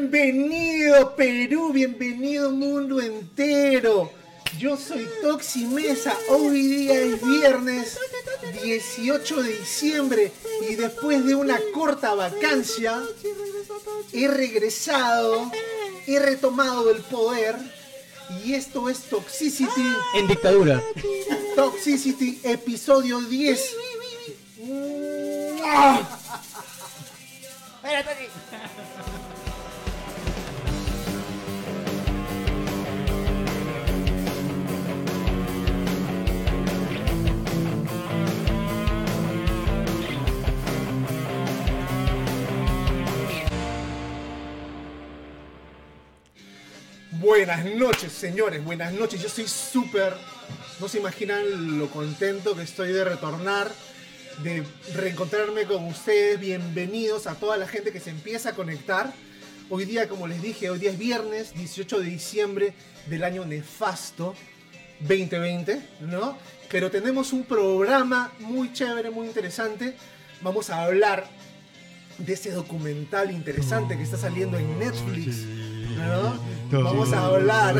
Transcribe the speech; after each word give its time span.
Bienvenido 0.00 1.14
Perú, 1.14 1.74
bienvenido 1.74 2.50
mundo 2.50 3.02
entero. 3.02 4.10
Yo 4.58 4.78
soy 4.78 5.06
Toxi 5.20 5.66
Mesa, 5.66 6.16
hoy 6.30 6.62
día 6.62 6.94
es 6.94 7.22
viernes 7.22 7.98
18 8.62 9.42
de 9.42 9.58
diciembre 9.58 10.32
y 10.70 10.76
después 10.76 11.22
de 11.26 11.34
una 11.34 11.60
corta 11.74 12.14
vacancia 12.14 12.98
he 14.14 14.26
regresado, 14.26 15.52
he 16.06 16.18
retomado 16.18 16.90
el 16.90 17.02
poder 17.02 17.56
y 18.42 18.54
esto 18.54 18.88
es 18.88 19.00
Toxicity. 19.02 19.84
En 20.14 20.26
dictadura. 20.26 20.82
Toxicity, 21.54 22.40
episodio 22.42 23.20
10. 23.20 23.76
¡Ah! 25.62 26.20
Buenas 47.20 47.66
noches, 47.66 48.12
señores, 48.12 48.64
buenas 48.64 48.94
noches. 48.94 49.20
Yo 49.20 49.28
soy 49.28 49.46
súper, 49.46 50.14
no 50.80 50.88
se 50.88 51.00
imaginan 51.00 51.78
lo 51.78 51.90
contento 51.90 52.56
que 52.56 52.62
estoy 52.62 52.94
de 52.94 53.04
retornar, 53.04 53.70
de 54.42 54.64
reencontrarme 54.94 55.64
con 55.64 55.84
ustedes. 55.84 56.40
Bienvenidos 56.40 57.26
a 57.26 57.34
toda 57.34 57.58
la 57.58 57.68
gente 57.68 57.92
que 57.92 58.00
se 58.00 58.08
empieza 58.08 58.48
a 58.48 58.52
conectar. 58.54 59.12
Hoy 59.68 59.84
día, 59.84 60.08
como 60.08 60.26
les 60.26 60.40
dije, 60.40 60.70
hoy 60.70 60.78
día 60.78 60.92
es 60.92 60.98
viernes 60.98 61.52
18 61.52 62.00
de 62.00 62.06
diciembre 62.06 62.72
del 63.04 63.22
año 63.22 63.44
nefasto 63.44 64.34
2020, 65.00 65.78
¿no? 66.00 66.38
Pero 66.70 66.90
tenemos 66.90 67.34
un 67.34 67.44
programa 67.44 68.32
muy 68.38 68.72
chévere, 68.72 69.10
muy 69.10 69.26
interesante. 69.26 69.94
Vamos 70.40 70.70
a 70.70 70.84
hablar 70.84 71.28
de 72.16 72.32
ese 72.32 72.50
documental 72.50 73.30
interesante 73.30 73.98
que 73.98 74.04
está 74.04 74.16
saliendo 74.16 74.56
en 74.56 74.78
Netflix. 74.78 75.59
¿No? 75.96 76.40
Vamos 76.84 77.12
a 77.12 77.26
hablar. 77.26 77.74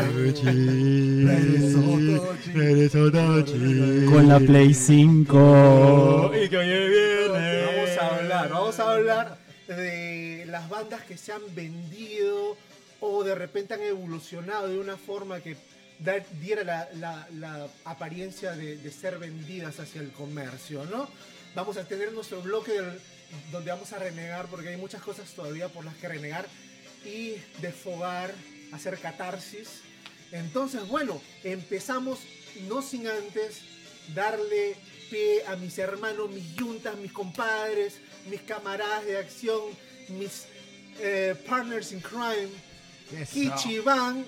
Con 4.11 4.27
la 4.27 4.39
Play 4.39 4.73
5. 4.73 6.31
Y 6.43 6.49
que 6.49 6.57
hoy 6.57 6.67
viene. 6.67 7.61
Vamos 7.65 7.97
a 7.99 8.07
hablar, 8.17 8.49
vamos 8.49 8.79
a 8.79 8.91
hablar 8.91 9.37
de 9.67 10.45
las 10.47 10.69
bandas 10.69 11.01
que 11.03 11.17
se 11.17 11.31
han 11.31 11.41
vendido 11.55 12.57
o 12.99 13.23
de 13.23 13.35
repente 13.35 13.73
han 13.73 13.81
evolucionado 13.81 14.67
de 14.67 14.77
una 14.79 14.97
forma 14.97 15.39
que 15.39 15.55
diera 16.41 16.63
la, 16.63 16.89
la- 16.99 17.27
la 17.39 17.67
apariencia 17.85 18.51
de, 18.53 18.75
de 18.77 18.91
ser 18.91 19.17
vendidas 19.19 19.79
hacia 19.79 20.01
el 20.01 20.11
comercio, 20.11 20.83
¿no? 20.85 21.07
Vamos 21.55 21.77
a 21.77 21.83
tener 21.85 22.11
nuestro 22.11 22.41
bloque 22.41 22.73
del- 22.73 22.99
donde 23.51 23.71
vamos 23.71 23.93
a 23.93 23.99
renegar 23.99 24.47
porque 24.47 24.69
hay 24.69 24.77
muchas 24.77 25.01
cosas 25.01 25.29
todavía 25.33 25.69
por 25.69 25.85
las 25.85 25.95
que 25.95 26.07
renegar 26.09 26.45
y 27.05 27.35
desfogar, 27.61 28.33
hacer 28.71 28.97
catarsis. 28.99 29.81
Entonces, 30.31 30.87
bueno, 30.87 31.21
empezamos 31.43 32.19
no 32.67 32.81
sin 32.81 33.07
antes 33.07 33.61
darle 34.13 34.75
pie 35.09 35.45
a 35.47 35.55
mis 35.55 35.77
hermanos, 35.77 36.29
mis 36.29 36.55
yuntas, 36.55 36.95
mis 36.97 37.11
compadres, 37.11 37.99
mis 38.29 38.41
camaradas 38.41 39.05
de 39.05 39.17
acción, 39.17 39.61
mis 40.09 40.45
eh, 40.99 41.35
partners 41.47 41.91
in 41.91 41.99
crime, 41.99 42.49
Kichi 43.31 43.79
Van 43.79 44.25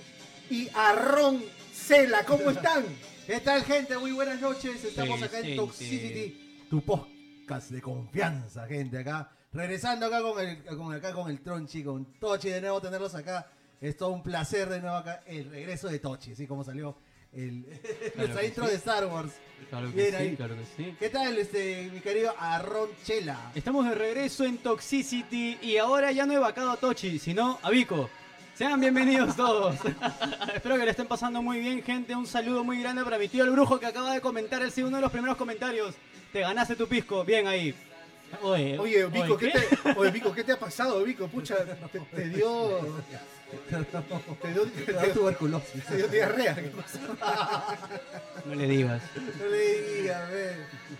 y 0.50 0.68
Arrón 0.74 1.44
Cela. 1.74 2.26
¿Cómo 2.26 2.50
están? 2.52 2.86
¿Qué 3.26 3.40
tal, 3.40 3.64
gente? 3.64 3.98
Muy 3.98 4.12
buenas 4.12 4.42
noches. 4.42 4.84
Estamos 4.84 5.20
Sí, 5.20 5.26
acá 5.26 5.40
en 5.40 5.46
sí, 5.46 5.56
Toxicity, 5.56 6.66
tu 6.70 6.82
podcast 6.82 7.72
de 7.72 7.82
confianza, 7.82 8.68
gente. 8.68 8.98
Acá, 8.98 9.32
regresando 9.54 10.08
acá 10.08 10.22
con 10.22 10.40
el, 10.40 10.64
con, 10.64 10.94
acá 10.94 11.14
con 11.14 11.30
el 11.30 11.42
Tronchi, 11.42 11.84
con 11.84 12.06
Tochi, 12.20 12.50
de 12.50 12.62
nuevo 12.62 12.82
tenerlos 12.82 13.14
acá. 13.16 13.48
Es 13.80 13.98
todo 13.98 14.10
un 14.10 14.24
placer 14.24 14.70
de 14.70 14.80
nuevo 14.80 14.96
acá, 14.96 15.22
el 15.26 15.50
regreso 15.50 15.88
de 15.90 16.00
Tochi, 16.00 16.32
así 16.32 16.48
como 16.48 16.64
salió 16.64 16.96
el, 17.34 17.66
nuestra 18.16 18.42
que 18.42 18.48
intro 18.48 18.66
sí. 18.66 18.72
de 18.72 18.78
Star 18.78 19.06
Wars. 19.06 19.34
Claro 19.70 19.90
que 19.90 19.96
Bien 19.96 20.10
sí, 20.10 20.16
ahí. 20.16 20.36
claro 20.36 20.56
que 20.56 20.66
sí. 20.84 20.96
¿Qué 21.00 21.10
tal, 21.10 21.38
este, 21.38 21.90
mi 21.92 22.00
querido 22.00 22.34
Arron 22.40 22.90
Chela? 23.04 23.52
Estamos 23.56 23.88
de 23.88 23.96
regreso 23.96 24.46
en 24.46 24.58
Toxicity 24.60 25.58
y 25.62 25.78
ahora 25.78 26.12
ya 26.12 26.26
no 26.26 26.34
he 26.34 26.38
vacado 26.38 26.72
a 26.72 26.78
Tochi, 26.78 27.20
sino 27.20 27.60
a 27.62 27.70
Vico. 27.70 28.10
Sean 28.56 28.80
bienvenidos 28.80 29.36
todos. 29.36 29.76
Espero 30.54 30.78
que 30.78 30.86
le 30.86 30.92
estén 30.92 31.08
pasando 31.08 31.42
muy 31.42 31.60
bien, 31.60 31.82
gente. 31.82 32.16
Un 32.16 32.28
saludo 32.28 32.64
muy 32.64 32.80
grande 32.82 33.04
para 33.04 33.18
mi 33.18 33.28
tío 33.28 33.44
el 33.44 33.50
brujo 33.50 33.80
que 33.80 33.88
acaba 33.88 34.14
de 34.14 34.22
comentar. 34.22 34.62
Él 34.62 34.72
sido 34.72 34.90
uno 34.90 34.98
de 34.98 35.02
los 35.02 35.12
primeros 35.12 35.38
comentarios. 35.38 35.96
Te 36.32 36.42
ganaste 36.42 36.76
tu 36.76 36.88
pisco. 36.88 37.26
Bien 37.26 37.48
ahí. 37.48 37.74
Oye, 38.42 38.78
Oye, 38.80 39.06
Vico, 39.08 39.36
oye, 39.36 39.38
¿qué 39.38 39.60
te, 39.60 40.00
oye, 40.00 40.12
Vico, 40.12 40.34
¿qué 40.34 40.44
te 40.44 40.52
ha 40.54 40.60
pasado, 40.60 41.04
Vico? 41.04 41.28
Pucha, 41.28 41.56
te, 41.92 42.00
te 42.00 42.30
dio. 42.30 42.80
Te 44.42 44.52
dio, 44.52 44.64
Te 45.02 45.08
tuberculosis. 45.10 45.86
te 45.86 45.98
dio 45.98 46.08
diarrea. 46.08 46.56
¿qué 46.56 46.62
pasó? 46.70 46.98
No 48.46 48.56
le 48.56 48.68
digas. 48.68 49.02
No 49.40 49.46
le 49.48 49.82
digas, 50.02 50.32
ve. 50.32 50.56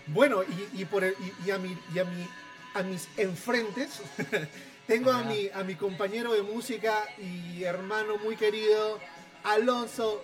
Bueno, 0.06 0.42
y, 0.44 0.82
y 0.82 0.84
por 0.84 1.02
el- 1.04 1.14
y, 1.44 1.48
y 1.48 1.50
a 1.50 1.58
mi, 1.58 1.76
y 1.94 1.98
a 1.98 2.04
mi, 2.04 2.26
a 2.74 2.82
mis 2.82 3.08
enfrentes 3.16 4.00
tengo 4.86 5.10
a 5.12 5.22
mi, 5.24 5.48
a 5.52 5.64
mi 5.64 5.74
compañero 5.74 6.32
de 6.32 6.42
música 6.42 7.02
y 7.18 7.64
hermano 7.64 8.18
muy 8.18 8.36
querido, 8.36 9.00
Alonso, 9.44 10.22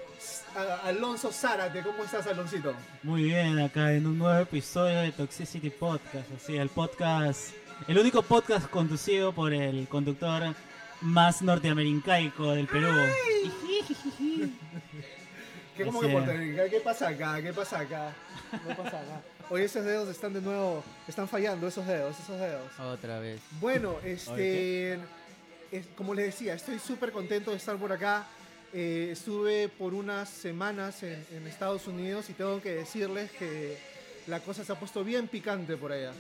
Alonso 0.85 1.31
Zárate. 1.31 1.83
¿Cómo 1.83 2.05
estás, 2.05 2.27
Aloncito? 2.27 2.75
Muy 3.03 3.25
bien, 3.25 3.59
acá 3.59 3.93
en 3.93 4.07
un 4.07 4.19
nuevo 4.19 4.41
episodio 4.41 5.01
de 5.01 5.13
Toxicity 5.13 5.71
Podcast, 5.71 6.27
así, 6.37 6.57
el 6.57 6.69
podcast, 6.71 7.51
el 7.87 7.99
único 7.99 8.23
podcast 8.23 8.69
conducido 8.71 9.33
por 9.33 9.53
el 9.53 9.87
conductor 9.89 10.55
más 11.03 11.43
norteamericaico 11.43 12.53
del 12.53 12.67
Perú. 12.67 12.89
¿Qué, 15.77 15.85
que? 15.85 16.69
¿Qué 16.71 16.81
pasa 16.81 17.09
acá? 17.09 17.41
¿Qué 17.43 17.53
pasa 17.53 17.79
acá? 17.81 18.13
¿Qué 18.51 18.75
pasa 18.75 19.01
acá? 19.01 19.21
Oye, 19.51 19.65
esos 19.65 19.85
dedos 19.85 20.09
están 20.09 20.33
de 20.33 20.41
nuevo, 20.41 20.83
están 21.09 21.27
fallando 21.29 21.67
esos 21.69 21.87
dedos, 21.87 22.19
esos 22.21 22.39
dedos. 22.39 22.71
Otra 22.79 23.19
vez. 23.19 23.41
Bueno, 23.61 23.97
este, 24.05 24.95
es- 25.73 25.87
como 25.97 26.15
les 26.15 26.27
decía, 26.27 26.55
estoy 26.55 26.79
súper 26.79 27.13
contento 27.13 27.51
de 27.51 27.57
estar 27.59 27.77
por 27.77 27.93
acá. 27.93 28.27
Eh, 28.73 29.09
estuve 29.13 29.69
por 29.69 29.95
unas 29.95 30.29
semanas 30.29 31.03
en, 31.03 31.25
en 31.33 31.47
Estados 31.47 31.87
Unidos 31.89 32.31
y 32.31 32.35
tengo 32.35 32.63
que 32.63 32.73
decirles 32.73 33.31
que 33.33 33.79
la 34.27 34.41
cosa 34.41 34.65
se 34.65 34.73
ha 34.73 34.79
puesto 34.79 35.03
bien 35.03 35.29
picante 35.29 35.77
por 35.77 35.93
allá. 35.93 36.13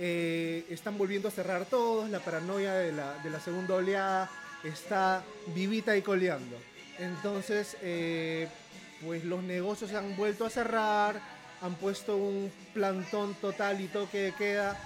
Eh, 0.00 0.64
están 0.70 0.96
volviendo 0.96 1.26
a 1.26 1.32
cerrar 1.32 1.64
todos, 1.66 2.08
la 2.08 2.20
paranoia 2.20 2.74
de 2.74 2.92
la, 2.92 3.14
de 3.18 3.30
la 3.30 3.40
segunda 3.40 3.74
oleada 3.74 4.30
está 4.62 5.24
vivita 5.54 5.96
y 5.96 6.02
coleando. 6.02 6.56
Entonces, 7.00 7.76
eh, 7.82 8.46
pues 9.04 9.24
los 9.24 9.42
negocios 9.42 9.90
se 9.90 9.96
han 9.96 10.16
vuelto 10.16 10.44
a 10.46 10.50
cerrar, 10.50 11.20
han 11.60 11.74
puesto 11.74 12.16
un 12.16 12.52
plantón 12.72 13.34
total 13.34 13.80
y 13.80 13.88
toque 13.88 14.18
de 14.18 14.32
queda 14.34 14.76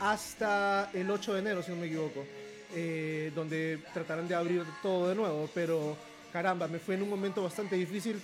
hasta 0.00 0.90
el 0.92 1.10
8 1.10 1.32
de 1.32 1.40
enero, 1.40 1.62
si 1.62 1.70
no 1.70 1.78
me 1.78 1.86
equivoco, 1.86 2.26
eh, 2.74 3.32
donde 3.34 3.80
tratarán 3.94 4.28
de 4.28 4.34
abrir 4.34 4.64
todo 4.82 5.08
de 5.08 5.14
nuevo, 5.14 5.48
pero 5.54 5.96
caramba, 6.32 6.68
me 6.68 6.78
fue 6.78 6.94
en 6.94 7.02
un 7.02 7.10
momento 7.10 7.42
bastante 7.42 7.76
difícil. 7.76 8.20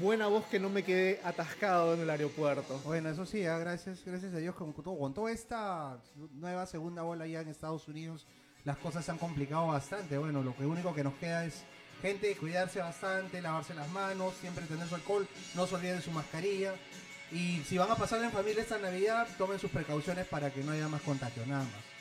Buena 0.00 0.28
voz 0.28 0.46
que 0.46 0.58
no 0.58 0.70
me 0.70 0.82
quedé 0.82 1.20
atascado 1.24 1.92
en 1.94 2.00
el 2.00 2.08
aeropuerto. 2.10 2.80
Bueno, 2.84 3.10
eso 3.10 3.26
sí, 3.26 3.40
gracias, 3.40 4.00
gracias 4.04 4.32
a 4.32 4.38
Dios 4.38 4.54
todo- 4.56 4.98
con 4.98 5.12
toda 5.12 5.30
esta 5.30 5.98
nueva 6.34 6.64
segunda 6.66 7.04
ola 7.04 7.26
ya 7.26 7.40
en 7.42 7.48
Estados 7.48 7.86
Unidos, 7.88 8.26
las 8.64 8.78
cosas 8.78 9.04
se 9.04 9.10
han 9.10 9.18
complicado 9.18 9.66
bastante. 9.66 10.16
Bueno, 10.16 10.42
lo 10.42 10.56
que 10.56 10.64
único 10.64 10.94
que 10.94 11.04
nos 11.04 11.14
queda 11.14 11.44
es 11.44 11.64
gente 12.00 12.34
cuidarse 12.36 12.78
bastante, 12.80 13.42
lavarse 13.42 13.74
las 13.74 13.88
manos, 13.90 14.32
siempre 14.40 14.64
tener 14.66 14.88
su 14.88 14.94
alcohol, 14.94 15.28
no 15.54 15.66
se 15.66 15.74
olviden 15.74 15.96
de 15.96 16.02
su 16.02 16.10
mascarilla. 16.12 16.74
Y 17.30 17.62
si 17.66 17.76
van 17.76 17.90
a 17.90 17.94
pasar 17.96 18.22
en 18.22 18.30
familia 18.30 18.62
esta 18.62 18.78
Navidad, 18.78 19.26
tomen 19.36 19.58
sus 19.58 19.70
precauciones 19.70 20.26
para 20.26 20.50
que 20.50 20.62
no 20.62 20.72
haya 20.72 20.88
más 20.88 21.02
contagio, 21.02 21.44
nada 21.46 21.64
más. 21.64 21.93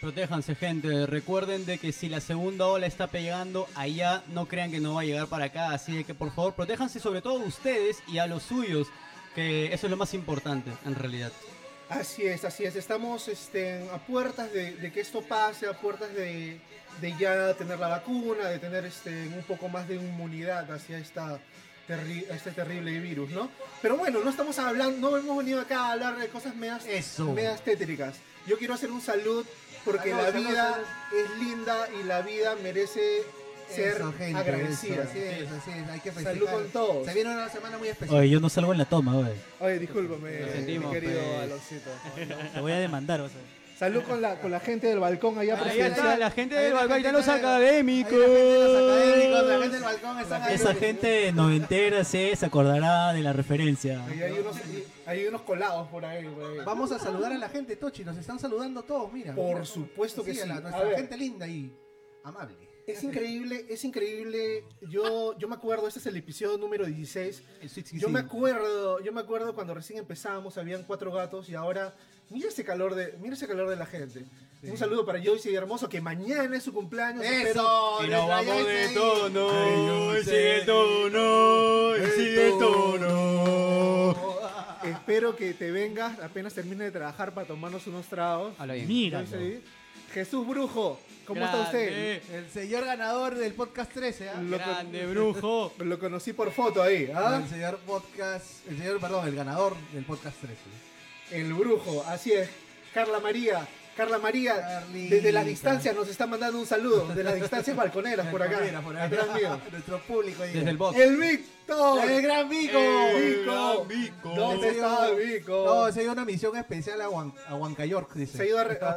Protéjanse, 0.00 0.54
gente. 0.54 1.06
Recuerden 1.06 1.66
de 1.66 1.78
que 1.78 1.92
si 1.92 2.08
la 2.08 2.20
segunda 2.20 2.66
ola 2.66 2.86
está 2.86 3.08
pegando 3.08 3.68
allá, 3.74 4.22
no 4.28 4.46
crean 4.46 4.70
que 4.70 4.80
no 4.80 4.94
va 4.94 5.02
a 5.02 5.04
llegar 5.04 5.26
para 5.26 5.46
acá. 5.46 5.72
Así 5.72 5.94
de 5.94 6.04
que 6.04 6.14
por 6.14 6.32
favor, 6.34 6.54
protéjanse 6.54 7.00
sobre 7.00 7.20
todo 7.20 7.34
ustedes 7.40 7.98
y 8.08 8.18
a 8.18 8.26
los 8.26 8.42
suyos, 8.42 8.88
que 9.34 9.72
eso 9.72 9.86
es 9.86 9.90
lo 9.90 9.96
más 9.98 10.14
importante 10.14 10.70
en 10.86 10.94
realidad. 10.94 11.32
Así 11.90 12.22
es, 12.22 12.44
así 12.44 12.64
es. 12.64 12.76
Estamos 12.76 13.28
este, 13.28 13.88
a 13.92 13.98
puertas 13.98 14.52
de, 14.52 14.76
de 14.76 14.92
que 14.92 15.00
esto 15.00 15.20
pase, 15.22 15.66
a 15.66 15.72
puertas 15.78 16.14
de, 16.14 16.60
de 17.00 17.14
ya 17.18 17.52
tener 17.54 17.78
la 17.78 17.88
vacuna, 17.88 18.48
de 18.48 18.58
tener 18.58 18.84
este, 18.86 19.10
un 19.28 19.42
poco 19.42 19.68
más 19.68 19.86
de 19.86 19.96
inmunidad 19.96 20.70
hacia 20.70 20.98
esta 20.98 21.38
terri- 21.88 22.24
este 22.30 22.52
terrible 22.52 22.98
virus, 23.00 23.30
¿no? 23.30 23.50
Pero 23.82 23.96
bueno, 23.96 24.20
no 24.24 24.30
estamos 24.30 24.58
hablando, 24.60 25.10
no 25.10 25.16
hemos 25.16 25.36
venido 25.38 25.60
acá 25.60 25.88
a 25.88 25.92
hablar 25.92 26.16
de 26.16 26.28
cosas 26.28 26.54
medias, 26.54 26.86
Eso. 26.86 27.32
medias 27.32 27.60
tétricas. 27.62 28.14
Yo 28.46 28.56
quiero 28.56 28.72
hacer 28.74 28.90
un 28.90 29.00
salud 29.02 29.44
porque 29.84 30.10
Salud, 30.10 30.22
la 30.24 30.30
vida 30.30 30.84
es 31.12 31.38
linda 31.38 31.88
y 32.00 32.02
la 32.04 32.22
vida 32.22 32.56
merece 32.62 33.22
ser 33.68 33.96
Eso, 33.96 34.12
gente, 34.18 34.38
agradecida. 34.38 35.02
eso, 35.02 35.10
así 35.10 35.18
es, 35.18 35.50
así 35.50 35.70
es, 35.70 35.88
hay 35.88 36.00
que 36.00 36.10
festejar. 36.12 36.34
Salud 36.34 36.48
con 36.50 36.68
todos. 36.70 37.06
Se 37.06 37.14
viene 37.14 37.30
una 37.32 37.48
semana 37.48 37.78
muy 37.78 37.88
especial. 37.88 38.18
Oye, 38.20 38.28
yo 38.30 38.40
no 38.40 38.48
salgo 38.48 38.72
en 38.72 38.78
la 38.78 38.84
toma, 38.84 39.16
oye. 39.16 39.34
Oye, 39.60 39.78
discúlpame, 39.78 40.40
Lo 40.40 40.46
mi 40.46 40.52
sentimos, 40.52 40.92
querido 40.92 41.20
pues. 41.22 41.42
Aloncito. 41.42 41.90
Te 42.54 42.60
voy 42.60 42.72
a 42.72 42.78
demandar, 42.78 43.20
o 43.20 43.28
sea. 43.28 43.40
Salud 43.80 44.02
con 44.02 44.20
la, 44.20 44.38
con 44.38 44.50
la 44.50 44.60
gente 44.60 44.88
del 44.88 44.98
balcón 44.98 45.38
allá 45.38 45.54
Ahí 45.54 45.62
presente. 45.62 45.86
está 45.88 46.16
la 46.18 46.30
gente 46.30 46.54
Ahí 46.58 46.64
del 46.64 46.74
la 46.74 46.80
balcón, 46.80 46.96
ahí 46.98 47.02
gente 47.02 47.18
están 47.18 47.34
los 47.34 47.36
está- 47.40 47.56
académicos. 47.56 48.12
Ahí 48.12 48.18
la 48.20 48.26
gente 48.28 48.58
de 48.58 48.68
los 48.68 48.76
académicos, 48.76 49.48
la 49.48 49.58
gente 49.60 49.74
del 49.76 49.82
balcón 49.84 50.18
están 50.20 50.42
ahí. 50.42 50.54
Esa 50.54 50.74
gente 50.74 51.32
noventera 51.32 52.04
se 52.04 52.38
acordará 52.44 53.12
de 53.14 53.22
la 53.22 53.32
referencia. 53.32 54.04
Ahí 54.04 54.22
hay 54.22 54.32
unos, 54.38 54.56
hay 55.06 55.26
unos 55.26 55.40
colados 55.42 55.88
por 55.88 56.04
ahí, 56.04 56.26
güey. 56.26 56.58
Vamos 56.62 56.92
a 56.92 56.98
saludar 56.98 57.32
a 57.32 57.38
la 57.38 57.48
gente, 57.48 57.74
Tochi. 57.76 58.04
Nos 58.04 58.18
están 58.18 58.38
saludando 58.38 58.82
todos, 58.82 59.10
mira. 59.14 59.34
Por 59.34 59.46
Mira, 59.54 59.64
supuesto 59.64 60.22
que 60.22 60.32
a 60.32 60.34
sí. 60.34 60.46
la- 60.46 60.56
A 60.56 60.60
nuestra 60.60 60.84
ver. 60.84 60.96
gente 60.96 61.16
linda 61.16 61.46
y 61.48 61.74
amable. 62.22 62.54
Es 62.86 63.04
increíble, 63.04 63.66
es 63.68 63.84
increíble. 63.84 64.64
Yo, 64.90 65.38
yo 65.38 65.48
me 65.48 65.54
acuerdo, 65.54 65.86
este 65.86 66.00
es 66.00 66.06
el 66.06 66.16
episodio 66.16 66.58
número 66.58 66.84
16. 66.86 67.42
Yo 67.92 68.08
me 68.08 68.18
acuerdo, 68.18 69.00
yo 69.00 69.12
me 69.12 69.20
acuerdo 69.20 69.54
cuando 69.54 69.74
recién 69.74 70.00
empezábamos, 70.00 70.58
habían 70.58 70.82
cuatro 70.82 71.12
gatos 71.12 71.48
y 71.48 71.54
ahora 71.54 71.94
mira 72.30 72.48
ese 72.48 72.64
calor 72.64 72.94
de, 72.94 73.14
mira 73.20 73.34
ese 73.34 73.46
calor 73.46 73.68
de 73.68 73.76
la 73.76 73.86
gente. 73.86 74.24
Un 74.62 74.76
saludo 74.76 75.06
para 75.06 75.22
Joyce 75.22 75.50
y 75.50 75.54
Hermoso 75.54 75.88
que 75.88 76.00
mañana 76.02 76.56
es 76.56 76.62
su 76.64 76.72
cumpleaños. 76.72 77.24
espero- 77.24 77.50
¡Eso! 77.98 78.04
Y 78.06 78.10
nos 78.10 78.28
vamos 78.28 78.66
de 78.66 78.88
tono, 78.88 79.50
Ay, 79.50 80.20
y 80.20 80.24
sigue 80.24 80.56
el 80.60 80.66
tono, 80.66 81.96
y 81.96 82.10
sigue 82.10 82.46
el 82.48 82.58
tono. 82.58 84.14
Espero 84.82 85.36
que 85.36 85.54
te 85.54 85.70
vengas 85.70 86.18
apenas 86.20 86.54
termine 86.54 86.84
de 86.84 86.90
trabajar 86.90 87.32
para 87.34 87.46
tomarnos 87.46 87.86
unos 87.86 88.06
tragos. 88.06 88.54
Mira. 88.86 89.24
Jesús 90.12 90.46
Brujo, 90.46 90.98
¿cómo 91.24 91.44
está 91.44 91.60
usted? 91.62 92.20
El 92.32 92.50
señor 92.50 92.84
ganador 92.84 93.36
del 93.36 93.54
podcast 93.54 93.92
13, 93.92 94.28
¿ah? 94.30 94.42
Lo, 94.42 94.58
Grande, 94.58 95.06
brujo. 95.06 95.72
lo 95.78 95.98
conocí 95.98 96.32
por 96.32 96.50
foto 96.50 96.82
ahí, 96.82 97.10
¿ah? 97.14 97.40
El 97.42 97.48
señor 97.48 97.78
podcast, 97.86 98.66
el 98.68 98.76
señor, 98.78 98.98
perdón, 99.00 99.28
el 99.28 99.36
ganador 99.36 99.76
del 99.92 100.04
podcast 100.04 100.36
13. 100.40 100.89
El 101.32 101.52
brujo, 101.54 102.04
así 102.06 102.32
es. 102.32 102.48
Carla 102.94 103.20
María, 103.20 103.66
Carla 103.96 104.18
María, 104.18 104.56
Carlita. 104.60 105.14
desde 105.14 105.30
la 105.32 105.44
distancia 105.44 105.92
nos 105.92 106.08
está 106.08 106.26
mandando 106.26 106.58
un 106.58 106.66
saludo, 106.66 107.06
de 107.14 107.22
las 107.22 107.34
distancias 107.36 107.76
balconeras 107.76 108.26
por 108.28 108.42
acá. 108.42 108.58
Por 108.82 108.96
acá. 108.96 109.04
atrás 109.04 109.34
mío. 109.36 109.60
Nuestro 109.70 110.00
público 110.00 110.42
ahí. 110.42 110.52
Desde 110.52 110.70
el 110.70 110.76
box. 110.76 110.98
El 110.98 111.16
Víctor. 111.16 112.10
El 112.10 112.22
gran 112.22 112.48
Vico. 112.48 112.78
El 112.78 113.44
gran 113.44 113.88
Vico. 113.88 114.34
¿Dónde 114.34 114.70
está 114.70 115.10
Vico? 115.10 115.64
No, 115.64 115.92
se 115.92 116.00
dio 116.00 116.10
una 116.12 116.24
misión 116.24 116.56
especial 116.56 117.00
a, 117.00 117.08
Huan, 117.08 117.32
a 117.46 117.54
Huancayork, 117.54 118.12
dice. 118.14 118.36
Se 118.38 118.42
ha 118.42 118.46
ido 118.46 118.58
a, 118.58 118.64
re- 118.64 118.78
a- 118.82 118.88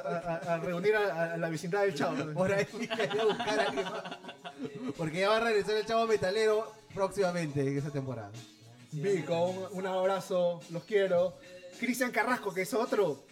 a- 0.47 0.53
a 0.55 0.57
reunir 0.57 0.95
a, 0.95 1.33
a 1.33 1.37
la 1.37 1.49
vecindad 1.49 1.81
del 1.81 1.93
Chavo. 1.93 2.33
Por 2.33 2.51
ahí 2.51 2.65
quería 2.65 3.25
buscar 3.25 3.59
a 3.59 3.63
alguien 3.67 3.85
más. 3.85 4.03
Porque 4.97 5.19
ya 5.19 5.29
va 5.29 5.37
a 5.37 5.41
regresar 5.41 5.75
el 5.75 5.85
chavo 5.85 6.07
metalero 6.07 6.71
próximamente 6.95 7.61
en 7.61 7.77
esa 7.77 7.91
temporada. 7.91 8.31
Vico, 8.91 9.45
un, 9.45 9.79
un 9.79 9.85
abrazo, 9.87 10.61
los 10.69 10.83
quiero. 10.83 11.35
Cristian 11.85 12.11
Carrasco, 12.11 12.53
que 12.53 12.61
es 12.61 12.73
otro 12.73 13.23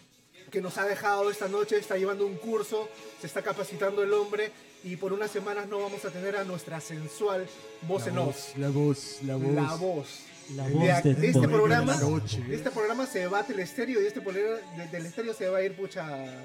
que 0.50 0.60
nos 0.60 0.76
ha 0.78 0.84
dejado 0.84 1.30
esta 1.30 1.48
noche, 1.48 1.78
está 1.78 1.96
llevando 1.96 2.26
un 2.26 2.34
curso, 2.36 2.88
se 3.20 3.26
está 3.26 3.40
capacitando 3.42 4.02
el 4.02 4.12
hombre 4.12 4.50
y 4.84 4.96
por 4.96 5.12
unas 5.12 5.30
semanas 5.30 5.66
no 5.68 5.78
vamos 5.80 6.04
a 6.04 6.10
tener 6.10 6.36
a 6.36 6.44
nuestra 6.44 6.80
sensual 6.80 7.46
voz 7.88 8.06
en 8.06 8.18
off. 8.18 8.56
la 8.58 8.68
voz, 8.68 9.18
la 9.22 9.38
La 9.38 9.76
voz. 9.76 10.08
La 10.56 10.66
De, 10.68 10.74
voz 10.74 10.84
ac- 10.88 11.02
de 11.04 11.14
de 11.14 11.26
este 11.28 11.48
programa, 11.48 11.94
la 11.94 12.00
de 12.48 12.54
este 12.56 12.70
programa 12.72 13.06
se 13.06 13.26
va 13.28 13.38
a 13.38 13.46
Telestéreo 13.46 14.02
y 14.02 14.06
este 14.06 14.20
de- 14.20 14.88
del 14.90 15.06
estéreo 15.06 15.32
se 15.32 15.48
va 15.48 15.58
a 15.58 15.62
ir 15.62 15.74
pucha 15.76 16.04
a, 16.04 16.42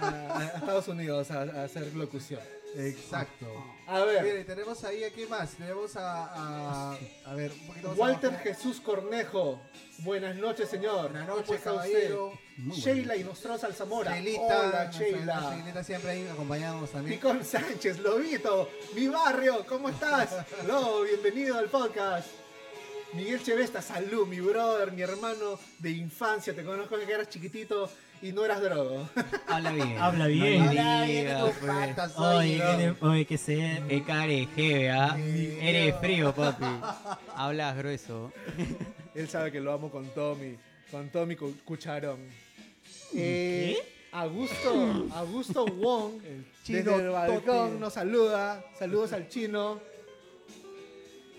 a- 0.00 0.38
a 0.38 0.58
Estados 0.58 0.88
Unidos 0.88 1.30
a, 1.30 1.42
a 1.42 1.64
hacer 1.64 1.94
locución. 1.94 2.40
Exacto. 2.76 3.46
A 3.86 4.00
ver, 4.04 4.22
Mire, 4.22 4.44
tenemos 4.44 4.82
ahí, 4.84 5.04
¿a 5.04 5.10
más? 5.28 5.50
Tenemos 5.52 5.94
a, 5.96 6.24
a, 6.92 6.98
a 7.26 7.34
ver, 7.34 7.52
un 7.52 7.66
poquito 7.66 7.88
más 7.88 7.98
Walter 7.98 8.30
abajo. 8.30 8.44
Jesús 8.44 8.80
Cornejo. 8.80 9.60
Buenas 9.98 10.36
noches, 10.36 10.68
señor. 10.70 11.10
Buenas 11.10 11.28
¿Cómo 11.28 11.40
noches, 11.40 11.60
caballero. 11.60 12.32
Muy 12.56 12.76
Sheila 12.76 13.16
y 13.16 13.24
Nostrosa 13.24 13.66
Alzamora. 13.66 14.12
Sheilita, 14.12 14.60
Hola, 14.60 14.90
Sheila. 14.90 15.50
Sheilita 15.54 15.84
siempre 15.84 16.10
ahí 16.10 16.26
acompañándonos 16.28 16.90
también. 16.90 17.18
Picón 17.18 17.44
Sánchez, 17.44 17.98
Lobito, 17.98 18.70
mi 18.94 19.08
barrio, 19.08 19.64
¿cómo 19.66 19.90
estás? 19.90 20.34
Lobo, 20.66 21.02
bienvenido 21.02 21.58
al 21.58 21.68
podcast. 21.68 22.28
Miguel 23.12 23.42
Chevesta, 23.42 23.80
salud, 23.80 24.26
mi 24.26 24.40
brother, 24.40 24.90
mi 24.90 25.02
hermano 25.02 25.58
de 25.78 25.90
infancia. 25.90 26.54
Te 26.54 26.64
conozco 26.64 26.96
desde 26.96 27.06
que 27.06 27.14
eras 27.14 27.28
chiquitito 27.28 27.88
y 28.24 28.32
no 28.32 28.44
eras 28.44 28.60
drogo. 28.62 29.06
Habla 29.46 29.70
bien. 29.72 29.98
Habla 29.98 30.26
bien. 30.28 30.64
No 30.64 30.70
Hola, 30.70 31.00
me 31.00 31.06
viene 31.06 31.20
digas, 31.20 31.40
tu 31.44 31.60
pues. 31.60 31.72
patas, 31.88 32.18
Oye, 32.18 32.36
oye. 32.36 32.58
que 32.58 32.76
de- 32.82 33.06
oye, 33.06 33.24
que 33.26 33.38
se... 33.38 33.82
Qué 33.88 34.02
careje, 34.02 34.90
¿ah? 34.90 35.16
Eres 35.18 35.94
frío, 36.00 36.34
papi. 36.34 36.64
Hablas 37.36 37.76
grueso. 37.76 38.32
Él 39.14 39.28
sabe 39.28 39.52
que 39.52 39.60
lo 39.60 39.72
amo 39.72 39.90
con 39.90 40.08
Tommy, 40.14 40.56
con 40.90 41.10
Tommy 41.10 41.36
Cu- 41.36 41.54
Cucharón. 41.66 42.18
Eh, 43.14 43.76
Augusto, 44.12 45.06
Augusto 45.12 45.66
Wong, 45.66 46.14
chino 46.64 46.78
desde 46.92 47.04
el 47.04 47.10
balcón 47.10 47.42
tote. 47.44 47.78
nos 47.78 47.92
saluda. 47.92 48.64
Saludos 48.78 49.12
al 49.12 49.28
chino. 49.28 49.80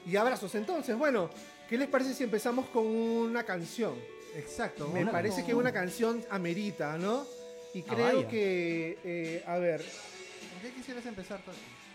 Y 0.05 0.15
abrazos 0.17 0.53
entonces. 0.55 0.95
Bueno, 0.97 1.29
¿qué 1.67 1.77
les 1.79 1.87
parece 1.87 2.13
si 2.13 2.23
empezamos 2.23 2.67
con 2.67 2.85
una 2.85 3.43
canción? 3.43 3.93
Exacto. 4.35 4.87
Me 4.89 5.05
parece 5.05 5.43
que 5.45 5.53
una 5.55 5.71
canción 5.71 6.23
amerita, 6.29 6.97
¿no? 6.97 7.25
Y 7.73 7.81
Ah, 7.81 7.85
creo 7.89 8.15
vaya. 8.17 8.27
que, 8.27 8.97
eh, 9.03 9.43
a 9.47 9.57
ver, 9.57 9.81
¿Con 9.81 10.61
qué 10.61 10.71
quisieras 10.75 11.05
empezar, 11.05 11.39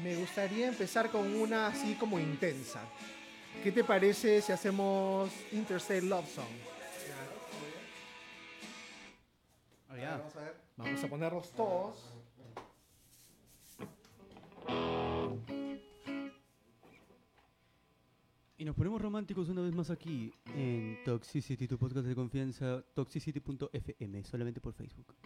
me 0.02 0.16
gustaría 0.16 0.68
empezar 0.68 1.11
con 1.11 1.35
una 1.35 1.68
así 1.68 1.94
como 1.94 2.18
intensa. 2.18 2.80
¿Qué 3.62 3.73
te 3.73 3.82
parece 3.85 4.40
si 4.42 4.52
hacemos 4.52 5.30
Interstate 5.52 6.02
Love 6.02 6.28
Song? 6.35 6.44
Oh, 9.92 9.97
ya. 9.97 10.16
Vamos 10.18 10.37
a 10.37 10.40
ver. 10.40 10.54
Vamos 10.76 11.04
a 11.04 11.09
ponerlos 11.09 11.50
todos. 11.52 11.97
Y 18.61 18.64
nos 18.67 18.76
ponemos 18.76 19.00
románticos 19.00 19.49
una 19.49 19.62
vez 19.62 19.75
más 19.75 19.88
aquí 19.88 20.35
en 20.55 20.99
Toxicity, 21.02 21.67
tu 21.67 21.79
podcast 21.79 22.07
de 22.07 22.14
confianza, 22.14 22.85
toxicity.fm, 22.93 24.23
solamente 24.25 24.61
por 24.61 24.75
Facebook. 24.75 25.17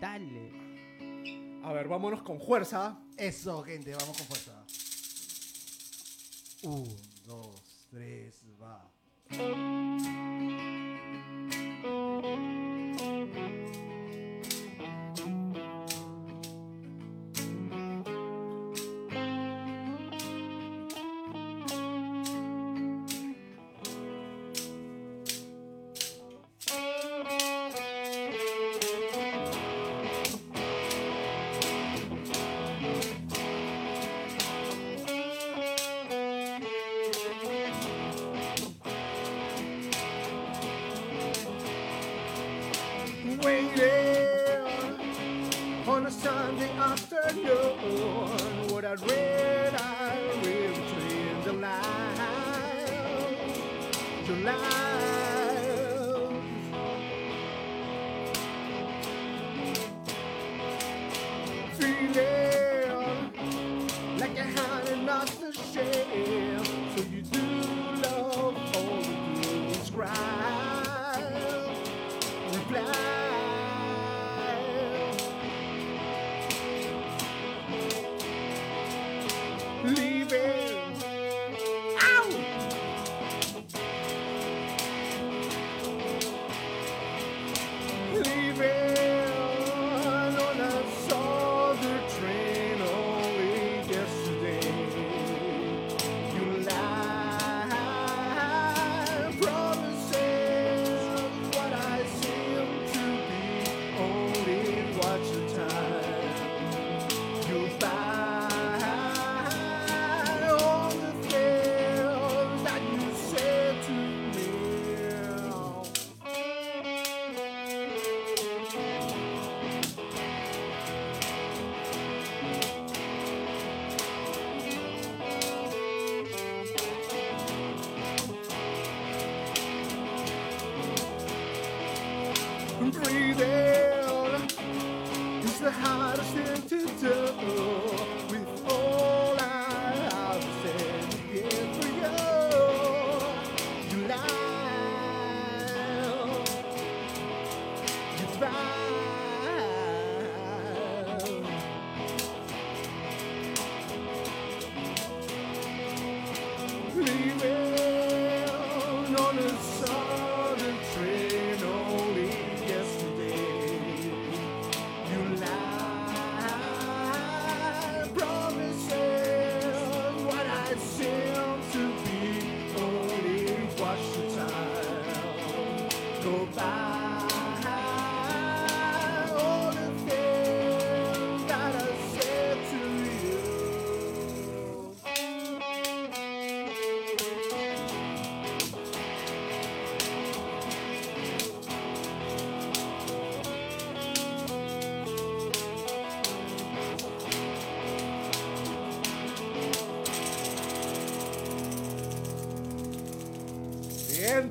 Dale. 0.00 0.50
A 1.62 1.72
ver, 1.72 1.86
vámonos 1.86 2.22
con 2.22 2.40
fuerza. 2.40 3.00
Eso, 3.16 3.62
gente, 3.62 3.94
vamos 3.94 4.18
con 4.18 4.26
fuerza. 4.26 4.66
Un, 6.64 6.84
dos, 7.28 7.86
tres, 7.92 8.44
va. 8.60 8.90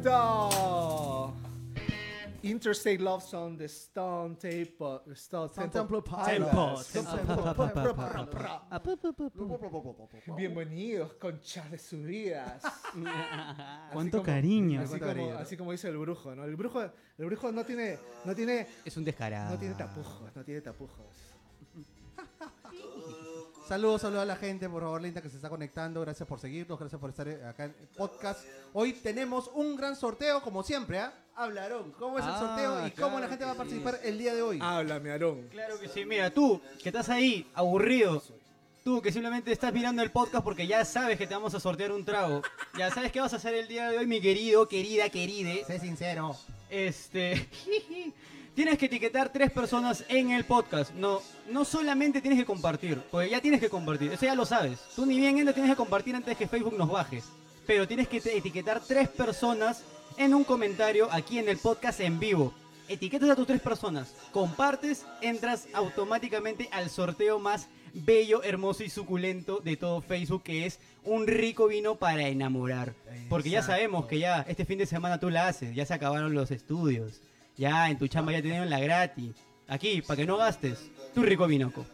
Viento. 0.05 1.33
Interstate 2.43 2.99
Love 2.99 3.23
Song 3.23 3.57
de 3.57 3.65
Stone 3.65 4.35
Temple. 4.35 4.99
Stone 5.13 5.49
Temple. 5.71 6.03
Bienvenidos, 10.37 11.13
conchas 11.13 11.71
de. 11.71 12.63
Así 12.93 13.03
Cuánto 13.93 14.17
como- 14.17 14.23
cariño. 14.25 14.81
Así 14.81 14.99
como, 14.99 15.31
así 15.39 15.57
como 15.57 15.71
dice 15.71 15.89
el 15.89 15.97
brujo, 15.97 16.35
¿no? 16.35 16.43
El 16.43 16.55
brujo, 16.55 16.83
el 16.83 17.25
brujo 17.25 17.51
no 17.51 17.65
tiene, 17.65 17.97
no 18.25 18.35
tiene, 18.35 18.67
Es 18.85 18.95
un 18.97 19.03
descarado. 19.03 19.53
no 19.53 19.57
tiene 19.59 19.73
tapujos, 19.73 20.35
no 20.35 20.43
tiene 20.43 20.61
tapujos. 20.61 21.34
Saludos, 23.67 24.01
saludos 24.01 24.21
a 24.23 24.25
la 24.25 24.35
gente, 24.35 24.69
por 24.69 24.83
favor, 24.83 25.01
linda, 25.01 25.21
que 25.21 25.29
se 25.29 25.37
está 25.37 25.49
conectando. 25.49 26.01
Gracias 26.01 26.27
por 26.29 26.39
seguirnos, 26.39 26.77
gracias 26.79 27.01
por 27.01 27.09
estar 27.09 27.27
acá 27.27 27.65
en 27.65 27.75
el 27.79 27.87
podcast. 27.97 28.45
Hoy 28.73 28.93
tenemos 28.93 29.49
un 29.55 29.75
gran 29.75 29.95
sorteo, 29.95 30.41
como 30.41 30.61
siempre, 30.61 30.99
¿ah? 30.99 31.13
Hablaron. 31.35 31.91
¿Cómo 31.93 32.19
es 32.19 32.25
el 32.25 32.31
Ah, 32.31 32.39
sorteo 32.39 32.87
y 32.87 32.91
cómo 32.91 33.09
claro 33.17 33.19
la 33.21 33.27
gente 33.27 33.43
va 33.45 33.51
a 33.51 33.53
que 33.53 33.57
participar 33.57 33.99
el 34.03 34.17
día 34.19 34.35
de 34.35 34.41
hoy? 34.43 34.59
Háblame, 34.61 35.09
Aarón. 35.11 35.47
Claro 35.49 35.79
que 35.79 35.87
sí, 35.89 36.05
mira, 36.05 36.31
tú 36.31 36.61
que 36.81 36.89
estás 36.89 37.09
ahí 37.09 37.49
aburrido, 37.55 38.21
tú 38.83 39.01
que 39.01 39.11
simplemente 39.11 39.51
estás 39.51 39.73
mirando 39.73 40.03
el 40.03 40.11
podcast 40.11 40.43
porque 40.43 40.67
ya 40.67 40.85
sabes 40.85 41.17
que 41.17 41.25
te 41.25 41.33
vamos 41.33 41.53
a 41.55 41.59
sortear 41.59 41.91
un 41.91 42.05
trago, 42.05 42.43
ya 42.77 42.91
sabes 42.91 43.11
qué 43.11 43.19
vas 43.19 43.33
a 43.33 43.37
hacer 43.37 43.55
el 43.55 43.67
día 43.67 43.89
de 43.89 43.97
hoy, 43.97 44.05
mi 44.05 44.21
querido, 44.21 44.67
querida, 44.67 45.09
queride, 45.09 45.65
Sé 45.65 45.79
sincero. 45.79 46.35
este, 46.69 47.49
tienes 48.55 48.77
que 48.77 48.85
etiquetar 48.85 49.31
tres 49.31 49.51
personas 49.51 50.05
en 50.07 50.31
el 50.31 50.45
podcast, 50.45 50.93
no, 50.93 51.21
no 51.51 51.65
solamente 51.65 52.21
tienes 52.21 52.39
que 52.39 52.45
compartir, 52.45 53.01
porque 53.11 53.29
ya 53.29 53.41
tienes 53.41 53.59
que 53.59 53.69
compartir, 53.69 54.13
eso 54.13 54.25
ya 54.25 54.33
lo 54.33 54.45
sabes, 54.45 54.79
tú 54.95 55.05
ni 55.05 55.17
bien 55.17 55.35
tienes 55.35 55.71
que 55.71 55.75
compartir 55.75 56.15
antes 56.15 56.37
que 56.37 56.47
Facebook 56.47 56.77
nos 56.77 56.89
baje, 56.89 57.21
pero 57.67 57.87
tienes 57.87 58.07
que 58.07 58.17
etiquetar 58.17 58.79
tres 58.79 59.09
personas 59.09 59.83
en 60.17 60.33
un 60.33 60.45
comentario 60.45 61.09
aquí 61.11 61.37
en 61.37 61.49
el 61.49 61.57
podcast 61.57 61.99
en 61.99 62.19
vivo. 62.19 62.53
Etiquetas 62.87 63.29
a 63.31 63.35
tus 63.35 63.47
tres 63.47 63.61
personas, 63.61 64.13
compartes, 64.31 65.05
entras 65.21 65.67
automáticamente 65.73 66.69
al 66.71 66.89
sorteo 66.89 67.39
más 67.39 67.67
bello, 67.93 68.43
hermoso 68.43 68.83
y 68.83 68.89
suculento 68.89 69.59
de 69.59 69.75
todo 69.75 70.01
Facebook, 70.01 70.43
que 70.43 70.65
es 70.65 70.79
un 71.03 71.25
rico 71.25 71.67
vino 71.67 71.95
para 71.95 72.27
enamorar. 72.27 72.93
Porque 73.27 73.49
ya 73.49 73.63
sabemos 73.63 74.05
que 74.05 74.19
ya 74.19 74.45
este 74.47 74.65
fin 74.65 74.77
de 74.77 74.85
semana 74.85 75.19
tú 75.19 75.29
la 75.29 75.47
haces, 75.47 75.73
ya 75.73 75.85
se 75.85 75.95
acabaron 75.95 76.35
los 76.35 76.51
estudios, 76.51 77.21
ya 77.57 77.89
en 77.89 77.97
tu 77.97 78.07
chamba 78.07 78.31
ya 78.31 78.41
te 78.41 78.49
dieron 78.49 78.69
la 78.69 78.79
gratis. 78.79 79.35
Aquí, 79.67 80.01
para 80.01 80.17
que 80.17 80.25
no 80.25 80.37
gastes, 80.37 80.91
tu 81.13 81.23
rico 81.23 81.47
vinoco. 81.47 81.85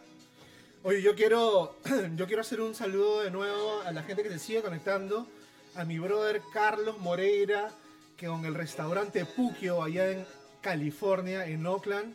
Oye, 0.82 1.00
yo 1.00 1.14
quiero, 1.14 1.76
yo 2.16 2.26
quiero 2.26 2.42
hacer 2.42 2.60
un 2.60 2.74
saludo 2.74 3.22
de 3.22 3.30
nuevo 3.30 3.82
a 3.82 3.92
la 3.92 4.02
gente 4.02 4.22
que 4.22 4.30
se 4.30 4.38
sigue 4.38 4.62
conectando, 4.62 5.26
a 5.74 5.84
mi 5.84 5.98
brother 5.98 6.42
Carlos 6.52 6.98
Moreira, 6.98 7.70
que 8.16 8.26
con 8.26 8.44
el 8.44 8.54
restaurante 8.54 9.24
Puquio 9.24 9.82
allá 9.82 10.10
en 10.10 10.26
California, 10.60 11.46
en 11.46 11.66
Oakland, 11.66 12.14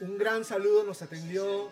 un 0.00 0.18
gran 0.18 0.44
saludo, 0.44 0.84
nos 0.84 1.00
atendió 1.00 1.70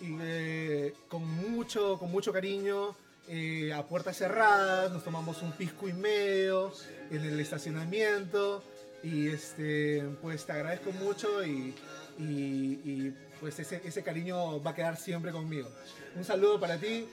y, 0.00 0.16
eh, 0.20 0.94
con, 1.08 1.28
mucho, 1.50 1.98
con 1.98 2.10
mucho 2.10 2.32
cariño, 2.32 2.96
eh, 3.28 3.72
a 3.72 3.86
puertas 3.86 4.16
cerradas, 4.16 4.90
nos 4.90 5.04
tomamos 5.04 5.42
un 5.42 5.52
pisco 5.52 5.88
y 5.88 5.92
medio 5.92 6.72
en 7.10 7.24
el 7.24 7.38
estacionamiento 7.38 8.64
y 9.02 9.28
este, 9.28 10.02
pues 10.22 10.44
te 10.46 10.52
agradezco 10.52 10.92
mucho 10.92 11.44
y, 11.44 11.74
y- 12.18 12.80
y, 12.84 13.14
pues 13.40 13.58
ese, 13.58 13.80
ese 13.84 14.02
cariño 14.02 14.62
va 14.62 14.70
a 14.70 14.74
quedar 14.74 14.96
siempre 14.96 15.32
conmigo. 15.32 15.68
Un 16.14 16.24
saludo 16.24 16.60
para 16.60 16.78
ti, 16.78 17.06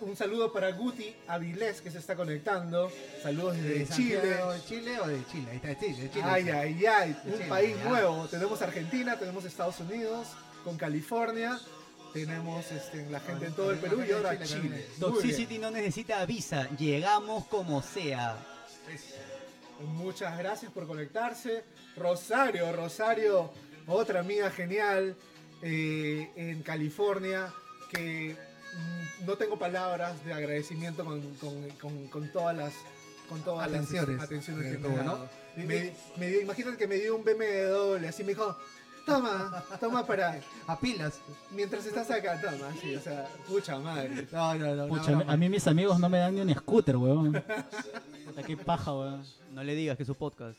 un 0.00 0.16
saludo 0.16 0.52
para 0.52 0.70
Guti 0.72 1.14
Avilés 1.28 1.80
que 1.82 1.90
se 1.90 1.98
está 1.98 2.16
conectando, 2.16 2.90
saludos 3.22 3.56
¿De 3.56 3.62
desde 3.80 3.94
Chile. 3.94 4.14
Santiago 4.20 4.52
¿De 4.52 4.64
Chile 4.64 5.00
o 5.00 5.06
de 5.08 5.26
Chile? 5.26 5.48
Ahí 5.50 5.56
está, 5.56 5.68
de 5.68 5.76
Chile. 5.78 6.02
de 6.02 6.10
Chile. 6.10 6.24
Ay, 6.26 6.48
ay, 6.48 6.86
ay, 6.86 7.16
un 7.24 7.32
Chile, 7.34 7.44
país 7.48 7.76
ya. 7.76 7.84
nuevo. 7.90 8.26
Tenemos 8.28 8.62
Argentina, 8.62 9.18
tenemos 9.18 9.44
Estados 9.44 9.78
Unidos, 9.80 10.28
con 10.64 10.76
California, 10.78 11.60
tenemos 12.14 12.72
este, 12.72 13.04
la 13.10 13.20
gente 13.20 13.46
en 13.46 13.52
todo 13.52 13.70
el 13.72 13.78
Perú 13.78 14.00
y 14.02 14.06
de 14.06 14.14
ahora 14.14 14.38
Chile 14.42 14.60
Chile. 14.62 14.86
Toxicity 14.98 15.58
no 15.58 15.70
necesita 15.70 16.24
visa, 16.24 16.68
llegamos 16.78 17.44
como 17.48 17.82
sea. 17.82 18.38
Muchas 19.80 20.38
gracias 20.38 20.72
por 20.72 20.86
conectarse. 20.86 21.64
Rosario, 21.96 22.72
Rosario, 22.72 23.50
otra 23.86 24.20
amiga 24.20 24.50
genial 24.50 25.16
eh, 25.62 26.30
en 26.36 26.62
California 26.62 27.52
que 27.90 28.34
mm, 28.34 29.26
no 29.26 29.36
tengo 29.36 29.58
palabras 29.58 30.24
de 30.24 30.32
agradecimiento 30.32 31.04
con, 31.04 31.20
con- 31.36 31.68
con- 31.80 32.08
con 32.08 32.32
todas 32.32 32.56
las 32.56 32.72
con 33.28 33.42
todas 33.42 33.66
Atenciones 33.68 34.16
las 34.16 34.24
atenciones. 34.24 34.70
que 34.72 34.78
tuvo, 34.78 35.28
me 36.16 36.28
dio- 36.28 36.42
imagínate 36.42 36.76
que 36.76 36.86
me 36.86 36.94
dio 36.94 37.16
un 37.16 37.24
BMW, 37.24 38.06
así 38.08 38.22
me 38.22 38.28
dijo, 38.30 38.56
toma, 39.06 39.64
toma 39.80 40.04
para, 40.06 40.40
A 40.66 40.78
pilas. 40.78 41.20
mientras 41.52 41.86
estás 41.86 42.10
acá, 42.10 42.38
toma, 42.40 42.72
sí, 42.80 42.94
o 42.96 43.00
sea, 43.00 43.26
pucha 43.48 43.78
madre. 43.78 44.26
No, 44.32 44.54
no, 44.54 44.74
no. 44.74 44.88
Pucha, 44.88 45.12
no, 45.12 45.20
a 45.20 45.24
mí- 45.24 45.32
a 45.32 45.36
mí 45.36 45.48
mis 45.48 45.66
amigos 45.66 45.98
no 45.98 46.08
me 46.08 46.18
dan 46.18 46.34
ni 46.34 46.40
un 46.42 46.52
scooter, 46.54 46.96
weón. 46.96 47.32
Puta, 48.26 48.42
qué 48.42 48.56
paja, 48.56 48.92
weón. 48.92 49.24
No 49.52 49.62
le 49.64 49.74
digas 49.74 49.96
que 49.96 50.02
es 50.02 50.06
su 50.08 50.14
podcast. 50.14 50.58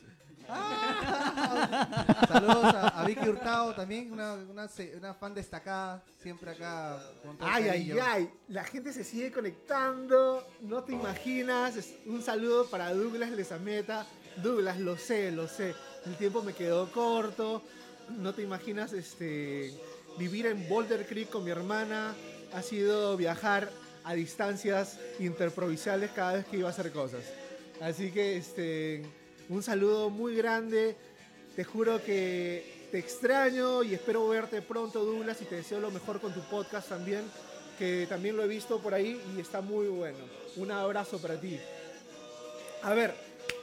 Saludos 2.26 2.64
a, 2.74 2.88
a 3.00 3.04
Vicky 3.04 3.28
Hurtado 3.28 3.74
también, 3.74 4.10
una, 4.12 4.34
una, 4.34 5.14
fan 5.14 5.34
destacada, 5.34 6.02
siempre 6.22 6.52
acá. 6.52 6.98
Con 7.22 7.36
todo 7.36 7.48
Ay, 7.50 7.64
ay, 7.64 7.68
cariño. 7.88 7.96
ay, 8.02 8.30
la 8.48 8.64
gente 8.64 8.92
se 8.94 9.04
sigue 9.04 9.30
conectando, 9.30 10.46
no 10.62 10.82
te 10.84 10.92
imaginas. 10.92 11.76
Es- 11.76 11.94
Un 12.06 12.22
saludo 12.22 12.66
para 12.66 12.92
Douglas 12.94 13.30
Lezameta. 13.30 14.06
Douglas, 14.42 14.78
lo 14.78 14.96
sé, 14.96 15.30
lo 15.32 15.48
sé. 15.48 15.74
El 16.06 16.16
tiempo 16.16 16.42
me 16.42 16.54
quedó 16.54 16.90
corto. 16.92 17.62
No 18.16 18.34
te 18.34 18.42
imaginas 18.42 18.92
este, 18.92 19.72
vivir 20.18 20.46
en 20.46 20.68
Boulder 20.68 21.06
Creek 21.06 21.30
con 21.30 21.44
mi 21.44 21.50
hermana. 21.50 22.14
Ha 22.52 22.62
sido 22.62 23.16
viajar 23.16 23.70
a 24.04 24.14
distancias 24.14 24.98
interprovinciales 25.18 26.10
cada 26.12 26.34
vez 26.34 26.46
que 26.46 26.58
iba 26.58 26.68
a 26.68 26.70
hacer 26.70 26.90
cosas. 26.92 27.22
Así 27.80 28.10
que 28.10 28.38
este, 28.38 29.04
un 29.48 29.62
saludo 29.62 30.10
muy 30.10 30.34
grande. 30.34 30.96
Te 31.54 31.64
juro 31.64 32.02
que 32.02 32.88
te 32.90 32.98
extraño 32.98 33.82
y 33.82 33.94
espero 33.94 34.26
verte 34.28 34.62
pronto, 34.62 35.04
Douglas, 35.04 35.42
y 35.42 35.44
te 35.44 35.56
deseo 35.56 35.80
lo 35.80 35.90
mejor 35.90 36.20
con 36.20 36.32
tu 36.32 36.40
podcast 36.48 36.88
también, 36.88 37.24
que 37.78 38.06
también 38.08 38.36
lo 38.36 38.42
he 38.44 38.48
visto 38.48 38.80
por 38.80 38.94
ahí 38.94 39.20
y 39.36 39.40
está 39.40 39.60
muy 39.60 39.88
bueno. 39.88 40.18
Un 40.56 40.70
abrazo 40.70 41.18
para 41.18 41.38
ti. 41.38 41.58
A 42.82 42.94
ver, 42.94 43.14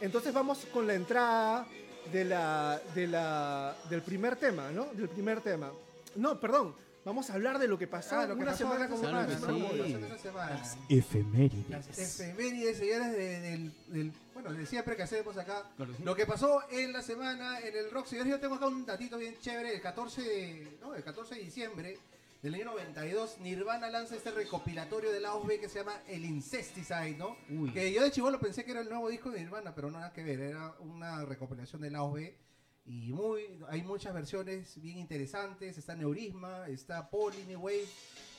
entonces 0.02 0.34
vamos 0.34 0.60
con 0.72 0.86
la 0.86 0.94
entrada 0.94 1.68
de 2.12 2.26
la, 2.26 2.82
de 2.94 3.08
la, 3.08 3.76
del 3.90 4.02
primer 4.02 4.36
tema, 4.36 4.70
¿no? 4.72 4.86
Del 4.94 5.10
primer 5.10 5.42
tema. 5.42 5.72
No, 6.16 6.40
perdón. 6.40 6.76
Vamos 7.04 7.30
a 7.30 7.34
hablar 7.36 7.60
de 7.60 7.68
lo 7.68 7.78
que 7.78 7.86
pasó 7.86 8.16
Ah, 8.18 8.26
lo 8.26 8.36
que 8.36 8.42
una 8.42 8.52
pasó 8.54 8.64
semana 8.64 8.90
como 8.90 9.04
esta 9.06 9.38
semana. 9.38 10.64
Efemérides. 10.90 11.70
Las 11.70 12.00
efemérides, 12.00 12.78
señores, 12.78 13.12
de- 13.12 13.40
del, 13.42 13.74
del- 13.90 14.12
bueno, 14.34 14.52
de 14.54 14.66
siempre 14.66 14.96
que 14.96 15.04
hacemos 15.04 15.38
acá. 15.38 15.64
Lo 16.04 16.16
que 16.16 16.26
pasó 16.26 16.64
en 16.72 16.92
la 16.94 17.04
semana 17.04 17.60
en 17.60 17.76
el 17.78 17.92
rock. 17.92 18.08
Señores, 18.08 18.32
yo 18.32 18.40
tengo 18.40 18.56
acá 18.56 18.66
un 18.66 18.86
datito 18.88 19.20
bien 19.20 19.36
chévere. 19.40 19.76
El 19.76 19.82
14 19.82 20.22
de, 20.24 20.78
no, 20.82 20.96
el 20.96 21.04
14 21.04 21.36
de 21.36 21.42
diciembre 21.42 21.98
del 22.46 22.54
año 22.54 22.66
92, 22.66 23.40
Nirvana 23.40 23.90
lanza 23.90 24.16
este 24.16 24.30
recopilatorio 24.30 25.12
de 25.12 25.20
la 25.20 25.36
B 25.36 25.60
que 25.60 25.68
se 25.68 25.80
llama 25.80 26.00
El 26.08 26.26
Incesticide, 26.26 27.18
¿no? 27.18 27.36
Uy. 27.50 27.72
Que 27.72 27.92
yo 27.92 28.04
de 28.04 28.12
chivolo 28.12 28.40
pensé 28.40 28.64
que 28.64 28.70
era 28.70 28.82
el 28.82 28.88
nuevo 28.88 29.10
disco 29.10 29.32
de 29.32 29.40
Nirvana, 29.40 29.74
pero 29.74 29.90
no 29.90 29.98
nada 29.98 30.14
que 30.14 30.24
ver. 30.24 30.40
Era 30.40 30.76
una 30.80 31.26
recopilación 31.26 31.82
de 31.82 31.90
la 31.90 32.06
B. 32.06 32.38
Y 32.86 33.12
muy, 33.14 33.42
hay 33.68 33.82
muchas 33.82 34.14
versiones 34.14 34.80
bien 34.80 35.00
interesantes. 35.00 35.76
Está 35.76 35.96
Neurisma, 35.96 36.68
está 36.68 37.10
Polini 37.10 37.56
Wave, 37.56 37.88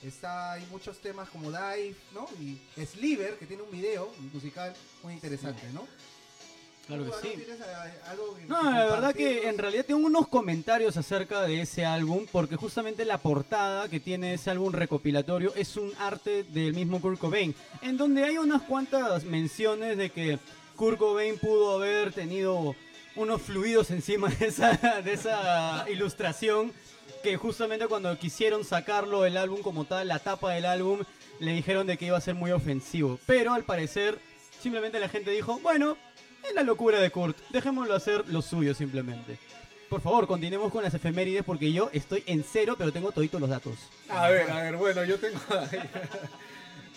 está, 0.05 0.53
hay 0.53 0.65
muchos 0.67 1.01
temas 1.01 1.29
como 1.29 1.51
Dive, 1.51 1.97
¿no? 2.15 2.29
Y 2.41 2.61
Sliver, 2.77 3.37
que 3.39 3.47
tiene 3.47 3.65
un 3.65 3.73
video 3.73 4.09
musical 4.33 4.73
muy 5.03 5.15
interesante, 5.15 5.69
¿no? 5.73 5.85
Claro 6.87 7.05
que 7.05 7.11
¿Tú, 7.11 7.17
sí. 7.23 7.29
Eh, 7.29 8.01
algo 8.09 8.37
No, 8.47 8.71
la 8.71 8.85
verdad 8.87 9.15
que 9.15 9.49
en 9.49 9.59
realidad 9.59 9.85
tengo 9.85 10.07
unos 10.07 10.29
comentarios 10.29 10.97
acerca 10.97 11.43
de 11.43 11.61
ese 11.61 11.85
álbum, 11.85 12.27
porque 12.31 12.57
justamente 12.57 13.05
la 13.05 13.19
portada 13.19 13.89
que 13.89 13.99
tiene 13.99 14.35
ese 14.35 14.51
álbum 14.51 14.73
recopilatorio 14.73 15.53
es 15.57 15.77
un 15.77 15.93
arte 15.99 16.45
del 16.45 16.75
mismo 16.75 17.01
Kurt 17.01 17.19
Cobain, 17.19 17.55
en 17.83 17.97
donde 17.97 18.25
hay 18.25 18.39
unas 18.39 18.63
cuantas 18.63 19.25
menciones 19.25 19.97
de 19.97 20.11
que 20.11 20.39
Kurt 20.77 20.99
Cobain 20.99 21.39
pudo 21.39 21.75
haber 21.75 22.13
tenido 22.13 22.77
unos 23.17 23.43
fluidos 23.43 23.91
encima 23.91 24.29
de 24.29 24.47
esa, 24.47 25.01
de 25.03 25.13
esa 25.13 25.87
ilustración, 25.91 26.73
que 27.25 27.37
justamente 27.37 27.89
cuando 27.89 28.17
quisieron 28.17 28.65
sacarlo 28.65 29.27
el 29.27 29.37
álbum 29.37 29.61
como 29.61 29.87
tal, 29.87 30.07
la 30.07 30.21
tapa 30.21 30.53
del 30.53 30.67
álbum, 30.67 31.01
le 31.41 31.53
dijeron 31.53 31.87
de 31.89 31.97
que 31.97 32.07
iba 32.07 32.17
a 32.17 32.21
ser 32.21 32.35
muy 32.35 32.53
ofensivo, 32.53 33.19
pero 33.27 33.55
al 33.55 33.65
parecer 33.65 34.19
simplemente 34.63 35.01
la 35.01 35.09
gente 35.09 35.33
dijo, 35.33 35.59
bueno, 35.61 35.97
es 36.49 36.55
la 36.55 36.63
locura 36.63 37.01
de 37.01 37.11
Kurt. 37.11 37.37
Dejémoslo 37.51 37.95
hacer 37.95 38.25
lo 38.29 38.43
suyo 38.43 38.75
simplemente. 38.75 39.39
Por 39.89 40.01
favor, 40.01 40.27
continuemos 40.27 40.73
con 40.73 40.83
las 40.83 40.93
efemérides 40.95 41.45
porque 41.45 41.73
yo 41.73 41.91
estoy 41.93 42.23
en 42.27 42.43
cero, 42.45 42.75
pero 42.77 42.93
tengo 42.93 43.13
toditos 43.13 43.41
los 43.41 43.49
datos. 43.51 43.75
A 44.09 44.29
ver, 44.29 44.51
a 44.51 44.63
ver, 44.65 44.77
bueno, 44.77 45.05
yo 45.05 45.19
tengo. 45.19 45.39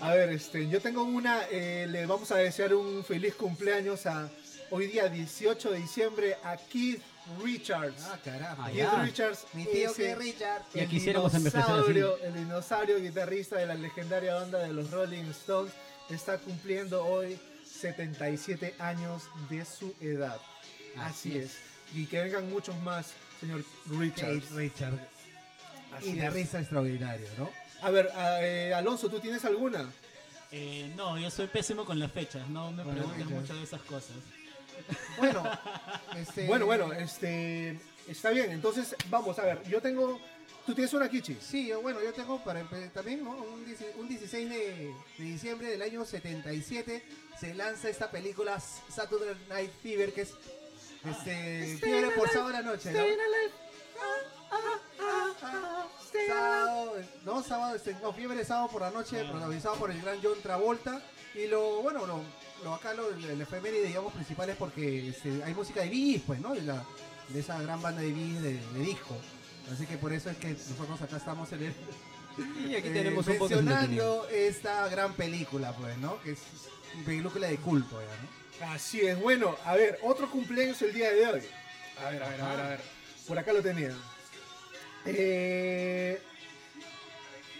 A 0.01 0.13
ver, 0.13 0.29
este, 0.29 0.67
yo 0.69 0.79
tengo 0.79 1.03
una. 1.03 1.41
eh, 1.51 1.85
le 1.89 2.05
vamos 2.05 2.31
a 2.31 2.37
desear 2.37 2.73
un 2.73 3.03
feliz 3.03 3.35
cumpleaños 3.35 4.05
a 4.05 4.29
hoy 4.71 4.87
día 4.87 5.09
18 5.09 5.71
de 5.71 5.77
diciembre 5.79 6.37
a 6.43 6.55
Keith 6.55 7.01
Richards. 7.43 8.03
Ah, 8.05 8.17
carajo. 8.23 8.63
Keith 8.67 8.75
ya. 8.77 9.03
Richards, 9.03 9.45
Mi 9.53 9.65
tío 9.65 9.89
ese- 9.91 10.03
que 10.03 10.15
Richard. 10.15 10.61
Ya 10.73 10.83
el 10.83 10.89
quisiéramos 10.89 11.33
envejecer 11.33 11.59
así. 11.61 11.71
dinosaurio, 11.93 12.17
el 12.23 12.33
dinosaurio 12.33 12.99
guitarrista 13.01 13.57
de 13.57 13.65
la 13.65 13.75
legendaria 13.75 14.35
banda 14.35 14.59
de 14.59 14.71
los 14.71 14.89
Rolling 14.89 15.25
Stones, 15.31 15.73
está 16.09 16.37
cumpliendo 16.37 17.05
hoy 17.05 17.37
77 17.79 18.75
años 18.79 19.23
de 19.49 19.65
su 19.65 19.93
edad. 20.01 20.37
Así, 20.97 21.29
Así 21.31 21.37
es. 21.37 21.57
Y 21.95 22.05
que 22.05 22.21
vengan 22.21 22.49
muchos 22.49 22.75
más, 22.83 23.13
señor 23.39 23.63
Richards. 23.89 24.45
Keith 24.45 24.51
Richard. 24.51 24.93
Así 25.97 26.09
Y 26.11 26.13
de 26.15 26.27
es. 26.27 26.33
risa 26.33 26.59
extraordinario, 26.59 27.27
¿no? 27.37 27.49
A 27.81 27.89
ver, 27.89 28.09
a- 28.15 28.45
eh, 28.45 28.73
Alonso, 28.73 29.09
¿tú 29.09 29.19
tienes 29.19 29.43
alguna? 29.45 29.89
Eh, 30.51 30.91
no, 30.95 31.17
yo 31.17 31.29
soy 31.31 31.47
pésimo 31.47 31.85
con 31.85 31.97
las 31.99 32.11
fechas, 32.11 32.47
no 32.49 32.71
me 32.71 32.83
las 32.83 32.93
preguntes 32.95 33.25
mucho 33.27 33.55
de 33.55 33.63
esas 33.63 33.81
cosas. 33.81 34.15
Bueno, 35.17 35.43
este. 36.17 36.45
Bueno, 36.47 36.65
bueno, 36.65 36.91
este. 36.93 37.79
Está 38.09 38.29
bien, 38.31 38.51
entonces 38.51 38.95
vamos 39.09 39.37
a 39.39 39.43
ver. 39.43 39.63
Yo 39.69 39.81
tengo. 39.81 40.19
¿Tú 40.65 40.75
tienes 40.75 40.93
una 40.93 41.09
Kichi? 41.09 41.37
Sí, 41.41 41.67
yo- 41.67 41.81
bueno, 41.81 41.99
yo 42.03 42.13
tengo 42.13 42.43
para 42.43 42.61
también 42.93 43.23
¿no? 43.23 43.31
un, 43.31 43.65
un 43.97 44.07
16 44.07 44.49
de, 44.49 44.93
de 45.17 45.23
diciembre 45.23 45.67
del 45.69 45.81
año 45.81 46.05
77 46.05 47.03
se 47.39 47.53
lanza 47.55 47.89
esta 47.89 48.11
película 48.11 48.59
Saturday 48.59 49.35
Night 49.47 49.71
Fever 49.81 50.13
que 50.13 50.21
es 50.21 50.33
este 51.09 51.77
fiebre 51.81 52.11
por 52.11 52.29
sábado 52.29 52.49
a 52.49 52.61
la 52.61 52.61
noche, 52.61 52.91
¿no? 52.91 52.99
Sábado, 56.27 56.93
no, 57.25 57.43
sábado, 57.43 57.75
este, 57.75 57.93
no, 58.01 58.13
fiebre 58.13 58.37
de 58.37 58.45
sábado 58.45 58.67
por 58.69 58.81
la 58.81 58.91
noche, 58.91 59.23
protagonizado 59.25 59.75
por 59.75 59.91
el 59.91 60.01
gran 60.01 60.19
John 60.21 60.37
Travolta. 60.41 61.01
Y 61.35 61.47
lo, 61.47 61.81
bueno, 61.81 62.05
lo, 62.05 62.21
lo 62.63 62.73
acá 62.73 62.93
lo, 62.93 63.09
el, 63.09 63.23
el 63.23 63.41
efeméride, 63.41 63.87
digamos, 63.87 64.13
principal 64.13 64.49
es 64.49 64.57
porque 64.57 65.09
este, 65.09 65.43
hay 65.43 65.53
música 65.53 65.81
de 65.81 65.89
Gees, 65.89 66.21
pues, 66.25 66.39
¿no? 66.41 66.53
De, 66.53 66.61
la, 66.61 66.83
de 67.29 67.39
esa 67.39 67.61
gran 67.61 67.81
banda 67.81 68.01
de 68.01 68.13
Gees 68.13 68.41
de, 68.41 68.53
de 68.53 68.79
disco. 68.79 69.15
Así 69.71 69.85
que 69.85 69.97
por 69.97 70.11
eso 70.13 70.29
es 70.29 70.37
que 70.37 70.49
nosotros 70.49 71.01
acá 71.01 71.17
estamos 71.17 71.51
en 71.53 71.63
el, 71.63 71.73
Y 72.69 72.75
aquí 72.75 72.87
eh, 72.87 72.91
tenemos 72.91 73.27
un 73.27 73.37
mencionando 73.39 74.27
esta 74.29 74.87
gran 74.89 75.13
película, 75.13 75.73
pues, 75.75 75.97
¿no? 75.97 76.21
Que 76.21 76.31
es 76.31 76.39
una 76.95 77.05
película 77.05 77.47
de 77.47 77.57
culto, 77.57 77.99
ya, 78.01 78.65
¿no? 78.67 78.71
Así 78.73 79.01
es, 79.01 79.19
bueno, 79.19 79.55
a 79.65 79.75
ver, 79.75 79.99
otro 80.03 80.29
cumpleaños 80.29 80.81
el 80.81 80.93
día 80.93 81.11
de 81.11 81.27
hoy. 81.27 81.41
A 82.03 82.09
ver, 82.09 82.23
a 82.23 82.29
ver, 82.29 82.41
a 82.41 82.49
ver, 82.49 82.59
a 82.59 82.69
ver. 82.69 82.81
Por 83.27 83.37
acá 83.37 83.53
lo 83.53 83.61
tenía. 83.61 83.93
Eh, 85.05 86.21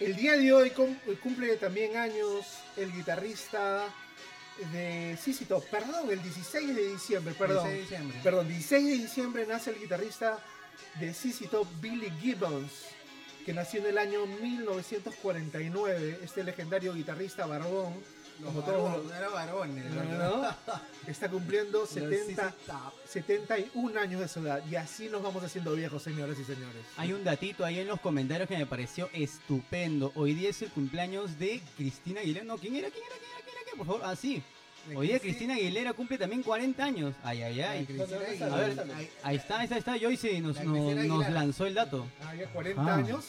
el 0.00 0.16
día 0.16 0.36
de 0.36 0.52
hoy 0.52 0.70
cum- 0.70 0.96
cumple 1.22 1.56
también 1.56 1.96
años 1.96 2.46
el 2.76 2.92
guitarrista 2.92 3.86
de 4.72 5.18
Top. 5.48 5.64
Perdón, 5.70 6.10
el 6.10 6.22
16 6.22 6.74
de 6.76 6.88
diciembre, 6.88 7.34
perdón. 7.34 7.64
16 7.64 7.74
de 7.74 7.80
diciembre. 7.80 8.20
Perdón, 8.22 8.48
16 8.48 8.86
de 8.86 8.92
diciembre 8.94 9.46
nace 9.46 9.70
el 9.70 9.80
guitarrista 9.80 10.38
de 10.98 11.14
Top, 11.50 11.66
Billy 11.80 12.10
Gibbons, 12.20 12.70
que 13.44 13.52
nació 13.52 13.80
en 13.80 13.86
el 13.86 13.98
año 13.98 14.26
1949. 14.26 16.20
Este 16.22 16.44
legendario 16.44 16.92
guitarrista 16.94 17.46
barbón, 17.46 17.94
Los 18.40 18.52
como 18.52 18.64
todos 18.64 19.04
no 19.04 19.14
era 19.14 19.28
varones, 19.28 19.84
¿no? 19.90 20.02
¿no? 20.02 20.56
está 21.06 21.28
cumpliendo 21.28 21.80
Los 21.80 21.90
70, 21.90 22.50
CC 22.50 22.66
Top. 22.66 22.92
71 23.06 24.00
años 24.00 24.20
de 24.20 24.28
su 24.28 24.40
edad. 24.40 24.62
Y 24.70 24.76
así 24.76 25.08
nos 25.08 25.22
vamos 25.22 25.42
haciendo 25.42 25.74
viejos, 25.74 26.02
señoras 26.02 26.38
y 26.38 26.44
señores. 26.44 26.84
Hay 26.96 27.12
un 27.12 27.24
datito 27.24 27.64
ahí 27.64 27.78
en 27.78 27.86
los 27.86 28.00
comentarios 28.00 28.48
que 28.48 28.58
me 28.58 28.66
pareció 28.66 29.08
estupendo. 29.12 30.12
Hoy 30.14 30.34
día 30.34 30.50
es 30.50 30.62
el 30.62 30.70
cumpleaños 30.70 31.38
de 31.38 31.62
Cristina 31.76 32.20
Aguilera. 32.20 32.44
No, 32.44 32.58
¿quién 32.58 32.76
era? 32.76 32.90
¿Quién 32.90 33.04
era? 33.04 33.16
¿Quién 33.16 33.30
era? 33.32 33.39
¿Quién? 33.70 33.78
Por 33.78 33.86
favor, 33.86 34.02
ah, 34.04 34.16
sí. 34.16 34.42
Hoy 34.94 35.08
día 35.08 35.16
Cristi- 35.16 35.20
Cristina 35.20 35.54
Aguilera 35.54 35.92
cumple 35.92 36.16
también 36.18 36.42
40 36.42 36.82
años. 36.84 37.14
Ay, 37.22 37.42
ay, 37.42 37.60
ay. 37.60 37.84
Cristina. 37.86 38.16
A 38.46 38.56
ver. 38.56 38.84
Ahí 39.22 39.36
está, 39.36 39.58
ahí 39.58 39.64
está, 39.64 39.74
ahí 39.74 39.78
está. 39.78 39.98
Joyce 39.98 40.40
nos, 40.40 40.56
La 40.56 40.64
nos, 40.64 40.72
Cristina 40.74 41.04
nos 41.04 41.30
lanzó 41.30 41.66
el 41.66 41.74
dato. 41.74 42.06
Ah, 42.24 42.34
ya 42.34 42.46
40 42.48 42.82
Ah. 42.82 42.94
años. 42.96 43.24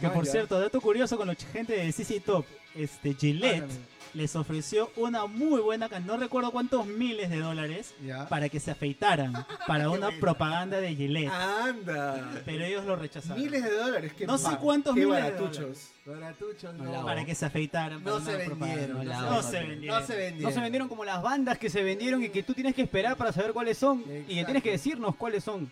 Que 0.00 0.08
por 0.08 0.24
ya. 0.24 0.32
cierto, 0.32 0.58
dato 0.58 0.80
curioso 0.80 1.16
con 1.16 1.28
la 1.28 1.34
gente 1.34 1.74
de 1.74 1.92
CC 1.92 2.18
Top, 2.20 2.44
este 2.74 3.14
Gillette. 3.14 3.70
Les 4.14 4.34
ofreció 4.36 4.90
una 4.96 5.26
muy 5.26 5.60
buena 5.60 5.88
cantidad, 5.88 6.14
no 6.14 6.20
recuerdo 6.20 6.50
cuántos 6.50 6.86
miles 6.86 7.30
de 7.30 7.38
dólares, 7.38 7.94
Ya. 8.04 8.28
para 8.28 8.48
que 8.48 8.58
se 8.60 8.70
afeitaran, 8.70 9.32
para 9.66 9.88
una 9.90 10.10
propaganda 10.20 10.78
de 10.80 10.94
Gillette. 10.96 11.30
Anda. 11.30 12.30
Pero 12.44 12.64
ellos 12.64 12.84
lo 12.84 12.96
rechazaron. 12.96 13.40
Miles 13.42 13.62
de 13.62 13.70
dólares. 13.72 14.12
Qué 14.16 14.26
No 14.26 14.38
sé 14.38 14.56
cuántos 14.60 14.94
qué 14.94 15.06
miles 15.06 15.16
de 15.22 15.30
baratuchos. 15.30 15.88
Baratuchos, 16.06 16.74
No 16.74 17.04
Para 17.04 17.24
que 17.24 17.34
se 17.34 17.46
afeitaran. 17.46 18.02
No 18.02 18.18
se 18.20 18.36
vendieron. 18.36 19.04
no 19.06 19.42
se- 19.42 19.60
vendieron. 19.60 20.00
no 20.00 20.06
se 20.06 20.16
vendieron. 20.16 20.48
No 20.48 20.50
se 20.54 20.60
vendieron 20.60 20.88
como 20.88 21.04
las 21.04 21.22
bandas 21.22 21.58
que 21.58 21.70
se 21.70 21.82
vendieron 21.82 22.22
y 22.24 22.30
que 22.30 22.42
tú 22.42 22.52
tienes 22.54 22.74
que 22.74 22.82
esperar 22.82 23.16
para 23.16 23.32
saber 23.32 23.52
cuáles 23.52 23.78
son. 23.78 24.02
Y 24.28 24.34
que 24.36 24.44
tienes 24.44 24.62
que 24.62 24.70
decirnos 24.72 25.14
cuáles 25.16 25.44
son. 25.44 25.70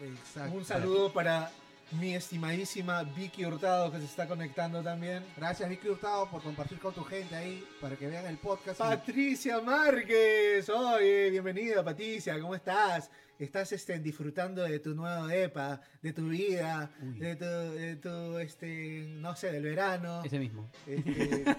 Exacto. 0.00 0.54
Un 0.54 0.64
saludo 0.64 1.12
para 1.12 1.50
mi 1.92 2.14
estimadísima 2.14 3.02
Vicky 3.02 3.44
Hurtado 3.44 3.90
que 3.90 3.98
se 3.98 4.04
está 4.04 4.26
conectando 4.26 4.82
también. 4.82 5.24
Gracias, 5.36 5.68
Vicky 5.68 5.88
Hurtado, 5.88 6.30
por 6.30 6.42
compartir 6.42 6.78
con 6.78 6.94
tu 6.94 7.02
gente 7.04 7.34
ahí 7.34 7.66
para 7.80 7.96
que 7.96 8.06
vean 8.06 8.26
el 8.26 8.38
podcast. 8.38 8.78
Patricia 8.78 9.60
Márquez, 9.60 10.68
oye, 10.68 11.30
bienvenida 11.30 11.84
Patricia, 11.84 12.38
¿cómo 12.40 12.54
estás? 12.54 13.10
Estás 13.38 13.72
este, 13.72 13.98
disfrutando 13.98 14.62
de 14.62 14.78
tu 14.80 14.94
nuevo 14.94 15.28
EPA, 15.30 15.80
de 16.02 16.12
tu 16.12 16.28
vida, 16.28 16.90
Uy. 17.02 17.18
de 17.18 17.36
tu, 17.36 17.44
de 17.46 17.96
tu, 17.96 18.38
este, 18.38 19.06
no 19.18 19.34
sé, 19.34 19.50
del 19.50 19.62
verano. 19.62 20.22
Ese 20.22 20.38
mismo. 20.38 20.70
Este, 20.86 21.44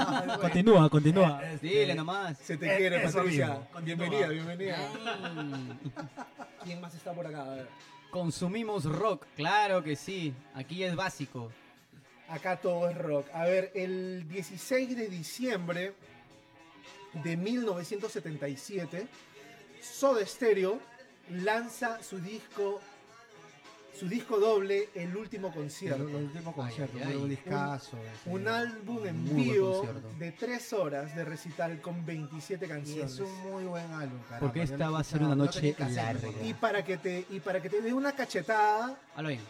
Continúa, 0.40 0.88
continúa. 0.88 1.42
Dile 1.60 1.94
nomás. 1.94 2.38
se 2.38 2.56
te 2.56 2.74
quiere, 2.78 3.00
Patricia. 3.00 3.68
Bienvenida, 3.82 4.28
bienvenida. 4.28 4.78
¿Quién 6.64 6.80
más 6.80 6.94
está 6.94 7.12
por 7.12 7.26
acá? 7.26 7.42
A 7.42 7.54
ver. 7.54 7.95
Consumimos 8.10 8.84
rock, 8.84 9.26
claro 9.36 9.82
que 9.82 9.96
sí. 9.96 10.34
Aquí 10.54 10.82
es 10.82 10.96
básico. 10.96 11.52
Acá 12.28 12.56
todo 12.56 12.88
es 12.88 12.96
rock. 12.96 13.28
A 13.32 13.44
ver, 13.44 13.70
el 13.74 14.26
16 14.28 14.96
de 14.96 15.08
diciembre 15.08 15.94
de 17.12 17.36
1977, 17.36 19.06
Soda 19.80 20.24
Stereo 20.26 20.80
lanza 21.30 22.02
su 22.02 22.18
disco, 22.18 22.80
su 23.98 24.08
disco 24.08 24.38
doble, 24.38 24.88
El 24.94 25.16
Último 25.16 25.48
El, 25.48 25.54
Concierto. 25.54 26.08
el 26.08 26.14
último 26.14 26.52
concierto, 26.54 26.98
Ay, 26.98 27.04
ay, 27.08 27.18
ay. 27.22 27.28
discazo. 27.28 27.96
ese. 27.98 28.30
Un 28.30 28.46
álbum 28.48 29.06
en 29.06 29.36
vivo 29.36 29.86
de 30.18 30.32
3 30.32 30.72
horas 30.74 31.14
de 31.16 31.24
recital 31.24 31.80
con 31.80 32.04
27 32.04 32.64
Y 32.64 32.68
canciones. 32.68 33.12
es 33.14 33.20
un 33.20 33.34
muy 33.50 33.64
buen 33.64 33.90
álbum, 33.92 34.18
caramba. 34.28 34.40
Porque 34.40 34.62
esta 34.62 34.90
va 34.90 35.00
a 35.00 35.04
ser 35.04 35.20
una 35.22 35.34
no 35.34 35.44
noche 35.46 35.72
cassette, 35.74 35.96
larga. 35.96 36.28
Y 36.44 36.54
para 36.54 36.84
que 36.84 36.96
te 36.98 37.24
y 37.30 37.40
para 37.40 37.60
que 37.62 37.70
te 37.70 37.80
dé 37.80 37.92
una 37.92 38.12
cachetada, 38.12 38.98
Habla 39.14 39.28
bien. 39.30 39.40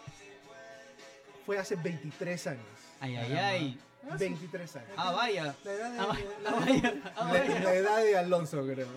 fue 1.45 1.59
hace 1.59 1.77
23 1.77 2.47
años. 2.47 2.63
Ay, 3.01 3.17
ay, 3.17 3.33
ay. 3.35 3.79
23 4.19 4.77
años. 4.77 4.89
Ah, 4.97 5.11
vaya. 5.13 5.55
La 5.65 5.73
edad 5.73 5.91
de- 5.93 5.99
Ah, 5.99 6.07
vaya. 6.07 6.25
la- 6.43 6.51
Ah, 6.51 6.55
vaya. 6.61 6.95
Ah, 7.17 7.33
La, 7.33 7.41
vaya. 7.41 7.61
la 7.61 7.75
edad 7.75 7.99
de 8.05 8.17
Alonso, 8.19 8.65
creo. 8.65 8.87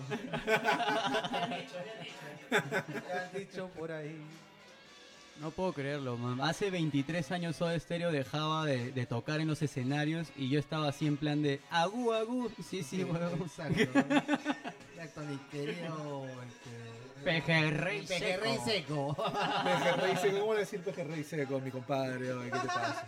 Ya 2.50 3.22
han 3.22 3.32
dicho 3.38 3.68
por 3.78 3.92
ahí. 3.92 4.16
No 5.40 5.50
puedo 5.50 5.72
creerlo, 5.72 6.18
man. 6.18 6.38
Hace 6.42 6.70
23 6.70 7.32
años 7.32 7.56
Soda 7.56 7.78
Stereo 7.78 8.12
dejaba 8.12 8.66
de, 8.66 8.92
de 8.92 9.06
tocar 9.06 9.40
en 9.40 9.48
los 9.48 9.62
escenarios 9.62 10.28
y 10.36 10.50
yo 10.50 10.58
estaba 10.60 10.88
así 10.88 11.06
en 11.06 11.16
plan 11.16 11.40
de 11.42 11.60
agú, 11.70 12.12
agú. 12.12 12.50
Sí, 12.62 12.82
sí, 12.82 13.04
huevón. 13.04 13.40
Exacto. 13.42 13.80
Exacto, 14.94 15.20
mi 15.22 15.38
querido. 15.50 16.26
Este, 16.26 17.24
Pejerrey 17.24 18.06
Pejerrey 18.06 18.58
seco. 18.64 19.16
Pejerrey 19.64 20.16
seco, 20.16 20.40
¿cómo 20.40 20.54
decir 20.54 20.80
pejerrey 20.80 21.24
seco, 21.24 21.58
mi 21.60 21.70
compadre? 21.70 22.18
¿Qué 22.18 22.58
te 22.58 22.66
pasa? 22.66 23.06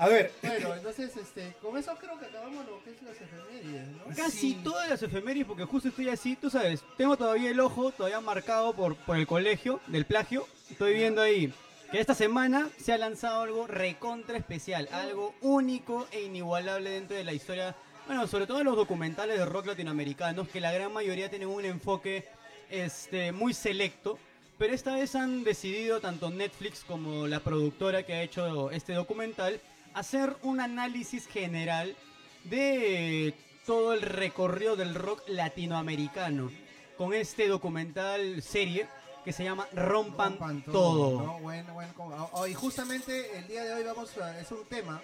A 0.00 0.08
ver, 0.08 0.32
Bueno, 0.42 0.74
entonces, 0.76 1.14
este, 1.14 1.52
con 1.60 1.76
eso 1.76 1.94
creo 2.00 2.18
que 2.18 2.24
acabamos 2.24 2.64
lo 2.66 2.82
que 2.82 2.90
es 2.92 3.02
las 3.02 3.20
efemérides, 3.20 3.86
¿no? 3.88 4.16
Casi 4.16 4.38
Sí. 4.52 4.60
todas 4.64 4.88
las 4.88 5.02
efemérides, 5.02 5.46
porque 5.46 5.64
justo 5.66 5.90
estoy 5.90 6.08
así, 6.08 6.36
tú 6.36 6.48
sabes, 6.48 6.82
tengo 6.96 7.18
todavía 7.18 7.50
el 7.50 7.60
ojo 7.60 7.92
todavía 7.92 8.18
marcado 8.22 8.72
por, 8.72 8.96
por 8.96 9.18
el 9.18 9.26
colegio 9.26 9.78
del 9.88 10.06
plagio. 10.06 10.46
Estoy 10.70 10.94
viendo 10.94 11.20
ahí 11.20 11.52
que 11.90 12.00
esta 12.00 12.14
semana 12.14 12.70
se 12.78 12.94
ha 12.94 12.98
lanzado 12.98 13.42
algo 13.42 13.66
recontra 13.66 14.38
especial, 14.38 14.88
algo 14.90 15.34
único 15.42 16.08
e 16.12 16.22
inigualable 16.22 16.88
dentro 16.88 17.14
de 17.18 17.24
la 17.24 17.34
historia, 17.34 17.76
bueno, 18.06 18.26
sobre 18.26 18.46
todo 18.46 18.60
en 18.60 18.64
los 18.64 18.76
documentales 18.76 19.38
de 19.38 19.44
rock 19.44 19.66
latinoamericanos, 19.66 20.48
que 20.48 20.60
la 20.60 20.72
gran 20.72 20.94
mayoría 20.94 21.28
tienen 21.28 21.48
un 21.48 21.66
enfoque 21.66 22.24
este, 22.70 23.32
muy 23.32 23.52
selecto. 23.52 24.18
Pero 24.56 24.74
esta 24.74 24.94
vez 24.94 25.14
han 25.14 25.42
decidido, 25.42 26.00
tanto 26.00 26.30
Netflix 26.30 26.84
como 26.84 27.26
la 27.26 27.40
productora 27.40 28.02
que 28.02 28.12
ha 28.12 28.22
hecho 28.22 28.70
este 28.70 28.92
documental, 28.92 29.58
hacer 29.94 30.36
un 30.42 30.60
análisis 30.60 31.26
general 31.26 31.96
de 32.44 33.34
todo 33.66 33.92
el 33.92 34.02
recorrido 34.02 34.76
del 34.76 34.94
rock 34.94 35.22
latinoamericano 35.28 36.50
con 36.96 37.12
este 37.14 37.48
documental 37.48 38.42
serie 38.42 38.86
que 39.24 39.32
se 39.32 39.44
llama 39.44 39.66
Rompan, 39.72 40.30
Rompan 40.38 40.62
todo. 40.62 41.22
¿no? 41.22 41.38
Bueno, 41.40 41.74
bueno, 41.74 41.92
como- 41.94 42.30
oh, 42.32 42.46
y 42.46 42.54
justamente 42.54 43.36
el 43.38 43.46
día 43.48 43.64
de 43.64 43.74
hoy 43.74 43.84
vamos 43.84 44.16
a, 44.18 44.38
es 44.40 44.50
un 44.50 44.64
tema 44.64 45.00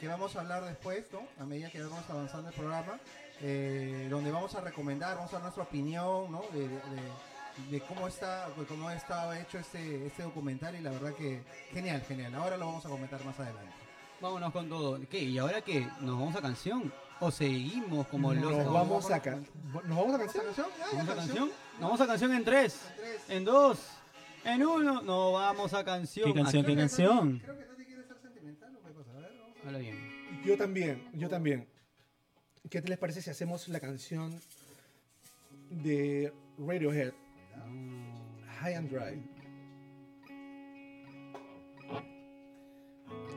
que 0.00 0.08
vamos 0.08 0.34
a 0.34 0.40
hablar 0.40 0.64
después, 0.64 1.04
¿no? 1.12 1.20
A 1.40 1.46
medida 1.46 1.70
que 1.70 1.80
vamos 1.82 2.04
avanzando 2.08 2.48
el 2.48 2.54
programa, 2.54 2.98
eh, 3.42 4.08
donde 4.10 4.30
vamos 4.32 4.54
a 4.54 4.60
recomendar, 4.60 5.16
vamos 5.16 5.30
a 5.32 5.34
dar 5.34 5.42
nuestra 5.42 5.62
opinión, 5.62 6.32
¿no? 6.32 6.42
De, 6.52 6.60
de- 6.60 6.68
de- 6.68 7.30
de 7.70 7.80
cómo 7.82 8.08
está, 8.08 8.48
cómo 8.68 8.90
estaba 8.90 9.38
hecho 9.38 9.58
este, 9.58 10.06
este 10.06 10.22
documental 10.22 10.74
y 10.76 10.80
la 10.80 10.90
verdad 10.92 11.12
que 11.14 11.42
genial, 11.72 12.02
genial. 12.08 12.34
Ahora 12.34 12.56
lo 12.56 12.66
vamos 12.66 12.86
a 12.86 12.88
comentar 12.88 13.22
más 13.24 13.38
adelante. 13.38 13.72
Vámonos 14.20 14.52
con 14.52 14.68
todo. 14.68 15.00
¿Qué? 15.08 15.20
¿Y 15.22 15.38
ahora 15.38 15.62
qué? 15.62 15.80
¿Nos 16.00 16.18
vamos 16.18 16.36
a 16.36 16.40
canción? 16.42 16.92
¿O 17.20 17.30
seguimos 17.30 18.06
como 18.08 18.32
No, 18.34 18.40
locos? 18.50 18.64
nos 18.64 18.72
vamos 18.72 19.10
a 19.10 19.20
ca- 19.20 19.36
¿Nos 19.86 19.96
vamos 19.96 20.14
a 20.14 20.18
canción? 20.18 20.44
Ah, 20.48 20.72
ya, 20.78 20.86
¿Vamos 20.96 21.08
a 21.10 21.14
canción. 21.16 21.48
¿Nos 21.48 21.80
vamos 21.80 22.00
a 22.00 22.06
canción 22.06 22.32
en 22.34 22.44
tres? 22.44 22.80
En 22.88 22.96
tres. 22.96 23.20
¿En 23.28 23.44
dos? 23.44 23.78
¿En 24.44 24.64
uno? 24.66 25.02
No, 25.02 25.32
vamos 25.32 25.72
a 25.74 25.84
canción. 25.84 26.32
¿Qué 26.32 26.34
canción? 26.40 26.64
¿Qué 26.64 26.76
canción? 26.76 27.38
Creo 27.40 27.58
que 27.58 27.64
Tati 27.64 27.84
quiere 27.84 28.02
ser 28.04 28.16
sentimental 28.22 28.76
o 28.76 28.86
qué 28.86 28.92
cosa. 28.94 29.10
A 29.10 29.20
ver, 29.20 29.32
vamos 29.38 29.56
a. 29.62 29.66
Habla 29.66 29.78
bien. 29.78 29.96
Yo 30.44 30.56
también, 30.56 31.08
yo 31.14 31.28
también. 31.28 31.68
¿Qué 32.70 32.80
te 32.80 32.88
les 32.88 32.98
parece 32.98 33.20
si 33.22 33.30
hacemos 33.30 33.68
la 33.68 33.80
canción 33.80 34.38
de 35.70 36.32
Radiohead, 36.58 37.12
High 38.60 38.74
and 38.74 38.90
Dry? 38.90 39.22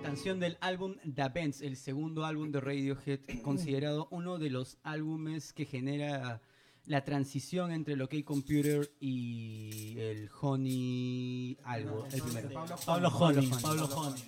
Canción 0.04 0.40
del 0.40 0.58
álbum 0.62 0.96
The 1.16 1.30
Bends, 1.34 1.62
el 1.62 1.78
segundo 1.78 2.26
álbum 2.26 2.52
de 2.52 2.60
Radiohead, 2.60 3.20
considerado 3.44 4.08
uno 4.12 4.38
de 4.38 4.50
los 4.50 4.78
álbumes 4.84 5.54
que 5.54 5.66
genera 5.66 6.42
la 6.86 7.04
transición 7.06 7.72
entre 7.72 7.94
el 7.94 8.02
OK 8.02 8.16
Computer 8.26 8.92
y 9.00 9.98
el 9.98 10.30
Honey 10.42 11.58
algo, 11.64 12.06
el 12.12 12.22
primero. 12.22 12.50
Pablo. 12.86 13.08
Honey. 13.10 13.48
Honey. 13.48 13.62
Pablo 13.62 13.86
Honey. 13.86 14.24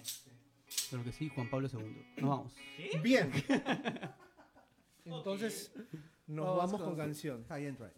Creo 0.89 1.03
que 1.03 1.11
sí, 1.11 1.29
Juan 1.29 1.49
Pablo 1.49 1.67
II. 1.71 2.05
Nos 2.21 2.29
vamos. 2.29 2.53
Bien. 3.03 3.31
Entonces, 5.05 5.71
nos 6.27 6.57
Vamos 6.57 6.71
con- 6.81 6.89
con 6.89 6.95
canción. 6.97 7.45
High 7.49 7.67
and 7.67 7.77
Dry. 7.77 7.89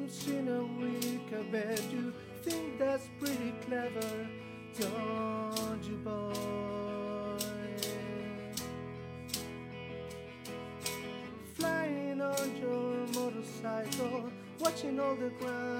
Jumps 0.00 0.28
in 0.28 0.48
a 0.48 0.62
week, 0.80 1.28
I 1.30 1.42
bet 1.50 1.82
you 1.92 2.12
think 2.42 2.78
that's 2.78 3.06
pretty 3.18 3.52
clever, 3.66 4.28
don't 4.78 5.84
you, 5.84 5.96
boy? 5.96 6.32
Flying 11.54 12.22
on 12.22 12.56
your 12.56 13.06
motorcycle, 13.14 14.30
watching 14.58 14.98
all 14.98 15.16
the 15.16 15.28
ground 15.38 15.79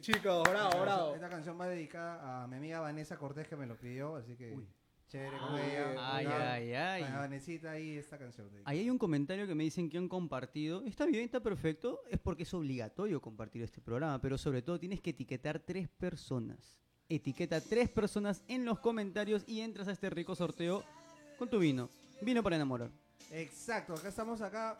Bien, 0.00 0.16
chicos, 0.16 0.42
bravo, 0.48 0.80
bravo. 0.80 1.14
Esta 1.14 1.28
canción 1.28 1.60
va 1.60 1.68
dedicada 1.68 2.42
a 2.42 2.46
mi 2.46 2.56
amiga 2.56 2.80
Vanessa 2.80 3.16
Cortés 3.18 3.46
que 3.46 3.56
me 3.56 3.66
lo 3.66 3.76
pidió, 3.76 4.16
así 4.16 4.34
que 4.34 4.58
chévere 5.08 5.36
con 5.38 5.58
ella. 5.58 5.94
Ay, 5.98 6.24
Ya, 6.24 6.52
ay, 6.52 6.72
ay. 6.72 7.02
Para 7.02 7.18
Vanesita 7.18 7.70
ahí 7.72 7.96
esta 7.98 8.16
canción. 8.18 8.48
Ahí 8.64 8.78
hay 8.78 8.90
un 8.90 8.98
comentario 8.98 9.46
que 9.46 9.54
me 9.54 9.64
dicen 9.64 9.90
que 9.90 9.98
han 9.98 10.08
compartido. 10.08 10.82
Está 10.84 11.04
bien, 11.04 11.24
está 11.24 11.40
perfecto. 11.40 12.00
Es 12.08 12.18
porque 12.18 12.44
es 12.44 12.54
obligatorio 12.54 13.20
compartir 13.20 13.62
este 13.62 13.80
programa, 13.80 14.18
pero 14.20 14.38
sobre 14.38 14.62
todo 14.62 14.78
tienes 14.80 15.00
que 15.00 15.10
etiquetar 15.10 15.58
tres 15.60 15.88
personas. 15.88 16.78
Etiqueta 17.08 17.60
tres 17.60 17.90
personas 17.90 18.42
en 18.48 18.64
los 18.64 18.78
comentarios 18.78 19.44
y 19.46 19.60
entras 19.60 19.88
a 19.88 19.92
este 19.92 20.08
rico 20.08 20.34
sorteo 20.34 20.82
con 21.38 21.50
tu 21.50 21.58
vino. 21.58 21.90
Vino 22.22 22.42
para 22.42 22.56
enamorar. 22.56 22.90
Exacto, 23.32 23.94
acá 23.94 24.08
estamos 24.08 24.40
acá, 24.40 24.78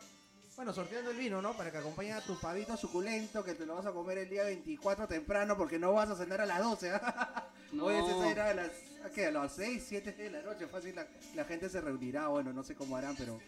bueno, 0.61 0.73
sorteando 0.75 1.09
el 1.09 1.17
vino, 1.17 1.41
¿no? 1.41 1.53
Para 1.53 1.71
que 1.71 1.79
acompañe 1.79 2.13
a 2.13 2.21
tu 2.21 2.39
pavito 2.39 2.77
suculento 2.77 3.43
que 3.43 3.55
te 3.55 3.65
lo 3.65 3.77
vas 3.77 3.87
a 3.87 3.91
comer 3.91 4.19
el 4.19 4.29
día 4.29 4.43
24 4.43 5.07
temprano 5.07 5.57
porque 5.57 5.79
no 5.79 5.91
vas 5.93 6.11
a 6.11 6.15
cenar 6.15 6.39
a 6.39 6.45
las 6.45 6.59
12. 6.59 6.91
¿ah? 6.91 7.47
No. 7.71 7.85
Hoy 7.85 7.95
cena 7.95 8.45
a 8.49 8.53
las, 8.53 8.69
¿a 9.03 9.09
qué? 9.09 9.25
A 9.25 9.31
las 9.31 9.53
6, 9.55 9.83
7 9.87 10.11
de 10.11 10.29
la 10.29 10.41
noche, 10.43 10.67
fácil, 10.67 10.93
la, 10.93 11.07
la 11.33 11.45
gente 11.45 11.67
se 11.67 11.81
reunirá, 11.81 12.27
bueno, 12.27 12.53
no 12.53 12.63
sé 12.63 12.75
cómo 12.75 12.95
harán, 12.95 13.15
pero 13.15 13.39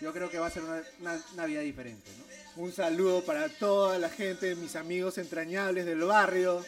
yo 0.00 0.14
creo 0.14 0.30
que 0.30 0.38
va 0.38 0.46
a 0.46 0.50
ser 0.50 0.62
una, 0.62 0.80
una 1.00 1.20
Navidad 1.34 1.60
diferente, 1.60 2.10
¿no? 2.16 2.62
Un 2.62 2.72
saludo 2.72 3.22
para 3.22 3.50
toda 3.50 3.98
la 3.98 4.08
gente, 4.08 4.54
mis 4.54 4.74
amigos 4.76 5.18
entrañables 5.18 5.84
del 5.84 6.04
barrio, 6.04 6.64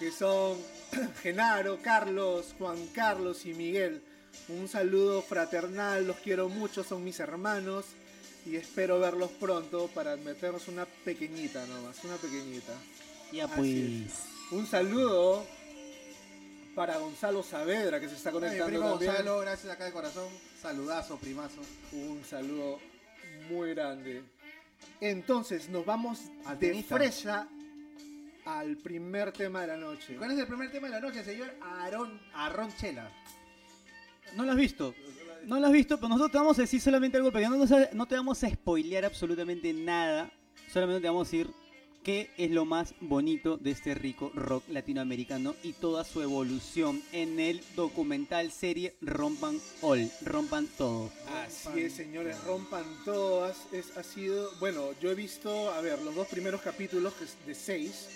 que 0.00 0.10
son 0.10 0.58
Genaro, 1.22 1.78
Carlos, 1.82 2.52
Juan 2.58 2.84
Carlos 2.88 3.46
y 3.46 3.54
Miguel. 3.54 4.02
Un 4.48 4.66
saludo 4.66 5.22
fraternal, 5.22 6.04
los 6.04 6.16
quiero 6.16 6.48
mucho, 6.48 6.82
son 6.82 7.04
mis 7.04 7.20
hermanos 7.20 7.84
y 8.46 8.56
espero 8.56 9.00
verlos 9.00 9.30
pronto 9.32 9.88
para 9.88 10.16
meternos 10.16 10.68
una 10.68 10.86
pequeñita 10.86 11.66
nomás, 11.66 12.02
una 12.04 12.16
pequeñita. 12.16 12.72
Ya 13.32 13.44
Así 13.46 14.02
pues. 14.04 14.24
Un 14.52 14.66
saludo 14.66 15.44
para 16.76 16.98
Gonzalo 16.98 17.42
Saavedra 17.42 17.98
que 17.98 18.08
se 18.08 18.14
está 18.14 18.30
Ay, 18.30 18.34
mi 18.34 18.40
conectando 18.40 18.66
primo 18.66 18.90
también. 18.90 19.10
Gonzalo, 19.10 19.38
gracias 19.40 19.72
acá 19.72 19.84
de 19.84 19.92
corazón, 19.92 20.28
saludazo, 20.62 21.16
primazo. 21.18 21.60
Un 21.92 22.22
saludo 22.24 22.78
muy 23.50 23.74
grande. 23.74 24.22
Entonces, 25.00 25.68
nos 25.68 25.84
vamos 25.84 26.20
de 26.60 26.82
fresa 26.84 27.48
al 28.44 28.76
primer 28.76 29.32
tema 29.32 29.62
de 29.62 29.66
la 29.66 29.76
noche. 29.76 30.16
¿Cuál 30.16 30.30
es 30.32 30.38
el 30.38 30.46
primer 30.46 30.70
tema 30.70 30.86
de 30.86 30.92
la 30.92 31.00
noche, 31.00 31.24
señor? 31.24 31.52
Aarón, 31.60 32.20
Aarón 32.32 32.74
Chela. 32.76 33.10
No 34.36 34.44
lo 34.44 34.52
has 34.52 34.56
visto. 34.56 34.94
No 35.46 35.60
lo 35.60 35.68
has 35.68 35.72
visto, 35.72 35.96
pero 35.96 36.08
nosotros 36.08 36.32
te 36.32 36.38
vamos 36.38 36.58
a 36.58 36.62
decir 36.62 36.80
solamente 36.80 37.16
algo 37.18 37.30
pequeño. 37.30 37.56
No, 37.56 37.66
no 37.92 38.06
te 38.06 38.16
vamos 38.16 38.42
a 38.42 38.50
spoilear 38.50 39.04
absolutamente 39.04 39.72
nada. 39.72 40.28
Solamente 40.72 41.02
te 41.02 41.06
vamos 41.06 41.28
a 41.28 41.30
decir 41.30 41.50
qué 42.02 42.30
es 42.36 42.50
lo 42.50 42.64
más 42.64 42.94
bonito 43.00 43.56
de 43.56 43.70
este 43.70 43.94
rico 43.94 44.32
rock 44.34 44.64
latinoamericano 44.68 45.54
y 45.62 45.72
toda 45.74 46.02
su 46.02 46.20
evolución 46.20 47.00
en 47.12 47.38
el 47.38 47.62
documental 47.76 48.50
serie 48.50 48.96
Rompan 49.00 49.60
All. 49.82 50.10
Rompan 50.24 50.66
todo. 50.76 51.12
Así 51.44 51.80
es, 51.80 51.92
señores, 51.92 52.42
rompan 52.42 52.84
todas. 53.04 53.56
Es, 53.72 53.96
ha 53.96 54.02
sido, 54.02 54.50
bueno, 54.58 54.90
yo 55.00 55.12
he 55.12 55.14
visto, 55.14 55.70
a 55.70 55.80
ver, 55.80 56.02
los 56.02 56.16
dos 56.16 56.26
primeros 56.26 56.60
capítulos, 56.60 57.12
que 57.14 57.24
es 57.24 57.36
de 57.46 57.54
seis, 57.54 58.08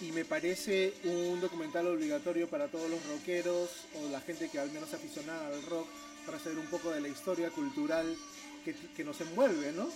y 0.00 0.10
me 0.10 0.24
parece 0.24 0.94
un 1.04 1.38
documental 1.38 1.86
obligatorio 1.86 2.48
para 2.48 2.68
todos 2.68 2.88
los 2.88 3.06
rockeros 3.08 3.68
o 3.94 4.10
la 4.10 4.22
gente 4.22 4.48
que 4.48 4.58
al 4.58 4.70
menos 4.70 4.94
aficionada 4.94 5.48
al 5.48 5.62
rock, 5.64 5.86
para 6.26 6.38
saber 6.38 6.58
un 6.58 6.66
poco 6.66 6.90
de 6.90 7.00
la 7.00 7.08
historia 7.08 7.50
cultural 7.50 8.14
que, 8.64 8.74
que 8.74 9.04
nos 9.04 9.20
envuelve, 9.20 9.72
¿no? 9.72 9.88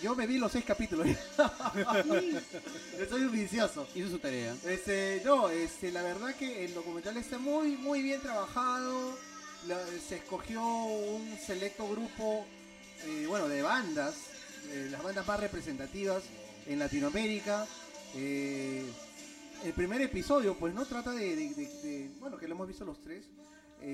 Yo 0.00 0.14
me 0.14 0.26
vi 0.28 0.38
los 0.38 0.52
seis 0.52 0.64
capítulos. 0.64 1.08
Soy 3.08 3.22
un 3.22 3.32
vicioso. 3.32 3.86
Hizo 3.94 4.08
su 4.10 4.18
tarea. 4.18 4.54
Este, 4.64 5.20
no, 5.24 5.48
este, 5.48 5.90
la 5.90 6.02
verdad 6.02 6.34
que 6.36 6.64
el 6.64 6.74
documental 6.74 7.16
está 7.16 7.38
muy, 7.38 7.76
muy 7.76 8.02
bien 8.02 8.20
trabajado. 8.20 9.16
La- 9.66 9.84
se 10.08 10.16
escogió 10.16 10.62
un 10.64 11.36
selecto 11.44 11.88
grupo, 11.88 12.46
eh, 13.06 13.24
bueno, 13.26 13.48
de 13.48 13.62
bandas, 13.62 14.14
eh, 14.70 14.88
las 14.90 15.02
bandas 15.02 15.26
más 15.26 15.40
representativas 15.40 16.22
en 16.66 16.78
Latinoamérica. 16.78 17.66
Eh, 18.14 18.84
el 19.64 19.72
primer 19.72 20.00
episodio, 20.00 20.54
pues, 20.56 20.72
no 20.74 20.86
trata 20.86 21.10
de, 21.10 21.34
de- 21.34 21.54
de- 21.54 21.82
de- 21.82 22.10
bueno, 22.20 22.38
que 22.38 22.46
lo 22.46 22.54
hemos 22.54 22.68
visto 22.68 22.84
los 22.84 23.00
tres, 23.02 23.24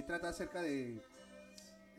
trata 0.07 0.29
acerca 0.31 0.61
de 0.63 0.99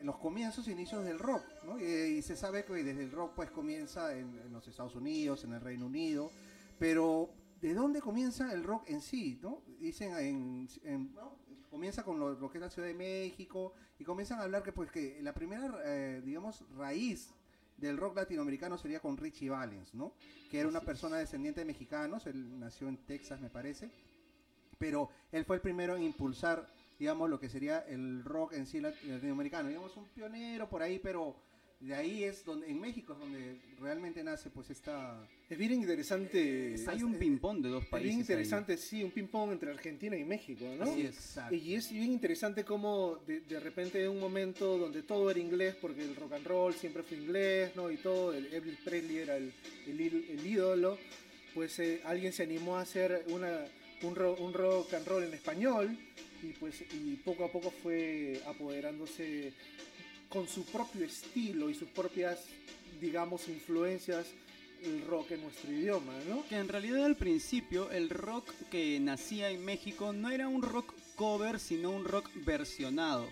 los 0.02 0.16
comienzos 0.18 0.66
e 0.68 0.72
inicios 0.72 1.04
del 1.04 1.18
rock, 1.18 1.44
¿no? 1.64 1.78
Y 1.80 2.20
se 2.22 2.36
sabe 2.36 2.64
que 2.64 2.74
desde 2.74 3.02
el 3.04 3.10
rock, 3.12 3.32
pues, 3.34 3.50
comienza 3.50 4.12
en, 4.16 4.38
en 4.38 4.52
los 4.52 4.66
Estados 4.68 4.94
Unidos, 4.94 5.44
en 5.44 5.52
el 5.52 5.60
Reino 5.60 5.86
Unido, 5.86 6.30
pero 6.78 7.30
¿de 7.60 7.74
dónde 7.74 8.00
comienza 8.00 8.52
el 8.52 8.62
rock 8.64 8.88
en 8.90 9.00
sí? 9.00 9.38
¿no? 9.42 9.62
Dicen 9.80 10.16
en, 10.16 10.68
en- 10.84 11.14
¿no? 11.14 11.36
comienza 11.70 12.02
con 12.04 12.18
lo, 12.18 12.34
lo 12.38 12.50
que 12.50 12.58
es 12.58 12.62
la 12.62 12.70
Ciudad 12.70 12.88
de 12.88 12.94
México 12.94 13.72
y 13.98 14.04
comienzan 14.04 14.38
a 14.38 14.42
hablar 14.44 14.62
que 14.62 14.72
pues 14.72 14.90
que 14.90 15.20
la 15.22 15.34
primera 15.34 15.74
eh, 15.84 16.22
digamos 16.24 16.64
raíz 16.76 17.30
del 17.76 17.98
rock 17.98 18.16
latinoamericano 18.16 18.78
sería 18.78 19.00
con 19.00 19.16
Richie 19.18 19.50
Valens, 19.50 19.92
¿no? 19.94 20.14
Que 20.50 20.60
era 20.60 20.68
una 20.68 20.80
persona 20.80 21.16
descendiente 21.18 21.60
de 21.60 21.66
mexicanos, 21.66 22.26
él 22.26 22.58
nació 22.58 22.88
en 22.88 22.96
Texas, 22.98 23.40
me 23.40 23.50
parece, 23.50 23.90
pero 24.78 25.10
él 25.32 25.44
fue 25.44 25.56
el 25.56 25.62
primero 25.62 25.96
en 25.96 26.02
impulsar, 26.02 26.66
digamos, 26.98 27.28
lo 27.30 27.38
que 27.40 27.48
sería 27.48 27.80
el 27.88 28.24
rock 28.24 28.54
en 28.54 28.66
sí 28.66 28.78
lat- 28.80 29.00
latinoamericano, 29.02 29.68
digamos, 29.68 29.96
un 29.96 30.06
pionero 30.08 30.68
por 30.68 30.82
ahí, 30.82 30.98
pero 30.98 31.36
de 31.78 31.94
ahí 31.94 32.24
es 32.24 32.42
donde 32.42 32.70
en 32.70 32.80
México 32.80 33.12
es 33.12 33.18
donde 33.18 33.60
realmente 33.78 34.24
nace 34.24 34.48
pues 34.48 34.70
esta 34.70 35.28
Es 35.50 35.58
bien 35.58 35.74
interesante. 35.74 36.74
Hay 36.86 37.02
un 37.02 37.14
ping-pong 37.16 37.60
de 37.62 37.68
dos 37.68 37.84
Es 37.84 37.90
países. 37.90 38.04
bien 38.06 38.16
ahí. 38.16 38.20
interesante, 38.22 38.76
sí, 38.78 39.04
un 39.04 39.10
ping-pong 39.10 39.52
entre 39.52 39.70
Argentina 39.72 40.16
y 40.16 40.24
México, 40.24 40.64
¿no? 40.78 40.86
Es. 40.86 41.04
Exacto. 41.16 41.54
Y 41.54 41.74
es 41.74 41.92
bien 41.92 42.12
interesante 42.12 42.64
cómo 42.64 43.16
de, 43.26 43.40
de 43.42 43.60
repente 43.60 44.02
en 44.02 44.08
un 44.10 44.20
momento 44.20 44.78
donde 44.78 45.02
todo 45.02 45.30
era 45.30 45.38
inglés, 45.38 45.74
porque 45.78 46.02
el 46.02 46.16
rock 46.16 46.32
and 46.32 46.46
roll 46.46 46.72
siempre 46.74 47.02
fue 47.02 47.18
inglés, 47.18 47.72
¿no? 47.76 47.90
Y 47.90 47.98
todo, 47.98 48.32
el 48.32 48.46
Elvis 48.54 48.78
Presley 48.82 49.18
era 49.18 49.36
el, 49.36 49.52
el 49.86 50.00
el 50.00 50.46
ídolo, 50.46 50.96
pues 51.54 51.78
eh, 51.78 52.00
alguien 52.04 52.32
se 52.32 52.44
animó 52.44 52.78
a 52.78 52.80
hacer 52.80 53.24
una, 53.28 53.66
un, 54.02 54.14
ro- 54.16 54.36
un 54.40 54.54
rock 54.54 54.94
and 54.94 55.06
roll 55.06 55.24
en 55.24 55.34
español 55.34 55.98
y 56.48 56.52
pues 56.52 56.82
y 56.92 57.16
poco 57.16 57.44
a 57.44 57.52
poco 57.52 57.70
fue 57.70 58.40
apoderándose 58.46 59.52
con 60.28 60.48
su 60.48 60.64
propio 60.64 61.04
estilo 61.04 61.70
y 61.70 61.74
sus 61.74 61.88
propias, 61.88 62.44
digamos, 63.00 63.48
influencias 63.48 64.26
el 64.82 65.02
rock 65.06 65.32
en 65.32 65.42
nuestro 65.42 65.72
idioma, 65.72 66.12
¿no? 66.28 66.46
Que 66.48 66.56
en 66.56 66.68
realidad 66.68 67.04
al 67.04 67.16
principio 67.16 67.90
el 67.90 68.10
rock 68.10 68.50
que 68.70 69.00
nacía 69.00 69.50
en 69.50 69.64
México 69.64 70.12
no 70.12 70.30
era 70.30 70.48
un 70.48 70.62
rock 70.62 70.94
cover, 71.14 71.58
sino 71.58 71.90
un 71.90 72.04
rock 72.04 72.28
versionado. 72.44 73.26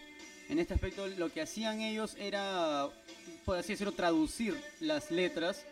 En 0.49 0.59
este 0.59 0.75
aspecto 0.75 1.07
lo 1.07 1.33
que 1.33 1.43
hacían 1.43 1.81
ellos 1.81 2.17
era, 2.19 2.89
por 3.45 3.59
así 3.59 3.73
decirlo, 3.73 3.93
traducir 3.93 4.55
las 4.81 5.11
letras, 5.11 5.65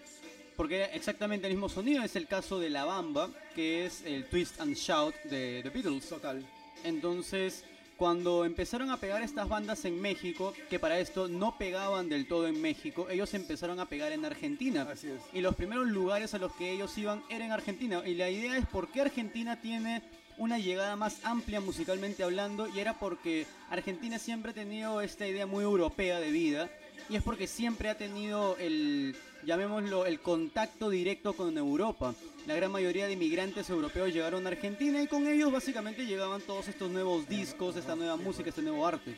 porque 0.56 0.76
era 0.76 0.86
exactamente 0.86 1.46
el 1.46 1.54
mismo 1.54 1.68
sonido. 1.68 2.02
Es 2.02 2.16
el 2.16 2.26
caso 2.26 2.58
de 2.58 2.70
La 2.70 2.84
Bamba, 2.84 3.30
que 3.54 3.86
es 3.86 4.02
el 4.04 4.26
Twist 4.26 4.60
and 4.60 4.74
Shout 4.74 5.14
de 5.24 5.60
The 5.62 5.70
Beatles. 5.70 6.08
Total. 6.08 6.44
Entonces, 6.84 7.64
cuando 7.96 8.44
empezaron 8.44 8.90
a 8.90 8.96
pegar 8.96 9.22
estas 9.22 9.48
bandas 9.48 9.84
en 9.84 10.00
México, 10.00 10.52
que 10.68 10.78
para 10.78 10.98
esto 10.98 11.28
no 11.28 11.56
pegaban 11.56 12.08
del 12.08 12.26
todo 12.26 12.48
en 12.48 12.60
México, 12.60 13.06
ellos 13.08 13.32
empezaron 13.34 13.78
a 13.78 13.86
pegar 13.86 14.10
en 14.12 14.24
Argentina. 14.24 14.88
Así 14.90 15.08
es. 15.08 15.20
Y 15.32 15.40
los 15.40 15.54
primeros 15.54 15.86
lugares 15.86 16.34
a 16.34 16.38
los 16.38 16.52
que 16.54 16.72
ellos 16.72 16.96
iban 16.98 17.22
eran 17.28 17.46
en 17.46 17.52
Argentina. 17.52 18.02
Y 18.04 18.14
la 18.14 18.28
idea 18.28 18.56
es 18.56 18.66
por 18.66 18.88
qué 18.88 19.02
Argentina 19.02 19.60
tiene 19.60 20.02
una 20.38 20.58
llegada 20.58 20.96
más 20.96 21.24
amplia 21.24 21.60
musicalmente 21.60 22.24
hablando. 22.24 22.66
Y 22.66 22.80
era 22.80 22.98
porque 22.98 23.46
Argentina 23.70 24.18
siempre 24.18 24.50
ha 24.50 24.54
tenido 24.54 25.00
esta 25.00 25.26
idea 25.26 25.46
muy 25.46 25.62
europea 25.62 26.18
de 26.18 26.32
vida. 26.32 26.70
y 27.08 27.16
es 27.16 27.22
porque 27.22 27.46
siempre 27.46 27.88
ha 27.88 27.96
tenido 27.96 28.56
el, 28.58 29.14
llamémoslo, 29.44 30.06
el 30.06 30.20
contacto 30.20 30.90
directo 30.90 31.34
con 31.34 31.56
Europa. 31.56 32.14
La 32.46 32.54
gran 32.56 32.72
mayoría 32.72 33.06
de 33.06 33.12
inmigrantes 33.12 33.70
europeos 33.70 34.12
llegaron 34.12 34.44
a 34.46 34.50
Argentina 34.50 35.00
y 35.00 35.06
con 35.06 35.26
ellos 35.28 35.52
básicamente 35.52 36.04
llegaban 36.04 36.40
todos 36.40 36.66
estos 36.68 36.90
nuevos 36.90 37.28
discos, 37.28 37.76
esta 37.76 37.94
nueva 37.94 38.16
música, 38.16 38.48
este 38.48 38.62
nuevo 38.62 38.84
arte. 38.86 39.14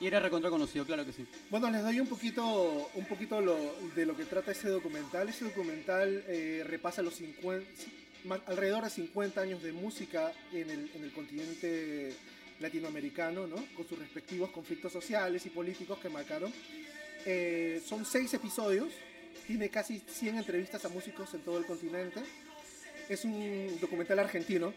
Y 0.00 0.06
era 0.06 0.20
recontra 0.20 0.48
conocido, 0.48 0.86
claro 0.86 1.04
que 1.04 1.12
sí. 1.12 1.26
Bueno, 1.50 1.70
les 1.70 1.82
doy 1.82 1.98
un 2.00 2.06
poquito, 2.06 2.88
un 2.94 3.04
poquito 3.06 3.40
lo- 3.40 3.74
de 3.96 4.06
lo 4.06 4.16
que 4.16 4.24
trata 4.24 4.52
ese 4.52 4.68
documental. 4.68 5.28
Ese 5.28 5.44
documental 5.44 6.24
eh, 6.28 6.62
repasa 6.66 7.02
los 7.02 7.14
50, 7.16 7.68
ma- 8.24 8.40
alrededor 8.46 8.84
de 8.84 8.90
50 8.90 9.40
años 9.40 9.62
de 9.62 9.72
música 9.72 10.32
en 10.52 10.70
el, 10.70 10.90
en 10.94 11.04
el 11.04 11.12
continente 11.12 12.14
latinoamericano, 12.60 13.46
¿no? 13.46 13.56
con 13.76 13.86
sus 13.88 13.98
respectivos 13.98 14.50
conflictos 14.50 14.92
sociales 14.92 15.44
y 15.46 15.50
políticos 15.50 15.98
que 15.98 16.08
marcaron. 16.08 16.52
Eh, 17.26 17.82
son 17.86 18.06
seis 18.06 18.32
episodios, 18.32 18.88
tiene 19.50 19.68
casi 19.68 19.98
100 19.98 20.38
entrevistas 20.38 20.84
a 20.84 20.88
músicos 20.90 21.34
en 21.34 21.40
todo 21.40 21.58
el 21.58 21.66
continente. 21.66 22.20
Es 23.08 23.24
un 23.24 23.78
documental 23.80 24.20
argentino 24.20 24.72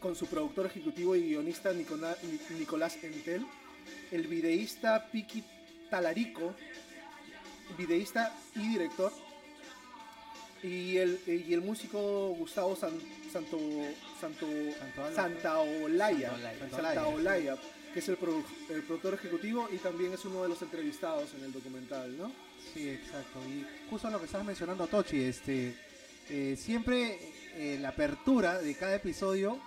con 0.00 0.14
su 0.14 0.26
productor 0.28 0.66
ejecutivo 0.66 1.16
y 1.16 1.22
guionista 1.30 1.72
Nicola- 1.72 2.16
Nicolás 2.56 2.96
Entel 3.02 3.44
el 4.12 4.28
videísta 4.28 5.08
Piki 5.10 5.42
Talarico, 5.90 6.54
videísta 7.76 8.32
y 8.54 8.68
director, 8.68 9.12
y 10.62 10.96
el, 10.98 11.18
y 11.26 11.52
el 11.52 11.60
músico 11.60 12.28
Gustavo 12.38 12.76
San- 12.76 13.00
Santo, 13.32 13.58
Santo, 14.20 14.46
Santaolalla. 15.16 16.30
Santaolalla, 17.04 17.56
que 17.92 17.98
es 17.98 18.08
el, 18.08 18.18
produ- 18.20 18.44
el 18.68 18.82
productor 18.84 19.14
ejecutivo 19.14 19.68
y 19.72 19.78
también 19.78 20.12
es 20.12 20.24
uno 20.24 20.44
de 20.44 20.48
los 20.50 20.62
entrevistados 20.62 21.34
en 21.34 21.44
el 21.44 21.52
documental, 21.52 22.16
¿no? 22.16 22.30
Sí, 22.72 22.88
exacto. 22.88 23.40
Y 23.48 23.66
justo 23.88 24.10
lo 24.10 24.18
que 24.18 24.26
estabas 24.26 24.46
mencionando, 24.46 24.86
Tochi, 24.86 25.22
este, 25.22 25.74
eh, 26.28 26.56
siempre 26.56 27.18
eh, 27.56 27.78
la 27.80 27.90
apertura 27.90 28.60
de 28.60 28.74
cada 28.74 28.94
episodio 28.94 29.58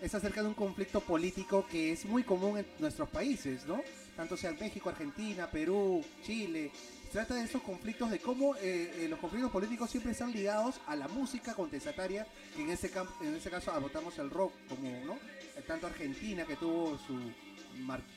es 0.00 0.14
acerca 0.14 0.42
de 0.42 0.48
un 0.48 0.54
conflicto 0.54 1.00
político 1.00 1.66
que 1.66 1.92
es 1.92 2.04
muy 2.04 2.24
común 2.24 2.58
en 2.58 2.66
nuestros 2.78 3.08
países, 3.08 3.64
¿no? 3.66 3.82
Tanto 4.16 4.36
sea 4.36 4.52
México, 4.52 4.90
Argentina, 4.90 5.50
Perú, 5.50 6.04
Chile. 6.22 6.70
Trata 7.12 7.34
de 7.34 7.44
estos 7.44 7.62
conflictos, 7.62 8.10
de 8.10 8.18
cómo 8.18 8.56
eh, 8.56 8.92
eh, 8.96 9.06
los 9.08 9.18
conflictos 9.20 9.52
políticos 9.52 9.90
siempre 9.90 10.12
están 10.12 10.32
ligados 10.32 10.80
a 10.86 10.96
la 10.96 11.06
música 11.08 11.54
contestataria, 11.54 12.26
que 12.56 12.62
en 12.62 12.70
este, 12.70 12.90
en 13.22 13.34
este 13.34 13.50
caso 13.50 13.70
adoptamos 13.70 14.18
el 14.18 14.30
rock, 14.30 14.52
como, 14.68 14.90
¿no? 15.04 15.18
Tanto 15.66 15.86
Argentina, 15.86 16.44
que 16.44 16.56
tuvo 16.56 16.98
su, 16.98 17.16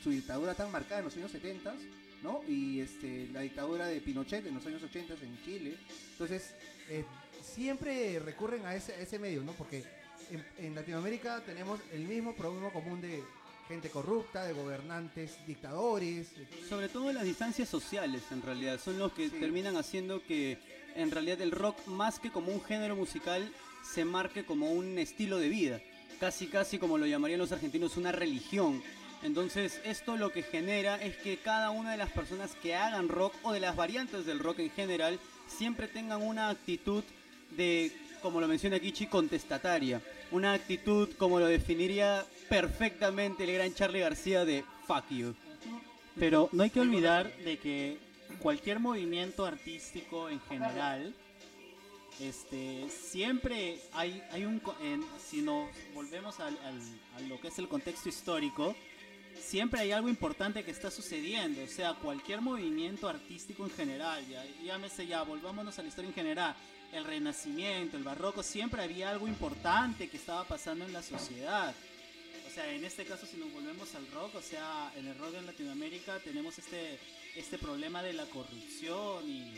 su 0.03 0.09
dictadura 0.09 0.55
tan 0.55 0.71
marcada 0.71 0.99
en 0.99 1.05
los 1.05 1.15
años 1.15 1.31
70, 1.31 1.75
¿no? 2.23 2.41
Y 2.47 2.79
este, 2.79 3.27
la 3.31 3.41
dictadura 3.41 3.87
de 3.87 4.01
Pinochet 4.01 4.45
en 4.45 4.55
los 4.55 4.65
años 4.65 4.81
80 4.83 5.13
en 5.21 5.43
Chile. 5.45 5.75
Entonces, 6.13 6.53
eh, 6.89 7.03
siempre 7.41 8.19
recurren 8.19 8.65
a 8.65 8.75
ese, 8.75 8.93
a 8.93 8.99
ese 8.99 9.19
medio, 9.19 9.43
¿no? 9.43 9.51
Porque 9.53 9.83
en, 10.31 10.43
en 10.65 10.75
Latinoamérica 10.75 11.41
tenemos 11.45 11.79
el 11.93 12.01
mismo 12.01 12.35
problema 12.35 12.69
común 12.71 13.01
de 13.01 13.23
gente 13.67 13.89
corrupta, 13.89 14.45
de 14.45 14.53
gobernantes, 14.53 15.37
dictadores. 15.45 16.29
Sobre 16.69 16.89
todo 16.89 17.11
las 17.11 17.23
distancias 17.25 17.67
sociales, 17.67 18.23
en 18.31 18.41
realidad, 18.41 18.79
son 18.79 18.97
los 18.97 19.11
que 19.13 19.29
Sí. 19.29 19.35
terminan 19.39 19.75
haciendo 19.77 20.23
que, 20.25 20.57
en 20.95 21.11
realidad, 21.11 21.41
el 21.41 21.51
rock, 21.51 21.85
más 21.87 22.19
que 22.19 22.31
como 22.31 22.51
un 22.51 22.63
género 22.63 22.95
musical, 22.95 23.51
se 23.83 24.05
marque 24.05 24.45
como 24.45 24.71
un 24.71 24.97
estilo 24.97 25.37
de 25.37 25.49
vida. 25.49 25.81
Casi, 26.19 26.47
casi 26.47 26.79
como 26.79 26.97
lo 26.97 27.05
llamarían 27.05 27.39
los 27.39 27.51
argentinos, 27.51 27.95
una 27.97 28.11
religión. 28.11 28.81
Entonces, 29.23 29.81
esto 29.83 30.15
lo 30.15 30.31
que 30.31 30.43
genera 30.43 31.01
es 31.01 31.17
que 31.17 31.37
cada 31.37 31.71
una 31.71 31.91
de 31.91 31.97
las 31.97 32.11
personas 32.11 32.51
que 32.61 32.75
hagan 32.75 33.09
rock, 33.09 33.33
o 33.43 33.51
de 33.51 33.59
las 33.59 33.75
variantes 33.75 34.25
del 34.25 34.39
rock 34.39 34.59
en 34.59 34.71
general, 34.71 35.19
siempre 35.47 35.87
tengan 35.87 36.21
una 36.21 36.49
actitud 36.49 37.03
de, 37.51 37.91
como 38.21 38.39
lo 38.41 38.47
menciona 38.47 38.79
Kichi, 38.79 39.07
contestataria. 39.07 40.01
Una 40.31 40.53
actitud, 40.53 41.09
como 41.17 41.39
lo 41.39 41.47
definiría 41.47 42.25
perfectamente 42.49 43.43
el 43.45 43.53
gran 43.53 43.73
Charlie 43.73 44.01
García, 44.01 44.45
de 44.45 44.63
fuck 44.85 45.09
you. 45.09 45.33
Pero 46.19 46.49
no 46.51 46.63
hay 46.63 46.69
que 46.69 46.79
olvidar 46.81 47.31
de 47.37 47.57
que 47.57 47.97
cualquier 48.39 48.79
movimiento 48.79 49.45
artístico 49.45 50.29
en 50.29 50.39
general, 50.41 51.13
este, 52.19 52.87
siempre 52.89 53.79
hay, 53.93 54.21
hay 54.31 54.45
un, 54.45 54.61
si 55.23 55.41
nos 55.41 55.69
volvemos 55.93 56.39
al- 56.39 56.57
al- 56.65 56.81
a 57.15 57.21
lo 57.27 57.39
que 57.39 57.49
es 57.49 57.59
el 57.59 57.67
contexto 57.67 58.09
histórico, 58.09 58.75
siempre 59.41 59.79
hay 59.81 59.91
algo 59.91 60.09
importante 60.09 60.63
que 60.63 60.71
está 60.71 60.89
sucediendo, 60.91 61.63
o 61.63 61.67
sea, 61.67 61.93
cualquier 61.95 62.41
movimiento 62.41 63.07
artístico 63.07 63.63
en 63.65 63.71
general, 63.71 64.25
ya, 64.27 64.43
llámese 64.63 65.07
ya, 65.07 65.23
volvámonos 65.23 65.77
a 65.79 65.81
la 65.81 65.87
historia 65.89 66.09
en 66.09 66.15
general, 66.15 66.55
el 66.93 67.03
renacimiento, 67.03 67.97
el 67.97 68.03
barroco, 68.03 68.43
siempre 68.43 68.81
había 68.81 69.09
algo 69.09 69.27
importante 69.27 70.09
que 70.09 70.17
estaba 70.17 70.43
pasando 70.45 70.85
en 70.85 70.93
la 70.93 71.03
sociedad. 71.03 71.73
O 72.47 72.49
sea, 72.53 72.71
en 72.73 72.83
este 72.85 73.05
caso, 73.05 73.25
si 73.25 73.37
nos 73.37 73.51
volvemos 73.51 73.93
al 73.95 74.07
rock, 74.11 74.35
o 74.35 74.41
sea, 74.41 74.91
en 74.95 75.05
el 75.07 75.17
rock 75.17 75.35
en 75.35 75.45
Latinoamérica 75.45 76.19
tenemos 76.19 76.57
este, 76.57 76.97
este 77.35 77.57
problema 77.57 78.01
de 78.01 78.13
la 78.13 78.25
corrupción 78.25 79.29
y, 79.29 79.51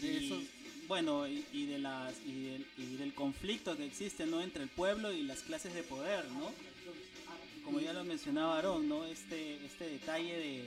De 0.00 0.12
y, 0.12 0.26
esos- 0.26 0.44
bueno, 0.86 1.26
y, 1.28 1.44
y 1.52 1.66
de 1.66 1.78
las, 1.78 2.14
y, 2.26 2.44
del, 2.44 2.66
y 2.76 2.96
del 2.96 3.14
conflicto 3.14 3.76
que 3.76 3.86
existe, 3.86 4.26
¿no? 4.26 4.40
Entre 4.42 4.62
el 4.62 4.68
pueblo 4.68 5.12
y 5.12 5.22
las 5.22 5.40
clases 5.42 5.72
de 5.74 5.82
poder, 5.82 6.24
¿no? 6.32 6.52
Como 7.70 7.82
ya 7.82 7.92
lo 7.92 8.02
mencionaba 8.02 8.56
Aarón, 8.56 8.88
¿no? 8.88 9.06
Este, 9.06 9.64
este 9.64 9.88
detalle 9.88 10.36
de 10.36 10.62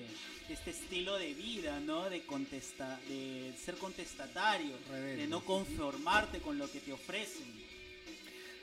este 0.47 0.71
estilo 0.71 1.19
de 1.19 1.33
vida, 1.33 1.81
¿no? 1.81 2.09
De 2.09 2.21
contesta, 2.21 2.97
de 3.09 3.51
ser 3.61 3.75
contestatario, 3.75 4.71
Rebelde. 4.89 5.17
de 5.23 5.27
no 5.27 5.43
conformarte 5.43 6.39
con 6.39 6.57
lo 6.57 6.71
que 6.71 6.79
te 6.79 6.93
ofrecen. 6.93 7.43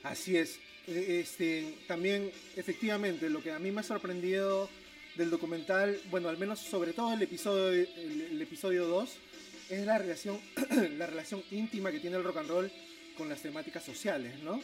Así 0.02 0.38
es. 0.38 0.58
Eh, 0.86 1.20
Este, 1.22 1.74
también, 1.86 2.32
efectivamente, 2.56 3.28
lo 3.28 3.42
que 3.42 3.52
a 3.52 3.58
mí 3.58 3.70
me 3.70 3.80
ha 3.80 3.84
sorprendido 3.84 4.70
del 5.16 5.28
documental, 5.28 6.00
bueno, 6.10 6.30
al 6.30 6.38
menos 6.38 6.60
sobre 6.60 6.94
todo 6.94 7.12
el 7.12 7.20
episodio, 7.20 7.68
el, 7.68 8.28
el 8.32 8.40
episodio 8.40 8.86
2, 8.86 9.10
es 9.68 9.84
la 9.84 9.98
relación, 9.98 10.40
la 10.96 11.06
relación 11.06 11.42
íntima 11.50 11.92
que 11.92 12.00
tiene 12.00 12.16
el 12.16 12.24
rock 12.24 12.38
and 12.38 12.48
roll 12.48 12.72
con 13.18 13.28
las 13.28 13.42
temáticas 13.42 13.84
sociales, 13.84 14.38
¿no? 14.42 14.62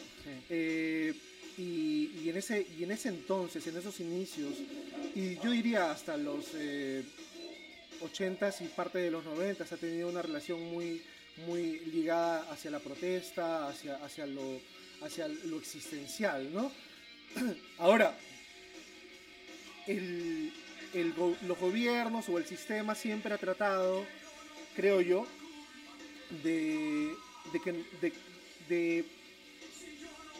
Eh, 0.49 1.13
y, 1.57 2.29
en 2.29 2.37
ese, 2.37 2.65
y 2.77 2.83
en 2.83 2.91
ese 2.91 3.09
entonces, 3.09 3.65
en 3.67 3.77
esos 3.77 3.99
inicios, 3.99 4.53
y 5.15 5.35
yo 5.37 5.51
diría 5.51 5.91
hasta 5.91 6.15
los 6.17 6.45
eh, 6.55 7.03
80s 8.01 8.61
y 8.61 8.67
parte 8.67 8.99
de 8.99 9.11
los 9.11 9.25
90s, 9.25 9.71
ha 9.71 9.77
tenido 9.77 10.07
una 10.09 10.21
relación 10.21 10.61
muy, 10.71 11.01
muy 11.47 11.79
ligada 11.91 12.51
hacia 12.51 12.69
la 12.71 12.79
protesta, 12.79 13.67
hacia, 13.69 13.95
hacia, 14.03 14.27
lo, 14.27 14.59
hacia 15.01 15.27
lo 15.27 15.57
existencial, 15.57 16.53
¿no? 16.53 16.71
Ahora, 17.79 18.15
el- 19.87 20.51
el 20.93 21.13
los 21.47 21.59
gobiernos 21.59 22.29
o 22.29 22.37
el 22.37 22.45
sistema 22.45 22.95
siempre 22.95 23.33
ha 23.33 23.37
tratado, 23.37 24.05
creo 24.75 25.01
yo, 25.01 25.25
de, 26.43 27.13
que, 27.63 27.71
de, 28.01 28.13
de, 28.69 29.05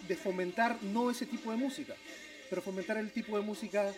de 0.08 0.16
fomentar 0.16 0.78
no 0.84 1.10
ese 1.12 1.26
tipo 1.26 1.52
de 1.52 1.58
música, 1.58 1.94
pero 2.50 2.62
fomentar 2.62 2.98
el 2.98 3.12
tipo 3.12 3.38
de 3.38 3.44
música 3.44 3.94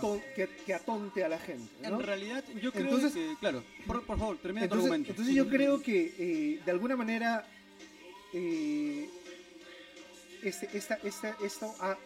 ton- 0.00 0.22
que, 0.34 0.48
que 0.66 0.74
atonte 0.74 1.24
a 1.24 1.28
la 1.28 1.38
gente. 1.38 1.70
¿no? 1.88 2.00
En 2.00 2.06
realidad, 2.06 2.44
yo 2.62 2.72
creo 2.72 2.84
Entonces- 2.86 3.12
que, 3.12 3.36
claro, 3.40 3.62
por, 3.86 4.04
por 4.04 4.18
favor, 4.18 4.38
termina 4.38 4.62
tu 4.68 4.74
Entonces, 4.74 4.84
argumento. 4.90 5.10
entonces 5.10 5.34
yo 5.34 5.48
creo 5.48 5.82
que 5.82 6.14
eh, 6.18 6.60
de 6.64 6.70
alguna 6.70 6.96
manera 6.96 7.46
eh, 8.32 9.08
este, 10.42 10.68
esta, 10.76 10.94
esta- 11.04 11.36
esto 11.42 11.74
ha- 11.80 11.96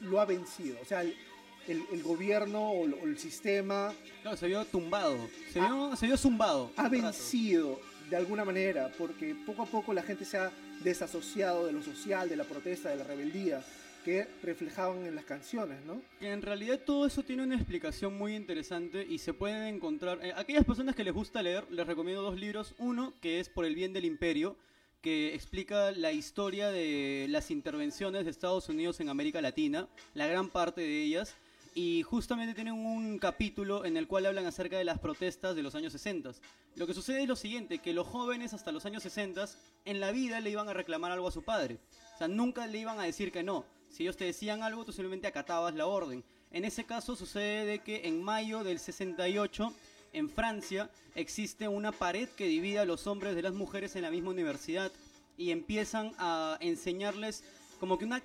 lo 0.00 0.20
ha 0.20 0.24
vencido. 0.24 0.78
O 0.80 0.84
sea, 0.84 1.02
el, 1.02 1.14
el- 1.68 1.82
el 1.92 2.02
gobierno 2.02 2.70
o, 2.70 2.84
el- 2.86 2.94
o 2.94 3.04
el 3.04 3.18
sistema 3.18 3.92
Claro, 4.22 4.36
se 4.36 4.46
vio 4.46 4.64
tumbado, 4.64 5.16
se 5.52 5.60
vio, 5.60 5.96
se 5.96 6.06
vio 6.06 6.16
zumbado. 6.16 6.72
ha 6.76 6.84
rato. 6.84 6.90
vencido 6.90 7.80
de 8.10 8.16
alguna 8.16 8.44
manera 8.44 8.90
porque 8.96 9.34
poco 9.46 9.62
a 9.62 9.66
poco 9.66 9.92
la 9.92 10.02
gente 10.02 10.24
se 10.24 10.38
ha 10.38 10.50
desasociado 10.84 11.66
de 11.66 11.72
lo 11.72 11.82
social, 11.82 12.28
de 12.28 12.36
la 12.36 12.44
protesta, 12.44 12.90
de 12.90 12.96
la 12.96 13.04
rebeldía 13.04 13.62
que 14.04 14.26
reflejaban 14.42 15.04
en 15.06 15.14
las 15.14 15.24
canciones, 15.24 15.84
¿no? 15.84 16.00
Que 16.20 16.32
en 16.32 16.40
realidad 16.40 16.80
todo 16.86 17.06
eso 17.06 17.22
tiene 17.22 17.42
una 17.42 17.56
explicación 17.56 18.16
muy 18.16 18.34
interesante 18.34 19.06
y 19.08 19.18
se 19.18 19.34
pueden 19.34 19.74
encontrar. 19.74 20.24
eh, 20.24 20.32
aquellas 20.34 20.64
personas 20.64 20.94
que 20.94 21.04
les 21.04 21.12
gusta 21.12 21.42
leer, 21.42 21.64
les 21.70 21.86
recomiendo 21.86 22.22
dos 22.22 22.38
libros. 22.38 22.74
Uno, 22.78 23.12
que 23.20 23.40
es 23.40 23.48
Por 23.48 23.64
el 23.64 23.74
bien 23.74 23.92
del 23.92 24.04
imperio, 24.04 24.56
que 25.02 25.34
explica 25.34 25.90
la 25.92 26.12
historia 26.12 26.70
de 26.70 27.26
las 27.28 27.50
intervenciones 27.50 28.24
de 28.24 28.30
Estados 28.30 28.68
Unidos 28.68 29.00
en 29.00 29.08
América 29.08 29.40
Latina, 29.40 29.88
la 30.14 30.26
gran 30.26 30.48
parte 30.48 30.80
de 30.80 31.02
ellas. 31.02 31.36
Y 31.80 32.02
justamente 32.02 32.54
tienen 32.54 32.74
un 32.74 33.20
capítulo 33.20 33.84
en 33.84 33.96
el 33.96 34.08
cual 34.08 34.26
hablan 34.26 34.46
acerca 34.46 34.76
de 34.78 34.84
las 34.84 34.98
protestas 34.98 35.54
de 35.54 35.62
los 35.62 35.76
años 35.76 35.92
60. 35.92 36.32
Lo 36.74 36.88
que 36.88 36.92
sucede 36.92 37.22
es 37.22 37.28
lo 37.28 37.36
siguiente, 37.36 37.78
que 37.78 37.92
los 37.92 38.04
jóvenes 38.04 38.52
hasta 38.52 38.72
los 38.72 38.84
años 38.84 39.04
60 39.04 39.46
en 39.84 40.00
la 40.00 40.10
vida 40.10 40.40
le 40.40 40.50
iban 40.50 40.68
a 40.68 40.72
reclamar 40.72 41.12
algo 41.12 41.28
a 41.28 41.30
su 41.30 41.44
padre. 41.44 41.78
O 42.16 42.18
sea, 42.18 42.26
nunca 42.26 42.66
le 42.66 42.78
iban 42.78 42.98
a 42.98 43.04
decir 43.04 43.30
que 43.30 43.44
no. 43.44 43.64
Si 43.90 44.02
ellos 44.02 44.16
te 44.16 44.24
decían 44.24 44.64
algo, 44.64 44.84
tú 44.84 44.90
simplemente 44.90 45.28
acatabas 45.28 45.72
la 45.76 45.86
orden. 45.86 46.24
En 46.50 46.64
ese 46.64 46.82
caso 46.82 47.14
sucede 47.14 47.64
de 47.64 47.78
que 47.78 48.08
en 48.08 48.24
mayo 48.24 48.64
del 48.64 48.80
68 48.80 49.72
en 50.14 50.30
Francia 50.30 50.90
existe 51.14 51.68
una 51.68 51.92
pared 51.92 52.28
que 52.30 52.48
divide 52.48 52.80
a 52.80 52.86
los 52.86 53.06
hombres 53.06 53.36
de 53.36 53.42
las 53.42 53.54
mujeres 53.54 53.94
en 53.94 54.02
la 54.02 54.10
misma 54.10 54.30
universidad 54.30 54.90
y 55.36 55.52
empiezan 55.52 56.10
a 56.18 56.58
enseñarles 56.60 57.44
como 57.78 57.98
que 57.98 58.04
una 58.04 58.20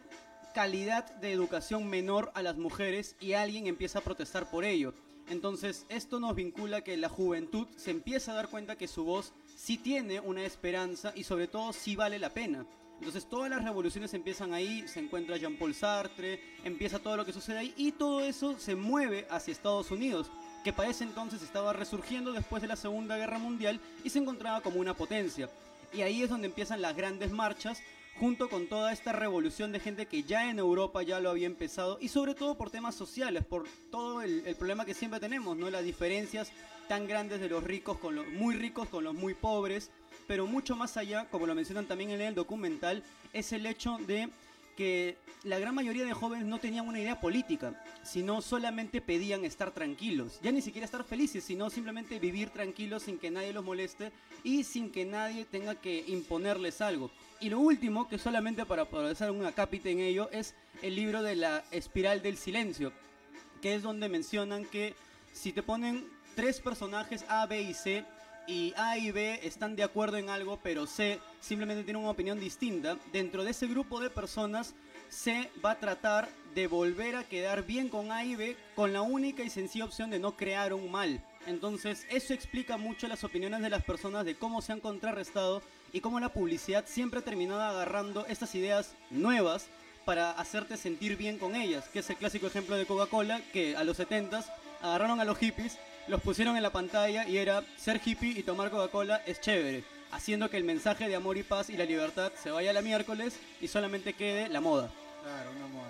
calidad 0.54 1.16
de 1.16 1.32
educación 1.32 1.88
menor 1.88 2.32
a 2.36 2.42
las 2.42 2.58
mujeres 2.58 3.16
y 3.20 3.34
alguien 3.34 3.68
empieza 3.68 4.00
a 4.00 4.04
protestar 4.04 4.50
por 4.50 4.64
ello. 4.64 4.94
Entonces 5.28 5.86
esto 5.90 6.20
nos 6.20 6.36
vincula 6.36 6.82
que 6.82 6.98
la 6.98 7.10
juventud 7.10 7.68
se 7.76 7.92
empieza 7.92 8.32
a 8.32 8.36
dar 8.36 8.50
cuenta 8.50 8.76
que 8.76 8.88
su 8.88 9.04
voz 9.04 9.34
sí 9.56 9.78
tiene 9.78 10.20
una 10.20 10.44
esperanza 10.44 11.14
y 11.16 11.24
sobre 11.24 11.48
todo 11.48 11.74
sí 11.74 11.96
vale 11.96 12.20
la 12.20 12.30
pena. 12.30 12.66
Entonces 13.00 13.26
todas 13.26 13.50
las 13.50 13.64
revoluciones 13.64 14.14
empiezan 14.14 14.54
ahí, 14.54 14.88
se 14.88 15.00
encuentra 15.00 15.38
Jean-Paul 15.38 15.74
Sartre, 15.74 16.40
empieza 16.64 17.00
todo 17.00 17.18
lo 17.18 17.26
que 17.26 17.34
sucede 17.34 17.58
ahí 17.58 17.74
y 17.76 17.92
todo 17.92 18.22
eso 18.22 18.58
se 18.60 18.76
mueve 18.76 19.28
hacia 19.30 19.52
Estados 19.52 19.92
Unidos, 19.92 20.32
que 20.64 20.72
para 20.72 20.90
ese 20.90 21.04
entonces 21.04 21.42
estaba 21.42 21.74
resurgiendo 21.74 22.32
después 22.32 22.62
de 22.62 22.68
la 22.68 22.76
Segunda 22.76 23.18
Guerra 23.18 23.40
Mundial 23.40 23.82
y 24.04 24.10
se 24.10 24.20
encontraba 24.20 24.62
como 24.62 24.80
una 24.80 24.94
potencia. 24.94 25.50
Y 25.94 26.02
ahí 26.02 26.24
es 26.24 26.30
donde 26.30 26.48
empiezan 26.48 26.82
las 26.82 26.96
grandes 26.96 27.32
marchas, 27.32 27.82
junto 28.20 28.50
con 28.50 28.68
toda 28.68 28.92
esta 28.94 29.12
revolución 29.12 29.72
de 29.72 29.80
gente 29.80 30.06
que 30.06 30.24
ya 30.24 30.50
en 30.50 30.60
Europa 30.60 31.04
ya 31.04 31.20
lo 31.20 31.30
había 31.30 31.48
empezado, 31.48 31.98
y 32.00 32.10
sobre 32.10 32.36
todo 32.36 32.58
por 32.58 32.70
temas 32.70 32.96
sociales, 32.96 33.44
por 33.44 33.68
todo 33.92 34.22
el, 34.22 34.44
problema 34.56 34.86
que 34.86 34.94
siempre 34.94 35.20
tenemos, 35.20 35.58
¿no? 35.58 35.70
Las 35.70 35.84
diferencias 35.84 36.52
tan 36.88 37.08
grandes 37.08 37.40
de 37.40 37.50
los 37.50 37.64
ricos 37.64 37.98
con 37.98 38.16
los 38.16 38.28
muy 38.28 38.56
ricos 38.56 38.88
con 38.90 39.04
los 39.04 39.14
muy 39.14 39.34
pobres, 39.34 39.90
pero 40.28 40.48
mucho 40.48 40.76
más 40.76 40.96
allá, 40.98 41.28
como 41.30 41.48
lo 41.48 41.56
mencionan 41.56 41.86
también 41.86 42.12
en 42.12 42.22
el 42.22 42.36
documental, 42.36 43.04
es 43.34 43.52
el 43.52 43.66
hecho 43.66 43.98
de 44.06 44.30
que 44.76 45.18
la 45.44 45.60
gran 45.60 45.76
mayoría 45.76 46.06
de 46.06 46.14
jóvenes 46.14 46.46
no 46.46 46.60
tenían 46.60 46.88
una 46.88 47.00
idea 47.00 47.20
política, 47.20 47.84
sino 48.04 48.42
solamente 48.42 49.02
pedían 49.02 49.46
estar 49.46 49.72
tranquilos, 49.72 50.40
ya 50.42 50.52
ni 50.52 50.62
siquiera 50.62 50.86
estar 50.86 51.04
felices, 51.04 51.44
sino 51.44 51.70
simplemente 51.70 52.20
vivir 52.20 52.50
tranquilos 52.50 53.04
sin 53.04 53.20
que 53.20 53.30
nadie 53.30 53.54
los 53.54 53.64
moleste 53.64 54.12
y 54.44 54.64
sin 54.64 54.92
que 54.92 55.06
nadie 55.06 55.46
tenga 55.46 55.76
que 55.76 56.04
imponerles 56.08 56.82
algo. 56.82 57.12
Y 57.44 57.50
lo 57.50 57.60
último, 57.60 58.08
que 58.08 58.18
solamente 58.18 58.66
para 58.66 58.86
poder 58.86 59.12
hacer 59.12 59.30
un 59.30 59.46
acápite 59.46 59.92
en 59.92 60.00
ello, 60.00 60.30
es 60.32 60.56
el 60.82 60.96
libro 60.96 61.22
de 61.22 61.36
la 61.36 61.62
espiral 61.72 62.22
del 62.22 62.38
silencio, 62.38 62.94
que 63.62 63.76
es 63.76 63.84
donde 63.84 64.08
mencionan 64.08 64.64
que 64.64 64.96
si 65.34 65.52
te 65.52 65.62
ponen 65.62 66.08
tres 66.38 66.62
personajes 66.62 67.26
A, 67.28 67.46
B 67.46 67.62
y 67.62 67.74
C, 67.74 68.06
y 68.48 68.74
A 68.78 68.98
y 68.98 69.12
B 69.12 69.42
están 69.44 69.76
de 69.76 69.84
acuerdo 69.84 70.16
en 70.16 70.30
algo, 70.30 70.58
pero 70.64 70.88
C 70.88 71.20
simplemente 71.42 71.84
tiene 71.84 72.00
una 72.00 72.12
opinión 72.12 72.40
distinta, 72.40 72.98
dentro 73.12 73.44
de 73.44 73.52
ese 73.52 73.68
grupo 73.68 74.00
de 74.00 74.10
personas, 74.10 74.74
C 75.10 75.52
va 75.64 75.72
a 75.72 75.80
tratar 75.80 76.30
de 76.56 76.68
volver 76.68 77.18
a 77.18 77.26
quedar 77.26 77.66
bien 77.66 77.90
con 77.90 78.14
A 78.14 78.24
y 78.24 78.38
B 78.38 78.56
con 78.74 78.94
la 78.94 79.02
única 79.02 79.44
y 79.44 79.50
sencilla 79.50 79.84
opción 79.84 80.10
de 80.12 80.20
no 80.20 80.38
crear 80.38 80.74
un 80.74 80.90
mal. 80.90 81.22
Entonces, 81.46 82.08
eso 82.10 82.34
explica 82.34 82.78
mucho 82.78 83.10
las 83.10 83.26
opiniones 83.26 83.62
de 83.62 83.70
las 83.70 83.84
personas 83.84 84.24
de 84.24 84.36
cómo 84.36 84.62
se 84.62 84.72
han 84.72 84.80
contrarrestado 84.80 85.62
y 85.94 86.02
cómo 86.02 86.20
la 86.20 86.34
publicidad 86.34 86.84
siempre 86.88 87.20
ha 87.20 87.24
terminado 87.24 87.62
agarrando 87.62 88.26
estas 88.26 88.54
ideas 88.56 88.96
nuevas 89.12 89.68
para 90.06 90.32
hacerte 90.32 90.76
sentir 90.76 91.16
bien 91.16 91.38
con 91.38 91.56
ellas, 91.56 91.88
que 91.88 92.00
es 92.00 92.10
el 92.10 92.18
clásico 92.18 92.48
ejemplo 92.48 92.76
de 92.76 92.86
Coca-Cola, 92.86 93.42
que 93.54 93.78
a 93.78 93.84
los 93.86 94.00
70s 94.00 94.46
agarraron 94.82 95.22
a 95.22 95.26
los 95.26 95.38
hippies, 95.38 95.78
los 96.08 96.20
pusieron 96.22 96.58
en 96.58 96.64
la 96.64 96.72
pantalla 96.72 97.26
y 97.28 97.38
era 97.38 97.64
ser 97.78 98.02
hippie 98.04 98.38
y 98.38 98.44
tomar 98.44 98.72
Coca-Cola 98.72 99.22
es 99.26 99.40
chévere, 99.40 99.84
haciendo 100.12 100.50
que 100.50 100.58
el 100.58 100.64
mensaje 100.66 101.08
de 101.08 101.16
amor 101.16 101.38
y 101.38 101.44
paz 101.44 101.70
y 101.70 101.78
la 101.78 101.86
libertad 101.86 102.34
se 102.42 102.52
vaya 102.52 102.72
a 102.72 102.74
la 102.74 102.82
miércoles 102.82 103.40
y 103.62 103.68
solamente 103.68 104.14
quede 104.14 104.50
la 104.50 104.60
moda. 104.60 104.90
Claro, 105.22 105.52
una 105.52 105.68
moda. 105.68 105.90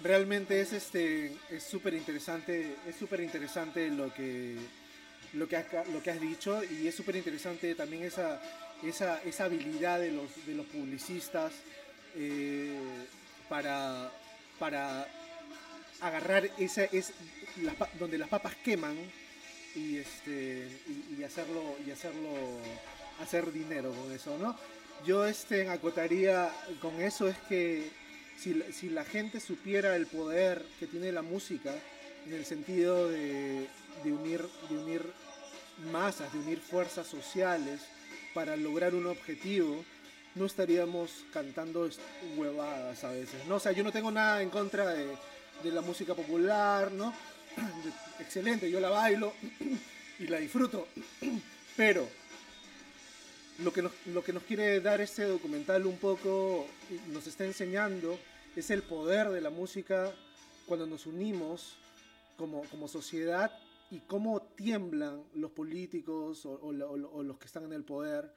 Realmente 0.00 0.60
es 0.60 0.72
este 0.72 1.36
es 1.50 1.72
interesante, 1.92 2.76
es 2.88 2.96
súper 2.96 3.20
interesante 3.20 3.88
lo 3.88 4.12
que 4.14 4.56
lo 5.34 5.48
que, 5.48 5.56
has, 5.56 5.66
lo 5.88 6.02
que 6.02 6.10
has 6.10 6.20
dicho 6.20 6.62
y 6.64 6.86
es 6.86 6.94
súper 6.94 7.16
interesante 7.16 7.74
también 7.74 8.04
esa, 8.04 8.40
esa, 8.82 9.22
esa 9.22 9.44
habilidad 9.44 10.00
de 10.00 10.12
los, 10.12 10.46
de 10.46 10.54
los 10.54 10.66
publicistas 10.66 11.52
eh, 12.16 12.78
para, 13.48 14.10
para 14.58 15.06
agarrar 16.00 16.50
esa, 16.58 16.84
es, 16.84 17.12
las 17.62 17.74
donde 17.98 18.18
las 18.18 18.28
papas 18.28 18.54
queman 18.56 18.96
y, 19.74 19.98
este, 19.98 20.68
y, 20.88 21.20
y 21.20 21.24
hacerlo, 21.24 21.76
y 21.86 21.90
hacerlo, 21.90 22.30
hacer 23.20 23.52
dinero 23.52 23.92
con 23.92 24.12
eso, 24.12 24.36
¿no? 24.38 24.56
Yo 25.06 25.26
este, 25.26 25.68
acotaría 25.68 26.50
con 26.80 27.00
eso 27.00 27.26
es 27.26 27.36
que 27.48 27.90
si, 28.38 28.62
si 28.72 28.90
la 28.90 29.04
gente 29.04 29.40
supiera 29.40 29.96
el 29.96 30.06
poder 30.06 30.64
que 30.78 30.86
tiene 30.86 31.10
la 31.10 31.22
música 31.22 31.74
en 32.26 32.34
el 32.34 32.44
sentido 32.44 33.08
de, 33.08 33.66
de 34.04 34.12
unir, 34.12 34.46
de 34.68 34.78
unir 34.78 35.02
masas, 35.90 36.32
de 36.32 36.38
unir 36.38 36.60
fuerzas 36.60 37.06
sociales 37.06 37.80
para 38.34 38.56
lograr 38.56 38.94
un 38.94 39.06
objetivo, 39.06 39.84
no 40.34 40.46
estaríamos 40.46 41.24
cantando 41.32 41.88
huevadas 42.36 43.04
a 43.04 43.10
veces, 43.10 43.44
¿no? 43.46 43.56
O 43.56 43.60
sea, 43.60 43.72
yo 43.72 43.84
no 43.84 43.92
tengo 43.92 44.10
nada 44.10 44.42
en 44.42 44.50
contra 44.50 44.88
de, 44.88 45.06
la 45.64 45.80
música 45.80 46.14
popular, 46.14 46.90
¿no? 46.92 47.14
Excelente, 48.18 48.70
yo 48.70 48.80
la 48.80 48.90
bailo 48.90 49.32
y 50.18 50.26
la 50.26 50.38
disfruto, 50.38 50.88
pero 51.76 52.08
lo 53.58 53.72
que, 53.72 53.82
nos, 53.82 53.92
lo 54.06 54.24
que 54.24 54.32
nos 54.32 54.42
quiere 54.42 54.80
dar 54.80 55.00
este 55.00 55.24
documental 55.24 55.86
un 55.86 55.98
poco, 55.98 56.66
nos 57.08 57.26
está 57.26 57.44
enseñando, 57.44 58.18
es 58.56 58.70
el 58.70 58.82
poder 58.82 59.28
de 59.28 59.40
la 59.40 59.50
música 59.50 60.12
cuando 60.66 60.86
nos 60.86 61.06
unimos 61.06 61.74
como, 62.36 62.64
como 62.64 62.88
sociedad 62.88 63.52
y 63.92 64.00
cómo 64.00 64.40
tiemblan 64.56 65.22
los 65.34 65.50
políticos 65.52 66.44
o, 66.46 66.52
o 66.54 66.70
o 66.72 67.18
o 67.18 67.22
los 67.22 67.38
que 67.38 67.46
están 67.46 67.64
en 67.64 67.72
el 67.72 67.84
poder 67.84 68.32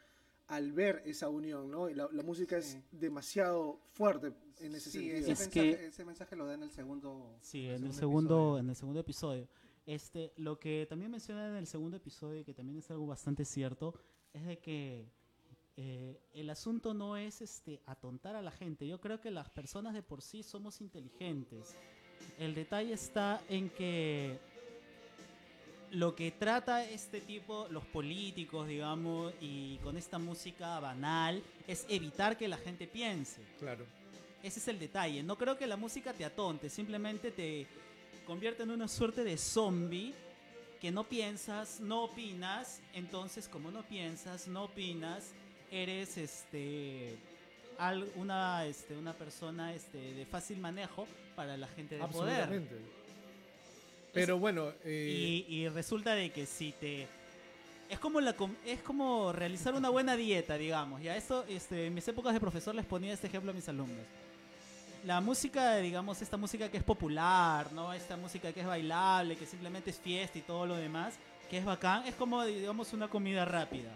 al 0.47 0.71
ver 0.73 1.01
esa 1.05 1.27
unión, 1.29 1.71
¿no? 1.71 1.89
Y 1.89 1.95
la, 1.95 2.07
la 2.11 2.21
música 2.21 2.57
es 2.57 2.65
Sí. 2.73 2.83
demasiado 2.91 3.79
fuerte 3.93 4.31
en 4.59 4.75
ese 4.75 4.91
Sí, 4.91 4.99
sentido. 4.99 5.17
ese, 5.17 5.31
Es 5.31 5.39
mensaje, 5.39 5.77
que- 5.77 5.85
ese 5.87 6.05
mensaje 6.05 6.35
lo 6.35 6.45
da 6.45 6.53
en 6.53 6.63
el 6.63 6.69
segundo. 6.71 7.35
Sí, 7.41 7.65
en 7.67 7.83
el 7.85 7.93
segundo 7.93 8.35
episodio. 8.35 8.59
en 8.59 8.69
el 8.69 8.75
segundo 8.75 8.99
episodio. 8.99 9.47
Este, 9.87 10.33
lo 10.37 10.59
que 10.59 10.85
también 10.89 11.09
menciona 11.11 11.47
en 11.47 11.55
el 11.55 11.67
segundo 11.67 11.97
episodio, 11.97 12.43
que 12.45 12.53
también 12.53 12.77
es 12.79 12.89
algo 12.91 13.07
bastante 13.07 13.43
cierto, 13.45 13.93
es 14.33 14.45
de 14.45 14.57
que 14.59 15.07
eh, 15.77 16.19
el 16.33 16.49
asunto 16.49 16.93
no 16.93 17.17
es 17.17 17.41
este 17.41 17.81
atontar 17.85 18.35
a 18.35 18.41
la 18.41 18.51
gente. 18.51 18.87
Yo 18.87 18.99
creo 19.01 19.19
que 19.19 19.29
las 19.31 19.49
personas 19.49 19.93
de 19.93 20.01
por 20.03 20.21
sí 20.21 20.41
somos 20.43 20.79
inteligentes. 20.79 21.75
El 22.37 22.55
detalle 22.55 22.93
está 22.93 23.41
en 23.49 23.69
que 23.69 24.39
lo 25.95 26.13
que 26.13 26.31
trata 26.31 26.83
este 26.83 27.21
tipo, 27.21 27.67
los 27.69 27.85
políticos, 27.85 28.67
digamos, 28.67 29.33
y 29.39 29.77
con 29.77 29.95
esta 29.95 30.19
música 30.19 30.79
banal, 30.79 31.41
es 31.67 31.85
evitar 31.87 32.37
que 32.37 32.47
la 32.47 32.57
gente 32.57 32.85
piense. 32.85 33.41
Claro. 33.59 33.85
Ese 34.43 34.59
es 34.59 34.67
el 34.67 34.77
detalle. 34.77 35.23
No 35.23 35.37
creo 35.37 35.57
que 35.57 35.65
la 35.65 35.77
música 35.77 36.13
te 36.13 36.25
atonte, 36.25 36.69
simplemente 36.69 37.31
te 37.31 37.65
convierte 38.27 38.63
en 38.63 38.71
una 38.71 38.87
suerte 38.89 39.23
de 39.23 39.37
zombie 39.37 40.13
que 40.81 40.91
no 40.91 41.05
piensas, 41.05 41.79
no 41.79 42.03
opinas. 42.03 42.81
Entonces, 42.93 43.47
como 43.47 43.71
no 43.71 43.83
piensas, 43.83 44.47
no 44.49 44.65
opinas, 44.65 45.31
eres 45.71 46.17
este 46.17 47.17
una 48.15 48.65
este 48.65 48.95
una 48.95 49.13
persona 49.13 49.73
este 49.73 50.13
de 50.13 50.25
fácil 50.25 50.57
manejo 50.59 51.07
para 51.35 51.55
la 51.55 51.67
gente 51.67 51.95
de 51.95 52.05
poder. 52.07 52.41
Absolutamente. 52.41 53.04
Pero 54.15 54.39
bueno, 54.39 54.71
eh, 54.83 55.45
Y, 55.47 55.55
y 55.55 55.69
resulta 55.69 56.15
de 56.15 56.31
que 56.31 56.45
si 56.45 56.71
te 56.71 57.07
es 57.89 57.99
como 57.99 58.19
la 58.19 58.35
es 58.65 58.81
como 58.81 59.31
realizar 59.31 59.73
una 59.75 59.89
buena 59.89 60.15
dieta, 60.17 60.57
digamos. 60.57 61.01
Ya 61.01 61.15
eso 61.15 61.45
este, 61.47 61.87
en 61.87 61.93
mis 61.93 62.07
épocas 62.07 62.33
de 62.33 62.39
profesor 62.39 62.73
les 62.73 62.85
ponía 62.85 63.13
este 63.13 63.27
ejemplo 63.27 63.51
a 63.51 63.53
mis 63.53 63.67
alumnos. 63.69 64.05
La 65.05 65.21
música, 65.21 65.77
digamos, 65.77 66.19
esta 66.23 66.35
música 66.35 66.69
que 66.69 66.77
es 66.77 66.83
popular, 66.83 67.71
¿no? 67.73 67.93
Esta 67.93 68.17
música 68.17 68.51
que 68.51 68.61
es 68.61 68.65
bailable, 68.65 69.35
que 69.35 69.45
simplemente 69.45 69.91
es 69.91 69.99
fiesta 69.99 70.39
y 70.39 70.41
todo 70.41 70.65
lo 70.65 70.75
demás, 70.75 71.13
que 71.47 71.59
es 71.59 71.65
bacán, 71.65 72.07
es 72.07 72.15
como, 72.15 72.43
digamos, 72.43 72.91
una 72.91 73.07
comida 73.07 73.45
rápida. 73.45 73.91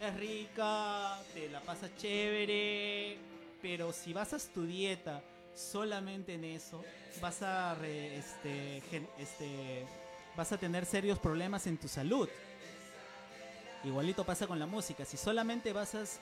Es 0.00 0.14
rica, 0.14 1.18
te 1.34 1.48
la 1.48 1.60
pasas 1.62 1.90
chévere, 1.96 3.16
pero 3.60 3.92
si 3.92 4.12
basas 4.12 4.48
tu 4.54 4.64
dieta 4.66 5.20
solamente 5.56 6.34
en 6.34 6.44
eso, 6.44 6.84
vas 7.20 7.42
a, 7.42 7.74
re- 7.74 8.18
este, 8.18 8.82
este, 9.18 9.86
vas 10.36 10.52
a 10.52 10.58
tener 10.58 10.84
serios 10.86 11.18
problemas 11.18 11.66
en 11.66 11.78
tu 11.78 11.88
salud. 11.88 12.28
Igualito 13.84 14.24
pasa 14.24 14.46
con 14.46 14.58
la 14.58 14.66
música. 14.66 15.04
Si 15.04 15.16
solamente 15.16 15.72
basas 15.72 16.18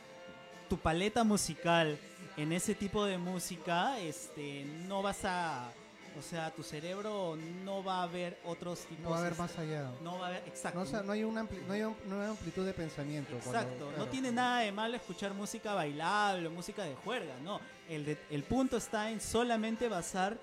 tu 0.68 0.78
paleta 0.78 1.24
musical 1.24 1.98
en 2.36 2.52
ese 2.52 2.74
tipo 2.74 3.04
de 3.04 3.18
música, 3.18 3.98
este, 4.00 4.64
no 4.86 5.02
vas 5.02 5.24
a, 5.24 5.70
o 6.18 6.22
sea, 6.22 6.50
tu 6.50 6.62
cerebro 6.62 7.36
no 7.64 7.82
va 7.82 8.02
a 8.02 8.06
ver 8.06 8.38
otros 8.44 8.80
tipos. 8.80 9.04
No 9.04 9.10
va 9.10 9.16
a 9.16 9.20
haber 9.20 9.36
más 9.38 9.58
allá. 9.58 9.90
No 10.02 10.18
va 10.18 10.26
a 10.26 10.28
haber, 10.30 10.42
exacto. 10.46 10.78
No, 10.78 10.84
o 10.84 10.86
sea, 10.88 11.02
no 11.02 11.12
hay 11.12 11.24
una, 11.24 11.42
ampli- 11.44 11.62
no 11.66 11.72
hay 11.74 11.82
un- 11.82 11.96
no 12.06 12.20
hay 12.20 12.28
amplitud 12.28 12.64
de 12.64 12.72
pensamiento. 12.72 13.36
cuando- 13.42 13.60
Exacto, 13.60 13.92
no 13.96 14.06
tiene 14.06 14.30
nada 14.32 14.60
de 14.60 14.72
malo 14.72 14.96
escuchar 14.96 15.34
música 15.34 15.74
bailable, 15.74 16.48
música 16.48 16.84
de 16.84 16.94
juerga, 16.94 17.34
no. 17.42 17.60
El, 17.88 18.04
de- 18.04 18.18
el 18.30 18.42
punto 18.44 18.76
está 18.76 19.10
en 19.10 19.20
solamente 19.20 19.88
basar 19.88 20.38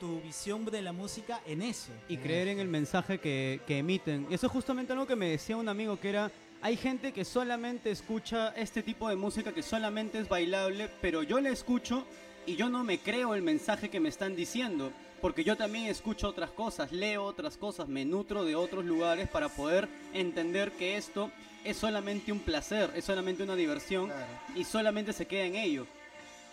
tu 0.00 0.20
visión 0.20 0.64
de 0.64 0.80
la 0.80 0.92
música 0.92 1.40
en 1.44 1.60
eso. 1.62 1.90
y 2.08 2.16
creer 2.18 2.48
en 2.48 2.60
el 2.60 2.68
mensaje 2.68 3.18
que, 3.18 3.60
que 3.66 3.78
emiten. 3.78 4.26
Y 4.30 4.34
eso 4.34 4.46
es 4.46 4.52
justamente 4.52 4.92
algo 4.92 5.06
que 5.06 5.16
me 5.16 5.30
decía 5.30 5.56
un 5.56 5.68
amigo 5.68 5.98
que 5.98 6.08
era, 6.10 6.30
hay 6.62 6.76
gente 6.76 7.12
que 7.12 7.24
solamente 7.24 7.90
escucha 7.90 8.50
este 8.56 8.82
tipo 8.82 9.08
de 9.08 9.16
música 9.16 9.52
que 9.52 9.62
solamente 9.62 10.20
es 10.20 10.28
bailable, 10.28 10.88
pero 11.00 11.22
yo 11.24 11.40
la 11.40 11.48
escucho 11.50 12.04
y 12.48 12.56
yo 12.56 12.68
no 12.68 12.84
me 12.84 12.98
creo 12.98 13.34
el 13.34 13.42
mensaje 13.42 13.88
que 13.90 14.00
me 14.00 14.08
están 14.08 14.34
diciendo, 14.34 14.90
porque 15.20 15.44
yo 15.44 15.56
también 15.56 15.86
escucho 15.86 16.28
otras 16.28 16.50
cosas, 16.50 16.92
leo 16.92 17.24
otras 17.24 17.56
cosas, 17.56 17.88
me 17.88 18.04
nutro 18.04 18.44
de 18.44 18.54
otros 18.56 18.84
lugares 18.84 19.28
para 19.28 19.48
poder 19.48 19.88
entender 20.14 20.72
que 20.72 20.96
esto 20.96 21.30
es 21.64 21.76
solamente 21.76 22.32
un 22.32 22.38
placer, 22.40 22.90
es 22.94 23.04
solamente 23.04 23.42
una 23.42 23.56
diversión 23.56 24.06
Claro. 24.06 24.26
y 24.54 24.64
solamente 24.64 25.12
se 25.12 25.26
queda 25.26 25.44
en 25.44 25.56
ello. 25.56 25.86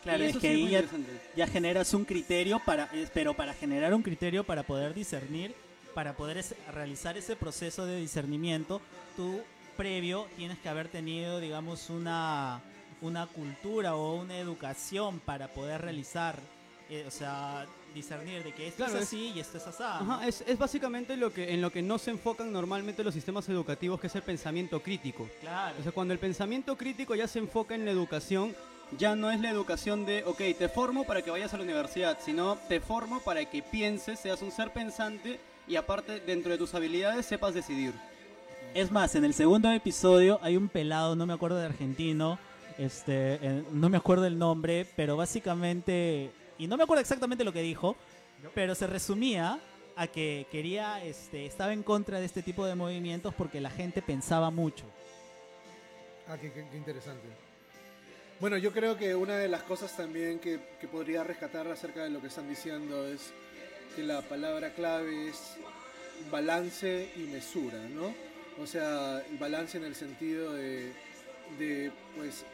Claro, 0.03 0.23
Y 0.23 0.27
es 0.27 0.33
que 0.37 0.39
sí 0.41 0.47
ahí 0.65 0.69
ya, 0.69 0.83
ya 1.35 1.47
generas 1.47 1.93
un 1.93 2.05
criterio 2.05 2.59
para, 2.63 2.89
pero 3.13 3.33
para 3.33 3.53
generar 3.53 3.93
un 3.93 4.03
criterio 4.03 4.43
para 4.43 4.63
poder 4.63 4.93
discernir, 4.93 5.55
para 5.93 6.13
poder 6.17 6.37
es- 6.37 6.55
realizar 6.73 7.17
ese 7.17 7.35
proceso 7.35 7.85
de 7.85 7.99
discernimiento, 7.99 8.81
tú 9.15 9.41
previo 9.77 10.27
tienes 10.37 10.59
que 10.59 10.69
haber 10.69 10.89
tenido, 10.89 11.39
digamos, 11.39 11.89
una, 11.89 12.61
una 13.05 13.27
cultura 13.27 13.95
o 13.95 14.15
una 14.15 14.37
educación 14.37 15.19
para 15.19 15.47
poder 15.47 15.81
realizar, 15.81 16.39
eh, 16.89 17.05
o 17.07 17.11
sea, 17.11 17.65
discernir 17.93 18.43
de 18.43 18.51
que 18.53 18.67
esto 18.67 18.77
Claro, 18.83 18.95
es 18.97 19.03
es- 19.03 19.07
así 19.07 19.31
y 19.35 19.39
esto 19.39 19.57
es 19.57 19.67
así. 19.67 19.83
Ajá, 19.83 20.27
es, 20.27 20.43
es 20.45 20.57
básicamente 20.57 21.15
lo 21.15 21.31
que, 21.33 21.53
en 21.53 21.61
lo 21.61 21.71
que 21.71 21.81
no 21.81 21.97
se 21.97 22.11
enfocan 22.11 22.51
normalmente 22.51 23.03
los 23.03 23.13
sistemas 23.13 23.47
educativos, 23.49 23.99
que 23.99 24.07
es 24.07 24.15
el 24.15 24.21
pensamiento 24.23 24.81
crítico. 24.81 25.29
Claro. 25.41 25.75
O 25.79 25.83
sea, 25.83 25.91
cuando 25.91 26.13
el 26.13 26.19
pensamiento 26.19 26.75
crítico 26.75 27.15
ya 27.15 27.27
se 27.27 27.39
enfoca 27.39 27.73
en 27.75 27.85
la 27.85 27.91
educación, 27.91 28.53
ya 28.97 29.15
no 29.15 29.31
es 29.31 29.39
la 29.39 29.49
educación 29.49 30.05
de, 30.05 30.23
ok, 30.25 30.37
te 30.57 30.69
formo 30.69 31.05
para 31.05 31.21
que 31.21 31.31
vayas 31.31 31.53
a 31.53 31.57
la 31.57 31.63
universidad, 31.63 32.19
sino 32.23 32.55
te 32.67 32.79
formo 32.81 33.19
para 33.21 33.43
que 33.45 33.63
pienses, 33.63 34.19
seas 34.19 34.41
un 34.41 34.51
ser 34.51 34.71
pensante 34.73 35.39
y 35.67 35.75
aparte, 35.77 36.19
dentro 36.19 36.51
de 36.51 36.57
tus 36.59 36.73
habilidades, 36.75 37.25
sepas 37.25 37.53
decidir. 37.55 37.93
Es 38.75 38.91
más, 38.91 39.15
en 39.15 39.23
el 39.23 39.33
segundo 39.33 39.71
episodio 39.71 40.37
hay 40.43 40.57
un 40.57 40.67
pelado, 40.67 41.15
no 41.15 41.25
me 41.25 41.33
acuerdo 41.33 41.57
de 41.57 41.65
argentino, 41.65 42.37
este, 42.77 43.63
no 43.71 43.89
me 43.89 43.97
acuerdo 43.97 44.25
el 44.25 44.37
nombre, 44.37 44.85
pero 44.95 45.15
básicamente, 45.15 46.31
y 46.57 46.67
no 46.67 46.77
me 46.77 46.83
acuerdo 46.83 47.01
exactamente 47.01 47.43
lo 47.43 47.53
que 47.53 47.61
dijo, 47.61 47.95
pero 48.53 48.75
se 48.75 48.87
resumía 48.87 49.59
a 49.95 50.07
que 50.07 50.45
quería, 50.51 51.03
este, 51.03 51.45
estaba 51.45 51.73
en 51.73 51.83
contra 51.83 52.19
de 52.19 52.25
este 52.25 52.41
tipo 52.41 52.65
de 52.65 52.75
movimientos 52.75 53.33
porque 53.33 53.61
la 53.61 53.69
gente 53.69 54.01
pensaba 54.01 54.51
mucho. 54.51 54.85
Ah, 56.27 56.37
qué, 56.37 56.51
interesante. 56.75 57.27
Bueno, 58.39 58.57
yo 58.57 58.73
creo 58.73 58.97
que 58.97 59.15
una 59.15 59.37
de 59.37 59.47
las 59.47 59.63
cosas 59.63 59.95
también 59.95 60.39
que, 60.39 60.59
podría 60.91 61.23
rescatar 61.23 61.67
acerca 61.67 62.03
de 62.03 62.09
lo 62.09 62.19
que 62.19 62.27
están 62.27 62.49
diciendo 62.49 63.07
es 63.07 63.31
que 63.95 64.03
la 64.03 64.21
palabra 64.21 64.73
clave 64.73 65.29
es 65.29 65.55
balance 66.29 67.09
y 67.15 67.19
mesura, 67.21 67.79
¿no? 67.89 68.13
O 68.61 68.67
sea, 68.67 69.23
balance 69.39 69.77
en 69.77 69.85
el 69.85 69.95
sentido 69.95 70.53
de, 70.53 70.91
de 71.57 71.91
pues, 72.15 72.45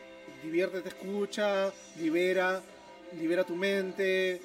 diviértete, 0.44 0.90
escucha, 0.90 1.72
libera, 1.98 2.62
libera 3.20 3.44
tu 3.44 3.56
mente, 3.56 4.42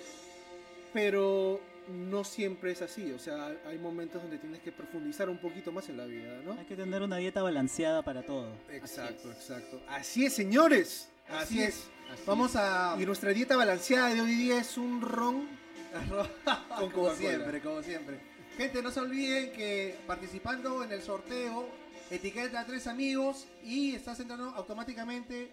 pero 0.92 1.60
no 1.88 2.24
siempre 2.24 2.72
es 2.72 2.82
así. 2.82 3.12
O 3.12 3.18
sea, 3.18 3.54
hay 3.66 3.78
momentos 3.78 4.22
donde 4.22 4.38
tienes 4.38 4.60
que 4.60 4.72
profundizar 4.72 5.28
un 5.28 5.38
poquito 5.38 5.72
más 5.72 5.88
en 5.88 5.96
la 5.96 6.06
vida, 6.06 6.40
¿no? 6.44 6.52
Hay 6.52 6.66
que 6.66 6.76
tener 6.76 7.02
una 7.02 7.16
dieta 7.16 7.42
balanceada 7.42 8.02
para 8.02 8.22
todo. 8.22 8.48
Exacto, 8.70 9.30
exacto. 9.30 9.80
Así 9.88 10.26
es, 10.26 10.34
señores. 10.34 11.08
Así, 11.28 11.62
es. 11.62 11.88
Vamos 12.24 12.56
a. 12.56 12.96
Y 12.98 13.06
nuestra 13.06 13.30
dieta 13.30 13.56
balanceada 13.56 14.14
de 14.14 14.20
hoy 14.20 14.34
día 14.34 14.58
es 14.58 14.76
un 14.78 15.00
ron 15.00 15.48
como 16.08 16.92
Coca-Cola. 16.92 17.14
siempre, 17.14 17.60
como 17.60 17.82
siempre. 17.82 18.20
Gente, 18.56 18.82
no 18.82 18.90
se 18.90 19.00
olviden 19.00 19.52
que 19.52 19.96
participando 20.06 20.82
en 20.82 20.92
el 20.92 21.02
sorteo, 21.02 21.68
etiqueta 22.10 22.60
a 22.60 22.64
tres 22.64 22.86
amigos 22.86 23.46
y 23.62 23.94
estás 23.94 24.18
entrando 24.20 24.46
automáticamente 24.50 25.50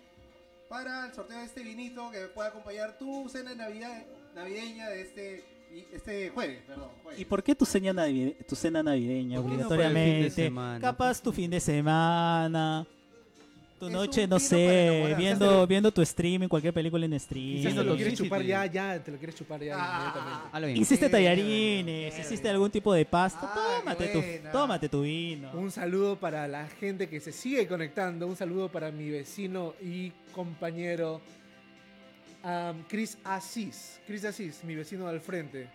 para 0.73 1.05
el 1.05 1.13
sorteo 1.13 1.37
de 1.37 1.45
este 1.45 1.61
vinito 1.61 2.09
que 2.09 2.21
pueda 2.33 2.49
acompañar 2.49 2.97
tu 2.97 3.29
cena 3.29 3.53
Navidad, 3.53 4.03
navideña 4.33 4.89
de 4.89 5.01
este, 5.01 5.43
y- 5.71 5.85
este 5.95 6.31
jueves. 6.31 6.63
Perdón, 6.65 6.89
jueves. 7.03 7.21
¿Y 7.21 7.25
por 7.25 7.43
qué 7.43 7.53
tu 7.53 7.63
cena, 7.63 7.93
navide- 7.93 8.35
tu 8.47 8.55
cena 8.55 8.81
navideña 8.81 9.39
¿Por 9.39 9.51
qué 9.51 9.57
no 9.57 9.69
para 9.69 9.83
el 9.85 9.87
fin 9.89 9.95
de 9.95 10.09
obligatoriamente? 10.47 10.81
Capaz 10.81 11.21
tu 11.21 11.31
fin 11.31 11.51
de 11.51 11.59
semana, 11.59 12.87
tu 13.79 13.87
Es 13.87 13.91
noche, 13.91 14.27
no 14.27 14.39
sé, 14.39 15.13
viendo, 15.17 15.67
viendo 15.67 15.91
tu 15.91 16.05
stream, 16.05 16.47
cualquier 16.47 16.73
película 16.73 17.05
en 17.05 17.13
Y 17.13 17.19
stream. 17.19 17.57
si 17.63 17.73
te 17.75 17.83
lo 17.83 17.95
quieres 17.95 18.13
chupar 18.17 18.41
ya, 18.43 18.65
ya, 18.65 19.03
te 19.03 19.11
lo 19.11 19.17
quieres 19.17 19.35
chupar 19.35 19.61
ya 19.61 19.75
Ah. 19.77 20.13
inmediatamente. 20.47 20.79
Hiciste 20.81 21.09
tallarines, 21.09 22.19
hiciste 22.19 22.49
algún 22.49 22.71
tipo 22.71 22.93
de 22.93 23.05
pasta, 23.05 23.51
Ah, 23.53 23.79
tómate, 23.79 24.07
tu, 24.07 24.21
tómate 24.51 24.89
tu 24.89 25.01
vino. 25.01 25.51
Un 25.53 25.71
saludo 25.71 26.15
para 26.17 26.47
la 26.47 26.67
gente 26.67 27.09
que 27.09 27.19
se 27.19 27.31
sigue 27.31 27.67
conectando. 27.67 28.25
Un 28.27 28.35
saludo 28.35 28.69
para 28.69 28.91
mi 28.91 29.09
vecino 29.09 29.73
y 29.81 30.11
compañero 30.33 31.19
um, 32.43 32.83
Chris 32.87 33.17
Asís. 33.23 33.99
Chris 34.07 34.23
Asís, 34.25 34.63
mi 34.63 34.75
vecino 34.75 35.07
al 35.07 35.19
frente. 35.21 35.67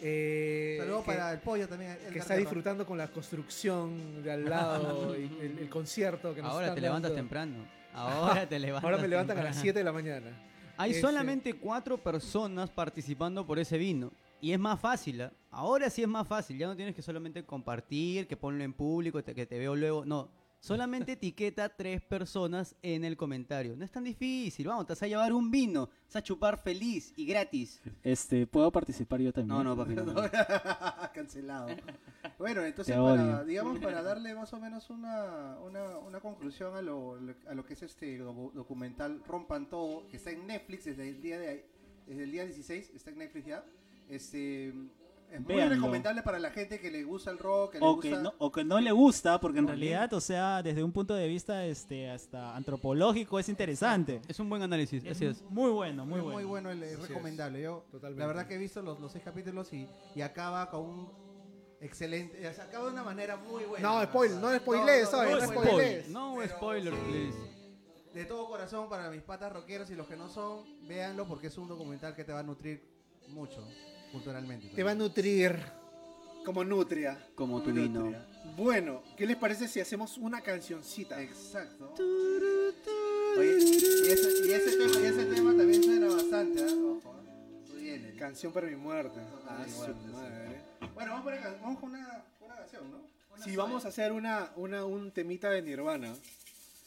Eh, 0.00 0.76
Saludos 0.78 1.04
para 1.04 1.32
el 1.32 1.38
pollo 1.40 1.68
también. 1.68 1.96
el 2.06 2.12
que 2.12 2.18
está 2.20 2.36
disfrutando 2.36 2.86
con 2.86 2.96
la 2.98 3.08
construcción 3.08 4.22
de 4.22 4.32
al 4.32 4.44
lado, 4.48 5.16
y 5.18 5.24
el, 5.40 5.58
el 5.58 5.68
concierto 5.68 6.34
que 6.34 6.42
nos 6.42 6.52
Ahora 6.52 6.74
te 6.74 6.80
levantas 6.80 7.10
dando. 7.10 7.22
temprano. 7.22 7.54
Ahora 7.94 8.48
te 8.48 8.58
levantas 8.60 8.84
Ahora 8.84 8.98
me 9.02 9.08
levantan 9.08 9.38
a 9.38 9.42
las 9.42 9.56
temprano. 9.56 9.62
7 9.62 9.78
de 9.78 9.84
la 9.84 9.92
mañana. 9.92 10.44
Hay 10.76 10.92
Ese- 10.92 11.00
solamente 11.00 11.54
cuatro 11.54 11.98
personas 11.98 12.70
participando 12.70 13.44
por 13.46 13.58
ese 13.58 13.76
vino. 13.78 14.12
Y 14.40 14.52
es 14.52 14.58
más 14.60 14.78
fácil. 14.78 15.20
¿ah? 15.22 15.32
Ahora 15.50 15.90
sí 15.90 16.02
es 16.02 16.06
más 16.08 16.28
fácil. 16.28 16.56
Ya 16.56 16.68
no 16.68 16.76
tienes 16.76 16.94
que 16.94 17.02
solamente 17.02 17.42
compartir, 17.44 18.28
que 18.28 18.36
ponlo 18.36 18.62
en 18.62 18.72
público, 18.72 19.20
te- 19.24 19.34
que 19.34 19.46
te 19.46 19.58
veo 19.58 19.74
luego. 19.74 20.04
No. 20.04 20.28
Solamente 20.60 21.12
etiqueta 21.12 21.68
tres 21.68 22.00
personas 22.02 22.74
en 22.82 23.04
el 23.04 23.16
comentario. 23.16 23.76
No 23.76 23.84
es 23.84 23.90
tan 23.90 24.04
difícil. 24.04 24.66
Vamos, 24.66 24.86
te 24.86 24.92
vas 24.92 25.02
a 25.02 25.06
llevar 25.06 25.32
un 25.32 25.50
vino. 25.50 25.88
Vas 26.06 26.16
a 26.16 26.22
chupar 26.22 26.58
feliz 26.62 27.12
y 27.16 27.26
gratis. 27.26 27.80
Este, 28.02 28.46
¿puedo 28.46 28.70
participar 28.72 29.20
yo 29.20 29.32
también? 29.32 29.56
No, 29.58 29.64
no, 29.64 29.76
papi. 29.76 29.94
no, 29.94 30.04
no. 30.04 30.14
Cancelado. 31.14 31.68
Bueno, 32.38 32.62
entonces, 32.64 32.94
Te 32.94 33.00
para, 33.00 33.44
digamos, 33.44 33.78
para 33.78 34.02
darle 34.02 34.34
más 34.34 34.52
o 34.52 34.60
menos 34.60 34.90
una, 34.90 35.58
una, 35.60 35.98
una 35.98 36.20
conclusión 36.20 36.74
a 36.76 36.82
lo, 36.82 37.18
a 37.48 37.54
lo 37.54 37.64
que 37.64 37.74
es 37.74 37.82
este 37.82 38.20
docu- 38.20 38.52
documental 38.52 39.22
Rompan 39.24 39.68
Todo, 39.68 40.06
que 40.08 40.16
está 40.16 40.30
en 40.30 40.46
Netflix 40.46 40.84
desde 40.84 41.08
el 41.08 41.20
día 41.20 41.38
de 41.38 41.66
desde 42.06 42.24
el 42.24 42.30
día 42.32 42.44
16, 42.46 42.90
está 42.94 43.10
en 43.10 43.18
Netflix 43.18 43.46
ya. 43.46 43.64
Este, 44.08 44.72
es 45.30 45.40
muy 45.40 45.54
Véanlo. 45.56 45.74
recomendable 45.74 46.22
para 46.22 46.38
la 46.38 46.50
gente 46.50 46.80
que 46.80 46.90
le 46.90 47.04
gusta 47.04 47.30
el 47.30 47.38
rock, 47.38 47.72
que 47.72 47.78
le 47.80 47.84
O 47.86 47.94
gusta... 47.96 48.08
que, 48.10 48.16
no, 48.16 48.32
o 48.38 48.50
que 48.52 48.64
no 48.64 48.80
le 48.80 48.92
gusta, 48.92 49.38
porque 49.40 49.58
en 49.58 49.64
No, 49.66 49.70
realidad, 49.72 50.12
o 50.14 50.20
sea, 50.20 50.62
desde 50.62 50.82
un 50.82 50.92
punto 50.92 51.14
de 51.14 51.28
vista 51.28 51.64
este, 51.66 52.10
hasta 52.10 52.56
antropológico 52.56 53.38
es 53.38 53.48
interesante. 53.48 54.20
Es 54.26 54.40
un 54.40 54.48
buen 54.48 54.62
análisis. 54.62 55.04
Así 55.06 55.26
es. 55.26 55.42
Muy 55.50 55.70
bueno, 55.70 56.06
muy 56.06 56.18
es 56.18 56.22
bueno. 56.24 56.38
muy 56.38 56.44
bueno, 56.44 56.70
el- 56.70 56.82
es 56.82 56.92
es. 56.92 57.08
recomendable. 57.08 57.60
Yo, 57.62 57.84
Totalmente. 57.90 58.20
la 58.20 58.26
verdad 58.26 58.46
que 58.46 58.54
he 58.54 58.58
visto 58.58 58.80
los, 58.82 58.98
los 59.00 59.12
seis 59.12 59.22
capítulos 59.24 59.72
y, 59.72 59.86
y 60.14 60.20
acaba 60.22 60.70
con 60.70 60.80
un 60.82 61.28
excelente, 61.80 62.46
o 62.48 62.52
sea, 62.54 62.64
acaba 62.64 62.86
de 62.86 62.92
una 62.92 63.04
manera 63.04 63.36
muy 63.36 63.64
buena. 63.64 63.86
No, 63.88 64.02
spoil, 64.04 64.40
no 64.40 64.56
spoilees, 64.56 65.12
No, 65.12 65.22
no, 65.22 65.30
no 65.30 65.36
no 65.40 65.46
spoilees. 65.46 66.08
No 66.08 66.36
spoiler, 66.48 66.92
sí. 66.94 67.00
please. 67.06 67.38
De 68.14 68.24
todo 68.24 68.48
corazón 68.48 68.88
para 68.88 69.10
mis 69.10 69.22
patas 69.22 69.52
rockeros 69.52 69.90
y 69.90 69.94
los 69.94 70.06
que 70.08 70.16
no 70.16 70.28
son, 70.28 70.64
véanlo 70.88 71.26
porque 71.28 71.48
es 71.48 71.58
un 71.58 71.68
documental 71.68 72.16
que 72.16 72.24
te 72.24 72.32
va 72.32 72.40
a 72.40 72.42
nutrir 72.42 72.82
mucho 73.28 73.62
culturalmente. 74.12 74.68
Te 74.68 74.82
va 74.82 74.92
a 74.92 74.94
nutrir 74.94 75.56
como 76.44 76.64
nutria. 76.64 77.18
Como 77.34 77.62
tu 77.62 77.72
vino. 77.72 78.00
nutria. 78.00 78.24
Bueno, 78.56 79.02
¿qué 79.16 79.26
les 79.26 79.36
parece 79.36 79.68
si 79.68 79.80
hacemos 79.80 80.16
una 80.18 80.40
cancioncita? 80.40 81.20
Exacto. 81.22 81.94
Oye, 83.38 83.58
y 83.58 84.08
ese, 84.10 84.46
y 84.46 84.50
ese 84.52 84.76
tema, 84.76 85.00
y 85.00 85.06
ese 85.06 85.24
tema 85.26 85.54
también 85.56 85.82
suena 85.84 86.06
bastante, 86.08 86.62
¿ah? 86.62 86.66
Ojo, 86.74 87.14
¿eh? 87.78 88.14
Canción 88.18 88.52
para 88.52 88.66
mi 88.66 88.76
muerte. 88.76 89.20
Para 89.44 89.60
Ah, 89.60 89.64
mi 89.64 89.70
su 89.70 89.76
muerte, 89.78 90.00
sí. 90.06 90.12
madre. 90.12 90.60
Bueno, 90.94 91.10
vamos, 91.12 91.24
por 91.24 91.32
acá, 91.34 91.56
vamos 91.62 91.78
con 91.80 91.90
una, 91.90 92.24
una 92.40 92.54
canción, 92.56 92.90
¿no? 92.90 92.96
Una 93.34 93.44
Si 93.44 93.50
sola. 93.50 93.62
vamos 93.62 93.84
a 93.84 93.88
hacer 93.88 94.12
una, 94.12 94.50
una, 94.56 94.84
un 94.84 95.10
temita 95.12 95.50
de 95.50 95.62
Nirvana. 95.62 96.14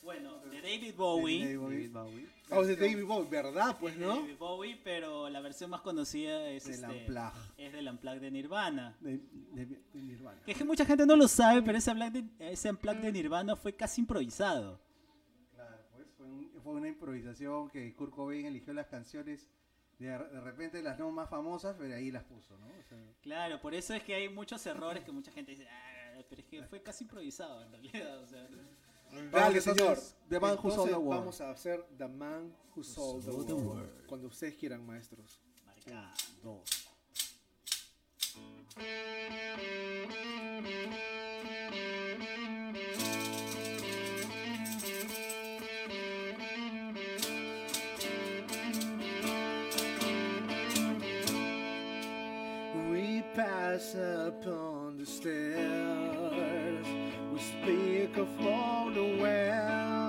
Bueno, 0.02 0.40
de 0.40 0.62
David 0.62 0.96
Bowie. 0.96 1.46
David 1.58 1.92
Bowie. 1.92 2.28
Ah, 2.50 2.58
o 2.60 2.66
de 2.66 2.76
David 2.76 3.06
Bowie, 3.06 3.30
¿verdad? 3.30 3.78
Pues, 3.80 3.98
de 3.98 4.06
¿no? 4.06 4.16
David 4.22 4.38
Bowie, 4.38 4.80
pero 4.84 5.30
la 5.30 5.40
versión 5.42 5.70
más 5.70 5.82
conocida 5.82 6.50
es, 6.50 6.66
Del 6.66 6.74
este, 6.74 6.88
Unplugged. 6.88 7.40
es 7.58 7.72
del 7.74 7.88
Unplugged 7.88 8.22
de 8.22 8.32
Nirvana. 8.32 8.98
De, 9.00 9.18
de- 9.20 9.66
de 9.66 10.02
Nirvana. 10.02 10.42
Que 10.44 10.52
es 10.54 10.58
que 10.58 10.64
mucha 10.66 10.86
gente 10.86 11.06
no 11.06 11.16
lo 11.16 11.28
sabe, 11.28 11.62
pero 11.62 11.78
ese 11.78 11.92
Unplugged 11.92 12.24
de, 12.24 12.52
ese 12.52 12.70
Unplugged 12.72 13.02
de 13.02 13.12
Nirvana 13.12 13.56
fue 13.56 13.74
casi 13.76 14.02
improvisado. 14.02 14.82
Claro, 15.54 15.78
pues 15.94 16.08
fue, 16.18 16.26
un- 16.26 16.52
fue 16.64 16.74
una 16.74 16.88
improvisación 16.88 17.70
que 17.70 17.94
Kurt 17.96 18.12
Cobain 18.14 18.46
eligió 18.48 18.74
las 18.74 18.88
canciones 18.88 19.50
de, 20.00 20.08
de 20.08 20.42
repente 20.42 20.82
las 20.82 20.98
no 20.98 21.12
más 21.12 21.30
famosas, 21.30 21.76
pero 21.78 21.96
ahí 21.96 22.12
las 22.12 22.24
puso, 22.24 22.58
¿no? 22.58 22.66
O 22.68 22.84
sea, 22.90 22.98
Claro, 23.22 23.62
por 23.62 23.76
eso 23.76 23.94
es 23.94 24.02
que 24.04 24.16
hay 24.16 24.28
muchos 24.30 24.66
errores 24.66 25.04
que 25.04 25.12
mucha 25.12 25.32
gente 25.32 25.52
dice, 25.52 25.68
"Ah", 25.70 26.20
pero 26.28 26.42
es 26.42 26.48
que 26.48 26.64
fue 26.64 26.82
casi 26.82 27.04
improvisado 27.04 27.62
en 27.64 27.72
realidad. 27.72 28.20
O 28.24 28.28
sea, 28.28 28.48
Dale, 29.32 29.62
señor. 29.62 29.98
The 30.30 30.40
Man 30.40 30.58
Who 30.64 30.72
Sold 30.72 30.90
the 30.90 30.96
World. 30.98 31.20
Vamos 31.20 31.42
a 31.42 31.52
hacer 31.52 31.86
The 31.98 32.08
Man 32.08 32.54
Who 32.76 32.84
Sold 32.84 33.24
the 33.26 33.54
World. 33.54 33.90
Cuando 34.08 34.28
ustedes 34.28 34.56
quieran, 34.56 34.86
maestros. 34.86 35.40
marca. 35.66 36.14
dos. 36.44 36.88
We 52.90 53.24
pass 53.36 53.96
upon 53.96 54.98
the 54.98 55.06
stairs. 55.06 56.01
Speak 57.42 58.18
of 58.18 58.46
all 58.46 58.92
the 58.92 59.18
well. 59.20 60.01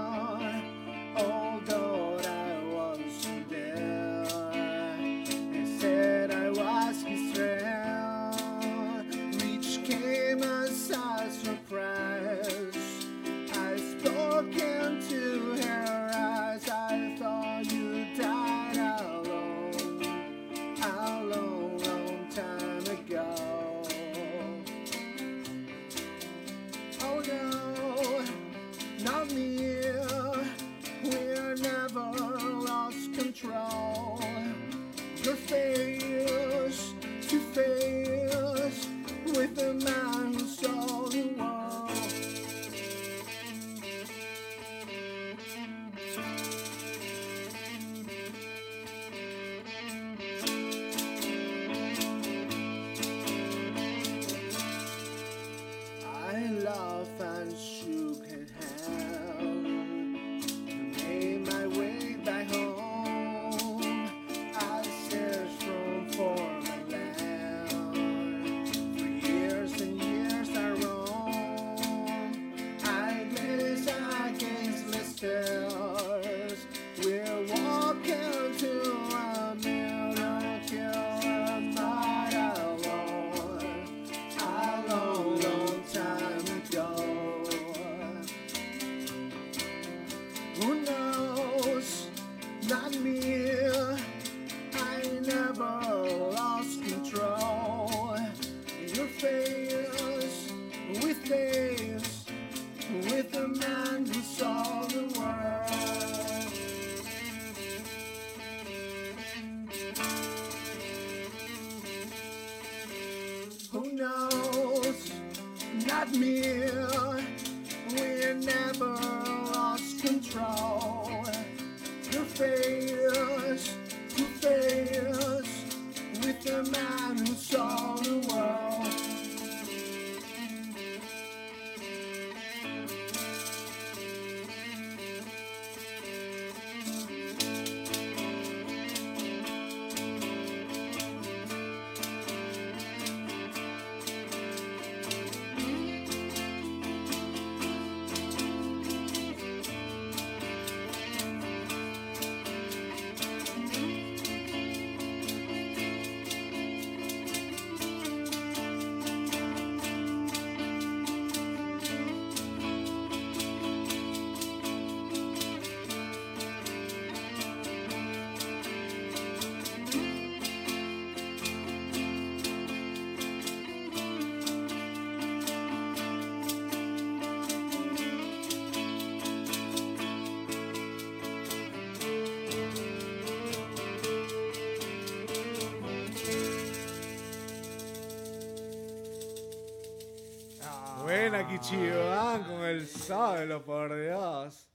Buena 191.32 191.48
Kichiban 191.48 192.44
con 192.44 192.62
el 192.62 192.86
solo, 192.86 193.64
por 193.64 193.98
Dios. 193.98 194.68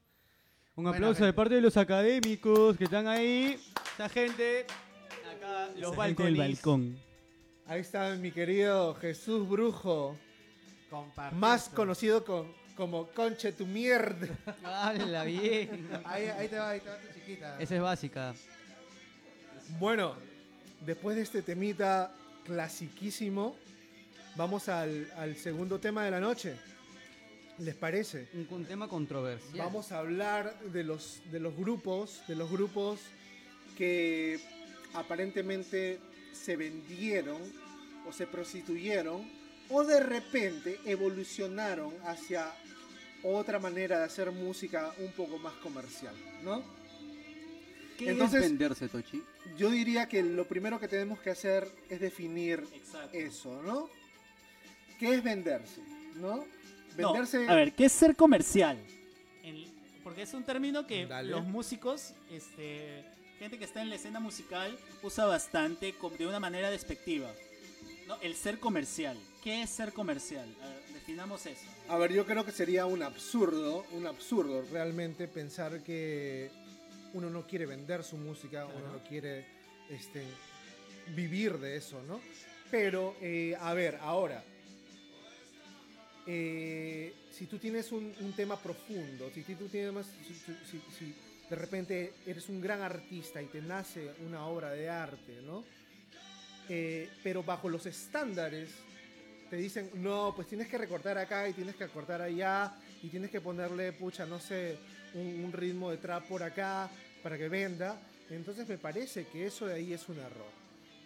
Un 0.76 0.86
Buena 0.86 0.98
aplauso 0.98 1.20
de 1.20 1.26
gente. 1.28 1.36
parte 1.36 1.54
de 1.54 1.62
los 1.62 1.78
académicos 1.78 2.76
que 2.76 2.86
están 2.86 3.08
ahí. 3.08 3.62
Esa 3.94 4.10
gente. 4.10 4.66
Acá, 5.36 5.68
los 5.78 5.94
Esa 5.94 6.04
gente 6.06 6.24
del 6.24 6.36
balcones. 6.36 6.56
balcón. 6.58 7.00
Ahí 7.68 7.82
está 7.82 8.16
mi 8.16 8.32
querido 8.32 8.96
Jesús 8.96 9.48
Brujo, 9.48 10.18
Compartir. 10.90 11.38
más 11.38 11.70
conocido 11.70 12.26
con- 12.26 12.52
como 12.76 13.06
Conche 13.10 13.52
tu 13.52 13.68
mierda. 13.68 14.28
¡Hala, 14.64 15.26
bien! 15.26 15.88
Ahí, 16.06 16.26
ahí 16.26 16.48
te 16.48 16.58
va, 16.58 16.72
ahí 16.72 16.80
te 16.80 16.90
va 16.90 16.98
tu 16.98 17.14
chiquita. 17.20 17.62
Esa 17.62 17.76
es 17.76 17.82
básica. 17.84 18.34
Bueno, 19.78 20.16
después 20.84 21.18
de 21.18 21.22
este 21.22 21.44
temita 21.44 22.12
clasiquísimo, 22.46 23.56
vamos 24.38 24.70
al, 24.70 25.12
al 25.18 25.36
segundo 25.36 25.80
tema 25.80 26.06
de 26.06 26.12
la 26.12 26.20
noche. 26.20 26.56
¿Les 27.60 27.74
parece? 27.76 28.28
Un, 28.34 28.48
un 28.52 28.66
tema 28.66 28.88
controversial. 28.88 29.58
Vamos 29.58 29.92
a 29.92 30.00
hablar 30.00 30.60
de 30.72 30.84
los, 30.84 31.22
de 31.32 31.40
los 31.40 31.56
grupos, 31.56 32.22
de 32.28 32.36
los 32.36 32.50
grupos 32.52 33.00
que 33.78 34.40
aparentemente 34.94 36.00
se 36.34 36.56
vendieron 36.56 37.42
o 38.08 38.14
se 38.14 38.28
prostituyeron 38.28 39.28
o 39.70 39.84
de 39.84 40.00
repente 40.00 40.80
evolucionaron 40.86 41.94
hacia 42.06 42.52
otra 43.24 43.60
manera 43.60 43.98
de 44.00 44.06
hacer 44.06 44.32
música 44.32 44.94
un 45.00 45.12
poco 45.14 45.40
más 45.40 45.54
comercial, 45.56 46.16
¿no? 46.44 46.64
¿Qué 47.98 48.12
Entonces- 48.12 48.44
es 48.44 48.50
venderse, 48.50 48.88
Tochi? 48.88 49.24
Yo 49.58 49.72
diría 49.72 50.08
que 50.08 50.22
lo 50.22 50.48
primero 50.48 50.80
que 50.80 50.88
tenemos 50.88 51.20
que 51.20 51.32
hacer 51.32 51.68
es 51.90 52.00
definir 52.00 52.64
Exacto. 52.74 53.18
eso, 53.18 53.62
¿no? 53.64 53.90
¿Qué 54.98 55.14
es 55.14 55.24
venderse? 55.24 55.82
¿No? 56.16 56.38
No, 56.98 57.14
Venderse. 57.14 57.48
a 57.48 57.54
ver, 57.56 57.74
¿qué 57.74 57.86
es 57.86 57.92
ser 57.92 58.16
comercial? 58.16 58.78
El- 59.44 59.68
porque 60.04 60.24
es 60.24 60.34
un 60.34 60.44
término 60.44 60.88
que 60.88 61.06
Dale. 61.06 61.30
los 61.30 61.44
músicos, 61.46 62.14
este, 62.32 63.04
gente 63.40 63.60
que 63.60 63.66
está 63.66 63.82
en 63.82 63.90
la 63.90 63.96
escena 63.96 64.20
musical, 64.20 64.78
usa 65.04 65.26
bastante 65.26 65.94
de 66.18 66.28
una 66.28 66.40
manera 66.40 66.72
despectiva. 66.72 67.30
¿no? 68.08 68.16
El 68.22 68.36
ser 68.36 68.60
comercial. 68.60 69.18
¿Qué 69.44 69.62
es 69.64 69.70
ser 69.70 69.92
comercial? 69.94 70.48
A 70.64 70.68
ver, 70.70 70.84
definamos 70.94 71.46
eso. 71.46 71.66
A 71.90 71.98
ver, 71.98 72.14
yo 72.14 72.26
creo 72.26 72.46
que 72.46 72.52
sería 72.54 72.86
un 72.86 73.04
absurdo, 73.04 73.86
un 73.92 74.08
absurdo 74.08 74.64
realmente 74.72 75.28
pensar 75.28 75.84
que 75.84 76.50
uno 77.14 77.30
no 77.30 77.46
quiere 77.46 77.66
vender 77.66 78.04
su 78.04 78.16
música, 78.18 78.66
uno 78.66 78.94
no 78.94 79.04
quiere 79.04 79.46
este, 79.90 80.24
vivir 81.16 81.58
de 81.60 81.76
eso, 81.76 82.02
¿no? 82.04 82.20
Pero, 82.72 83.16
eh, 83.22 83.56
a 83.60 83.74
ver, 83.74 83.98
ahora, 84.02 84.44
eh, 86.28 87.14
si 87.32 87.46
tú 87.48 87.58
tienes 87.58 87.92
un, 87.92 88.14
un 88.20 88.34
tema 88.34 88.62
profundo, 88.62 89.32
si 89.34 89.44
tú 89.56 89.68
tienes 89.70 89.94
más, 89.94 90.06
si, 90.28 90.34
si- 90.34 90.82
si- 90.98 91.16
de 91.50 91.56
repente 91.56 92.14
eres 92.26 92.50
un 92.50 92.60
gran 92.60 92.82
artista 92.82 93.42
y 93.42 93.46
te 93.46 93.62
nace 93.62 94.12
una 94.26 94.46
obra 94.48 94.72
de 94.72 94.90
arte, 94.90 95.42
¿no? 95.46 95.64
Eh, 96.70 97.10
pero 97.24 97.44
bajo 97.44 97.70
los 97.70 97.86
estándares 97.86 98.70
te 99.50 99.56
dicen, 99.56 99.90
no, 99.96 100.34
pues 100.36 100.48
tienes 100.50 100.68
que 100.68 100.78
recortar 100.78 101.18
acá 101.18 101.48
y 101.48 101.54
tienes 101.54 101.76
que 101.76 101.88
recortar 101.88 102.22
allá 102.22 102.74
y 103.02 103.08
tienes 103.08 103.32
que 103.32 103.40
ponerle, 103.40 103.94
pucha, 103.94 104.26
no 104.26 104.42
sé, 104.42 104.78
un, 105.14 105.46
un 105.46 105.54
ritmo 105.54 105.90
de 105.90 105.98
trap 105.98 106.28
por 106.28 106.44
acá 106.44 106.90
para 107.24 107.38
que 107.38 107.48
venda. 107.48 107.98
Entonces 108.30 108.68
me 108.68 108.78
parece 108.78 109.28
que 109.28 109.46
eso 109.46 109.68
de 109.68 109.76
ahí 109.76 109.94
es 109.94 110.10
un 110.10 110.18
error. 110.20 110.52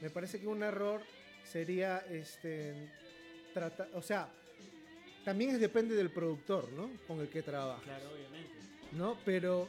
Me 0.01 0.09
parece 0.09 0.39
que 0.39 0.47
un 0.47 0.63
error 0.63 1.03
sería, 1.51 1.99
este, 2.09 2.89
trata- 3.53 3.87
o 3.93 4.01
sea, 4.01 4.27
también 5.23 5.51
es, 5.51 5.59
depende 5.59 5.95
del 5.95 6.09
productor, 6.09 6.71
¿no? 6.73 6.89
Con 7.07 7.19
el 7.19 7.29
que 7.29 7.41
trabaja. 7.41 7.81
Claro, 7.83 8.09
obviamente. 8.13 8.61
¿no? 8.91 9.17
Pero 9.25 9.67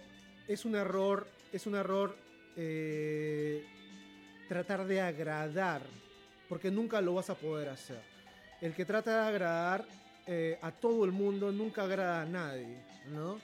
es 0.48 0.64
un 0.64 0.74
error, 0.74 1.26
es 1.52 1.66
un 1.66 1.74
error 1.74 2.16
eh, 2.56 3.64
tratar 4.48 4.86
de 4.86 5.00
agradar, 5.00 5.82
porque 6.48 6.70
nunca 6.70 7.00
lo 7.00 7.14
vas 7.14 7.30
a 7.30 7.34
poder 7.34 7.68
hacer. 7.68 8.00
El 8.60 8.74
que 8.74 8.84
trata 8.84 9.22
de 9.22 9.28
agradar 9.28 9.86
eh, 10.26 10.58
a 10.62 10.70
todo 10.70 11.04
el 11.04 11.12
mundo 11.12 11.50
nunca 11.52 11.82
agrada 11.82 12.22
a 12.22 12.26
nadie, 12.26 12.82
¿no? 13.10 13.40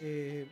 Eh, 0.00 0.46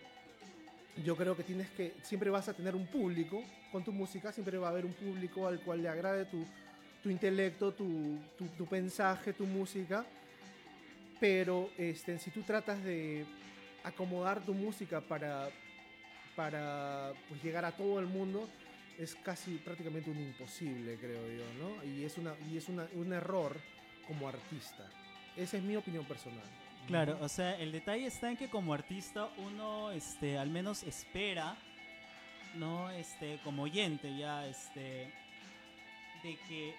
yo 1.05 1.17
creo 1.17 1.37
que 1.37 1.43
tienes 1.43 1.69
que, 1.71 1.95
siempre 2.03 2.31
vas 2.31 2.49
a 2.49 2.55
tener 2.55 2.77
un 2.77 2.87
público 2.87 3.43
con 3.73 3.83
tu 3.83 3.93
música, 3.93 4.31
siempre 4.31 4.59
va 4.59 4.69
a 4.69 4.71
haber 4.71 4.87
un 4.87 4.93
público 4.93 5.49
al 5.49 5.61
cual 5.61 5.83
le 5.83 5.89
agrade 5.89 6.27
tu, 6.27 6.45
tu 7.03 7.11
intelecto, 7.11 7.73
tu, 7.73 8.19
tu, 8.39 8.47
tu 8.47 8.69
mensaje, 8.71 9.33
tu 9.33 9.45
música, 9.45 10.05
pero 11.25 11.71
este, 11.79 12.19
si 12.19 12.31
tú 12.31 12.43
tratas 12.43 12.85
de 12.85 13.25
acomodar 13.83 14.43
tu 14.45 14.53
música 14.53 15.01
para, 15.01 15.49
para 16.37 17.15
pues, 17.31 17.43
llegar 17.43 17.65
a 17.65 17.73
todo 17.73 17.99
el 17.99 18.05
mundo, 18.07 18.47
es 18.99 19.15
casi 19.15 19.53
prácticamente 19.57 20.11
un 20.11 20.19
imposible, 20.21 20.99
creo 20.99 21.27
yo, 21.33 21.45
¿no? 21.59 21.83
Y 21.83 22.05
es, 22.05 22.19
una, 22.19 22.35
y 22.53 22.59
es 22.59 22.69
una- 22.69 22.87
un 22.93 23.11
error 23.15 23.57
como 24.07 24.29
artista. 24.29 24.87
Esa 25.35 25.57
es 25.57 25.63
mi 25.63 25.77
opinión 25.77 26.05
personal. 26.05 26.45
Claro, 26.87 27.17
o 27.23 27.29
sea, 27.31 27.59
el 27.59 27.73
detalle 27.73 28.05
está 28.05 28.29
en 28.31 28.37
que 28.37 28.51
como 28.51 28.75
artista 28.75 29.31
uno, 29.39 29.93
este, 29.93 30.37
al 30.37 30.51
menos 30.51 30.83
espera, 30.83 31.57
no, 32.55 32.91
este, 32.91 33.41
como 33.43 33.63
oyente 33.63 34.15
ya, 34.15 34.47
este, 34.47 35.11
de 36.23 36.37
que, 36.47 36.75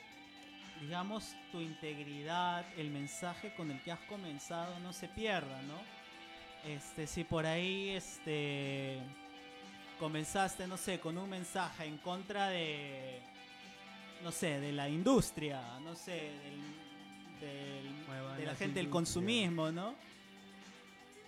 digamos, 0.81 1.35
tu 1.51 1.61
integridad, 1.61 2.65
el 2.77 2.89
mensaje 2.89 3.53
con 3.55 3.71
el 3.71 3.81
que 3.81 3.91
has 3.91 3.99
comenzado 4.01 4.77
no 4.79 4.91
se 4.93 5.07
pierda, 5.07 5.61
¿no? 5.63 5.79
Este, 6.69 7.07
si 7.07 7.23
por 7.23 7.45
ahí, 7.45 7.89
este, 7.89 8.99
comenzaste, 9.99 10.67
no 10.67 10.77
sé, 10.77 10.99
con 10.99 11.17
un 11.17 11.29
mensaje 11.29 11.85
en 11.85 11.97
contra 11.99 12.49
de, 12.49 13.21
no 14.23 14.31
sé, 14.31 14.59
de 14.59 14.71
la 14.73 14.89
industria, 14.89 15.61
no 15.81 15.95
sé, 15.95 16.11
del, 16.43 16.61
del- 17.39 18.05
de 18.37 18.45
la 18.45 18.55
gente 18.55 18.79
del 18.79 18.89
consumismo, 18.91 19.71
¿no? 19.71 19.95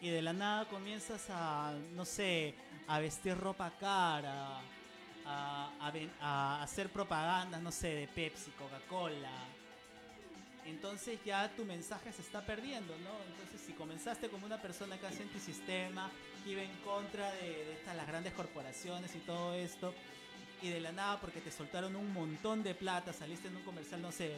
Y 0.02 0.10
de 0.10 0.22
la 0.22 0.34
nada 0.34 0.66
comienzas 0.66 1.26
a, 1.30 1.74
no 1.95 2.06
sé, 2.06 2.54
a 2.88 3.00
vestir 3.00 3.36
ropa 3.38 3.72
cara, 3.80 4.60
a, 5.28 6.61
hacer 6.61 6.89
propaganda, 6.89 7.59
no 7.59 7.71
sé, 7.71 7.89
de 7.89 8.07
Pepsi, 8.07 8.51
Coca-Cola. 8.51 9.32
Entonces 10.65 11.19
ya 11.25 11.49
tu 11.55 11.63
mensaje 11.63 12.11
se 12.11 12.21
está 12.21 12.41
perdiendo, 12.41 12.93
¿no? 12.97 13.11
Entonces 13.32 13.61
si 13.65 13.73
comenzaste 13.73 14.30
como 14.30 14.45
una 14.45 14.61
persona 14.61 14.97
casi 14.97 15.21
antisistema, 15.21 16.11
que 16.43 16.51
iba 16.51 16.61
en 16.61 16.75
contra 16.84 17.32
de, 17.34 17.47
de 17.47 17.73
estas 17.73 17.95
las 17.95 18.07
grandes 18.07 18.34
corporaciones 18.34 19.15
y 19.15 19.19
todo 19.19 19.53
esto, 19.53 19.93
y 20.61 20.69
de 20.69 20.80
la 20.82 20.91
nada 20.91 21.19
porque 21.21 21.39
te 21.39 21.51
soltaron 21.51 21.95
un 21.95 22.11
montón 22.13 22.63
de 22.63 22.73
plata, 22.73 23.13
saliste 23.13 23.47
en 23.47 23.55
un 23.55 23.63
comercial, 23.63 24.01
no 24.01 24.11
sé, 24.11 24.25
de, 24.25 24.36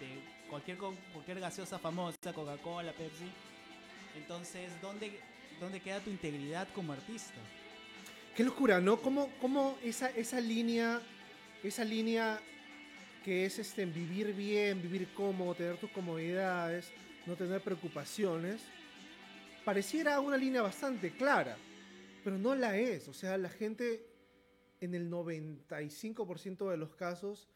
de 0.00 0.22
cualquier, 0.48 0.78
cualquier 0.78 1.40
gaseosa 1.40 1.78
famosa, 1.78 2.32
Coca-Cola, 2.34 2.92
Pepsi. 2.92 3.30
Entonces, 4.16 4.70
¿dónde, 4.80 5.20
¿dónde 5.60 5.80
queda 5.80 6.00
tu 6.00 6.10
integridad 6.10 6.66
como 6.74 6.92
artista? 6.92 7.38
Qué 8.36 8.44
locura, 8.44 8.80
¿no? 8.80 8.96
Cómo, 9.02 9.28
cómo 9.42 9.76
esa, 9.84 10.08
esa 10.08 10.40
línea, 10.40 11.02
esa 11.62 11.84
línea 11.84 12.40
que 13.22 13.44
es 13.44 13.58
este, 13.58 13.84
vivir 13.84 14.32
bien, 14.32 14.80
vivir 14.80 15.12
cómodo, 15.14 15.54
tener 15.54 15.76
tus 15.76 15.90
comodidades, 15.90 16.90
no 17.26 17.36
tener 17.36 17.60
preocupaciones, 17.60 18.62
pareciera 19.66 20.18
una 20.20 20.38
línea 20.38 20.62
bastante 20.62 21.10
clara, 21.10 21.58
pero 22.24 22.38
no 22.38 22.54
la 22.54 22.78
es. 22.78 23.06
O 23.06 23.12
sea, 23.12 23.36
la 23.36 23.50
gente 23.50 24.06
en 24.80 24.94
el 24.94 25.10
95% 25.10 26.70
de 26.70 26.76
los 26.78 26.94
casos, 26.94 27.48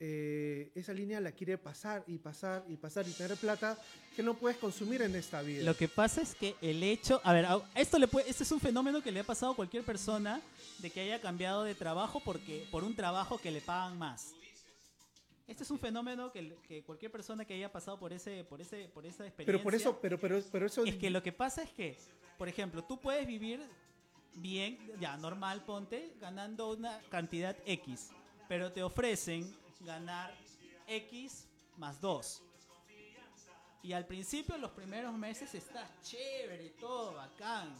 eh, 0.00 0.72
esa 0.74 0.92
línea 0.92 1.20
la 1.20 1.32
quiere 1.32 1.56
pasar 1.56 2.02
y 2.06 2.18
pasar 2.18 2.64
y 2.68 2.76
pasar 2.76 3.06
y 3.06 3.12
tener 3.12 3.36
plata 3.36 3.78
que 4.16 4.22
no 4.22 4.34
puedes 4.34 4.58
consumir 4.58 5.02
en 5.02 5.14
esta 5.14 5.40
vida. 5.40 5.62
Lo 5.62 5.76
que 5.76 5.88
pasa 5.88 6.20
es 6.20 6.34
que 6.34 6.56
el 6.60 6.82
hecho, 6.82 7.20
a 7.22 7.32
ver, 7.32 7.46
esto 7.74 7.98
le 7.98 8.08
puede, 8.08 8.28
este 8.28 8.42
es 8.42 8.52
un 8.52 8.60
fenómeno 8.60 9.02
que 9.02 9.12
le 9.12 9.20
ha 9.20 9.24
pasado 9.24 9.52
a 9.52 9.56
cualquier 9.56 9.84
persona 9.84 10.40
de 10.78 10.90
que 10.90 11.00
haya 11.00 11.20
cambiado 11.20 11.62
de 11.62 11.74
trabajo 11.74 12.20
porque 12.24 12.66
por 12.70 12.82
un 12.82 12.94
trabajo 12.96 13.38
que 13.38 13.50
le 13.50 13.60
pagan 13.60 13.96
más. 13.98 14.34
Este 15.46 15.62
es 15.62 15.70
un 15.70 15.78
fenómeno 15.78 16.32
que, 16.32 16.56
que 16.66 16.82
cualquier 16.82 17.12
persona 17.12 17.44
que 17.44 17.54
haya 17.54 17.70
pasado 17.70 17.98
por 17.98 18.12
ese, 18.12 18.44
por 18.44 18.60
ese, 18.60 18.88
por 18.88 19.04
esa 19.04 19.26
experiencia. 19.26 19.44
pero 19.46 19.62
por 19.62 19.74
eso, 19.74 19.98
pero, 20.00 20.18
pero, 20.18 20.42
pero 20.50 20.66
eso 20.66 20.84
Es 20.84 20.96
que 20.96 21.10
lo 21.10 21.22
que 21.22 21.32
pasa 21.32 21.62
es 21.62 21.70
que, 21.70 21.98
por 22.38 22.48
ejemplo, 22.48 22.82
tú 22.82 22.98
puedes 22.98 23.26
vivir 23.26 23.60
bien, 24.36 24.78
ya 24.98 25.16
normal, 25.18 25.64
ponte, 25.64 26.14
ganando 26.20 26.72
una 26.72 26.98
cantidad 27.10 27.56
X, 27.66 28.10
pero 28.48 28.72
te 28.72 28.82
ofrecen 28.82 29.54
ganar 29.84 30.34
X 30.86 31.46
más 31.76 32.00
2. 32.00 32.42
Y 33.82 33.92
al 33.92 34.06
principio, 34.06 34.56
los 34.56 34.70
primeros 34.70 35.12
meses, 35.16 35.54
estás 35.54 35.90
chévere, 36.02 36.70
todo 36.80 37.14
bacán. 37.14 37.74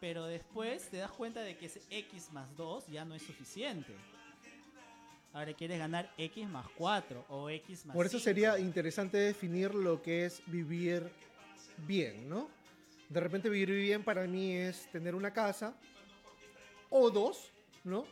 Pero 0.00 0.24
después 0.26 0.88
te 0.88 0.98
das 0.98 1.10
cuenta 1.10 1.40
de 1.40 1.56
que 1.56 1.66
ese 1.66 1.82
X 1.90 2.32
más 2.32 2.54
2 2.56 2.86
ya 2.88 3.04
no 3.04 3.14
es 3.14 3.22
suficiente. 3.22 3.94
Ahora 5.32 5.52
quieres 5.52 5.78
ganar 5.78 6.12
X 6.16 6.48
más 6.48 6.66
4 6.76 7.26
o 7.28 7.50
X 7.50 7.86
más 7.86 7.96
Por 7.96 8.06
eso 8.06 8.18
5. 8.18 8.24
sería 8.24 8.58
interesante 8.58 9.18
definir 9.18 9.74
lo 9.74 10.00
que 10.00 10.24
es 10.26 10.42
vivir 10.46 11.10
bien, 11.78 12.28
¿no? 12.28 12.48
De 13.08 13.20
repente 13.20 13.48
vivir 13.50 13.70
bien 13.70 14.04
para 14.04 14.26
mí 14.26 14.52
es 14.52 14.90
tener 14.90 15.14
una 15.14 15.32
casa 15.32 15.74
o 16.88 17.10
dos, 17.10 17.50
¿no? 17.82 18.04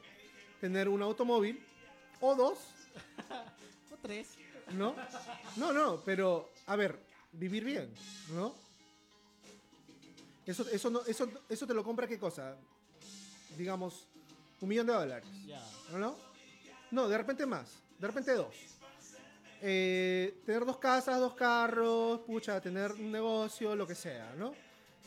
Tener 0.60 0.88
un 0.88 1.00
automóvil 1.00 1.64
o 2.20 2.34
dos, 2.34 2.58
O 3.92 3.96
3. 4.00 4.28
¿no? 4.74 4.94
No, 5.56 5.72
no, 5.72 6.00
pero 6.04 6.50
a 6.66 6.76
ver, 6.76 6.98
vivir 7.32 7.64
bien, 7.64 7.92
¿no? 8.34 8.54
Eso, 10.46 10.68
eso, 10.70 10.90
no, 10.90 11.02
eso, 11.06 11.28
eso 11.48 11.66
te 11.66 11.74
lo 11.74 11.84
compra 11.84 12.06
qué 12.06 12.18
cosa? 12.18 12.56
Digamos, 13.56 14.08
un 14.60 14.68
millón 14.68 14.86
de 14.86 14.92
dólares. 14.92 15.28
Ya. 15.46 15.62
¿No? 15.92 16.16
No, 16.90 17.08
de 17.08 17.16
repente 17.16 17.46
más. 17.46 17.68
De 17.98 18.06
repente 18.06 18.32
dos. 18.32 18.54
Eh, 19.60 20.42
tener 20.44 20.64
dos 20.64 20.78
casas, 20.78 21.20
dos 21.20 21.34
carros, 21.34 22.20
pucha, 22.20 22.60
tener 22.60 22.90
un 22.92 23.12
negocio, 23.12 23.76
lo 23.76 23.86
que 23.86 23.94
sea, 23.94 24.34
¿no? 24.36 24.54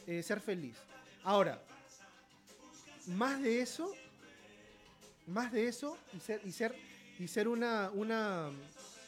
Eh, 0.07 0.23
ser 0.23 0.39
feliz. 0.39 0.77
Ahora, 1.23 1.61
más 3.07 3.41
de 3.41 3.61
eso, 3.61 3.93
más 5.27 5.51
de 5.51 5.67
eso 5.67 5.97
y 6.13 6.19
ser, 6.21 6.41
y 6.45 6.51
ser, 6.53 6.73
y 7.19 7.27
ser 7.27 7.47
una, 7.47 7.89
una, 7.93 8.49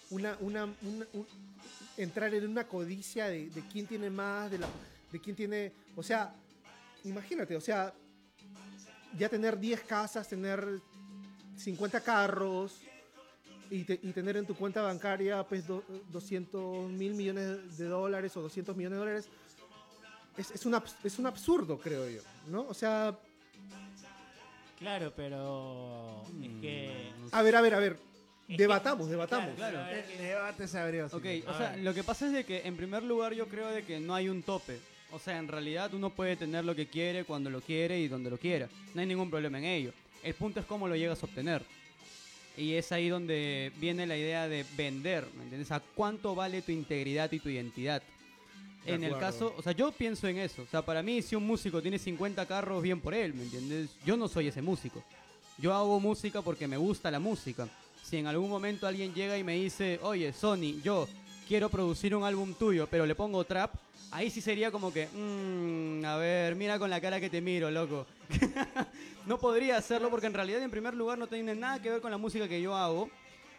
una, 0.10 0.38
una, 0.40 0.64
una- 0.66 1.08
un- 1.14 1.28
entrar 1.98 2.34
en 2.34 2.48
una 2.48 2.68
codicia 2.68 3.28
de, 3.28 3.50
de 3.50 3.62
quién 3.72 3.88
tiene 3.88 4.10
más, 4.10 4.52
de, 4.52 4.60
la, 4.60 4.68
de 5.12 5.20
quién 5.20 5.36
tiene, 5.36 5.72
o 5.96 6.04
sea, 6.04 6.34
imagínate, 7.04 7.56
o 7.56 7.62
sea, 7.62 7.94
ya 9.18 9.30
tener 9.30 9.58
10 9.60 9.82
casas, 9.82 10.28
tener 10.28 10.80
50 11.58 12.02
carros 12.02 12.76
y, 13.72 13.78
y 13.92 14.12
tener 14.14 14.38
en 14.38 14.46
tu 14.46 14.56
cuenta 14.56 14.82
bancaria 14.84 15.44
pues 15.44 15.66
do- 15.66 15.84
200 16.12 16.90
mil 16.92 17.16
millones 17.16 17.78
de 17.78 17.86
dólares 17.86 18.38
o 18.38 18.42
200 18.44 18.76
millones 18.78 18.96
de 18.98 19.00
dólares 19.00 19.30
es, 20.38 20.52
es, 20.52 20.66
un, 20.68 20.74
abs- 20.74 20.96
es 21.04 21.18
un 21.18 21.26
absurdo, 21.26 21.80
creo 21.80 22.08
yo, 22.08 22.22
¿no? 22.48 22.62
O 22.70 22.74
sea, 22.76 23.18
Claro, 24.80 25.12
pero 25.16 26.24
es 26.42 26.62
que 26.62 27.12
a 27.32 27.42
ver, 27.42 27.56
a 27.56 27.62
ver, 27.62 27.74
a 27.74 27.80
ver, 27.80 27.98
debatamos, 28.48 29.10
debatamos. 29.10 29.56
Claro, 29.56 29.78
claro. 29.78 29.98
El 29.98 30.18
debate 30.20 30.68
se 30.68 30.78
abrió. 30.78 31.08
Ok, 31.08 31.24
sí. 31.24 31.44
o 31.48 31.58
sea, 31.58 31.76
lo 31.78 31.94
que 31.94 32.04
pasa 32.04 32.28
es 32.28 32.34
de 32.34 32.44
que 32.46 32.62
en 32.66 32.78
primer 32.78 33.04
lugar 33.04 33.34
yo 33.34 33.48
creo 33.48 33.70
de 33.70 33.84
que 33.84 34.00
no 34.00 34.14
hay 34.14 34.30
un 34.30 34.44
tope. 34.44 34.80
O 35.12 35.20
sea, 35.20 35.38
en 35.38 35.48
realidad 35.48 35.94
uno 35.94 36.10
puede 36.10 36.36
tener 36.36 36.66
lo 36.66 36.76
que 36.76 36.88
quiere 36.88 37.24
cuando 37.24 37.50
lo 37.50 37.62
quiere 37.62 38.00
y 38.00 38.08
donde 38.08 38.30
lo 38.30 38.38
quiera. 38.38 38.68
No 38.94 39.02
hay 39.02 39.08
ningún 39.08 39.30
problema 39.30 39.58
en 39.58 39.66
ello. 39.66 39.94
El 40.24 40.34
punto 40.34 40.60
es 40.60 40.66
cómo 40.66 40.88
lo 40.88 40.96
llegas 40.96 41.24
a 41.24 41.26
obtener. 41.26 41.64
Y 42.58 42.74
es 42.74 42.92
ahí 42.92 43.08
donde 43.08 43.72
viene 43.78 44.08
la 44.08 44.18
idea 44.18 44.48
de 44.48 44.66
vender, 44.76 45.28
¿me 45.36 45.44
entiendes? 45.44 45.72
A 45.72 45.80
cuánto 45.80 46.36
vale 46.36 46.62
tu 46.62 46.72
integridad 46.72 47.32
y 47.32 47.40
tu 47.40 47.50
identidad. 47.50 48.02
En 48.86 49.04
el 49.04 49.18
caso, 49.20 49.54
o 49.58 49.62
sea, 49.62 49.74
yo 49.74 49.92
pienso 49.92 50.28
en 50.28 50.38
eso. 50.38 50.62
O 50.62 50.68
sea, 50.68 50.82
para 50.82 51.04
mí, 51.04 51.22
si 51.22 51.36
un 51.36 51.46
músico 51.46 51.82
tiene 51.82 52.00
50 52.00 52.46
carros, 52.46 52.82
bien 52.82 53.02
por 53.02 53.14
él, 53.14 53.34
¿me 53.34 53.44
entiendes? 53.44 53.90
Yo 54.06 54.16
no 54.16 54.28
soy 54.28 54.48
ese 54.48 54.62
músico. 54.62 55.04
Yo 55.58 55.74
hago 55.74 56.00
música 56.00 56.42
porque 56.42 56.68
me 56.68 56.78
gusta 56.78 57.12
la 57.12 57.20
música. 57.20 57.68
Si 58.04 58.18
en 58.18 58.28
algún 58.28 58.50
momento 58.50 58.88
alguien 58.88 59.14
llega 59.14 59.38
y 59.38 59.44
me 59.44 59.56
dice, 59.56 60.00
oye, 60.04 60.32
Sony, 60.32 60.80
yo 60.84 61.08
quiero 61.48 61.68
producir 61.70 62.16
un 62.16 62.24
álbum 62.24 62.54
tuyo, 62.54 62.88
pero 62.90 63.06
le 63.06 63.16
pongo 63.16 63.44
trap, 63.44 63.74
ahí 64.12 64.30
sí 64.30 64.40
sería 64.40 64.72
como 64.72 64.94
que, 64.94 65.08
"Mm, 65.14 66.06
a 66.06 66.16
ver, 66.18 66.56
mira 66.56 66.80
con 66.80 66.90
la 66.90 67.02
cara 67.02 67.20
que 67.20 67.30
te 67.30 67.42
miro, 67.42 67.70
loco. 67.72 68.06
no 69.26 69.38
podría 69.38 69.78
hacerlo 69.78 70.10
porque 70.10 70.28
en 70.28 70.34
realidad, 70.34 70.62
en 70.62 70.72
primer 70.72 70.94
lugar, 70.94 71.18
no 71.18 71.28
tiene 71.28 71.56
nada 71.56 71.82
que 71.82 71.90
ver 71.90 72.02
con 72.02 72.12
la 72.12 72.18
música 72.18 72.48
que 72.48 72.62
yo 72.62 72.76
hago. 72.76 73.10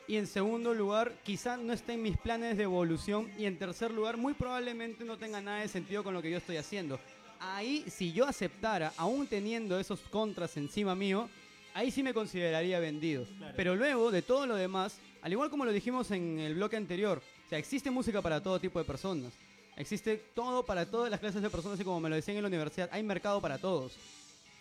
Y 0.08 0.16
en 0.16 0.26
segundo 0.26 0.72
lugar, 0.72 1.12
quizá 1.22 1.58
no 1.58 1.74
esté 1.74 1.92
en 1.92 2.02
mis 2.02 2.16
planes 2.16 2.56
de 2.56 2.62
evolución. 2.62 3.30
Y 3.36 3.44
en 3.44 3.58
tercer 3.58 3.90
lugar, 3.90 4.16
muy 4.16 4.32
probablemente 4.32 5.04
no 5.04 5.18
tenga 5.18 5.42
nada 5.42 5.60
de 5.60 5.68
sentido 5.68 6.02
con 6.02 6.14
lo 6.14 6.22
que 6.22 6.30
yo 6.30 6.38
estoy 6.38 6.56
haciendo. 6.56 6.98
Ahí, 7.38 7.84
si 7.88 8.10
yo 8.14 8.26
aceptara, 8.26 8.94
aún 8.96 9.26
teniendo 9.26 9.78
esos 9.78 10.00
contras 10.00 10.56
encima 10.56 10.94
mío, 10.94 11.28
ahí 11.74 11.90
sí 11.90 12.02
me 12.02 12.14
consideraría 12.14 12.80
vendido. 12.80 13.26
Pero 13.54 13.76
luego, 13.76 14.10
de 14.10 14.22
todo 14.22 14.46
lo 14.46 14.56
demás, 14.56 14.98
al 15.20 15.32
igual 15.32 15.50
como 15.50 15.66
lo 15.66 15.72
dijimos 15.72 16.10
en 16.10 16.38
el 16.38 16.54
bloque 16.54 16.78
anterior, 16.78 17.20
o 17.44 17.48
sea, 17.50 17.58
existe 17.58 17.90
música 17.90 18.22
para 18.22 18.42
todo 18.42 18.58
tipo 18.58 18.78
de 18.78 18.86
personas. 18.86 19.34
Existe 19.76 20.16
todo 20.34 20.64
para 20.64 20.86
todas 20.86 21.10
las 21.10 21.20
clases 21.20 21.42
de 21.42 21.50
personas 21.50 21.78
y 21.78 21.84
como 21.84 22.00
me 22.00 22.08
lo 22.08 22.16
decían 22.16 22.38
en 22.38 22.42
la 22.42 22.48
universidad, 22.48 22.88
hay 22.90 23.02
mercado 23.02 23.42
para 23.42 23.58
todos. 23.58 23.96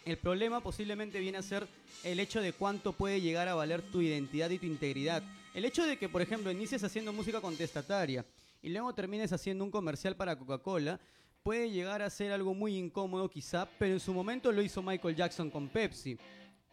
El 0.08 0.18
problema 0.18 0.62
posiblemente 0.62 1.20
viene 1.20 1.38
a 1.38 1.41
ser 1.41 1.68
el 2.05 2.22
hecho 2.22 2.39
de 2.39 2.53
cuánto 2.53 2.93
puede 2.93 3.20
llegar 3.20 3.49
a 3.49 3.55
valer 3.55 3.82
tu 3.82 4.01
identidad 4.01 4.49
y 4.49 4.58
tu 4.58 4.66
integridad. 4.66 5.22
El 5.53 5.66
hecho 5.66 5.86
de 5.86 5.97
que, 5.97 6.08
por 6.08 6.22
ejemplo, 6.22 6.49
inicies 6.49 6.82
haciendo 6.86 7.12
música 7.12 7.41
contestataria 7.41 8.26
y 8.62 8.70
luego 8.70 8.93
termines 8.93 9.34
haciendo 9.34 9.66
un 9.66 9.70
comercial 9.70 10.16
para 10.16 10.38
Coca-Cola, 10.38 10.97
puede 11.43 11.72
llegar 11.72 12.01
a 12.01 12.10
ser 12.10 12.32
algo 12.32 12.53
muy 12.53 12.78
incómodo 12.78 13.30
quizá, 13.30 13.68
pero 13.78 13.95
en 13.95 13.99
su 13.99 14.14
momento 14.14 14.49
lo 14.53 14.62
hizo 14.62 14.82
Michael 14.82 15.14
Jackson 15.14 15.49
con 15.49 15.68
Pepsi. 15.68 16.18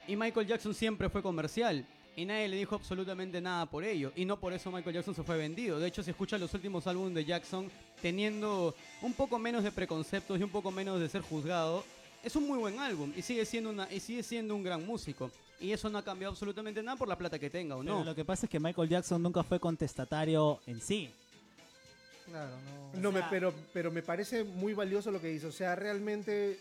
Y 0.06 0.14
Michael 0.14 0.46
Jackson 0.46 0.72
siempre 0.72 1.08
fue 1.08 1.20
comercial. 1.20 1.84
Y 2.14 2.24
nadie 2.26 2.46
le 2.46 2.56
dijo 2.56 2.76
absolutamente 2.76 3.40
nada 3.40 3.66
por 3.66 3.82
ello. 3.82 4.12
Y 4.14 4.24
no 4.24 4.38
por 4.38 4.52
eso 4.52 4.70
Michael 4.70 4.94
Jackson 4.94 5.16
se 5.16 5.24
fue 5.24 5.36
vendido. 5.38 5.80
De 5.80 5.88
hecho, 5.88 6.04
si 6.04 6.10
escucha 6.10 6.38
los 6.38 6.54
últimos 6.54 6.86
álbumes 6.86 7.14
de 7.14 7.24
Jackson, 7.24 7.68
teniendo 8.00 8.76
un 9.02 9.12
poco 9.12 9.40
menos 9.40 9.64
de 9.64 9.72
preconceptos 9.72 10.38
y 10.38 10.44
un 10.44 10.50
poco 10.50 10.70
menos 10.70 11.00
de 11.00 11.08
ser 11.08 11.22
juzgado, 11.22 11.82
es 12.24 12.34
un 12.36 12.46
muy 12.46 12.58
buen 12.58 12.78
álbum. 12.78 13.12
Y 13.16 13.22
sigue 13.22 13.44
siendo, 13.44 13.70
una, 13.70 13.92
y 13.92 14.00
sigue 14.00 14.22
siendo 14.22 14.54
un 14.54 14.62
gran 14.62 14.84
músico. 14.86 15.30
Y 15.60 15.72
eso 15.72 15.88
no 15.88 15.98
ha 15.98 16.02
cambiado 16.04 16.32
absolutamente 16.32 16.82
nada 16.82 16.96
por 16.96 17.06
la 17.08 17.16
plata 17.16 17.38
que 17.38 17.48
tenga 17.50 17.76
o 17.76 17.80
Pero 17.82 17.98
no. 18.00 18.04
lo 18.04 18.14
que 18.14 18.24
pasa 18.24 18.46
es 18.46 18.50
que 18.50 18.58
Michael 18.60 18.88
Jackson 18.88 19.22
nunca 19.22 19.42
fue 19.44 19.60
contestatario 19.60 20.60
en 20.66 20.80
sí. 20.80 21.10
Claro, 22.26 22.50
no. 22.94 23.00
No, 23.00 23.12
me, 23.12 23.20
sea- 23.20 23.30
pero, 23.30 23.54
pero 23.72 23.90
me 23.90 24.02
parece 24.02 24.44
muy 24.44 24.72
valioso 24.74 25.10
lo 25.10 25.20
que 25.20 25.28
dice. 25.28 25.46
O 25.46 25.52
sea, 25.52 25.74
realmente. 25.76 26.58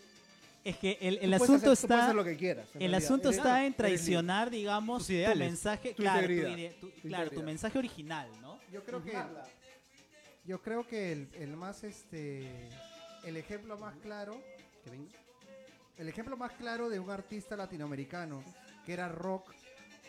Es 0.64 0.78
que 0.78 0.98
el, 1.02 1.18
el 1.22 1.34
asunto 1.34 1.54
hacer- 1.56 1.60
tú 1.60 1.66
puedes 1.66 1.84
está... 1.84 2.04
hacer 2.04 2.16
lo 2.16 2.24
que 2.24 2.38
quieras. 2.38 2.68
El 2.76 2.80
realidad. 2.80 3.04
asunto 3.04 3.30
está 3.30 3.66
en 3.66 3.74
traicionar, 3.74 4.50
digamos, 4.50 5.08
tu 5.08 5.14
mensaje, 5.36 5.90
Tu 5.94 6.04
claro, 6.04 6.26
tu 6.28 6.32
integridad. 6.34 6.58
ide- 6.58 6.74
tu- 6.80 6.90
Tu 6.90 7.08
claro, 7.08 7.32
tu 7.32 7.44
mensaje 7.44 7.78
original, 7.80 8.30
¿no? 8.42 8.60
Yo 8.72 8.84
creo 8.84 9.04
que 9.04 9.14
yo 10.46 10.62
creo 10.62 10.86
que 10.88 11.12
el, 11.14 11.28
el 11.40 11.56
más 11.56 11.84
este 11.84 12.70
el 13.24 13.38
ejemplo 13.38 13.78
más 13.78 13.96
claro 14.04 14.38
Que 14.84 14.90
venga. 14.90 15.10
El 15.98 16.08
ejemplo 16.10 16.36
más 16.38 16.52
claro 16.54 16.90
de 16.90 17.00
un 17.00 17.10
artista 17.10 17.56
latinoamericano 17.56 18.44
que 18.86 18.94
era 18.94 19.08
rock 19.10 19.52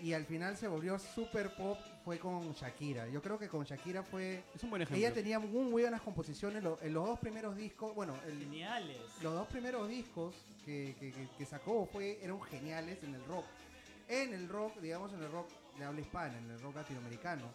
y 0.01 0.13
al 0.13 0.25
final 0.25 0.57
se 0.57 0.67
volvió 0.67 0.99
super 0.99 1.55
pop 1.55 1.79
fue 2.05 2.19
con 2.19 2.53
Shakira. 2.53 3.07
Yo 3.09 3.23
creo 3.23 3.39
que 3.39 3.49
con 3.49 3.65
Shakira 3.65 4.03
fue 4.03 4.43
Es 4.55 4.63
un 4.65 4.71
buen 4.71 4.83
ejemplo. 4.83 4.99
ella 4.99 5.15
tenía 5.15 5.39
muy 5.39 5.71
buenas 5.71 6.03
composiciones 6.03 6.63
lo- 6.63 6.79
en 6.83 6.93
los 6.93 7.07
dos 7.07 7.19
primeros 7.21 7.57
discos, 7.57 7.95
bueno, 7.95 8.15
el- 8.27 8.41
Geniales. 8.41 8.99
los 9.23 9.33
dos 9.35 9.47
primeros 9.47 9.89
discos 9.89 10.35
que, 10.65 10.97
que- 10.99 11.13
que- 11.13 11.29
que 11.39 11.47
sacó 11.47 11.87
fue, 11.87 12.19
eran 12.23 12.41
geniales 12.43 13.03
en 13.05 13.15
el 13.15 13.25
rock. 13.27 13.45
En 14.09 14.35
el 14.35 14.49
rock, 14.49 14.77
digamos 14.81 15.13
en 15.13 15.23
el 15.23 15.31
rock 15.31 15.49
de 15.79 15.85
habla 15.85 16.01
hispana, 16.01 16.37
en 16.39 16.51
el 16.51 16.61
rock 16.61 16.75
latinoamericano. 16.77 17.47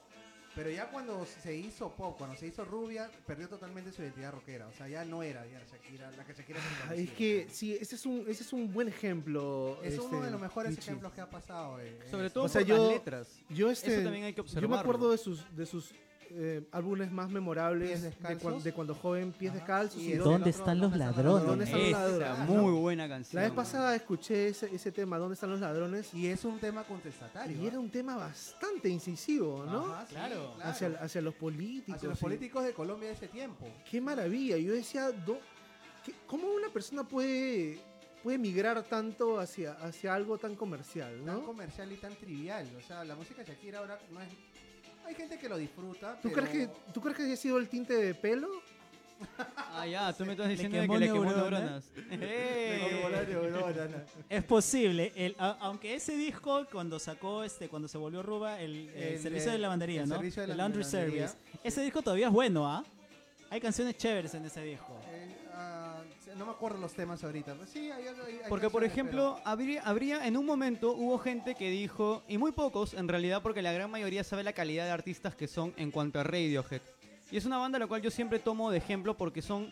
Pero 0.60 0.72
ya 0.72 0.89
cuando 0.91 1.26
se 1.26 1.55
hizo 1.55 1.89
pop, 1.95 2.18
cuando 2.18 2.36
se 2.36 2.45
hizo 2.47 2.66
rubia, 2.66 3.10
perdió 3.26 3.47
totalmente 3.47 3.93
su 3.93 4.01
identidad 4.01 4.34
rockera. 4.34 4.68
O 4.68 4.74
sea, 4.74 4.89
ya 4.89 5.05
no 5.05 5.24
era 5.24 5.45
ya 5.47 5.57
Shakira, 5.72 6.12
la 6.12 6.26
que 6.26 6.34
Shakira 6.34 6.60
se 6.60 6.68
Ah, 6.89 6.95
es 6.95 7.12
que 7.12 7.47
sí, 7.49 7.78
ese 7.80 7.95
es 7.95 8.05
un, 8.05 8.26
ese 8.28 8.43
es 8.43 8.51
un 8.51 8.74
buen 8.74 8.89
ejemplo. 8.89 9.80
Es 9.82 9.97
uno 9.97 10.16
este, 10.16 10.26
de 10.26 10.32
los 10.32 10.41
mejores 10.41 10.72
Michi. 10.72 10.82
ejemplos 10.82 11.14
que 11.14 11.22
ha 11.22 11.30
pasado. 11.30 11.80
eh, 11.80 11.97
Sobre 12.12 12.26
esto. 12.28 12.34
todo 12.41 12.43
O 12.43 12.49
sea, 12.49 12.60
por 12.60 12.68
yo- 12.68 12.84
las 12.84 12.91
letras. 12.93 13.39
Yo 13.49 13.72
este, 13.72 13.93
Eso 13.93 14.03
también 14.03 14.26
hay 14.26 14.34
que 14.34 14.39
yo 14.39 14.43
me 14.43 14.49
observarlo. 14.49 14.80
acuerdo 14.80 15.12
de 15.12 15.18
sus, 15.18 15.55
de 15.55 15.66
sus 15.66 15.93
eh, 16.32 16.67
álbumes 16.71 17.11
más 17.11 17.30
memorables 17.30 18.01
de, 18.03 18.71
cuando 18.73 18.95
joven, 18.95 19.32
Pies. 19.32 19.53
Descalzos. 19.53 20.01
Y 20.01 20.13
Dónde- 20.13 20.23
¿Dónde 20.23 20.49
otro, 20.49 20.59
están 20.59 20.80
los 20.80 20.91
¿Dónde 20.91 21.05
están 21.05 21.23
ladrones? 21.25 21.47
¿Dónde 21.47 21.65
están 21.65 21.82
los 22.11 22.19
ladrones? 22.19 22.47
muy 22.63 22.71
buena 22.80 23.07
canción. 23.09 23.41
La 23.41 23.47
vez 23.47 23.55
pasada 23.55 23.95
escuché 23.95 24.47
ese, 24.49 24.73
ese 24.73 24.91
tema, 24.91 25.17
¿Dónde 25.17 25.34
están 25.34 25.49
los 25.49 25.59
ladrones? 25.59 26.13
Y 26.13 26.27
es 26.27 26.45
un 26.45 26.59
tema 26.59 26.84
contestatario. 26.84 27.61
Y 27.61 27.67
era 27.67 27.80
un 27.80 27.89
tema 27.89 28.15
bastante 28.17 28.89
incisivo, 28.89 29.65
¿no? 29.65 29.86
Ajá, 29.93 30.05
sí, 30.07 30.13
Claro. 30.15 30.53
Hacia, 30.63 30.88
hacia 31.01 31.21
los 31.21 31.34
políticos. 31.36 31.95
Hacia 31.95 32.09
los 32.09 32.19
políticos 32.19 32.63
de 32.63 32.73
Colombia 32.73 33.09
de 33.09 33.15
ese 33.15 33.27
tiempo. 33.27 33.67
Qué 33.89 33.99
maravilla. 34.01 34.57
Yo 34.57 34.73
decía, 34.73 35.11
do- 35.11 35.39
¿qué- 36.05 36.13
¿cómo 36.27 36.47
una 36.49 36.69
persona 36.69 37.03
puede, 37.03 37.80
puede 38.23 38.38
migrar 38.38 38.82
tanto 38.84 39.39
hacia, 39.39 39.73
hacia 39.73 40.13
algo 40.13 40.38
tan 40.38 40.55
comercial, 40.55 41.21
Tan 41.25 41.41
comercial 41.41 41.91
y 41.91 41.95
tan 41.95 42.13
trivial. 42.15 42.67
O 42.77 42.82
sea, 42.82 43.03
la 43.03 43.15
música 43.15 43.43
de 43.43 43.47
Shakira 43.51 43.80
ahora 43.80 43.97
no 44.11 44.21
es. 44.21 44.27
Hay 45.10 45.16
gente 45.16 45.38
que 45.39 45.49
lo 45.49 45.57
disfruta. 45.57 46.20
¿Tú, 46.22 46.30
pero- 46.32 46.47
crees 46.47 46.68
que, 46.70 46.74
¿Tú 46.93 47.01
crees 47.01 47.18
que 47.18 47.24
haya 47.24 47.36
sido 47.36 47.57
el 47.57 47.68
tinte 47.68 47.93
de 47.95 48.14
pelo? 48.14 48.47
Ah, 49.74 49.86
ya, 49.86 50.14
tú 50.14 50.26
me 50.26 50.32
estás 50.32 50.47
diciendo 50.47 50.76
que 50.78 50.82
le 50.97 51.07
quemó 51.07 51.26
neuronas. 51.26 51.36
neuronas. 51.43 51.84
¡Eh! 52.12 54.05
Es 54.30 54.43
posible, 54.43 55.12
el, 55.16 55.36
a- 55.39 55.57
aunque 55.62 55.93
ese 55.95 56.16
disco 56.16 56.66
cuando 56.72 56.99
sacó 56.99 57.43
este, 57.43 57.68
cuando 57.68 57.88
se 57.88 57.97
volvió 57.97 58.24
Ruba, 58.24 58.60
el, 58.62 58.89
el 58.89 59.03
El, 59.16 59.20
servicio 59.20 59.51
de 59.51 59.57
eh, 59.57 59.60
lavandería, 59.60 60.03
el 60.03 60.10
¿no? 60.10 60.16
servicio 60.16 60.41
de 60.43 60.47
la 60.47 60.53
el 60.53 60.57
laundry 60.57 60.84
service. 60.86 61.36
Ese 61.64 61.82
disco 61.82 62.01
todavía 62.01 62.28
es 62.28 62.34
bueno, 62.34 62.66
¿ah? 62.68 62.84
Hay 63.49 63.60
canciones 63.60 63.97
chéveres 63.97 64.34
en 64.36 64.45
ese 64.45 64.64
disco. 64.64 64.95
No 66.39 66.45
me 66.45 66.51
acuerdo 66.53 66.77
los 66.79 66.93
temas 66.93 67.21
ahorita. 67.21 67.53
pero 67.53 67.67
sí, 67.67 67.91
hay, 67.91 68.07
hay- 68.07 68.15
hay 68.17 68.39
Porque, 68.47 68.69
por 68.69 68.85
ejemplo, 68.85 69.41
habría, 69.43 69.81
habría, 69.83 70.25
en 70.25 70.37
un 70.37 70.45
momento 70.45 70.93
hubo 70.93 71.17
gente 71.19 71.53
que 71.53 71.69
dijo, 71.69 72.23
y 72.29 72.37
muy 72.37 72.53
pocos 72.53 72.93
en 72.93 73.09
realidad, 73.09 73.41
porque 73.43 73.61
la 73.61 73.73
gran 73.73 73.91
mayoría 73.91 74.23
sabe 74.23 74.43
la 74.43 74.53
calidad 74.53 74.85
de 74.85 74.91
artistas 74.91 75.35
que 75.35 75.49
son 75.49 75.73
en 75.75 75.91
cuanto 75.91 76.17
a 76.17 76.23
Radiohead. 76.23 76.81
Y 77.29 77.35
es 77.35 77.43
una 77.45 77.57
banda 77.57 77.75
a 77.75 77.79
la 77.79 77.87
cual 77.87 78.01
yo 78.01 78.09
siempre 78.09 78.39
tomo 78.39 78.71
de 78.71 78.77
ejemplo 78.77 79.17
porque 79.17 79.41
son, 79.41 79.69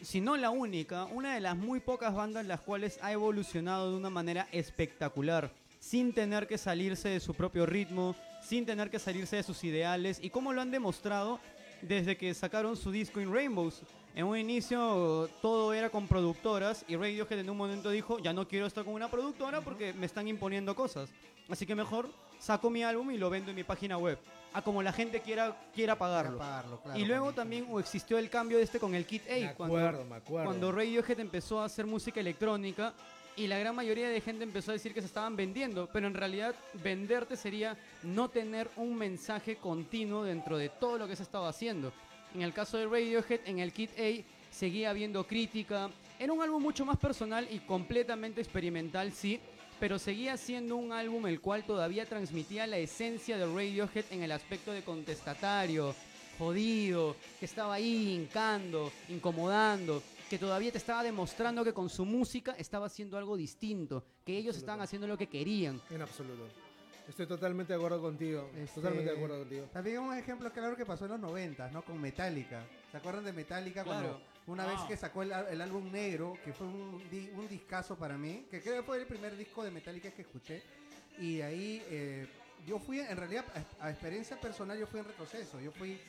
si 0.00 0.20
no 0.20 0.36
la 0.36 0.50
única, 0.50 1.06
una 1.06 1.34
de 1.34 1.40
las 1.40 1.56
muy 1.56 1.80
pocas 1.80 2.14
bandas 2.14 2.46
las 2.46 2.60
cuales 2.60 3.00
ha 3.02 3.10
evolucionado 3.10 3.90
de 3.90 3.96
una 3.96 4.08
manera 4.08 4.46
espectacular, 4.52 5.50
sin 5.80 6.12
tener 6.12 6.46
que 6.46 6.58
salirse 6.58 7.08
de 7.08 7.18
su 7.18 7.34
propio 7.34 7.66
ritmo, 7.66 8.14
sin 8.40 8.64
tener 8.64 8.88
que 8.88 9.00
salirse 9.00 9.34
de 9.34 9.42
sus 9.42 9.64
ideales, 9.64 10.20
y 10.22 10.30
como 10.30 10.52
lo 10.52 10.60
han 10.60 10.70
demostrado 10.70 11.40
desde 11.82 12.16
que 12.16 12.32
sacaron 12.34 12.76
su 12.76 12.92
disco 12.92 13.20
In 13.20 13.32
Rainbows. 13.34 13.82
En 14.14 14.26
un 14.26 14.36
inicio 14.36 15.28
todo 15.40 15.72
era 15.72 15.88
con 15.88 16.06
productoras 16.06 16.84
y 16.86 16.96
Radiohead 16.96 17.38
en 17.38 17.48
un 17.48 17.56
momento 17.56 17.90
dijo, 17.90 18.18
ya 18.18 18.32
no 18.32 18.46
quiero 18.46 18.66
estar 18.66 18.84
con 18.84 18.92
una 18.92 19.10
productora 19.10 19.62
porque 19.62 19.94
me 19.94 20.04
están 20.04 20.28
imponiendo 20.28 20.74
cosas. 20.74 21.10
Así 21.48 21.64
que 21.64 21.74
mejor 21.74 22.10
saco 22.38 22.68
mi 22.68 22.82
álbum 22.82 23.10
y 23.10 23.18
lo 23.18 23.30
vendo 23.30 23.50
en 23.50 23.56
mi 23.56 23.64
página 23.64 23.96
web. 23.96 24.18
A 24.52 24.60
como 24.60 24.82
la 24.82 24.92
gente 24.92 25.22
quiera, 25.22 25.56
quiera 25.74 25.96
pagarlo. 25.96 26.36
pagarlo, 26.36 26.78
claro, 26.82 26.98
y 26.98 27.06
luego 27.06 27.32
también 27.32 27.66
existió 27.78 28.18
el 28.18 28.28
cambio 28.28 28.58
de 28.58 28.64
este 28.64 28.78
con 28.78 28.94
el 28.94 29.06
Kit 29.06 29.22
Me 29.26 29.46
A. 29.46 29.54
Cuando, 29.54 30.04
me 30.04 30.16
acuerdo. 30.16 30.44
cuando 30.44 30.72
Radiohead 30.72 31.20
empezó 31.20 31.60
a 31.60 31.64
hacer 31.64 31.86
música 31.86 32.20
electrónica 32.20 32.92
y 33.34 33.46
la 33.46 33.58
gran 33.58 33.74
mayoría 33.74 34.10
de 34.10 34.20
gente 34.20 34.44
empezó 34.44 34.72
a 34.72 34.74
decir 34.74 34.92
que 34.92 35.00
se 35.00 35.06
estaban 35.06 35.36
vendiendo, 35.36 35.88
pero 35.90 36.06
en 36.06 36.12
realidad 36.12 36.54
venderte 36.74 37.34
sería 37.34 37.78
no 38.02 38.28
tener 38.28 38.68
un 38.76 38.94
mensaje 38.94 39.56
continuo 39.56 40.22
dentro 40.22 40.58
de 40.58 40.68
todo 40.68 40.98
lo 40.98 41.08
que 41.08 41.16
se 41.16 41.22
estaba 41.22 41.48
haciendo. 41.48 41.94
En 42.34 42.42
el 42.42 42.52
caso 42.52 42.78
de 42.78 42.86
Radiohead, 42.86 43.40
en 43.46 43.58
el 43.58 43.72
Kit 43.72 43.90
A 43.98 44.24
seguía 44.50 44.90
habiendo 44.90 45.26
crítica. 45.26 45.90
Era 46.18 46.32
un 46.32 46.42
álbum 46.42 46.62
mucho 46.62 46.84
más 46.84 46.98
personal 46.98 47.48
y 47.50 47.58
completamente 47.60 48.40
experimental, 48.40 49.12
sí, 49.12 49.40
pero 49.80 49.98
seguía 49.98 50.36
siendo 50.36 50.76
un 50.76 50.92
álbum 50.92 51.26
el 51.26 51.40
cual 51.40 51.64
todavía 51.64 52.06
transmitía 52.06 52.66
la 52.66 52.78
esencia 52.78 53.36
de 53.36 53.46
Radiohead 53.46 54.04
en 54.10 54.22
el 54.22 54.32
aspecto 54.32 54.72
de 54.72 54.82
contestatario, 54.82 55.94
jodido, 56.38 57.16
que 57.40 57.46
estaba 57.46 57.74
ahí 57.74 58.14
hincando, 58.14 58.92
incomodando, 59.08 60.02
que 60.30 60.38
todavía 60.38 60.72
te 60.72 60.78
estaba 60.78 61.02
demostrando 61.02 61.64
que 61.64 61.74
con 61.74 61.90
su 61.90 62.04
música 62.04 62.54
estaba 62.56 62.86
haciendo 62.86 63.18
algo 63.18 63.36
distinto, 63.36 64.04
que 64.24 64.38
ellos 64.38 64.56
estaban 64.56 64.80
haciendo 64.80 65.06
lo 65.06 65.18
que 65.18 65.26
querían. 65.26 65.80
En 65.90 66.02
absoluto. 66.02 66.61
Estoy 67.08 67.26
totalmente 67.26 67.72
de 67.72 67.78
acuerdo 67.78 68.00
contigo. 68.00 68.48
Este, 68.56 68.76
Totalmente 68.76 69.10
de 69.10 69.16
acuerdo 69.16 69.38
contigo. 69.40 69.66
También 69.72 69.98
un 69.98 70.16
ejemplo 70.16 70.52
claro 70.52 70.76
que 70.76 70.86
pasó 70.86 71.04
en 71.06 71.12
los 71.12 71.20
90, 71.20 71.70
¿no? 71.70 71.84
Con 71.84 72.00
Metallica. 72.00 72.64
¿Se 72.90 72.96
acuerdan 72.96 73.24
de 73.24 73.32
Metallica 73.32 73.84
cuando 73.84 74.08
Claro. 74.10 74.20
una 74.46 74.64
Ah. 74.64 74.66
vez 74.68 74.80
que 74.88 74.96
sacó 74.96 75.22
el, 75.22 75.32
el 75.32 75.60
álbum 75.60 75.90
negro, 75.90 76.38
que 76.44 76.52
fue 76.52 76.66
un, 76.66 77.02
un 77.36 77.48
discazo 77.48 77.96
para 77.96 78.16
mí, 78.16 78.46
que 78.50 78.60
creo 78.62 78.76
que 78.76 78.82
fue 78.82 78.98
el 78.98 79.06
primer 79.06 79.36
disco 79.36 79.64
de 79.64 79.70
Metallica 79.70 80.10
que 80.10 80.22
escuché, 80.22 80.62
y 81.18 81.36
de 81.38 81.42
ahí 81.44 81.82
eh, 81.90 82.26
yo 82.66 82.78
fui, 82.78 83.00
en 83.00 83.16
realidad, 83.16 83.44
a, 83.80 83.86
a 83.86 83.90
experiencia 83.90 84.40
personal, 84.40 84.78
yo 84.78 84.86
fui 84.86 85.00
en 85.00 85.06
retroceso. 85.06 85.60
Yo 85.60 85.72
fui 85.72 86.00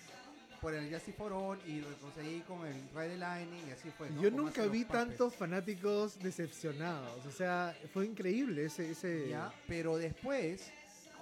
por 0.62 0.74
el 0.74 0.90
Justice 0.94 1.18
for 1.18 1.34
All 1.34 1.60
y 1.68 1.82
retrocedí 1.82 2.40
con 2.42 2.66
el 2.66 2.76
Ride 2.96 3.10
the 3.10 3.18
Lightning 3.18 3.68
y 3.68 3.72
así 3.72 3.90
fue. 3.98 4.10
¿no? 4.12 4.22
Yo 4.22 4.30
Con 4.32 4.46
nunca 4.46 4.66
vi 4.68 4.86
tantos 4.86 5.36
fanáticos 5.36 6.18
decepcionados. 6.20 7.26
O 7.26 7.32
sea, 7.32 7.76
fue 7.92 8.06
increíble 8.06 8.66
ese. 8.66 8.92
ese... 8.92 9.28
Ya, 9.30 9.52
pero 9.68 9.98
después, 9.98 10.72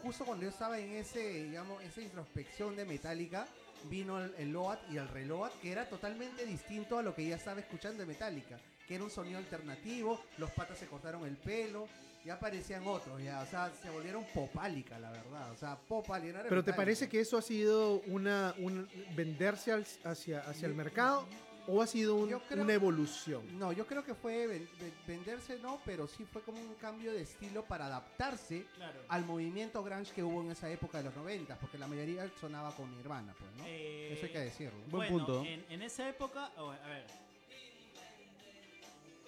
justo 0.02 0.26
cuando 0.26 0.44
yo 0.44 0.50
estaba 0.50 0.78
en 0.80 0.92
ese, 0.94 1.44
digamos, 1.46 1.82
esa 1.84 2.02
introspección 2.02 2.76
de 2.76 2.86
Metallica, 2.86 3.48
vino 3.90 4.20
el, 4.22 4.34
el 4.38 4.52
Load 4.52 4.78
y 4.92 4.98
el 4.98 5.08
Reload, 5.08 5.52
que 5.62 5.72
era 5.72 5.90
totalmente 5.90 6.46
distinto 6.46 7.00
a 7.00 7.02
lo 7.02 7.16
que 7.16 7.26
ya 7.28 7.36
estaba 7.36 7.60
escuchando 7.60 8.00
de 8.00 8.06
Metallica, 8.06 8.60
que 8.88 8.96
era 8.96 9.04
un 9.04 9.10
sonido 9.10 9.38
alternativo, 9.40 10.22
los 10.38 10.52
patas 10.52 10.78
se 10.78 10.86
cortaron 10.88 11.26
el 11.26 11.36
pelo, 11.38 11.88
ya 12.24 12.36
aparecían 12.36 12.86
otros, 12.86 13.20
ya, 13.24 13.42
o 13.42 13.46
sea, 13.48 13.72
se 13.82 13.90
volvieron 13.90 14.24
popálica, 14.36 15.00
la 15.00 15.10
verdad, 15.10 15.52
o 15.52 15.58
sea, 15.58 15.76
popálica. 15.76 16.44
Pero 16.48 16.64
¿te 16.64 16.72
parece 16.74 17.10
que 17.10 17.20
eso 17.20 17.38
ha 17.38 17.42
sido 17.42 18.02
una, 18.08 18.54
un 18.60 18.88
venderse 19.16 19.72
al- 19.72 19.88
hacia, 20.04 20.42
hacia 20.42 20.68
el 20.68 20.76
mercado 20.76 21.26
o 21.68 21.82
ha 21.82 21.88
sido 21.88 22.16
un- 22.16 22.30
Yo 22.30 22.40
creo- 22.48 22.64
una 22.64 22.74
evolución? 22.74 23.44
No, 23.60 23.72
yo 23.72 23.86
creo 23.88 24.04
que 24.04 24.14
fue 24.14 24.48
ven- 24.48 24.70
ven- 24.80 24.94
venderse, 25.08 25.60
no, 25.60 25.80
pero 25.86 26.08
sí 26.08 26.26
fue 26.26 26.42
como 26.42 26.60
un 26.60 26.74
cambio 26.76 27.12
de 27.14 27.22
estilo 27.22 27.64
para 27.66 27.86
adaptarse 27.88 28.66
Claro. 28.76 29.00
al 29.08 29.26
movimiento 29.26 29.84
grunge 29.84 30.12
que 30.14 30.24
hubo 30.24 30.42
en 30.42 30.52
esa 30.52 30.70
época 30.70 30.98
de 31.00 31.06
los 31.06 31.16
90, 31.16 31.58
porque 31.60 31.78
la 31.78 31.88
mayoría 31.88 32.30
sonaba 32.40 32.76
con 32.76 32.90
Nirvana, 32.98 33.34
pues, 33.38 33.50
¿no? 33.58 33.64
Eh, 33.68 34.14
Eso 34.14 34.26
hay 34.26 34.32
que 34.32 34.40
decirlo. 34.40 34.80
Buen 34.90 35.10
bueno, 35.12 35.26
punto. 35.26 35.46
En, 35.46 35.66
en 35.70 35.82
esa 35.82 36.08
época, 36.10 36.52
oh, 36.58 36.72
a 36.72 36.88
ver. 36.88 37.06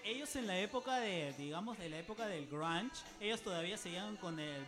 Ellos 0.05 0.35
en 0.35 0.47
la 0.47 0.59
época 0.59 0.99
de, 0.99 1.33
digamos, 1.37 1.77
de 1.77 1.89
la 1.89 1.99
época 1.99 2.27
del 2.27 2.47
grunge, 2.47 3.03
ellos 3.21 3.41
todavía 3.41 3.77
seguían 3.77 4.17
con 4.17 4.37
el, 4.37 4.65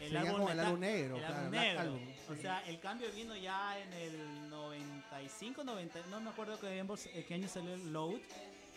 el, 0.00 0.16
álbum 0.16 0.42
con 0.42 0.52
el 0.52 0.60
álbum 0.60 0.80
negro, 0.80 1.16
el 1.16 1.20
claro, 1.22 1.36
álbum 1.36 1.50
negro. 1.50 1.80
Album, 1.80 2.00
O 2.30 2.34
sí. 2.34 2.42
sea, 2.42 2.62
el 2.66 2.78
cambio 2.80 3.08
vino 3.12 3.34
ya 3.36 3.78
en 3.78 3.92
el 3.94 4.50
95, 4.50 5.64
90, 5.64 5.98
no 6.10 6.20
me 6.20 6.30
acuerdo 6.30 6.60
qué, 6.60 6.78
eh, 6.78 7.24
qué 7.26 7.34
año 7.34 7.48
salió 7.48 7.74
el 7.74 7.92
Load. 7.92 8.20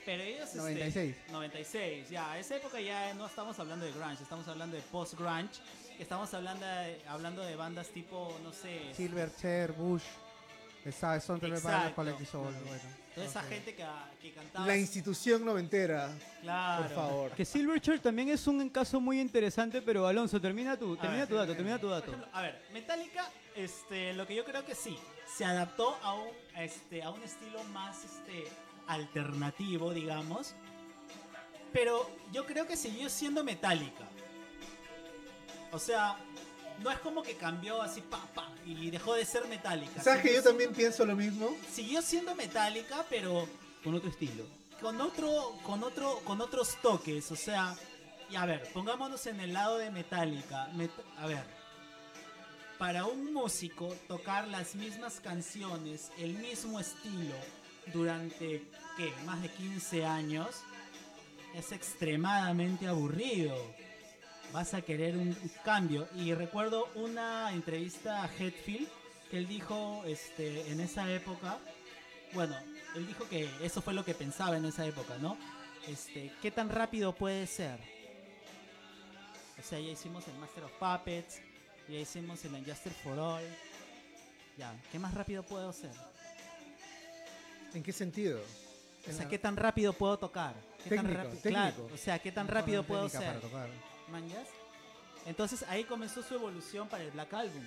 Pero 0.05 0.23
ellos... 0.23 0.45
este, 0.45 0.57
96. 0.57 1.15
96, 1.31 2.09
ya. 2.09 2.31
A 2.31 2.39
esa 2.39 2.55
época 2.55 2.79
ya 2.79 3.13
no 3.15 3.27
estamos 3.27 3.59
hablando 3.59 3.85
de 3.85 3.91
grunge, 3.91 4.23
estamos 4.23 4.47
hablando 4.47 4.75
de 4.75 4.81
post-grunge. 4.83 5.59
Estamos 5.99 6.33
hablando 6.33 6.65
de, 6.65 7.01
hablando 7.09 7.41
de 7.41 7.55
bandas 7.57 7.89
tipo, 7.89 8.33
no 8.41 8.53
sé... 8.53 8.93
Silverchair, 8.95 9.73
Bush, 9.73 10.03
Stone 10.85 11.39
Temple 11.39 11.57
Exacto. 11.57 11.79
Pilots, 11.79 11.95
Collective 11.95 12.25
Soul, 12.29 12.53
bueno. 12.65 12.81
Toda 13.15 13.27
esa 13.27 13.41
gente 13.43 13.75
que, 13.75 13.85
que 14.21 14.31
cantaba... 14.33 14.65
La 14.67 14.77
institución 14.77 15.43
noventera, 15.43 16.09
Claro. 16.41 16.83
por 16.85 16.95
favor. 16.95 17.31
Que 17.31 17.43
Silverchair 17.43 17.99
también 17.99 18.29
es 18.29 18.47
un 18.47 18.69
caso 18.69 19.01
muy 19.01 19.19
interesante, 19.19 19.81
pero 19.81 20.07
Alonso, 20.07 20.39
termina 20.39 20.77
tu, 20.77 20.93
A 20.93 20.97
termina 21.01 21.19
ver, 21.21 21.27
tu 21.27 21.35
dato, 21.35 21.53
termina 21.53 21.77
tu 21.77 21.87
Por 21.87 21.91
dato. 21.95 22.11
ejemplo, 22.11 22.29
a 22.31 22.41
ver, 22.41 22.61
Metallica, 22.71 23.29
este, 23.55 24.13
lo 24.13 24.25
que 24.25 24.35
yo 24.35 24.45
creo 24.45 24.63
que 24.65 24.73
sí, 24.75 24.97
se 25.37 25.43
adaptó 25.43 25.97
a 26.01 26.13
un, 26.13 26.29
este, 26.57 27.03
a 27.03 27.09
un 27.09 27.21
estilo 27.23 27.61
más 27.65 28.05
este, 28.05 28.45
alternativo, 28.87 29.93
digamos. 29.93 30.55
Pero 31.73 32.09
yo 32.31 32.45
creo 32.45 32.65
que 32.65 32.77
siguió 32.77 33.09
siendo 33.09 33.43
Metallica. 33.43 34.07
O 35.71 35.77
sea, 35.79 36.15
no 36.81 36.91
es 36.91 36.99
como 36.99 37.21
que 37.23 37.35
cambió 37.35 37.81
así, 37.81 38.01
pa, 38.01 38.19
pa, 38.33 38.49
y 38.65 38.89
dejó 38.89 39.13
de 39.15 39.25
ser 39.25 39.47
Metallica. 39.47 40.01
¿Sabes 40.01 40.21
que 40.21 40.29
Siguió 40.29 40.41
yo 40.43 40.49
también 40.49 40.69
siendo- 40.69 40.77
pienso 40.77 41.05
lo 41.05 41.15
mismo? 41.15 41.55
Siguió 41.71 42.01
siendo 42.01 42.35
Metallica, 42.35 43.05
pero 43.09 43.47
Con 43.83 43.95
otro 43.95 44.09
estilo. 44.09 44.43
con 44.81 44.99
otro, 45.01 45.53
con 45.63 45.83
otro, 45.83 46.19
con 46.23 46.41
otros 46.41 46.77
toques, 46.81 47.31
o 47.31 47.35
sea, 47.35 47.75
y 48.29 48.35
a 48.35 48.45
ver, 48.45 48.69
pongámonos 48.73 49.25
en 49.27 49.39
el 49.39 49.53
lado 49.53 49.77
de 49.77 49.89
Metallica. 49.91 50.69
Met- 50.73 50.91
a 51.17 51.25
ver, 51.27 51.43
para 52.77 53.05
un 53.05 53.33
músico 53.33 53.93
tocar 54.07 54.47
las 54.47 54.75
mismas 54.75 55.19
canciones, 55.19 56.11
el 56.17 56.33
mismo 56.35 56.79
estilo, 56.79 57.35
durante, 57.93 58.63
¿qué? 58.95 59.11
Más 59.25 59.41
de 59.41 59.49
15 59.49 60.05
años, 60.05 60.47
es 61.55 61.71
extremadamente 61.71 62.87
aburrido. 62.87 63.55
Vas 64.51 64.73
a 64.73 64.81
querer 64.81 65.15
un 65.15 65.29
un 65.29 65.51
cambio. 65.63 66.07
Y 66.15 66.33
recuerdo 66.33 66.89
una 66.95 67.53
entrevista 67.53 68.23
a 68.23 68.27
Hetfield 68.27 68.87
que 69.29 69.37
él 69.37 69.47
dijo 69.47 70.03
este, 70.05 70.71
en 70.71 70.79
esa 70.79 71.11
época, 71.11 71.59
bueno, 72.33 72.55
él 72.95 73.07
dijo 73.07 73.27
que 73.29 73.49
eso 73.61 73.81
fue 73.81 73.93
lo 73.93 74.03
que 74.03 74.13
pensaba 74.13 74.57
en 74.57 74.65
esa 74.65 74.85
época, 74.85 75.17
¿no? 75.19 75.37
Este, 75.87 76.31
¿qué 76.41 76.51
tan 76.51 76.69
rápido 76.69 77.13
puede 77.13 77.45
ser? 77.47 77.79
O 79.59 79.63
sea, 79.63 79.79
ya 79.79 79.91
hicimos 79.91 80.27
el 80.27 80.35
Master 80.35 80.63
of 80.63 80.71
Puppets, 80.73 81.41
ya 81.87 81.99
hicimos 81.99 82.43
el 82.45 82.53
Unjustice 82.53 82.95
for 83.03 83.19
All. 83.19 83.43
Ya, 84.57 84.75
¿qué 84.91 84.99
más 84.99 85.13
rápido 85.13 85.43
puedo 85.43 85.69
hacer? 85.69 85.91
¿En 87.73 87.83
qué 87.83 87.93
sentido? 87.93 88.41
O 89.07 89.11
sea, 89.11 89.27
¿qué 89.27 89.39
tan 89.39 89.55
rápido 89.55 89.93
puedo 89.93 90.17
tocar? 90.17 90.53
¿Qué 90.83 90.95
tan 90.95 91.05
Técnico, 91.05 91.29
técnico. 91.29 91.49
Claro, 91.49 91.89
o 91.93 91.97
sea, 91.97 92.19
¿qué 92.19 92.31
tan 92.31 92.47
rápido 92.47 92.83
puedo 92.83 93.07
técnica 93.07 93.39
¿Manjas? 94.09 94.47
Entonces 95.25 95.63
ahí 95.67 95.83
comenzó 95.83 96.23
su 96.23 96.33
evolución 96.35 96.87
para 96.87 97.03
el 97.03 97.11
Black 97.11 97.33
Album. 97.33 97.63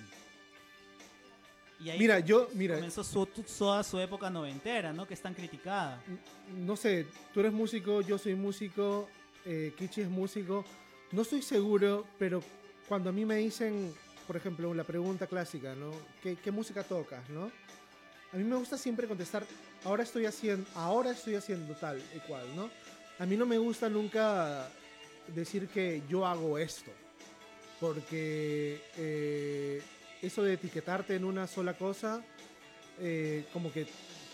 Y 1.79 1.89
ahí 1.89 1.99
Mira, 1.99 2.19
yo, 2.19 2.49
mira, 2.53 2.75
comenzó 2.75 3.03
su, 3.03 3.25
toda 3.25 3.83
su 3.83 3.99
época 3.99 4.29
noventera, 4.29 4.93
¿no? 4.93 5.05
Que 5.05 5.13
es 5.13 5.21
tan 5.21 5.33
criticada. 5.33 6.01
no 6.55 6.75
sé, 6.75 7.07
tú 7.33 7.39
eres 7.41 7.51
músico, 7.51 8.01
yo 8.01 8.17
soy 8.17 8.35
músico, 8.35 9.09
eh, 9.45 9.73
Kichi 9.77 10.01
es 10.01 10.09
músico. 10.09 10.63
No 11.11 11.23
estoy 11.23 11.41
seguro, 11.41 12.05
pero 12.17 12.41
cuando 12.87 13.09
a 13.09 13.13
mí 13.13 13.25
me 13.25 13.35
dicen, 13.35 13.93
por 14.25 14.37
ejemplo, 14.37 14.73
la 14.73 14.83
pregunta 14.83 15.27
clásica, 15.27 15.75
¿no? 15.75 15.91
¿Qué, 16.21 16.37
qué 16.37 16.51
música 16.51 16.83
tocas, 16.83 17.29
no? 17.29 17.51
A 18.31 18.37
mí 18.37 18.43
me 18.43 18.55
gusta 18.55 18.77
siempre 18.77 19.07
contestar, 19.07 19.45
ahora 19.83 20.03
estoy 20.03 20.25
haciendo, 20.25 20.67
ahora 20.75 21.11
estoy 21.11 21.35
haciendo 21.35 21.75
tal 21.75 22.01
y 22.15 22.19
cual, 22.27 22.55
¿no? 22.55 22.69
A 23.19 23.25
mí 23.25 23.37
no 23.37 23.45
me 23.45 23.57
gusta 23.57 23.89
nunca 23.89 24.69
decir 25.27 25.67
que 25.67 26.01
yo 26.09 26.25
hago 26.25 26.57
esto, 26.57 26.91
porque 27.79 28.81
eh, 28.97 29.81
eso 30.21 30.43
de 30.43 30.53
etiquetarte 30.53 31.15
en 31.15 31.23
una 31.25 31.47
sola 31.47 31.73
cosa, 31.77 32.21
eh, 32.99 33.45
como 33.53 33.71
que 33.71 33.85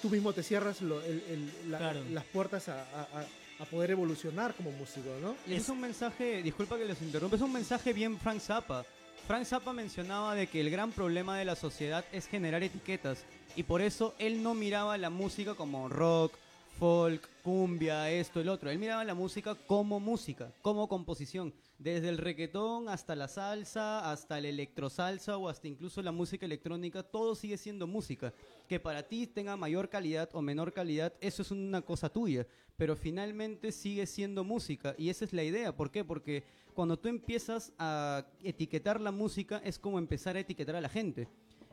tú 0.02 0.10
mismo 0.10 0.34
te 0.34 0.44
cierras 0.44 0.82
lo- 0.82 1.02
el- 1.02 1.24
el- 1.30 1.72
la- 1.72 1.78
Claro. 1.78 2.04
las 2.12 2.26
puertas 2.26 2.70
a, 2.70 2.82
a- 2.82 3.08
a- 3.22 3.28
a 3.64 3.66
poder 3.66 3.92
evolucionar 3.92 4.54
como 4.56 4.72
músico, 4.72 5.10
¿no? 5.22 5.36
Y 5.46 5.56
es 5.56 5.68
un 5.70 5.82
mensaje, 5.82 6.42
disculpa 6.42 6.78
que 6.78 6.86
les 6.86 7.02
interrumpa, 7.02 7.36
es 7.36 7.42
un 7.42 7.52
mensaje 7.52 7.92
bien 7.92 8.18
Frank 8.18 8.40
Zappa. 8.40 8.86
Frank 9.28 9.46
Zappa 9.46 9.74
mencionaba 9.74 10.34
de 10.34 10.48
que 10.48 10.62
el 10.62 10.70
gran 10.70 10.92
problema 10.92 11.38
de 11.38 11.46
la 11.46 11.56
sociedad 11.56 12.06
es 12.12 12.28
generar 12.28 12.64
etiquetas 12.64 13.26
y 13.56 13.64
por 13.64 13.82
eso 13.82 14.16
él 14.18 14.42
no 14.42 14.54
miraba 14.54 14.98
la 14.98 15.10
música 15.10 15.56
como 15.56 15.90
rock, 15.90 16.34
folk, 16.80 17.28
cumbia, 17.50 18.12
esto, 18.12 18.40
el 18.40 18.48
otro. 18.48 18.70
Él 18.70 18.78
miraba 18.78 19.04
la 19.04 19.16
música 19.16 19.56
como 19.56 20.00
música, 20.00 20.54
como 20.62 20.88
composición, 20.88 21.52
desde 21.80 22.10
el 22.10 22.20
reggaetón 22.20 22.90
hasta 22.90 23.16
la 23.16 23.28
salsa, 23.28 24.12
hasta 24.12 24.38
el 24.38 24.46
electrosalsa 24.46 25.36
o 25.36 25.50
hasta 25.50 25.68
incluso 25.68 26.04
la 26.04 26.12
música 26.12 26.46
electrónica, 26.46 27.02
todo 27.02 27.34
sigue 27.34 27.58
siendo 27.58 27.88
música. 27.88 28.36
Que 28.68 28.80
para 28.80 29.02
ti 29.02 29.26
tenga 29.26 29.58
mayor 29.58 29.90
calidad 29.90 30.30
o 30.34 30.44
menor 30.44 30.74
calidad, 30.74 31.12
eso 31.22 31.42
es 31.42 31.50
una 31.50 31.82
cosa 31.82 32.10
tuya, 32.10 32.46
pero 32.78 32.96
finalmente 32.96 33.72
sigue 33.72 34.06
siendo 34.06 34.44
música 34.44 34.94
y 34.96 35.10
esa 35.10 35.26
es 35.26 35.34
la 35.34 35.44
idea. 35.44 35.76
¿Por 35.76 35.90
qué? 35.90 36.06
Porque 36.06 36.44
cuando 36.76 37.00
tú 37.00 37.10
empiezas 37.10 37.74
a 37.80 38.28
etiquetar 38.44 39.02
la 39.02 39.12
música 39.12 39.60
es 39.66 39.80
como 39.80 39.98
empezar 39.98 40.36
a 40.36 40.42
etiquetar 40.42 40.76
a 40.76 40.82
la 40.82 40.90
gente. 40.90 41.28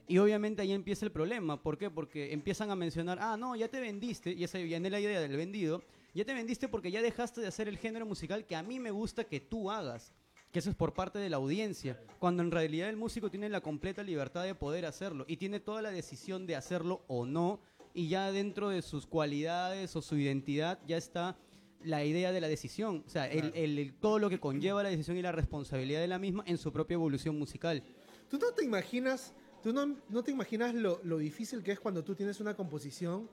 Y 0.09 0.18
obviamente 0.18 0.62
ahí 0.62 0.72
empieza 0.72 1.04
el 1.04 1.12
problema. 1.12 1.62
¿Por 1.62 1.76
qué? 1.78 1.90
Porque 1.90 2.32
empiezan 2.32 2.70
a 2.70 2.76
mencionar, 2.76 3.18
ah, 3.20 3.36
no, 3.36 3.57
ya 3.57 3.68
te 3.68 3.80
vendiste, 3.80 4.32
y 4.32 4.44
esa 4.44 4.59
viene 4.59 4.88
la 4.90 5.00
idea 5.00 5.20
del 5.20 5.36
vendido, 5.36 5.82
ya 6.14 6.24
te 6.24 6.32
vendiste 6.32 6.68
porque 6.68 6.90
ya 6.90 7.02
dejaste 7.02 7.41
de 7.41 7.49
hacer 7.49 7.68
el 7.68 7.76
género 7.78 8.07
musical 8.07 8.46
que 8.46 8.57
a 8.57 8.62
mí 8.62 8.78
me 8.80 8.91
gusta 8.91 9.24
que 9.24 9.41
tú 9.41 9.70
hagas. 9.70 10.12
Que 10.53 10.61
eso 10.61 10.70
es 10.70 10.76
por 10.76 10.95
parte 10.95 11.18
de 11.18 11.28
la 11.28 11.37
audiencia. 11.37 12.00
Cuando 12.18 12.42
en 12.42 12.50
realidad 12.50 12.88
el 12.88 12.96
músico 12.96 13.30
tiene 13.30 13.49
la 13.49 13.61
completa 13.61 14.03
libertad 14.03 14.45
de 14.45 14.54
poder 14.54 14.87
hacerlo 14.87 15.24
y 15.28 15.37
tiene 15.37 15.61
toda 15.61 15.83
la 15.83 15.91
decisión 15.91 16.46
de 16.46 16.57
hacerlo 16.57 17.04
o 17.08 17.26
no. 17.26 17.61
Y 17.92 18.08
ya 18.08 18.30
dentro 18.33 18.68
de 18.70 18.80
sus 18.83 19.07
cualidades 19.07 19.96
o 19.96 20.03
su 20.03 20.16
identidad 20.16 20.78
ya 20.87 20.96
está 20.96 21.37
la 21.83 22.04
idea 22.04 22.33
de 22.33 22.41
la 22.41 22.49
decisión. 22.49 23.03
O 23.07 23.11
sea, 23.11 23.26
el- 23.30 23.53
el- 23.54 23.78
el- 23.78 23.95
todo 23.95 24.18
lo 24.18 24.30
que 24.30 24.38
conlleva 24.41 24.83
la 24.83 24.88
decisión 24.88 25.16
y 25.18 25.22
la 25.22 25.33
responsabilidad 25.33 26.00
de 26.00 26.08
la 26.08 26.18
misma 26.18 26.42
en 26.46 26.57
su 26.58 26.72
propia 26.72 26.95
evolución 26.95 27.38
musical. 27.38 27.83
¿Tú 28.30 28.38
no 28.38 28.50
te 28.53 28.64
imaginas, 28.64 29.34
tú 29.67 29.72
no, 29.72 29.97
no 30.11 30.22
te 30.22 30.30
imaginas 30.30 30.72
lo, 30.76 31.01
lo 31.03 31.18
difícil 31.18 31.61
que 31.61 31.72
es 31.72 31.80
cuando 31.80 32.05
tú 32.05 32.14
tienes 32.14 32.38
una 32.38 32.55
composición 32.55 33.29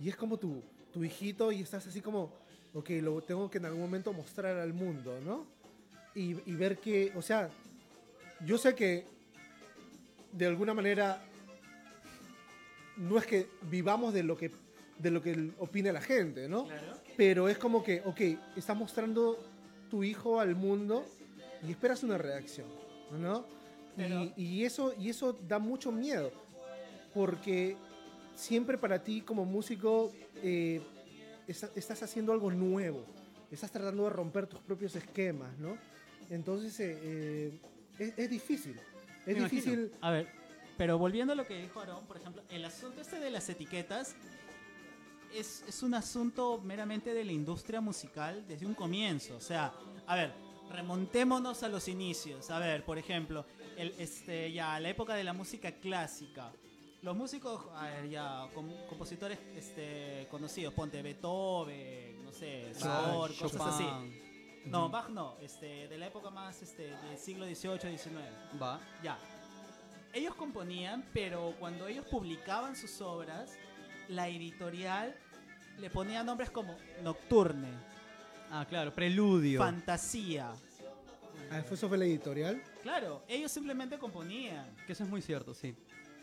y 0.00 0.08
es 0.08 0.16
como 0.16 0.36
tu, 0.36 0.60
tu 0.92 1.04
hijito 1.04 1.52
y 1.52 1.60
estás 1.60 1.86
así 1.86 2.00
como, 2.00 2.32
ok, 2.74 2.90
lo 3.00 3.22
tengo 3.22 3.48
que 3.48 3.58
en 3.58 3.66
algún 3.66 3.82
momento 3.82 4.12
mostrar 4.12 4.56
al 4.56 4.72
mundo, 4.72 5.20
¿no? 5.24 5.46
Y, 6.16 6.30
y 6.50 6.54
ver 6.56 6.78
que, 6.78 7.12
o 7.14 7.22
sea, 7.22 7.48
yo 8.44 8.58
sé 8.58 8.74
que 8.74 9.06
de 10.32 10.46
alguna 10.46 10.74
manera 10.74 11.22
no 12.96 13.16
es 13.16 13.24
que 13.24 13.46
vivamos 13.70 14.12
de 14.12 14.24
lo 14.24 14.36
que, 14.36 14.50
de 14.98 15.12
lo 15.12 15.22
que 15.22 15.52
opine 15.60 15.92
la 15.92 16.00
gente, 16.00 16.48
¿no? 16.48 16.66
Pero 17.16 17.48
es 17.48 17.56
como 17.56 17.84
que, 17.84 18.02
ok, 18.04 18.20
estás 18.56 18.76
mostrando 18.76 19.38
tu 19.88 20.02
hijo 20.02 20.40
al 20.40 20.56
mundo 20.56 21.06
y 21.64 21.70
esperas 21.70 22.02
una 22.02 22.18
reacción, 22.18 22.66
¿no? 23.16 23.57
Pero- 23.98 24.32
Y, 24.36 24.44
y 24.60 24.64
eso, 24.64 24.94
y 24.98 25.10
eso 25.10 25.32
da 25.46 25.58
mucho 25.58 25.92
miedo, 25.92 26.30
porque 27.12 27.76
siempre 28.34 28.78
para 28.78 29.02
ti 29.02 29.20
como 29.22 29.44
músico 29.44 30.12
eh, 30.42 30.80
está- 31.46 31.70
estás 31.74 32.02
haciendo 32.02 32.32
algo 32.32 32.50
nuevo, 32.50 33.04
estás 33.50 33.70
tratando 33.70 34.04
de 34.04 34.10
romper 34.10 34.46
tus 34.46 34.60
propios 34.60 34.94
esquemas, 34.96 35.56
¿no? 35.58 35.76
Entonces 36.30 36.78
eh, 36.80 36.98
eh, 37.02 37.60
es, 37.98 38.12
es 38.18 38.30
difícil, 38.30 38.76
es 38.76 39.26
Me 39.26 39.32
imagino. 39.40 39.48
difícil. 39.62 39.92
A 40.00 40.10
ver, 40.10 40.28
pero 40.76 40.96
volviendo 40.98 41.32
a 41.32 41.36
lo 41.36 41.44
que 41.46 41.60
dijo 41.60 41.80
Aarón, 41.80 42.06
por 42.06 42.16
ejemplo, 42.18 42.42
el 42.50 42.64
asunto 42.64 43.00
este 43.00 43.18
de 43.18 43.30
las 43.30 43.48
etiquetas 43.48 44.14
es, 45.34 45.64
es 45.68 45.82
un 45.82 45.94
asunto 45.94 46.60
meramente 46.64 47.12
de 47.14 47.24
la 47.24 47.32
industria 47.32 47.80
musical 47.80 48.44
desde 48.46 48.64
un 48.66 48.74
comienzo. 48.74 49.36
O 49.36 49.40
sea, 49.40 49.72
a 50.06 50.14
ver, 50.16 50.32
remontémonos 50.70 51.62
a 51.62 51.68
los 51.68 51.88
inicios. 51.88 52.50
A 52.50 52.58
ver, 52.58 52.84
por 52.84 52.98
ejemplo, 52.98 53.44
el, 53.78 53.94
este, 53.98 54.52
ya, 54.52 54.78
la 54.80 54.88
época 54.88 55.14
de 55.14 55.24
la 55.24 55.32
música 55.32 55.72
clásica. 55.72 56.50
Los 57.02 57.16
músicos, 57.16 57.64
a 57.76 57.84
ver, 57.86 58.08
ya, 58.10 58.46
com- 58.54 58.86
compositores 58.88 59.38
este, 59.56 60.26
conocidos, 60.30 60.74
ponte 60.74 61.00
Beethoven, 61.00 62.24
no 62.24 62.32
sé, 62.32 62.74
Sor, 62.74 63.34
cosas 63.36 63.60
así. 63.62 63.86
No, 64.66 64.88
Bach 64.88 65.08
no, 65.08 65.36
este, 65.40 65.86
de 65.88 65.96
la 65.96 66.08
época 66.08 66.28
más 66.30 66.60
este, 66.60 66.90
del 66.90 67.16
siglo 67.18 67.46
XVIII, 67.46 67.96
XIX. 67.96 68.14
Va. 68.60 68.80
Ya. 69.02 69.16
Ellos 70.12 70.34
componían, 70.34 71.04
pero 71.14 71.54
cuando 71.60 71.86
ellos 71.86 72.04
publicaban 72.10 72.74
sus 72.74 73.00
obras, 73.00 73.56
la 74.08 74.26
editorial 74.28 75.14
le 75.78 75.90
ponía 75.90 76.24
nombres 76.24 76.50
como 76.50 76.76
Nocturne, 77.02 77.68
Ah, 78.50 78.64
claro, 78.68 78.94
preludio. 78.94 79.60
Fantasía. 79.60 80.50
Ah, 81.50 81.62
¿fue- 81.62 81.76
¿Eso 81.76 81.88
fue 81.88 81.98
la 81.98 82.04
editorial? 82.04 82.62
Claro, 82.82 83.22
ellos 83.28 83.50
simplemente 83.52 83.98
componían. 83.98 84.74
que 84.86 84.92
eso 84.92 85.04
es 85.04 85.08
muy 85.10 85.22
cierto, 85.22 85.54
sí. 85.54 85.74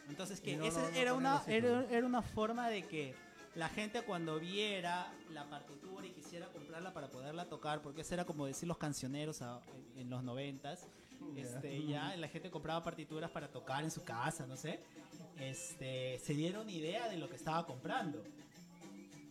Entonces 0.09 0.39
que 0.39 0.55
no- 0.57 0.65
esa 0.65 0.81
no- 0.83 0.89
no 0.91 0.95
era, 0.97 1.13
una, 1.13 1.43
era, 1.47 2.05
una 2.05 2.21
forma 2.21 2.69
de 2.69 2.83
que 2.83 3.15
la 3.55 3.69
gente 3.69 4.01
cuando 4.03 4.39
viera 4.39 5.11
la 5.31 5.45
partitura 5.49 6.05
y 6.05 6.11
quisiera 6.11 6.47
comprarla 6.47 6.93
para 6.93 7.07
poderla 7.09 7.45
tocar, 7.45 7.81
porque 7.81 8.01
eso 8.01 8.13
era 8.13 8.25
como 8.25 8.45
decir 8.45 8.67
los 8.67 8.77
cancioneros 8.77 9.41
a- 9.41 9.61
en 9.95 10.09
los 10.09 10.23
noventas, 10.23 10.87
este, 11.35 11.85
ya 11.87 12.15
la 12.17 12.27
gente 12.27 12.51
compraba 12.51 12.83
partituras 12.83 13.31
para 13.31 13.47
tocar 13.47 13.83
en 13.83 13.89
su 13.91 14.03
casa, 14.03 14.45
no 14.45 14.57
sé, 14.57 14.79
este, 15.39 16.19
se 16.19 16.33
dieron 16.33 16.69
idea 16.69 17.07
de 17.09 17.17
lo 17.17 17.27
que 17.29 17.35
estaba 17.35 17.65
comprando. 17.65 18.23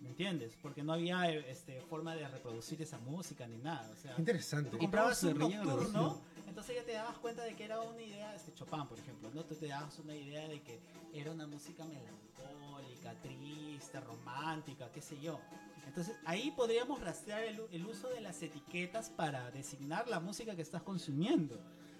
¿Me 0.04 0.10
entiendes? 0.10 0.52
Porque 0.60 0.82
no 0.82 0.92
había 0.92 1.30
eh, 1.30 1.46
este, 1.48 1.80
forma 1.80 2.14
de 2.14 2.28
reproducir 2.28 2.80
esa 2.82 2.98
música 2.98 3.46
ni 3.46 3.56
nada. 3.56 3.90
O 3.90 3.96
sea, 3.96 4.14
Qué 4.14 4.20
interesante. 4.20 4.70
Tú 4.70 4.78
comprabas 4.78 5.22
un 5.22 5.38
nocturno, 5.38 6.20
entonces 6.46 6.76
ya 6.76 6.84
te 6.84 6.92
dabas 6.92 7.16
cuenta 7.18 7.42
de 7.42 7.56
que 7.56 7.64
era 7.64 7.80
una 7.80 8.02
idea, 8.02 8.34
este 8.34 8.52
Chopin, 8.52 8.86
por 8.86 8.98
ejemplo, 8.98 9.30
¿no? 9.34 9.44
Tú 9.44 9.54
te 9.54 9.66
dabas 9.66 9.98
una 9.98 10.14
idea 10.14 10.46
de 10.46 10.60
que 10.60 10.78
era 11.14 11.32
una 11.32 11.46
música 11.46 11.86
melancólica, 11.86 13.14
triste, 13.22 13.98
romántica, 14.00 14.92
qué 14.92 15.00
sé 15.00 15.18
yo. 15.20 15.40
Entonces 15.86 16.14
ahí 16.26 16.52
podríamos 16.54 17.00
rastrear 17.00 17.44
el, 17.44 17.62
el 17.72 17.86
uso 17.86 18.10
de 18.10 18.20
las 18.20 18.42
etiquetas 18.42 19.08
para 19.08 19.50
designar 19.52 20.06
la 20.06 20.20
música 20.20 20.54
que 20.54 20.62
estás 20.62 20.82
consumiendo. 20.82 21.58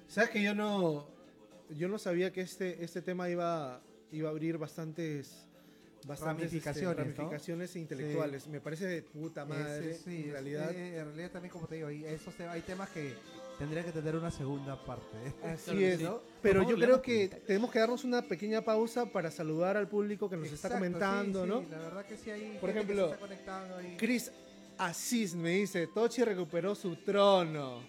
¿Sabes 0.09 0.29
que 0.29 0.43
yo 0.43 0.55
no, 0.55 1.09
yo 1.71 1.89
no 1.89 1.99
sabía 1.99 2.33
que 2.33 2.43
este, 2.43 2.85
este 2.85 3.01
tema 3.01 3.29
iba, 3.31 3.81
iba 4.13 4.29
a 4.29 4.33
abrir 4.33 4.59
bastantes, 4.59 5.47
bastantes 6.07 6.53
este, 6.53 6.71
Ramificaciones, 6.71 6.97
¿no? 6.97 7.03
ramificaciones 7.15 7.77
intelectuales? 7.77 8.47
Me 8.49 8.61
parece 8.61 8.87
de 8.87 9.03
puta 9.03 9.45
madre, 9.45 9.91
Ese, 9.93 10.03
sí, 10.05 10.25
en 10.25 10.33
realidad. 10.33 10.71
en 10.75 11.05
realidad 11.07 11.31
también 11.31 11.53
como 11.53 11.67
te 11.67 11.77
digo, 11.77 11.89
esos 11.89 12.39
hay 12.41 12.61
temas 12.63 12.91
que 12.91 13.15
tendría 13.59 13.85
que 13.85 13.93
tener 13.93 14.17
una 14.17 14.31
segunda 14.31 14.83
parte. 14.85 15.17
Así 15.45 15.71
Claro 15.71 15.81
es, 15.81 15.99
sí. 15.99 16.05
¿no? 16.05 16.13
Por 16.19 16.23
Pero 16.43 16.69
yo 16.69 16.77
creo 16.77 17.03
que 17.03 17.29
tenemos 17.29 17.71
que 17.71 17.79
darnos 17.79 18.05
una 18.05 18.23
pequeña 18.23 18.63
pausa 18.63 19.07
para 19.07 19.31
saludar 19.31 19.77
al 19.77 19.89
público 19.89 20.29
que 20.29 20.37
nos 20.37 20.51
está 20.51 20.71
comentando, 20.71 21.45
sí, 21.45 21.49
¿no? 21.49 21.61
sí, 21.61 21.67
la 21.71 21.79
verdad 21.79 22.05
que 22.07 22.17
sí 22.17 22.31
hay 22.31 22.59
Por 22.61 22.73
que 22.73 22.79
ejemplo, 22.79 23.07
se 23.09 23.15
está 23.15 23.21
conectando 23.21 23.77
ahí. 23.77 23.97
Chris 23.97 24.33
Asís 24.79 25.35
me 25.35 25.51
dice, 25.51 25.87
Tochi 25.87 26.25
recuperó 26.25 26.75
su 26.75 26.97
trono. 26.97 27.81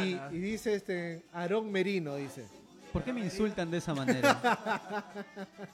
Y, 0.00 0.14
y 0.34 0.38
dice 0.38 0.74
este, 0.74 1.24
Aarón 1.32 1.70
Merino, 1.70 2.16
dice. 2.16 2.46
¿Por 2.94 3.02
qué 3.02 3.12
me 3.12 3.20
insultan 3.24 3.70
de 3.72 3.78
esa 3.78 3.92
manera? 3.92 5.04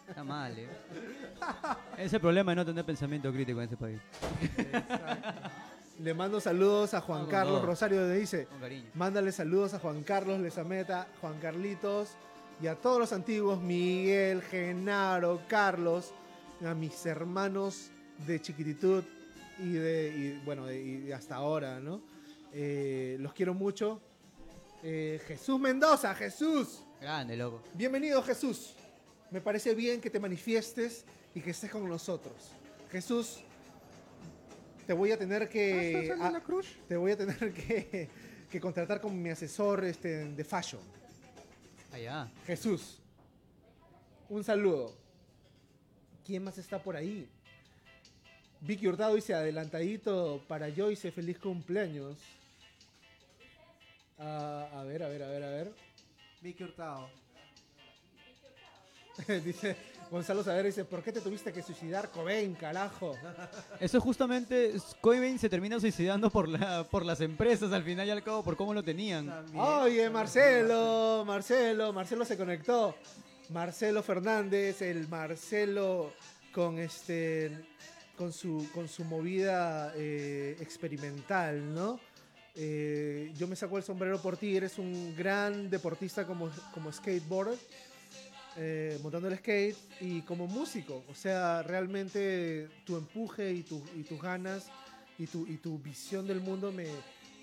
Está 0.08 0.24
mal, 0.24 0.58
¿eh? 0.58 0.68
Ese 1.94 2.04
es 2.06 2.12
el 2.14 2.20
problema 2.20 2.52
de 2.52 2.56
no 2.56 2.64
tener 2.64 2.82
pensamiento 2.84 3.30
crítico 3.30 3.58
en 3.60 3.64
este 3.64 3.76
país. 3.76 4.00
Le 5.98 6.14
mando 6.14 6.40
saludos 6.40 6.94
a 6.94 7.02
Juan 7.02 7.26
Carlos. 7.26 7.62
Rosario, 7.62 8.00
le 8.08 8.14
dice. 8.18 8.48
Mándale 8.94 9.32
saludos 9.32 9.74
a 9.74 9.78
Juan 9.78 10.02
Carlos 10.02 10.40
Lezameta, 10.40 11.08
Juan 11.20 11.38
Carlitos 11.40 12.12
y 12.62 12.66
a 12.68 12.74
todos 12.74 12.98
los 12.98 13.12
antiguos, 13.12 13.60
Miguel, 13.60 14.40
Genaro, 14.42 15.42
Carlos, 15.46 16.14
a 16.66 16.72
mis 16.74 17.04
hermanos 17.04 17.90
de 18.26 18.40
chiquititud 18.40 19.04
y 19.58 19.72
de, 19.74 20.08
y, 20.40 20.44
bueno, 20.44 20.64
de- 20.64 20.82
y 21.06 21.12
hasta 21.12 21.34
ahora, 21.36 21.80
¿no? 21.80 22.00
Eh, 22.52 23.18
los 23.20 23.34
quiero 23.34 23.52
mucho. 23.52 24.00
Eh, 24.82 25.20
Jesús 25.26 25.60
Mendoza, 25.60 26.14
Jesús, 26.14 26.82
Grande, 27.00 27.36
loco. 27.36 27.62
bienvenido 27.74 28.22
Jesús. 28.22 28.74
Me 29.30 29.40
parece 29.40 29.74
bien 29.74 30.00
que 30.00 30.10
te 30.10 30.18
manifiestes 30.20 31.04
y 31.34 31.40
que 31.40 31.50
estés 31.50 31.70
con 31.70 31.88
nosotros. 31.88 32.50
Jesús, 32.90 33.38
te 34.86 34.92
voy 34.92 35.12
a 35.12 35.18
tener 35.18 35.48
que... 35.48 36.02
¿Estás 36.02 36.16
en 36.18 36.22
a- 36.22 36.30
la 36.32 36.42
cruz? 36.42 36.66
te 36.88 36.96
voy 36.96 37.12
a 37.12 37.16
tener 37.16 37.52
que, 37.54 38.08
que 38.50 38.60
contratar 38.60 39.00
como 39.00 39.14
mi 39.14 39.30
asesor 39.30 39.84
este, 39.84 40.26
de 40.26 40.44
fashion. 40.44 40.82
Allá. 41.92 42.30
Jesús, 42.46 42.98
un 44.28 44.44
saludo. 44.44 44.94
¿Quién 46.26 46.44
más 46.44 46.58
está 46.58 46.82
por 46.82 46.96
ahí? 46.96 47.28
Vicky 48.60 48.86
Hurtado 48.86 49.14
dice 49.14 49.32
adelantadito 49.34 50.44
para 50.46 50.70
Joyce, 50.74 51.10
feliz 51.10 51.38
cumpleaños. 51.38 52.18
Ah, 54.18 54.68
a 54.74 54.84
ver, 54.84 55.02
a 55.02 55.08
ver, 55.08 55.22
a 55.22 55.28
ver, 55.28 55.42
a 55.42 55.48
ver. 55.50 55.72
Vicky 56.40 56.64
Hurtado. 56.64 57.08
dice 59.44 59.76
Gonzalo 60.10 60.42
Saber 60.42 60.66
dice, 60.66 60.84
¿por 60.84 61.04
qué 61.04 61.12
te 61.12 61.20
tuviste 61.20 61.52
que 61.52 61.62
suicidar, 61.62 62.10
Cobain, 62.10 62.54
carajo? 62.54 63.16
Eso 63.80 63.98
es 63.98 64.02
justamente, 64.02 64.74
Coinbase 65.00 65.38
se 65.38 65.48
termina 65.48 65.78
suicidando 65.78 66.30
por, 66.30 66.48
la, 66.48 66.82
por 66.84 67.06
las 67.06 67.20
empresas 67.20 67.72
al 67.72 67.84
final 67.84 68.08
y 68.08 68.10
al 68.10 68.22
cabo, 68.24 68.42
por 68.42 68.56
cómo 68.56 68.74
lo 68.74 68.82
tenían. 68.82 69.28
También. 69.28 69.62
Oye, 69.62 70.10
Marcelo, 70.10 71.24
Marcelo, 71.24 71.92
Marcelo 71.92 72.24
se 72.24 72.36
conectó. 72.36 72.96
Marcelo 73.50 74.02
Fernández, 74.02 74.82
el 74.82 75.06
Marcelo 75.08 76.12
con 76.52 76.78
este 76.78 77.66
con 78.16 78.32
su 78.32 78.68
con 78.74 78.88
su 78.88 79.04
movida 79.04 79.92
eh, 79.96 80.56
experimental, 80.60 81.72
¿no? 81.72 82.00
Eh, 82.56 83.32
yo 83.38 83.46
me 83.46 83.56
saco 83.56 83.76
el 83.78 83.82
sombrero 83.84 84.20
por 84.20 84.36
ti, 84.36 84.56
eres 84.56 84.78
un 84.78 85.14
gran 85.16 85.70
deportista 85.70 86.26
como, 86.26 86.50
como 86.74 86.92
skateboarder, 86.92 87.58
eh, 88.56 88.98
montando 89.02 89.28
el 89.28 89.38
skate 89.38 89.76
y 90.00 90.22
como 90.22 90.46
músico. 90.46 91.04
O 91.08 91.14
sea, 91.14 91.62
realmente 91.62 92.68
tu 92.84 92.96
empuje 92.96 93.52
y, 93.52 93.62
tu- 93.62 93.82
y 93.96 94.02
tus 94.02 94.20
ganas 94.20 94.68
y 95.18 95.26
tu, 95.26 95.46
y 95.46 95.56
tu 95.58 95.78
visión 95.78 96.26
del 96.26 96.40
mundo 96.40 96.72
me, 96.72 96.86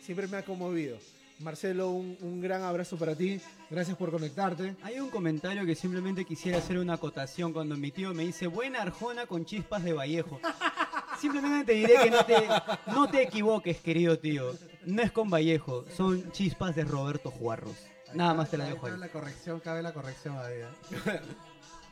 siempre 0.02 0.28
me 0.28 0.38
ha 0.38 0.44
conmovido. 0.44 0.98
Marcelo, 1.40 1.92
un, 1.92 2.18
un 2.22 2.42
gran 2.42 2.64
abrazo 2.64 2.98
para 2.98 3.16
ti. 3.16 3.40
Gracias 3.70 3.96
por 3.96 4.10
conectarte. 4.10 4.76
Hay 4.82 5.00
un 5.00 5.10
comentario 5.12 5.66
que 5.68 5.76
simplemente 5.76 6.26
quisiera 6.26 6.58
hacer 6.58 6.80
una 6.80 6.94
acotación 6.94 7.54
cuando 7.54 7.78
mi 7.78 7.92
tío 7.92 8.12
me 8.14 8.26
dice 8.26 8.48
buena 8.48 8.82
arjona 8.82 9.28
con 9.28 9.46
chispas 9.46 9.84
de 9.84 9.94
Vallejo. 9.94 10.40
Simplemente 11.22 11.66
te 11.74 11.74
diré 11.80 11.94
que 12.04 12.10
no 12.12 12.26
te, 12.26 12.48
no 12.88 13.08
te 13.10 13.22
equivoques, 13.24 13.78
querido 13.78 14.18
tío. 14.20 14.52
No 14.88 15.02
es 15.02 15.12
con 15.12 15.30
Vallejo, 15.30 15.86
son 15.96 16.32
chispas 16.32 16.76
de 16.76 16.84
Roberto 16.86 17.30
Juarros. 17.30 17.76
Nada 18.14 18.34
más 18.34 18.50
te 18.50 18.58
la 18.58 18.66
dejo 18.66 18.88
ahí. 18.88 18.98
La 18.98 19.10
corrección, 19.10 19.60
cabe 19.60 19.82
la 19.84 19.94
corrección 19.94 20.38
ahí. 20.38 20.62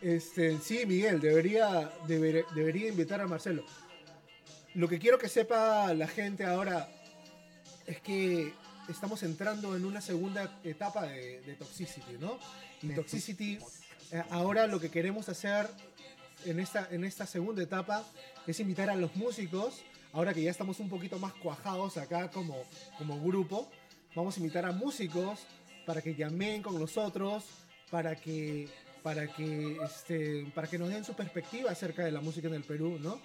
Este, 0.01 0.59
sí, 0.59 0.85
Miguel, 0.85 1.19
debería, 1.19 1.91
deber- 2.07 2.45
debería 2.53 2.89
invitar 2.89 3.21
a 3.21 3.27
Marcelo. 3.27 3.63
Lo 4.75 4.87
que 4.87 4.99
quiero 4.99 5.17
que 5.17 5.29
sepa 5.29 5.93
la 5.93 6.07
gente 6.07 6.45
ahora 6.45 6.87
es 7.87 8.01
que 8.01 8.53
estamos 8.89 9.23
entrando 9.23 9.75
en 9.75 9.83
una 9.85 10.01
segunda 10.01 10.59
etapa 10.63 11.03
de, 11.07 11.41
de 11.41 11.53
Toxicity, 11.55 12.17
¿no? 12.19 12.37
Y 12.83 12.89
Toxicity, 12.89 13.57
eh, 14.11 14.23
ahora 14.29 14.67
lo 14.67 14.79
que 14.79 14.91
queremos 14.91 15.27
hacer 15.29 15.67
en 16.45 16.59
esta, 16.59 16.87
en 16.91 17.03
esta 17.03 17.25
segunda 17.25 17.63
etapa 17.63 18.03
es 18.45 18.59
invitar 18.59 18.89
a 18.91 18.95
los 18.95 19.15
músicos, 19.15 19.81
ahora 20.15 20.33
que 20.33 20.41
ya 20.41 20.49
estamos 20.51 20.79
un 20.79 20.89
poquito 20.89 21.19
más 21.19 21.33
cuajados 21.33 21.97
acá 21.97 22.31
como, 22.31 22.55
como 22.97 23.19
grupo, 23.21 23.69
vamos 24.15 24.35
a 24.35 24.39
invitar 24.39 24.65
a 24.65 24.71
músicos 24.71 25.39
para 25.85 26.01
que 26.01 26.15
llamen 26.15 26.61
con 26.63 26.79
nosotros, 26.79 27.43
para 27.91 28.15
que, 28.15 28.67
para 29.03 29.27
que, 29.27 29.77
este, 29.85 30.45
para 30.55 30.67
que 30.67 30.77
nos 30.79 30.89
den 30.89 31.03
su 31.03 31.13
perspectiva 31.13 31.69
acerca 31.71 32.03
de 32.05 32.11
la 32.11 32.21
música 32.21 32.47
en 32.47 32.55
el 32.55 32.63
Perú, 32.63 32.97
¿no? 32.99 33.19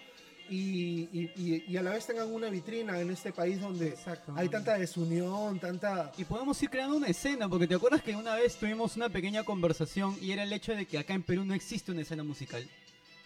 y, 0.52 1.08
y- 1.12 1.64
y- 1.68 1.76
a 1.76 1.82
la 1.82 1.92
vez 1.92 2.04
tengan 2.08 2.26
una 2.34 2.48
vitrina 2.50 3.00
en 3.00 3.08
este 3.12 3.32
país 3.32 3.60
donde 3.60 3.94
hay 4.34 4.48
tanta 4.48 4.76
desunión, 4.76 5.60
tanta... 5.60 6.10
Y 6.18 6.24
podemos 6.24 6.60
ir 6.60 6.68
creando 6.70 6.96
una 6.96 7.06
escena, 7.06 7.48
porque 7.48 7.68
te 7.68 7.76
acuerdas 7.76 8.02
que 8.02 8.16
una 8.16 8.34
vez 8.34 8.56
tuvimos 8.56 8.96
una 8.96 9.08
pequeña 9.08 9.44
conversación 9.44 10.16
y 10.20 10.32
era 10.32 10.42
el 10.42 10.52
hecho 10.52 10.74
de 10.74 10.86
que 10.86 10.98
acá 10.98 11.14
en 11.14 11.22
Perú 11.22 11.44
no 11.44 11.54
existe 11.54 11.92
una 11.92 12.02
escena 12.02 12.24
musical. 12.24 12.68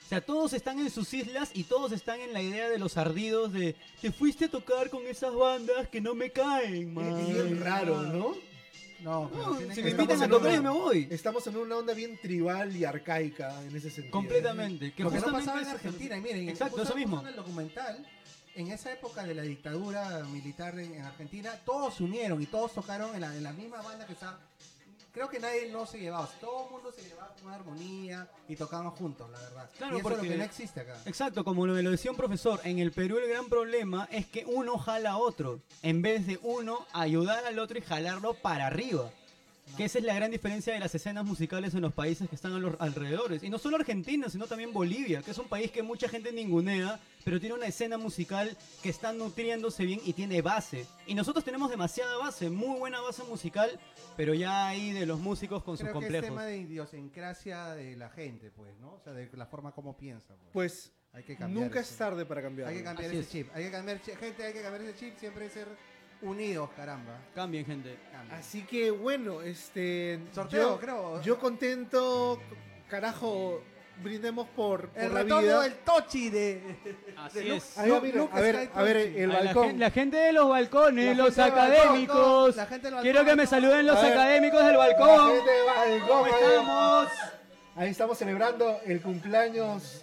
O 0.05 0.09
sea, 0.09 0.21
todos 0.21 0.53
están 0.53 0.79
en 0.79 0.91
sus 0.91 1.13
islas 1.15 1.51
y 1.55 1.65
todos 1.65 1.91
están 1.93 2.21
en 2.21 2.33
la 2.35 2.43
idea 2.43 2.69
de 2.69 2.79
los 2.79 2.97
ardidos 2.99 3.53
de 3.53 3.75
te 4.03 4.13
fuiste 4.13 4.45
a 4.45 4.51
tocar 4.51 4.91
con 4.91 5.07
esas 5.07 5.35
bandas 5.35 5.89
que 5.89 6.01
no 6.01 6.15
me 6.15 6.31
caen, 6.31 6.93
man. 6.93 7.27
Y 7.27 7.31
es 7.33 7.61
raro, 7.61 8.03
¿no? 8.03 8.35
No, 9.01 9.31
No, 9.31 9.59
si 9.59 9.67
que- 9.75 9.83
me 9.83 9.91
invitan 9.91 10.23
a 10.23 10.29
tocar 10.29 10.55
yo 10.55 10.63
me 10.63 10.71
voy. 10.71 11.09
Estamos 11.11 11.47
en 11.47 11.57
una 11.57 11.77
onda 11.77 11.95
bien 11.95 12.19
tribal 12.21 12.75
y 12.77 12.85
arcaica 12.85 13.63
en 13.63 13.75
ese 13.77 13.91
sentido. 13.91 14.11
Completamente. 14.13 14.93
Que 14.93 15.03
Lo 15.05 15.11
que 15.11 15.17
no 15.17 15.23
justamente 15.23 15.47
pasaba 15.51 15.63
en 15.63 15.69
Argentina, 15.69 16.17
y 16.17 16.21
miren, 16.21 16.49
Exacto, 16.51 16.83
eso 16.83 16.95
mismo. 16.95 17.21
En 17.21 17.27
el 17.29 17.37
documental, 17.37 18.07
en 18.55 18.69
esa 18.69 18.93
época 18.93 19.25
de 19.25 19.35
la 19.35 19.43
dictadura 19.43 20.23
militar 20.31 20.79
en, 20.79 20.95
en 20.95 21.03
Argentina, 21.03 21.59
todos 21.65 21.95
se 21.95 22.05
unieron 22.05 22.41
y 22.41 22.47
todos 22.47 22.73
tocaron 22.73 23.15
en 23.15 23.23
la, 23.23 23.35
en 23.37 23.43
la 23.43 23.53
misma 23.53 23.81
banda 23.83 24.07
que 24.07 24.13
está. 24.13 24.39
Creo 25.15 25.29
que 25.29 25.39
nadie 25.39 25.71
no 25.71 25.87
se 25.87 26.01
llevaba, 26.01 26.29
todo 26.41 26.65
el 26.65 26.71
mundo 26.73 26.91
se 26.91 27.03
llevaba 27.03 27.33
con 27.41 27.53
armonía 27.53 28.29
y 28.49 28.57
tocaban 28.57 28.91
juntos, 28.91 29.31
la 29.31 29.39
verdad. 29.39 29.71
Claro, 29.79 29.97
y 29.97 30.01
eso 30.01 30.09
es 30.09 30.15
porque- 30.15 30.27
lo 30.27 30.33
que 30.33 30.39
no 30.39 30.45
existe 30.45 30.81
acá. 30.81 30.97
Exacto, 31.07 31.45
como 31.45 31.65
me 31.67 31.83
lo 31.83 31.91
decía 31.93 32.11
un 32.11 32.17
profesor, 32.17 32.61
en 32.65 32.81
el 32.81 32.91
Perú 32.91 33.19
el 33.19 33.29
gran 33.29 33.49
problema 33.49 34.09
es 34.11 34.27
que 34.27 34.45
uno 34.45 34.77
jala 34.77 35.13
a 35.13 35.19
otro, 35.19 35.61
en 35.83 36.03
vez 36.03 36.27
de 36.27 36.41
uno 36.43 36.85
ayudar 36.93 37.45
al 37.47 37.61
otro 37.61 37.79
y 37.79 37.83
jalarlo 37.83 38.35
para 38.35 38.67
arriba. 38.67 39.09
Que 39.77 39.85
esa 39.85 39.99
es 39.99 40.05
la 40.05 40.15
gran 40.15 40.31
diferencia 40.31 40.73
de 40.73 40.79
las 40.79 40.95
escenas 40.95 41.25
musicales 41.25 41.75
en 41.75 41.81
los 41.81 41.93
países 41.93 42.29
que 42.29 42.37
están 42.37 42.53
a 42.53 42.59
los 42.59 42.77
alrededores. 42.81 43.43
Y 43.43 43.51
no 43.51 43.59
solo 43.59 43.77
Argentina, 43.77 44.29
sino 44.29 44.47
también 44.47 44.73
Bolivia, 44.73 45.21
que 45.23 45.33
es 45.33 45.39
un 45.39 45.49
país 45.49 45.71
que 45.73 45.83
mucha 45.83 46.09
gente 46.09 46.33
ningunea, 46.33 47.01
pero 47.25 47.41
tiene 47.41 47.57
una 47.57 47.67
escena 47.67 47.99
musical 47.99 48.57
que 48.83 48.89
está 48.89 49.13
nutriéndose 49.13 49.85
bien 49.85 50.01
y 50.05 50.13
tiene 50.13 50.43
base. 50.43 50.87
Y 51.07 51.15
nosotros 51.15 51.45
tenemos 51.45 51.71
demasiada 51.71 52.17
base, 52.19 52.51
muy 52.51 52.79
buena 52.79 53.01
base 53.01 53.25
musical, 53.25 53.81
pero 54.17 54.33
ya 54.33 54.69
ahí 54.69 54.93
de 54.93 55.07
los 55.07 55.19
músicos 55.19 55.65
con 55.65 55.77
sus 55.77 55.89
Creo 55.89 55.99
que 55.99 56.07
es 56.07 56.13
complejos. 56.13 56.29
tema 56.29 56.47
de 56.47 56.59
idiosincrasia 56.59 57.75
de 57.75 57.97
la 57.97 58.11
gente, 58.11 58.51
pues, 58.51 58.77
¿no? 58.79 58.95
O 58.95 59.01
sea, 59.01 59.13
de 59.13 59.29
la 59.33 59.47
forma 59.47 59.73
como 59.73 59.97
piensa. 59.97 60.35
Pues. 60.37 60.53
Pues 60.53 60.93
hay 61.13 61.23
que 61.25 61.37
cambiar 61.37 61.65
nunca 61.65 61.81
eso. 61.81 61.91
es 61.91 61.99
tarde 61.99 62.25
para 62.27 62.43
cambiar. 62.43 62.69
Hay 62.69 62.77
que 62.79 62.85
cambiar 62.85 63.09
Así 63.09 63.19
ese 63.19 63.27
es. 63.27 63.33
chip. 63.33 63.55
Hay 63.55 63.65
que 63.65 63.71
cambiar, 63.71 64.01
gente, 64.01 64.45
hay 64.45 64.53
que 64.53 64.63
cambiar 64.63 64.83
ese 64.83 64.99
chip, 64.99 65.19
siempre 65.19 65.49
ser 65.51 65.69
unidos, 66.23 66.71
caramba. 66.77 67.19
Cambien, 67.35 67.65
gente. 67.67 67.97
Así 68.31 68.63
que 68.63 68.91
bueno, 68.91 69.43
este... 69.43 70.21
Sorteo, 70.33 70.71
yo, 70.75 70.81
creo. 70.81 71.23
Yo 71.23 71.39
contento, 71.39 72.41
carajo, 72.89 73.63
brindemos 74.03 74.49
por, 74.49 74.89
por 74.89 75.03
el 75.03 75.13
la 75.15 75.23
retorno 75.23 75.43
vida. 75.43 75.61
del 75.63 75.75
Tochi 75.77 76.31
de. 76.31 76.77
Así 77.19 77.39
de 77.41 77.57
es. 77.57 77.79
Ahí 77.79 77.93
mira, 78.03 78.27
a 78.33 78.41
ver, 78.41 78.71
a 78.75 78.83
ver, 78.83 78.97
el 78.97 79.31
A 79.31 79.35
la, 79.35 79.45
balcón. 79.45 79.79
la 79.79 79.91
gente 79.91 80.17
de 80.17 80.33
los 80.33 80.49
balcones, 80.49 81.17
La 81.17 81.25
los 81.25 81.35
gente 81.35 81.51
balcón, 81.51 81.73
académicos. 81.77 82.57
la 82.57 82.67
gente 82.67 82.91
del 82.91 83.01
Quiero 83.01 83.19
balcón. 83.21 83.31
que 83.33 83.37
me 83.43 83.47
saluden 83.47 83.87
los 83.87 84.03
ver. 84.03 84.13
académicos 84.13 84.65
del 84.65 84.73
La 84.73 84.79
balcón. 84.79 85.33
gente 85.37 85.51
del 85.51 85.67
balcón, 85.67 86.09
¿Cómo 86.09 86.25
ahí. 86.25 86.33
estamos? 86.49 87.09
Ahí 87.77 87.91
estamos 87.91 88.19
celebrando 88.19 88.81
el 88.87 89.03
cumpleaños 89.03 90.03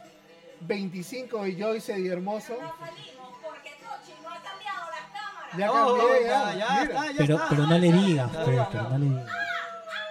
25 0.61 1.43
de 1.43 1.55
Joyce 1.61 1.99
y 1.99 2.07
Hermoso 2.07 2.55
salimos 2.57 3.33
porque 3.41 3.71
Tochi 3.79 4.13
no 4.21 4.29
ha 4.29 4.41
cambiado 4.43 4.91
las 4.91 5.09
cámaras. 5.11 5.31
Ya 5.57 5.71
Oh, 5.71 5.97
cambié, 5.97 6.23
ya, 6.27 6.55
ya. 6.55 6.83
está, 6.83 7.05
ya 7.07 7.13
Pero, 7.17 7.35
está. 7.35 7.49
pero 7.49 7.67
no 7.67 7.77
le 7.77 7.91
digas, 7.91 8.29
pues, 8.33 8.59
pero 8.71 8.89
no 8.89 8.97
le 8.97 9.05
digas. 9.05 9.29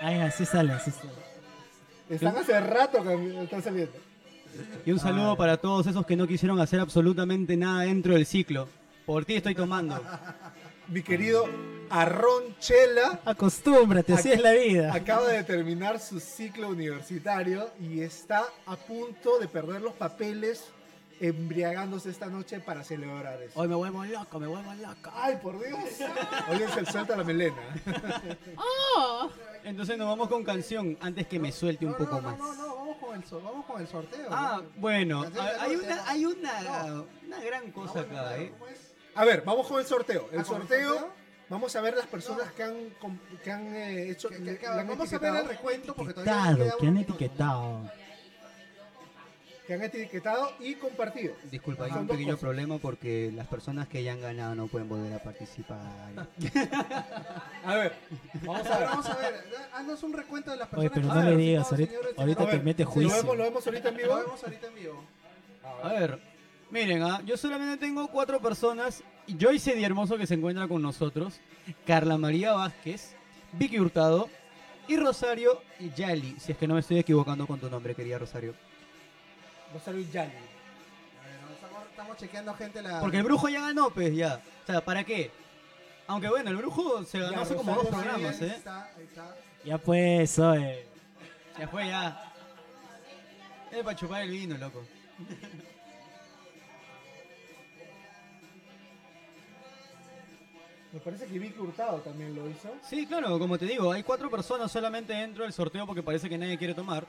Ay, 0.02 0.20
así 0.20 0.44
sale, 0.46 0.72
así 0.72 0.90
sale. 0.90 1.10
Están 2.08 2.36
hace 2.36 2.60
rato 2.60 3.02
que 3.02 3.42
están 3.44 3.62
saliendo. 3.62 3.92
Y 4.84 4.90
un 4.92 4.98
saludo 4.98 5.36
para 5.36 5.56
todos 5.56 5.86
esos 5.86 6.04
que 6.04 6.16
no 6.16 6.26
quisieron 6.26 6.60
hacer 6.60 6.80
absolutamente 6.80 7.56
nada 7.56 7.82
dentro 7.82 8.14
del 8.14 8.26
ciclo. 8.26 8.68
Por 9.06 9.24
ti 9.24 9.34
estoy 9.36 9.54
tomando. 9.54 10.02
Mi 10.88 11.02
querido 11.02 11.44
Arron 11.88 12.56
Chela 12.58 13.20
Acostúmbrate, 13.24 14.12
así 14.14 14.32
es 14.32 14.40
la 14.40 14.50
vida. 14.52 14.92
acaba 14.92 15.28
de 15.28 15.44
terminar 15.44 16.00
su 16.00 16.18
ciclo 16.18 16.68
universitario 16.68 17.70
y 17.80 18.00
está 18.00 18.44
a 18.66 18.74
punto 18.76 19.38
de 19.38 19.46
perder 19.46 19.82
los 19.82 19.92
papeles 19.92 20.64
embriagándose 21.20 22.10
esta 22.10 22.26
noche 22.26 22.60
para 22.60 22.82
celebrar 22.82 23.40
eso. 23.42 23.58
Hoy 23.60 23.68
me 23.68 23.74
vuelvo 23.74 24.04
loco, 24.04 24.40
me 24.40 24.46
vuelvo 24.46 24.72
loco. 24.74 25.10
Ay, 25.14 25.38
por 25.42 25.58
Dios. 25.64 25.78
Oye, 26.50 26.66
se 26.68 26.86
suelta 26.86 27.16
la 27.16 27.24
melena. 27.24 27.56
Entonces 29.64 29.98
nos 29.98 30.08
vamos 30.08 30.28
con 30.28 30.42
canción 30.42 30.96
antes 31.00 31.26
que 31.26 31.38
me 31.38 31.52
suelte 31.52 31.84
un 31.84 31.92
No, 31.92 31.98
poco 31.98 32.16
no, 32.16 32.22
más. 32.22 32.38
No, 32.38 32.54
no, 32.54 32.66
no, 32.66 32.76
vamos 32.76 32.96
con 32.96 33.14
el, 33.16 33.24
so- 33.24 33.40
vamos 33.42 33.66
con 33.66 33.80
el 33.80 33.86
sorteo. 33.88 34.26
Ah, 34.30 34.60
¿no? 34.62 34.80
bueno, 34.80 35.22
a- 35.22 35.62
hay 35.62 35.76
una, 35.76 36.08
hay 36.10 36.24
una, 36.24 36.62
No. 36.86 37.06
una 37.26 37.40
gran 37.44 37.70
cosa 37.70 37.92
bueno, 38.02 38.18
acá, 38.18 38.38
¿eh? 38.38 38.52
pues, 38.58 38.94
A 39.14 39.24
ver, 39.26 39.42
vamos 39.44 39.66
con 39.66 39.78
el 39.78 39.86
sorteo. 39.86 40.28
El 40.32 40.40
Ah, 40.40 40.44
¿con 40.44 40.62
el 40.62 40.68
sorteo, 40.68 41.08
vamos 41.50 41.76
a 41.76 41.80
ver 41.82 41.94
las 41.96 42.06
personas 42.06 42.50
que 42.52 42.62
han, 42.62 42.76
que 43.44 43.52
han 43.52 43.66
eh, 43.74 44.10
hecho. 44.10 44.30
que- 44.30 44.42
que- 44.42 44.56
que- 44.58 44.66
vamos 44.68 45.12
a 45.12 45.18
ver 45.18 45.34
el 45.34 45.48
recuento 45.48 45.94
porque 45.94 46.14
todavía 46.14 46.56
queda 46.64 46.76
que 46.80 46.86
han 46.86 46.96
etiquetado. 46.96 47.90
Que 49.70 49.74
han 49.74 49.82
etiquetado 49.84 50.50
y 50.58 50.74
compartido. 50.74 51.32
Disculpa, 51.48 51.84
hay 51.84 51.92
un 51.92 52.08
pequeño 52.08 52.30
cosas. 52.30 52.40
problema 52.40 52.78
porque 52.78 53.30
las 53.32 53.46
personas 53.46 53.86
que 53.86 54.02
ya 54.02 54.14
han 54.14 54.20
ganado 54.20 54.56
no 54.56 54.66
pueden 54.66 54.88
volver 54.88 55.12
a 55.12 55.22
participar. 55.22 55.78
A 57.64 57.74
ver, 57.76 57.92
vamos 58.44 58.66
a 58.66 58.78
ver, 58.78 58.88
vamos 58.88 59.06
a 59.06 59.16
ver, 59.16 59.34
haznos 59.72 60.02
un 60.02 60.12
recuento 60.12 60.50
de 60.50 60.56
las 60.56 60.72
Oye, 60.72 60.90
personas 60.90 60.92
pero 60.94 61.08
que 61.08 61.14
no 61.14 61.20
han 61.20 61.30
le 61.30 61.36
digas, 61.36 61.70
ahorita, 61.70 61.92
señores, 61.92 62.18
ahorita 62.18 62.42
A 62.42 62.50
te 62.50 62.58
mete 62.58 62.82
¿Lo 62.82 62.90
juicio. 62.90 63.16
vemos, 63.16 63.36
lo 63.36 63.44
vemos 63.44 63.66
ahorita 63.66 63.88
en 63.90 63.94
Lo 63.94 64.02
vivo? 64.02 64.16
vemos 64.16 64.42
ahorita 64.42 64.66
en 64.66 64.74
vivo. 64.74 65.04
A 65.84 65.88
ver, 65.92 66.18
miren, 66.72 67.02
ah, 67.04 67.22
yo 67.24 67.36
solamente 67.36 67.76
tengo 67.86 68.08
cuatro 68.08 68.40
personas. 68.40 69.04
Joyce 69.38 69.76
Di 69.76 69.84
Hermoso 69.84 70.16
que 70.18 70.26
se 70.26 70.34
encuentra 70.34 70.66
con 70.66 70.82
nosotros, 70.82 71.38
Carla 71.86 72.18
María 72.18 72.54
Vázquez, 72.54 73.14
Vicky 73.52 73.78
Hurtado 73.78 74.28
y 74.88 74.96
Rosario 74.96 75.62
Yali, 75.94 76.34
si 76.40 76.50
es 76.50 76.58
que 76.58 76.66
no 76.66 76.74
me 76.74 76.80
estoy 76.80 76.98
equivocando 76.98 77.46
con 77.46 77.60
tu 77.60 77.70
nombre, 77.70 77.94
querida 77.94 78.18
Rosario. 78.18 78.54
Yali. 80.12 80.12
A 80.12 80.22
ver, 80.22 80.32
estamos, 81.54 81.86
estamos 81.90 82.16
chequeando 82.16 82.54
gente 82.54 82.82
la... 82.82 83.00
Porque 83.00 83.18
el 83.18 83.22
brujo 83.24 83.48
ya 83.48 83.60
ganó, 83.60 83.90
pues 83.90 84.14
ya. 84.14 84.40
O 84.62 84.66
sea, 84.66 84.84
¿para 84.84 85.04
qué? 85.04 85.30
Aunque 86.06 86.28
bueno, 86.28 86.50
el 86.50 86.56
brujo 86.56 87.04
se 87.04 87.20
ganó 87.20 87.36
Ya, 87.36 87.42
hace 87.42 87.54
como 87.54 87.74
dos 87.74 87.84
Rosario, 87.84 88.02
programas, 88.12 88.42
¿eh? 88.42 88.54
está, 88.56 88.84
ahí 88.96 89.04
está. 89.04 89.36
Ya 89.64 89.78
pues, 89.78 90.38
oye. 90.38 90.86
Ya 91.58 91.68
fue, 91.68 91.86
ya. 91.86 92.32
Es 93.70 93.84
para 93.84 93.96
chupar 93.96 94.22
el 94.22 94.30
vino, 94.30 94.58
loco. 94.58 94.82
Me 100.92 100.98
parece 100.98 101.26
que 101.26 101.38
Vicky 101.38 101.60
Hurtado 101.60 101.98
también 101.98 102.34
lo 102.34 102.48
hizo. 102.50 102.68
Sí, 102.82 103.06
claro, 103.06 103.38
como 103.38 103.56
te 103.56 103.66
digo, 103.66 103.92
hay 103.92 104.02
cuatro 104.02 104.28
personas 104.28 104.72
solamente 104.72 105.12
dentro 105.12 105.44
del 105.44 105.52
sorteo 105.52 105.86
porque 105.86 106.02
parece 106.02 106.28
que 106.28 106.36
nadie 106.36 106.58
quiere 106.58 106.74
tomar. 106.74 107.06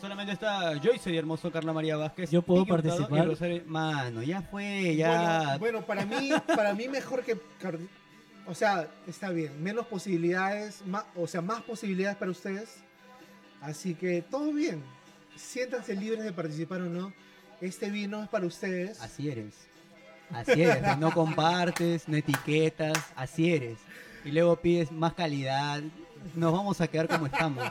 Solamente 0.00 0.32
está 0.32 0.78
Joyce 0.82 1.10
y 1.10 1.16
Hermoso, 1.16 1.50
Carla 1.50 1.72
María 1.72 1.96
Vázquez. 1.96 2.30
¿Yo 2.30 2.42
puedo 2.42 2.66
participar? 2.66 3.28
Mano, 3.66 4.22
ya 4.22 4.42
fue, 4.42 4.94
ya. 4.96 5.56
Bueno, 5.58 5.80
bueno, 5.80 5.86
para 5.86 6.04
mí, 6.04 6.30
para 6.46 6.74
mí 6.74 6.88
mejor 6.88 7.22
que. 7.24 7.38
O 8.46 8.54
sea, 8.54 8.88
está 9.06 9.30
bien. 9.30 9.62
Menos 9.62 9.86
posibilidades, 9.86 10.84
más, 10.86 11.04
o 11.14 11.26
sea, 11.26 11.40
más 11.40 11.62
posibilidades 11.62 12.16
para 12.16 12.30
ustedes. 12.30 12.76
Así 13.60 13.94
que 13.94 14.22
todo 14.22 14.52
bien. 14.52 14.82
Siéntanse 15.34 15.94
libres 15.94 16.24
de 16.24 16.32
participar 16.32 16.82
o 16.82 16.86
no. 16.86 17.12
Este 17.60 17.90
vino 17.90 18.22
es 18.22 18.28
para 18.28 18.46
ustedes. 18.46 19.00
Así 19.00 19.30
eres. 19.30 19.54
Así 20.30 20.62
eres. 20.62 20.98
no 20.98 21.10
compartes, 21.12 22.08
no 22.08 22.16
etiquetas. 22.16 22.98
Así 23.16 23.52
eres. 23.52 23.78
Y 24.24 24.30
luego 24.30 24.56
pides 24.56 24.92
más 24.92 25.14
calidad. 25.14 25.82
Nos 26.34 26.52
vamos 26.52 26.80
a 26.80 26.88
quedar 26.88 27.08
como 27.08 27.26
estamos. 27.26 27.64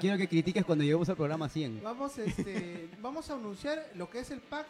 Quiero 0.00 0.16
que 0.18 0.28
critiques 0.28 0.64
cuando 0.64 0.82
lleguemos 0.84 1.08
al 1.08 1.16
programa 1.16 1.48
100. 1.48 1.82
Vamos, 1.82 2.18
este, 2.18 2.88
vamos 3.00 3.30
a 3.30 3.34
anunciar 3.34 3.86
lo 3.94 4.10
que 4.10 4.20
es 4.20 4.30
el 4.30 4.40
pack, 4.40 4.66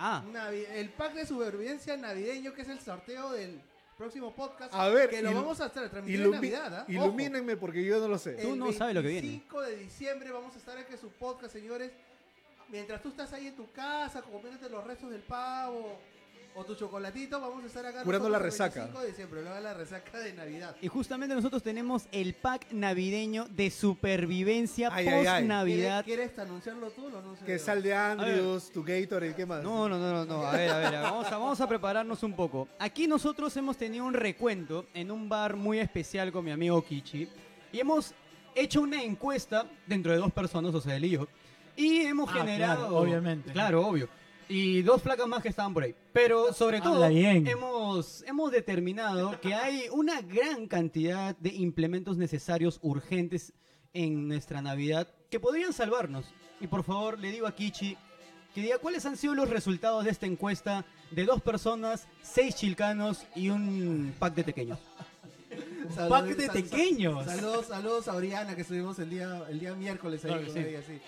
Ah, 0.00 0.22
navi- 0.32 0.66
el 0.74 0.90
pack 0.90 1.14
de 1.14 1.26
supervivencia 1.26 1.96
navideño, 1.96 2.52
que 2.54 2.62
es 2.62 2.68
el 2.68 2.78
sorteo 2.80 3.32
del 3.32 3.60
próximo 3.96 4.32
podcast. 4.32 4.72
A 4.72 4.88
ver, 4.88 5.10
que 5.10 5.20
lo 5.22 5.34
vamos 5.34 5.60
a 5.60 5.72
tra- 5.72 5.90
transmitir 5.90 6.20
en 6.20 6.30
Navidad. 6.30 6.82
Ojo. 6.82 6.92
ilumínenme 6.92 7.56
porque 7.56 7.84
yo 7.84 7.98
no 7.98 8.06
lo 8.06 8.18
sé. 8.18 8.34
Tú 8.34 8.52
El 8.52 8.58
no 8.60 8.72
sabes 8.72 8.94
lo 8.94 9.02
que 9.02 9.08
viene. 9.08 9.26
25 9.28 9.60
de 9.62 9.76
diciembre 9.76 10.30
vamos 10.30 10.54
a 10.54 10.58
estar 10.58 10.78
aquí 10.78 10.92
en 10.92 11.00
su 11.00 11.08
podcast, 11.10 11.52
señores. 11.52 11.90
Mientras 12.68 13.02
tú 13.02 13.08
estás 13.08 13.32
ahí 13.32 13.48
en 13.48 13.56
tu 13.56 13.70
casa 13.72 14.22
comiéndote 14.22 14.68
los 14.70 14.84
restos 14.86 15.10
del 15.10 15.22
pavo 15.22 15.98
o 16.54 16.64
tu 16.64 16.74
chocolatito, 16.74 17.40
vamos 17.40 17.62
a 17.62 17.66
estar 17.66 17.86
acá 17.86 18.02
Curando 18.02 18.28
la 18.28 18.38
el 18.38 18.42
resaca. 18.42 18.80
25 18.80 19.00
de 19.02 19.06
diciembre, 19.08 19.42
luego 19.42 19.60
la 19.60 19.74
resaca 19.74 20.18
de 20.18 20.32
Navidad. 20.32 20.76
y 20.80 20.88
justamente 20.88 21.34
nosotros 21.34 21.62
tenemos 21.62 22.08
el 22.10 22.34
pack 22.34 22.72
navideño 22.72 23.46
de 23.50 23.70
supervivencia 23.70 24.90
Ay, 24.92 25.06
ay, 25.06 25.14
ay. 25.14 25.24
post 25.24 25.48
Navidad. 25.48 26.04
¿Quieres, 26.04 26.30
quieres 26.32 26.48
anunciarlo 26.48 26.90
tú 26.90 27.06
o 27.06 27.10
lo 27.10 27.18
anuncio 27.18 27.46
Que 27.46 27.58
yo? 27.58 27.64
sal 27.64 27.82
de 27.82 27.94
Andrews, 27.94 28.70
tu 28.72 28.82
Gatorade, 28.82 29.34
¿qué 29.34 29.46
más? 29.46 29.62
No, 29.62 29.88
no, 29.88 29.98
no, 29.98 30.12
no, 30.12 30.24
no. 30.24 30.46
A 30.46 30.52
ver, 30.52 30.70
a 30.70 30.78
ver, 30.78 30.86
a 30.86 30.90
ver, 30.90 31.02
vamos 31.02 31.26
a, 31.28 31.30
vamos 31.38 31.60
a 31.60 31.68
prepararnos 31.68 32.22
un 32.22 32.32
poco. 32.34 32.66
Aquí 32.78 33.06
nosotros 33.06 33.56
hemos 33.56 33.76
tenido 33.76 34.04
un 34.04 34.14
recuento 34.14 34.86
en 34.94 35.10
un 35.10 35.28
bar 35.28 35.54
muy 35.56 35.78
especial 35.78 36.32
con 36.32 36.44
mi 36.44 36.50
amigo 36.50 36.82
Kichi. 36.84 37.28
Y 37.72 37.78
hemos 37.80 38.12
hecho 38.54 38.80
una 38.80 39.02
encuesta 39.02 39.66
dentro 39.86 40.10
de 40.12 40.18
dos 40.18 40.32
personas, 40.32 40.74
o 40.74 40.80
sea, 40.80 40.96
él 40.96 41.04
y 41.04 41.10
yo. 41.10 41.28
Y 41.76 42.00
hemos 42.00 42.28
Ah, 42.30 42.38
generado. 42.38 42.86
claro, 42.88 42.96
obviamente. 42.98 43.52
Claro, 43.52 43.86
obvio. 43.86 44.08
Y 44.48 44.80
dos 44.82 45.02
placas 45.02 45.26
más 45.28 45.42
que 45.42 45.48
estaban 45.50 45.74
por 45.74 45.82
ahí. 45.82 45.94
Pero 46.12 46.52
sobre 46.54 46.80
todo, 46.80 47.04
hemos, 47.06 48.22
hemos 48.26 48.50
determinado 48.50 49.38
que 49.40 49.54
hay 49.54 49.84
una 49.92 50.22
gran 50.22 50.66
cantidad 50.66 51.36
de 51.36 51.50
implementos 51.54 52.16
necesarios 52.16 52.78
urgentes 52.82 53.52
en 53.92 54.26
nuestra 54.28 54.62
Navidad 54.62 55.08
que 55.30 55.38
podrían 55.38 55.72
salvarnos. 55.72 56.24
Y 56.60 56.66
por 56.66 56.82
favor, 56.82 57.18
le 57.18 57.30
digo 57.30 57.46
a 57.46 57.54
Kichi 57.54 57.96
que 58.54 58.62
diga 58.62 58.78
cuáles 58.78 59.04
han 59.04 59.16
sido 59.18 59.34
los 59.34 59.50
resultados 59.50 60.04
de 60.04 60.10
esta 60.10 60.24
encuesta 60.26 60.84
de 61.10 61.24
dos 61.26 61.42
personas, 61.42 62.08
seis 62.22 62.54
chilcanos 62.56 63.26
y 63.34 63.50
un 63.50 64.14
pack 64.18 64.34
de 64.34 64.44
pequeños. 64.44 64.78
Saludos- 65.94 66.08
Pack 66.20 66.36
de 66.36 66.46
sal- 66.46 66.54
pequeños. 66.62 67.24
Saludos, 67.26 67.66
saludos 67.66 68.08
a 68.08 68.14
Oriana 68.16 68.54
que 68.54 68.62
estuvimos 68.62 68.98
el 68.98 69.10
día, 69.10 69.42
el 69.48 69.60
día 69.60 69.74
miércoles 69.74 70.24
ahí 70.24 70.30
Claro 70.30 70.46
que 70.46 70.52
con 70.52 70.62
sí. 70.62 70.68
ella, 70.68 70.82
sí, 70.86 70.98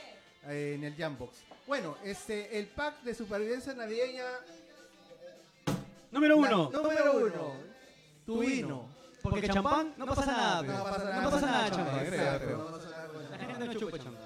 eh, 0.48 0.74
en 0.76 0.84
el 0.84 0.94
Jambox. 0.96 1.38
Bueno, 1.66 1.96
este, 2.04 2.58
el 2.58 2.66
pack 2.66 3.02
de 3.02 3.14
supervivencia 3.14 3.74
navideña 3.74 4.24
Número 6.10 6.34
la- 6.40 6.48
uno. 6.48 6.70
número 6.72 7.12
uno, 7.18 7.52
tu 8.26 8.40
vino. 8.40 8.88
Porque 9.22 9.48
champán 9.48 9.92
no 9.96 10.06
pasa 10.06 10.26
nada. 10.26 10.62
No 10.62 10.82
pasa 10.84 11.04
nada. 11.04 11.22
No 11.22 11.30
pasa 11.30 11.46
nada, 11.46 11.70
champán. 11.70 12.06
Exacto, 12.06 12.44
creo. 12.46 12.58
no 12.58 12.64
pasa 12.78 12.90
nada 12.90 13.06
con 13.08 13.22
La 13.22 13.28
champán. 13.30 13.48
gente 13.50 13.66
no 13.66 13.74
chupa 13.74 13.98
champán. 13.98 14.22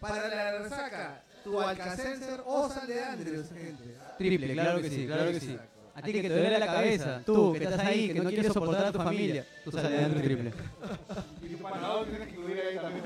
Para 0.00 0.28
la 0.28 0.58
resaca, 0.58 1.22
tu 1.42 1.60
Alcacelser 1.60 2.42
o 2.46 2.68
Sal 2.68 2.86
de 2.86 3.02
Andrews, 3.02 3.48
gente. 3.48 3.96
Triple, 4.18 4.52
claro 4.52 4.80
que 4.82 4.90
sí, 4.90 5.06
claro 5.06 5.30
que 5.30 5.40
sí. 5.40 5.58
A 5.96 6.02
ti 6.02 6.12
que 6.12 6.22
te 6.22 6.28
duele 6.28 6.58
la 6.58 6.66
cabeza, 6.66 7.22
tú 7.24 7.52
que 7.52 7.64
estás 7.64 7.80
ahí, 7.80 8.12
que 8.12 8.20
no 8.20 8.28
quieres 8.30 8.52
soportar 8.52 8.86
a 8.86 8.92
tu 8.92 8.98
familia, 8.98 9.46
tú 9.64 9.72
sales 9.72 10.14
de 10.14 10.20
triple. 10.20 10.52
Y 11.42 11.48
tu 11.48 11.58
panador 11.62 12.06
tienes 12.06 12.28
que 12.28 12.34
incluir 12.34 12.60
ahí 12.60 12.76
también, 12.76 13.04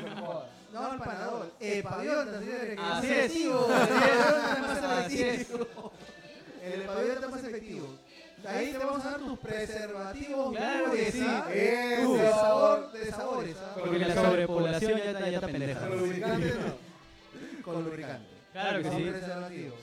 no 0.72 0.92
el 0.92 0.98
panador. 0.98 1.52
Eh, 1.60 1.82
pavionta, 1.82 2.38
señores. 2.40 2.78
Así 2.78 2.80
más 2.80 3.04
es. 3.04 3.10
efectivo. 3.10 3.68
Así 3.72 3.92
es. 3.92 4.56
El 4.56 4.62
más 4.62 4.82
Así 4.82 5.22
es. 5.22 5.34
efectivo. 5.40 5.92
El 6.62 6.80
pavionta 6.82 7.28
más 7.28 7.44
efectivo. 7.44 7.88
Ahí 8.46 8.72
te 8.72 8.78
vamos 8.78 9.04
a 9.04 9.10
dar 9.10 9.20
tus 9.20 9.38
preservativos. 9.38 10.56
Claro 10.56 10.92
que 10.92 11.12
sí. 11.12 11.24
¿ah? 11.26 11.46
Eh, 11.50 12.06
de 12.06 12.18
de 12.18 12.30
sabor. 12.30 12.92
de 12.92 13.10
sabores. 13.10 13.56
¿ah? 13.58 13.74
Porque 13.78 13.98
la 13.98 14.14
sobrepoblación 14.14 14.98
ya 14.98 15.04
está, 15.10 15.28
ya 15.28 15.34
está 15.38 15.46
pendeja. 15.48 15.88
Con 15.88 15.98
lubricante 15.98 16.54
no. 16.54 17.62
Con 17.62 17.84
lubricante. 17.84 18.28
Claro 18.52 18.82
que 18.82 18.88
Con 18.88 18.96
sí. 18.98 19.02
preservativos. 19.04 19.78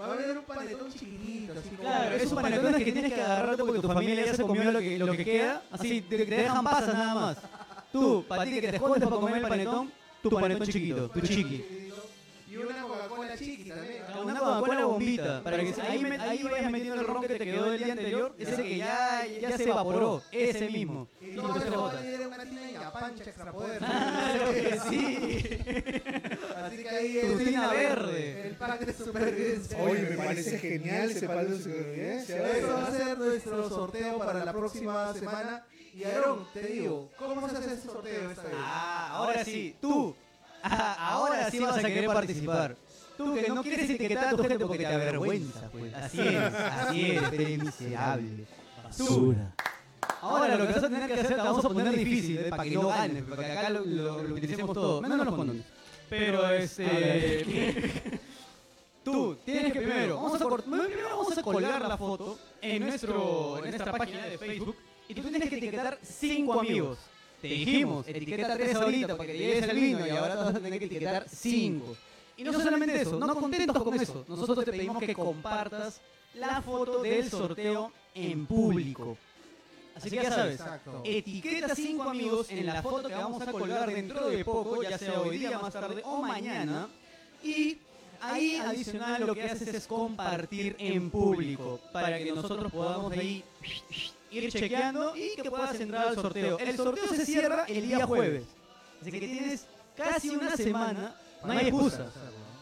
Va 0.00 0.06
a 0.06 0.12
haber 0.12 0.38
un 0.38 0.44
panetón 0.44 0.92
chiquitito, 0.92 1.52
así 1.58 1.68
como. 1.70 1.80
Claro, 1.82 2.14
esos 2.14 2.40
panetones 2.40 2.84
que 2.84 2.92
tienes 2.92 3.12
que 3.12 3.20
agarrarte 3.20 3.64
porque 3.64 3.80
tu 3.80 3.88
familia 3.88 4.26
ya 4.26 4.34
se 4.34 4.42
comió 4.44 4.70
lo 4.70 4.78
que, 4.78 4.96
lo 4.96 5.10
que 5.12 5.24
queda, 5.24 5.62
así 5.72 6.02
te, 6.02 6.18
te 6.18 6.24
dejan 6.36 6.62
pasas 6.62 6.94
nada 6.94 7.14
más. 7.14 7.36
Tú, 7.90 8.24
para 8.28 8.44
ti 8.44 8.60
que 8.60 8.68
te 8.68 8.76
escondes 8.76 9.02
para 9.08 9.16
comer 9.20 9.36
el 9.38 9.48
panetón, 9.48 9.92
tu 10.22 10.30
panetón 10.30 10.66
chiquito, 10.66 11.08
tu 11.10 11.20
chiqui. 11.20 11.64
Y 12.50 12.56
una 12.56 12.80
Coca-Cola 12.82 13.36
chiquita 13.36 13.74
también. 13.76 14.02
Una 14.24 14.38
Coca-Cola 14.40 14.84
bombita, 14.86 15.42
para 15.44 15.58
que 15.58 15.74
ahí, 15.82 15.98
me- 16.02 16.16
ahí 16.18 16.42
vayas 16.42 16.70
metiendo 16.72 17.00
el 17.00 17.06
ron 17.06 17.22
que 17.22 17.28
te 17.34 17.44
quedó 17.44 17.70
del 17.70 17.84
día 17.84 17.92
anterior, 17.92 18.34
ese 18.38 18.62
que 18.62 18.78
ya, 18.78 19.26
ya 19.40 19.56
se 19.56 19.64
evaporó, 19.64 20.22
ese 20.32 20.68
mismo. 20.70 21.08
Y 21.20 21.26
que 21.26 21.30
se 21.32 21.38
eso 21.38 21.50
va 21.52 21.58
a 21.58 21.76
bota. 21.76 22.00
tener 22.00 22.26
una 22.26 22.44
tina 22.44 22.70
y 22.70 22.74
a 22.76 22.90
pancha 22.92 23.24
extra 23.24 23.52
poder. 23.52 23.78
Claro 23.78 24.50
que 24.52 24.78
sí. 24.88 25.38
Así 26.56 26.76
que 26.82 26.88
ahí 26.88 27.18
Tu 27.20 27.38
es 27.38 27.44
tina 27.44 27.68
verde. 27.68 28.46
El 28.48 28.54
pack 28.56 28.80
de 28.86 28.92
supervivencia. 28.94 29.78
Oye, 29.82 30.02
me 30.10 30.16
parece 30.16 30.58
genial 30.58 31.10
ese 31.10 31.26
palo 31.28 31.50
de 31.50 31.58
supervivencia. 31.58 32.50
Eso 32.56 32.68
va 32.72 32.86
a 32.86 32.90
ser 32.90 33.18
nuestro 33.18 33.68
sorteo 33.68 34.18
para 34.18 34.42
la 34.44 34.52
próxima 34.52 35.12
semana. 35.12 35.64
Y 35.98 36.04
Aarón, 36.04 36.46
te 36.52 36.60
digo, 36.60 37.10
¿cómo 37.18 37.48
se 37.48 37.56
hace 37.56 37.74
ese 37.74 37.82
sorteo 37.88 38.30
esta 38.30 38.42
vez? 38.44 38.52
Ah, 38.56 39.08
ahora 39.14 39.44
sí, 39.44 39.74
tú. 39.80 40.14
Ah, 40.62 41.10
ahora 41.12 41.50
sí 41.50 41.58
vas 41.58 41.76
a 41.78 41.82
querer 41.82 42.06
participar. 42.06 42.76
Tú 43.16 43.34
que 43.34 43.48
no 43.48 43.62
quieres 43.64 43.90
etiquetar 43.90 44.28
a 44.28 44.36
tu 44.36 44.44
gente 44.44 44.64
porque 44.64 44.78
te 44.78 44.86
avergüenza, 44.86 45.68
pues. 45.72 45.92
Así 45.94 46.20
es, 46.20 46.36
así 46.54 47.10
es, 47.10 47.32
eres 47.32 47.58
miserable. 47.64 48.46
Basura. 48.84 49.52
Ahora 50.20 50.54
lo 50.56 50.66
que 50.68 50.72
vas 50.74 50.84
a 50.84 50.88
tener 50.88 51.06
que 51.08 51.14
hacer 51.14 51.26
te 51.28 51.34
vamos 51.34 51.64
a 51.64 51.68
poner 51.68 51.92
difícil, 51.96 52.38
¿eh? 52.38 52.50
para 52.50 52.62
que 52.64 52.70
no 52.70 52.88
ganes, 52.88 53.22
para 53.24 53.44
que 53.44 53.52
acá 53.58 53.70
lo, 53.70 53.84
lo- 53.84 54.22
lo 54.22 54.34
utilicemos 54.36 54.72
todo, 54.74 55.00
menos 55.02 55.18
los 55.24 55.34
condones. 55.34 55.64
Pero 56.08 56.48
este. 56.50 58.18
Tú 59.04 59.36
tienes 59.44 59.72
que 59.72 59.80
primero, 59.80 60.16
vamos 60.16 60.40
a, 60.40 60.46
primero 60.46 61.08
vamos 61.16 61.38
a 61.38 61.42
colgar 61.42 61.88
la 61.88 61.96
foto 61.96 62.38
en, 62.60 62.84
nuestro, 62.84 63.56
en 63.64 63.70
nuestra 63.70 63.92
página 63.92 64.26
de 64.26 64.36
Facebook 64.36 64.76
y 65.08 65.14
tú 65.14 65.22
tienes 65.22 65.48
que 65.48 65.56
etiquetar 65.56 65.98
cinco 66.02 66.60
amigos. 66.60 66.98
Te 67.40 67.48
dijimos, 67.48 68.06
etiqueta 68.08 68.54
tres 68.54 68.74
ahorita 68.74 69.16
para 69.16 69.26
que 69.26 69.32
te 69.32 69.38
lleves 69.38 69.68
el 69.68 69.76
vino 69.76 70.06
y 70.06 70.10
ahora 70.10 70.34
vas 70.34 70.54
a 70.54 70.60
tener 70.60 70.78
que 70.78 70.86
etiquetar 70.86 71.26
cinco. 71.28 71.96
Y 72.36 72.44
no 72.44 72.52
solamente 72.52 73.00
eso, 73.00 73.18
no 73.18 73.34
contentos 73.34 73.82
con 73.82 73.94
eso, 73.94 74.24
nosotros 74.28 74.64
te 74.64 74.72
pedimos 74.72 74.98
que 75.02 75.14
compartas 75.14 76.00
la 76.34 76.62
foto 76.62 77.02
del 77.02 77.28
sorteo 77.28 77.92
en 78.14 78.46
público. 78.46 79.16
Así 79.94 80.10
que 80.10 80.16
ya 80.16 80.30
sabes, 80.30 80.60
Exacto. 80.60 81.02
etiqueta 81.04 81.74
cinco 81.74 82.04
amigos 82.04 82.50
en 82.50 82.66
la 82.66 82.82
foto 82.82 83.08
que 83.08 83.14
vamos 83.14 83.42
a 83.42 83.50
colgar 83.50 83.92
dentro 83.92 84.28
de 84.28 84.44
poco, 84.44 84.82
ya 84.82 84.96
sea 84.96 85.20
hoy 85.20 85.38
día, 85.38 85.58
más 85.58 85.72
tarde 85.72 86.02
o 86.04 86.22
mañana. 86.22 86.88
Y 87.42 87.78
ahí 88.20 88.56
adicional 88.56 89.26
lo 89.26 89.34
que 89.34 89.42
haces 89.42 89.74
es 89.74 89.86
compartir 89.86 90.76
en 90.78 91.10
público 91.10 91.80
para 91.92 92.18
que 92.18 92.32
nosotros 92.32 92.70
podamos 92.70 93.12
ahí 93.12 93.44
ir 94.30 94.52
chequeando 94.52 95.16
y 95.16 95.40
que 95.40 95.50
puedas 95.50 95.78
entrar 95.80 96.08
al 96.08 96.14
sorteo. 96.14 96.58
El 96.58 96.76
sorteo 96.76 97.08
se 97.08 97.26
cierra 97.26 97.64
el 97.68 97.88
día 97.88 98.06
jueves. 98.06 98.44
Así 99.00 99.10
que 99.10 99.20
tienes 99.20 99.66
casi 99.96 100.30
una 100.30 100.56
semana, 100.56 101.14
no 101.44 101.52
hay 101.52 101.68
excusa. 101.68 102.10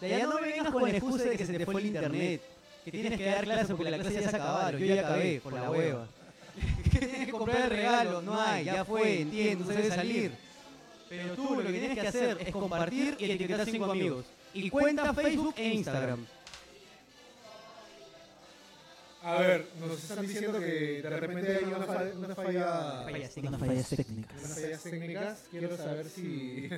De 0.01 0.15
allá 0.15 0.27
no 0.27 0.41
me 0.41 0.49
vengas 0.49 0.71
con 0.73 0.83
la 0.83 0.91
excusa 0.91 1.25
de 1.25 1.37
que 1.37 1.47
se 1.47 1.59
te 1.59 1.65
fue 1.65 1.81
el 1.81 1.87
internet, 1.87 2.43
que 2.85 2.91
tienes 2.91 3.19
que 3.19 3.25
dar 3.25 3.45
clases 3.45 3.75
porque 3.75 3.91
la 3.91 3.99
clase 3.99 4.21
ya 4.21 4.31
se 4.31 4.37
acabaron, 4.37 4.81
yo 4.81 4.87
ya 4.87 5.01
acabé 5.01 5.41
por 5.41 5.53
la 5.53 5.71
hueva. 5.71 6.07
que 6.93 6.99
tienes 7.01 7.27
que 7.27 7.33
comprar 7.33 7.63
el 7.63 7.71
regalo, 7.71 8.23
no 8.23 8.41
hay, 8.41 8.65
ya 8.65 8.85
fue, 8.85 9.23
entiendo, 9.23 9.67
se 9.67 9.73
debe 9.73 9.89
salir. 9.89 10.33
Pero 11.09 11.35
tú 11.35 11.55
lo 11.55 11.63
que 11.63 11.79
tienes 11.79 11.99
que 11.99 12.09
hacer 12.09 12.39
es 12.41 12.51
compartir 12.53 13.17
y 13.19 13.25
etiquetar 13.25 13.61
a 13.61 13.65
cinco 13.65 13.91
amigos. 13.91 14.25
Y 14.55 14.71
cuenta 14.71 15.15
Facebook 15.15 15.55
e 15.57 15.69
Instagram. 15.75 16.27
A 19.23 19.41
ver, 19.41 19.67
nos 19.81 19.99
están 20.03 20.25
diciendo 20.27 20.59
que 20.61 21.03
de 21.03 21.11
repente 21.21 21.57
hay 21.57 21.65
una, 21.65 21.79
fa- 21.87 22.05
una 22.17 22.35
falla. 22.35 23.03
Fallas 23.05 23.35
técnicas. 23.35 23.61
unas 23.61 24.55
fallas 24.55 24.83
técnicas. 24.83 25.45
Quiero 25.51 25.77
saber 25.77 26.07
si. 26.09 26.69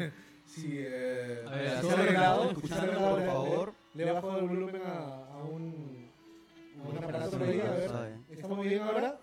si 0.46 0.76
eh, 0.78 1.44
A 1.46 1.50
ver, 1.50 1.68
se 1.68 1.74
ha 1.76 1.80
¿están 1.80 2.00
arreglado, 2.00 2.50
escuchando, 2.50 2.74
se 2.76 2.80
ha 2.80 2.82
arreglado, 2.82 3.10
por 3.10 3.20
le- 3.20 3.26
favor? 3.26 3.74
Le 3.94 4.02
he 4.08 4.12
bajado 4.12 4.38
el 4.38 4.48
volumen 4.48 4.82
a, 4.86 5.26
a 5.34 5.42
un. 5.44 6.10
a 6.84 6.88
un 6.88 6.98
aparato 7.04 7.30
por 7.32 7.42
ahí. 7.48 7.60
A 7.60 7.70
ver. 8.00 8.14
¿Estamos 8.30 8.64
bien 8.64 8.82
ahora? 8.82 9.18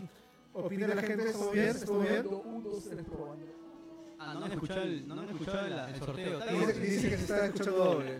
¿Opina 0.54 0.88
la 0.88 1.02
gente? 1.02 1.26
¿Estamos 1.28 1.52
bien? 1.52 1.66
¿Estamos 1.68 2.02
bien? 2.08 2.26
Ah, 4.22 4.34
no 4.34 4.44
han 4.44 4.52
escuchado 4.52 4.82
el, 4.82 5.08
no 5.08 5.20
han 5.20 5.28
escuchado 5.30 5.66
el, 5.66 5.72
el 5.94 5.98
sorteo. 6.00 6.40
Dice, 6.40 6.72
dice 6.80 7.08
que 7.10 7.16
se 7.16 7.22
está 7.22 7.46
escuchando 7.46 7.84
doble. 7.84 8.18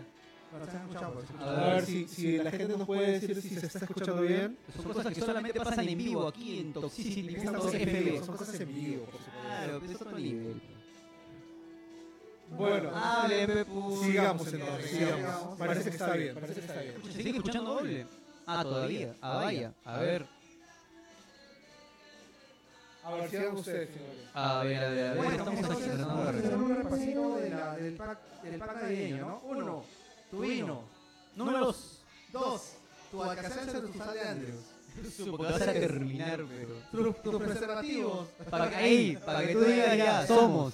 Pero 0.51 0.65
se 0.65 0.71
han 0.71 0.81
escuchado, 0.81 1.13
pues. 1.13 1.25
A 1.39 1.73
ver 1.73 1.85
si, 1.85 2.07
si 2.07 2.37
la 2.37 2.51
gente 2.51 2.77
nos 2.77 2.85
puede 2.87 3.19
decir 3.19 3.41
si 3.41 3.49
se 3.55 3.65
está 3.67 3.79
escuchando 3.79 4.21
bien. 4.21 4.57
Son 4.75 4.83
cosas 4.93 5.13
que 5.13 5.21
solamente 5.21 5.59
pasan 5.59 5.87
en 5.87 5.97
vivo 5.97 6.27
aquí 6.27 6.59
en 6.59 6.73
Toxicity. 6.73 7.35
Estamos 7.35 7.73
en 7.73 8.03
vivo, 8.03 8.25
son 8.25 8.37
cosas 8.37 8.59
en 8.59 8.73
vivo, 8.75 9.05
por 9.05 9.13
supuesto. 9.19 9.41
Claro, 9.45 9.79
pero 9.79 9.93
es 9.93 10.01
otro 10.01 10.19
nivel. 10.19 10.61
Bueno, 12.57 12.91
Hable, 12.93 13.47
Pepu. 13.47 14.03
sigamos 14.03 14.53
entonces, 14.53 14.91
sigamos. 14.91 15.57
Parece 15.57 15.83
que 15.83 15.89
está 15.89 16.13
bien, 16.15 16.33
parece 16.35 16.53
que 16.53 16.59
está 16.59 16.81
bien. 16.81 16.95
¿Se 17.05 17.11
sigue 17.13 17.37
escuchando 17.37 17.73
doble? 17.75 18.05
Ah, 18.45 18.63
todavía. 18.63 19.15
Ah, 19.21 19.35
vaya. 19.37 19.73
A 19.85 19.99
ver. 19.99 20.25
A 23.03 23.13
ver, 23.13 23.29
sigan 23.29 23.55
ustedes, 23.55 23.89
señores. 23.89 24.27
A 24.33 24.63
ver, 24.63 24.83
a 24.83 24.89
ver, 24.89 25.07
a 25.07 25.13
ver. 25.13 25.17
Bueno, 25.17 25.31
Estamos 25.31 25.71
aquí 25.71 26.45
un 26.53 26.75
repasito 26.75 27.35
del 27.37 27.93
pack 27.95 28.81
navideño, 28.81 29.17
¿no? 29.17 29.41
Uno, 29.45 29.85
tu 30.31 30.39
vino. 30.39 30.81
Número 31.35 31.59
2. 31.65 31.97
Dos, 32.33 32.61
tu 33.11 33.23
alcacelser, 33.23 33.81
tu 33.81 33.93
sal 33.97 34.13
de 34.13 34.21
Andrews. 34.21 34.65
Vas 35.39 35.61
a 35.61 35.73
terminar, 35.73 36.39
pero. 36.49 36.75
Tus, 37.13 37.21
tus 37.23 37.41
preservativos. 37.41 38.27
Para 38.49 38.69
que, 38.69 38.75
ahí, 38.75 39.17
para 39.25 39.45
que 39.45 39.53
tú 39.53 39.59
digas 39.61 39.97
ya, 39.97 40.27
somos. 40.27 40.73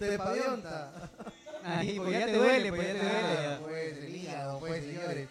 De 0.00 0.16
pavionta. 0.16 0.92
Ahí, 1.64 1.96
porque 1.98 2.12
ya 2.12 2.26
te 2.26 2.32
duele, 2.36 2.68
pues 2.70 2.86
ya 2.86 2.92
te 2.92 2.98
duele. 3.00 3.46
Ah. 3.46 3.58
Pues 3.62 3.98
el 3.98 4.16
hígado, 4.16 4.58
pues 4.60 4.84
señores. 4.84 5.28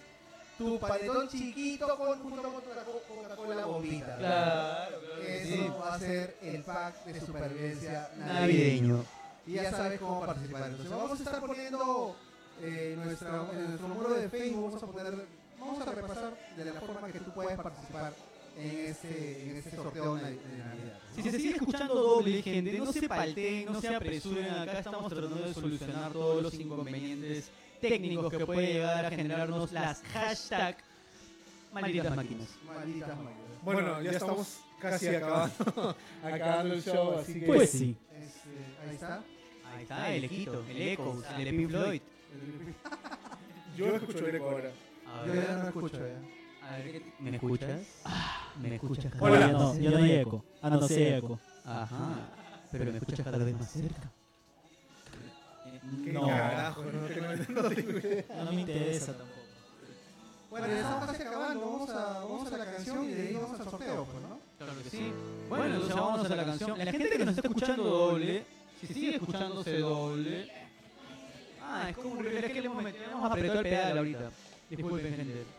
Tu 0.58 0.80
panetón 0.80 1.30
chiquito 1.30 1.98
con, 1.98 2.20
junto 2.20 2.42
con 2.42 2.62
tu 2.64 2.70
Coca- 2.70 2.84
Coca-Cola 3.06 3.66
bombita. 3.66 4.18
Claro, 4.18 4.98
Eso 5.22 5.78
va 5.80 5.94
a 5.94 6.00
ser 6.00 6.36
el 6.42 6.64
pack 6.64 7.06
de 7.06 7.22
supervivencia 7.22 8.10
navideño. 8.18 8.34
Navideño. 8.34 9.06
Y 9.46 9.54
ya 9.54 9.72
sabes 9.72 10.00
cómo 10.00 10.26
participar. 10.26 10.64
Entonces 10.70 10.90
vamos 10.92 11.12
a 11.12 11.24
estar 11.24 11.40
poniendo 11.40 12.16
eh, 12.62 12.96
nuestra, 12.98 13.48
en 13.54 13.68
nuestro 13.68 13.88
muro 13.90 14.14
de 14.14 14.30
Facebook, 14.30 14.64
vamos 14.64 14.84
a 14.84 14.88
poner, 14.88 15.28
vamos 15.60 15.88
a 15.88 15.92
repasar 15.92 16.38
de 16.56 16.66
la 16.66 16.74
forma 16.74 17.08
que 17.12 17.20
tú 17.20 17.32
puedes 17.32 17.58
participar 17.58 18.14
en 18.58 18.86
este, 18.88 19.50
en 19.50 19.56
este 19.58 19.76
sorteo 19.76 20.16
de 20.16 20.22
Navidad. 20.22 21.00
Si 21.16 21.22
se 21.24 21.38
sigue 21.38 21.56
escuchando 21.56 21.96
doble, 21.96 22.42
gente, 22.42 22.78
no 22.80 22.92
se 22.92 23.08
palteen, 23.08 23.66
no 23.66 23.82
se 23.82 23.96
apresuren. 23.96 24.50
Acá 24.50 24.80
estamos 24.80 25.12
tratando 25.12 25.36
de 25.36 25.54
solucionar 25.54 26.12
todos 26.12 26.44
los 26.44 26.54
inconvenientes 26.54 27.52
técnicos 27.82 28.32
que 28.32 28.46
puede 28.46 28.74
llegar 28.74 29.06
a 29.06 29.10
generarnos 29.12 29.72
las 29.72 30.02
hashtag 30.14 30.78
Malditas 31.74 32.16
máquinas. 32.16 32.48
Malditas 32.66 33.18
máquinas. 33.18 33.64
Bueno, 33.64 34.02
ya 34.02 34.12
estamos 34.12 34.60
casi 34.80 35.08
acabando, 35.08 35.96
acabando 36.24 36.74
el 36.74 36.84
show, 36.84 37.20
así 37.20 37.40
que... 37.40 37.46
Pues 37.46 37.70
sí. 37.70 37.96
Este, 38.14 38.88
ahí 38.88 38.96
está. 38.96 39.24
Ahí 39.76 39.84
está, 39.84 40.14
el 40.14 40.24
equito, 40.24 40.64
el 40.70 40.82
Echo, 40.82 41.24
el 41.38 41.46
de 41.46 41.52
Pink 41.52 41.70
Floyd. 41.70 42.02
Yo 43.78 43.86
escucho 43.96 44.28
el 44.28 44.36
eco 44.36 44.50
ahora. 44.50 44.72
A 45.06 45.26
Yo 45.26 45.34
ver, 45.34 45.48
ya 45.48 45.58
no 45.58 45.68
escucho 45.68 45.98
ya. 45.98 46.68
a 46.68 46.78
ver, 46.78 46.92
¿qué- 46.92 47.14
¿me 47.20 47.36
escuchas? 47.36 47.80
¿Me 48.62 48.76
escuchas? 48.76 49.12
cada 49.14 49.24
Hola. 49.24 49.40
Vez 49.48 49.52
no, 49.54 49.60
más 49.60 49.80
ya 49.80 49.90
no 49.92 49.98
hay 49.98 50.12
eco. 50.12 50.46
Ah, 50.62 50.70
no, 50.70 50.88
sí 50.88 50.94
hay 50.96 51.14
eco. 51.14 51.40
Ajá. 51.66 52.16
Pero 52.72 52.86
me 52.92 52.98
escuchas 52.98 53.24
cada 53.26 53.38
vez 53.38 53.54
más 53.60 53.72
cerca. 53.72 54.12
¿Qué 56.04 56.12
No. 56.14 56.28
carajo? 56.28 56.84
No 56.84 56.90
tengo, 57.08 57.28
no. 58.34 58.44
No 58.44 58.52
me 58.52 58.62
interesa 58.62 59.14
tampoco. 59.18 59.38
Bueno, 60.50 60.68
ya 60.68 60.76
estamos 60.80 61.06
casi 61.08 61.22
acabando. 61.24 61.62
Vamos 61.62 61.90
a, 61.90 62.20
vamos 62.20 62.52
a 62.54 62.58
la 62.58 62.66
canción 62.66 63.04
y 63.06 63.08
de 63.14 63.28
ahí 63.28 63.34
vamos 63.34 63.60
al 63.60 63.70
sorteo, 63.70 64.06
pues, 64.06 64.24
¿no? 64.24 64.40
Claro 64.58 64.84
que 64.84 64.90
sí. 64.90 65.12
Bueno, 65.50 65.66
entonces 65.66 65.96
vamos 65.96 66.32
a 66.32 66.36
la 66.36 66.46
canción. 66.46 66.78
La 66.80 66.92
gente 66.92 67.10
que 67.10 67.26
nos 67.26 67.38
está 67.38 67.48
escuchando 67.48 67.84
doble, 67.84 68.46
si 68.82 68.88
sigue 68.88 69.16
escuchándose 69.16 69.78
doble. 69.80 70.67
Ah, 71.70 71.90
es 71.90 71.96
como 71.98 72.12
un 72.12 72.24
reloj 72.24 72.52
que 72.52 72.62
le 72.62 72.66
hemos 72.68 72.84
metido. 72.84 73.06
Hemos 73.12 73.32
apretado 73.32 73.60
el 73.60 73.64
pedal 73.64 73.98
ahorita. 73.98 74.32
Disculpen, 74.70 75.16
gente. 75.16 75.44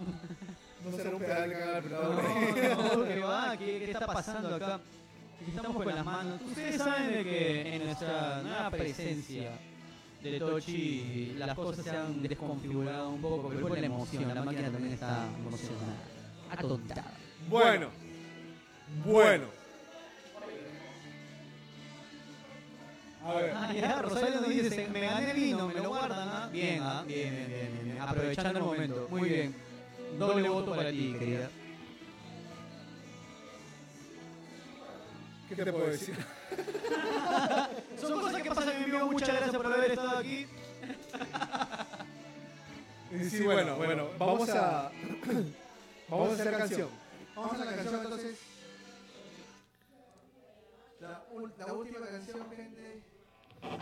No 0.78 0.96
será 0.96 1.10
un 1.10 1.18
pedal 1.18 1.50
que 1.50 1.56
haga 1.56 1.78
apretado. 1.78 2.14
No, 2.14 2.96
no, 2.96 3.04
que 3.04 3.18
va, 3.18 3.56
¿qué, 3.58 3.64
qué 3.80 3.90
está 3.90 4.06
pasando 4.06 4.54
acá? 4.54 4.80
Estamos 5.46 5.82
con 5.82 5.94
las 5.94 6.04
manos. 6.04 6.40
Ustedes 6.40 6.76
saben 6.76 7.12
de 7.12 7.24
que 7.24 7.74
en 7.74 7.84
nuestra 7.84 8.42
nueva 8.42 8.70
presencia 8.70 9.58
de 10.22 10.38
Tochi 10.38 11.34
las 11.36 11.56
cosas 11.56 11.84
se 11.84 11.90
han 11.90 12.22
desconfigurado 12.22 13.10
un 13.10 13.20
poco, 13.20 13.48
pero 13.48 13.68
por 13.68 13.78
la 13.78 13.86
emoción, 13.86 14.34
la 14.34 14.42
máquina 14.42 14.70
también 14.70 14.94
está 14.94 15.26
emocionada, 15.36 15.96
atontada. 16.50 17.12
Bueno, 17.48 17.88
bueno. 19.04 19.57
A 23.28 23.34
ver. 23.34 23.52
Ah, 23.54 23.72
ya, 23.74 24.00
Rosario 24.00 24.40
nos 24.40 24.48
dice, 24.48 24.88
me 24.88 25.00
gané 25.00 25.34
vino, 25.34 25.68
me 25.68 25.74
lo 25.74 25.90
guardan, 25.90 26.28
¿ah? 26.28 26.48
Bien, 26.50 26.80
¿ah? 26.82 27.04
Bien, 27.06 27.30
bien, 27.30 27.48
bien, 27.48 27.72
bien, 27.72 27.84
bien. 27.84 28.00
Aprovechando 28.00 28.58
el 28.58 28.64
momento. 28.64 29.06
Muy 29.10 29.28
bien. 29.28 29.54
Doble 30.18 30.48
voto 30.48 30.74
para 30.74 30.90
ti, 30.90 31.14
querida. 31.18 31.50
¿Qué 35.48 35.56
te 35.56 35.72
puedo 35.72 35.86
decir? 35.88 36.16
Son 38.00 38.20
cosas 38.20 38.42
que 38.42 38.50
pasan 38.50 38.76
en 38.76 38.84
vivo. 38.86 39.06
Muchas 39.06 39.28
gracias 39.28 39.56
por 39.56 39.66
haber 39.66 39.90
estado 39.90 40.18
aquí. 40.18 40.46
Sí, 43.30 43.42
bueno, 43.42 43.74
bueno, 43.76 44.08
vamos 44.18 44.50
a. 44.50 44.92
Vamos 46.10 46.28
a 46.28 46.32
hacer 46.34 46.56
canción. 46.56 46.88
Vamos 47.34 47.60
a 47.60 47.64
la 47.64 47.74
canción 47.76 48.00
entonces. 48.02 48.38
La, 51.00 51.22
la 51.58 51.72
última 51.72 52.06
canción, 52.06 52.50
gente. 52.50 52.77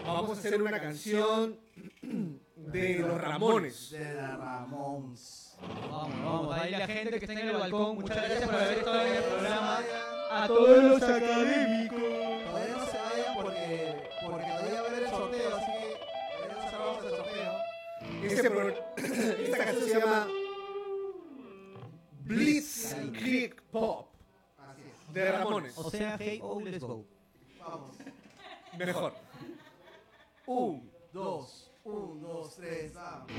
Vamos 0.04 0.30
a 0.30 0.32
hacer 0.40 0.62
una 0.62 0.80
canción 0.80 1.56
de 2.02 2.98
los 3.00 3.20
Ramones. 3.20 3.90
De 3.90 4.14
la 4.14 4.36
Ramons. 4.36 5.56
Vamos, 5.90 6.22
vamos. 6.24 6.58
Ahí 6.58 6.70
la 6.72 6.86
gente 6.86 7.18
que 7.18 7.24
está 7.26 7.32
en 7.40 7.48
el 7.48 7.56
balcón, 7.56 7.96
muchas 7.96 8.16
gracias 8.16 8.44
por 8.44 8.54
haber 8.54 8.78
estado 8.78 9.02
en 9.06 9.14
el 9.14 9.22
programa. 9.24 9.78
A 10.30 10.46
todos 10.46 10.84
los 10.84 11.02
académicos. 11.02 11.98
Todavía 11.98 12.76
no 12.76 12.86
se 12.86 12.98
vayan 12.98 13.34
porque, 13.34 14.10
porque 14.26 14.44
todavía 14.46 14.80
va 14.82 14.86
a 14.86 14.90
haber 14.90 15.02
el 15.04 15.10
sorteo, 15.10 15.56
así 15.56 15.72
que 15.72 15.96
todavía 16.36 16.62
no 16.62 16.70
cerramos 16.70 17.04
el 17.04 17.10
sorteo. 17.10 17.52
Este 18.22 18.50
pro- 18.50 18.68
esta 18.96 19.58
canción 19.64 19.88
se 19.88 19.98
llama 20.00 20.28
Blitzkrieg 22.24 23.62
Pop 23.70 24.08
Así 24.58 24.82
es. 25.08 25.14
de 25.14 25.32
Ramones. 25.32 25.78
O 25.78 25.90
sea, 25.90 26.16
hey, 26.18 26.40
oh, 26.42 26.60
let's 26.60 26.80
go. 26.80 27.04
Vamos. 27.60 27.96
Mejor. 28.78 29.14
Un, 30.48 30.93
dos, 31.12 31.73
un, 31.82 32.20
dos, 32.20 32.55
tres, 32.55 32.94
vamos. 32.94 33.32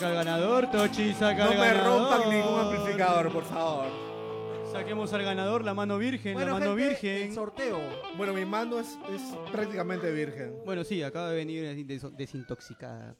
Saca 0.00 0.08
al 0.08 0.24
ganador, 0.24 0.70
Tochi, 0.70 1.12
saca 1.12 1.44
No 1.44 1.50
me 1.50 1.56
ganador. 1.56 1.84
rompan 2.00 2.30
ningún 2.30 2.58
amplificador, 2.60 3.32
por 3.32 3.44
favor. 3.44 3.86
Saquemos 4.72 5.12
al 5.12 5.22
ganador, 5.24 5.64
la 5.64 5.74
mano 5.74 5.98
virgen, 5.98 6.32
Bueno, 6.34 6.54
la 6.54 6.58
mano 6.60 6.76
gente, 6.76 6.88
virgen. 6.88 7.28
el 7.28 7.34
sorteo. 7.34 7.78
Bueno, 8.16 8.32
mi 8.32 8.44
mano 8.44 8.78
es, 8.78 8.96
es 9.12 9.20
prácticamente 9.52 10.10
virgen. 10.10 10.62
Bueno, 10.64 10.84
sí, 10.84 11.02
acaba 11.02 11.28
de 11.30 11.36
venir 11.36 11.86
des- 11.86 12.16
desintoxicada. 12.16 13.14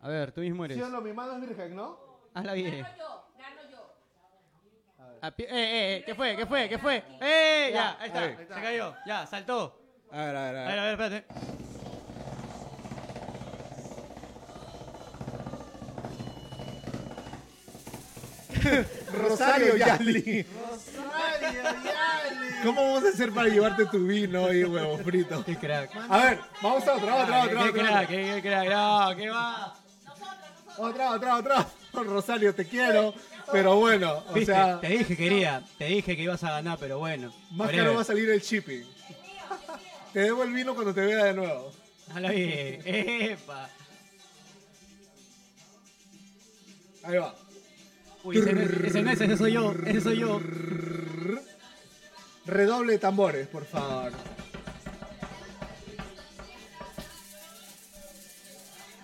A 0.00 0.08
ver, 0.08 0.32
tú 0.32 0.40
mismo 0.40 0.64
eres. 0.64 0.78
¿Sí 0.78 0.82
no? 0.90 1.00
Mi 1.00 1.12
mano 1.12 1.32
es 1.34 1.40
virgen, 1.40 1.74
¿no? 1.76 1.98
Hazla 2.32 2.52
bien. 2.54 2.82
Gano 2.82 2.96
yo, 2.98 3.24
gano 3.38 3.60
yo. 3.70 5.16
A 5.20 5.30
pie- 5.32 5.46
eh, 5.50 5.96
eh, 5.98 6.02
¿qué 6.06 6.14
fue? 6.14 6.36
¿Qué 6.36 6.46
fue? 6.46 6.68
¿Qué 6.68 6.78
fue? 6.78 7.02
¡Eh! 7.20 7.70
Ya, 7.74 7.96
ahí 8.00 8.06
está. 8.08 8.20
Ahí. 8.22 8.36
Se 8.38 8.46
cayó. 8.46 8.94
Ya, 9.06 9.26
saltó. 9.26 9.80
A 10.12 10.16
ver, 10.24 10.36
a 10.36 10.42
ver, 10.44 10.56
a 10.56 10.62
A 10.62 10.66
ver. 10.66 10.68
ver, 10.68 10.78
a 10.78 10.84
ver, 10.84 10.92
espérate. 11.22 11.75
Rosario 19.12 19.76
Yali. 19.76 20.46
¿Cómo 22.62 22.82
vamos 22.82 23.04
a 23.04 23.08
hacer 23.08 23.32
para 23.32 23.48
llevarte 23.48 23.86
tu 23.86 24.06
vino 24.06 24.52
y 24.52 24.64
huevo 24.64 24.98
frito? 24.98 25.44
Qué 25.44 25.56
crack. 25.56 25.90
A 26.08 26.18
ver, 26.18 26.40
vamos 26.62 26.86
a 26.86 26.94
otra, 26.94 27.14
otra, 27.22 27.44
otra, 27.44 27.64
Qué 27.64 27.72
crack, 27.72 28.08
qué 28.08 28.16
qué 28.16 28.42
crack. 28.42 28.68
No, 28.70 29.16
¿qué 29.16 29.30
va? 29.30 29.74
Otra, 30.78 31.10
otra, 31.12 31.36
otra. 31.36 31.66
Rosario, 31.92 32.54
te 32.54 32.64
quiero. 32.66 33.14
Pero 33.52 33.76
bueno, 33.76 34.24
o 34.28 34.32
Viste, 34.34 34.52
sea, 34.52 34.80
te 34.80 34.88
dije 34.88 35.16
quería, 35.16 35.62
te 35.78 35.84
dije 35.84 36.16
que 36.16 36.22
ibas 36.22 36.42
a 36.42 36.50
ganar, 36.50 36.78
pero 36.80 36.98
bueno. 36.98 37.32
más 37.52 37.70
caro 37.70 37.94
va 37.94 38.00
a 38.00 38.04
salir 38.04 38.28
el 38.28 38.40
shipping. 38.40 38.84
Te 40.12 40.20
debo 40.20 40.42
el 40.42 40.52
vino 40.52 40.74
cuando 40.74 40.92
te 40.92 41.02
vea 41.02 41.26
de 41.26 41.34
nuevo. 41.34 41.70
Dale 42.08 42.34
bien. 42.34 42.82
Epa. 42.84 43.70
Ahí 47.04 47.18
va. 47.18 47.34
Uy, 48.26 48.38
ese 48.38 48.52
no 48.52 48.60
es, 48.60 48.70
ese 48.72 49.02
no 49.02 49.10
es, 49.12 49.20
ese 49.20 49.36
soy 49.36 49.52
yo, 49.52 49.72
ese 49.86 50.00
soy 50.00 50.18
yo. 50.18 50.40
Redoble 52.44 52.94
de 52.94 52.98
tambores, 52.98 53.46
por 53.46 53.64
favor. 53.64 54.10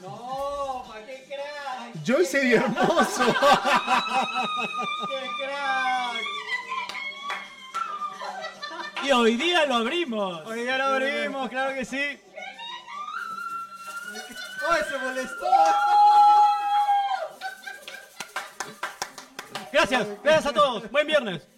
No, 0.00 0.84
pa' 0.88 1.06
qué 1.06 1.24
crack, 1.28 2.04
Joyce 2.04 2.48
y 2.48 2.54
hermoso. 2.54 3.26
qué 5.08 5.20
crack. 5.38 6.24
Y 9.04 9.12
hoy 9.12 9.36
día 9.36 9.66
lo 9.66 9.76
abrimos. 9.76 10.44
Hoy 10.48 10.64
ya 10.64 10.78
lo 10.78 10.84
abrimos, 10.84 11.48
claro 11.48 11.74
que 11.74 11.84
sí. 11.84 11.96
¡Ay, 14.68 14.82
se 14.90 14.98
molestó! 14.98 15.46
Gracias, 19.72 20.06
gracias 20.22 20.46
a 20.46 20.52
todos. 20.52 20.90
Buen 20.90 21.06
viernes. 21.06 21.48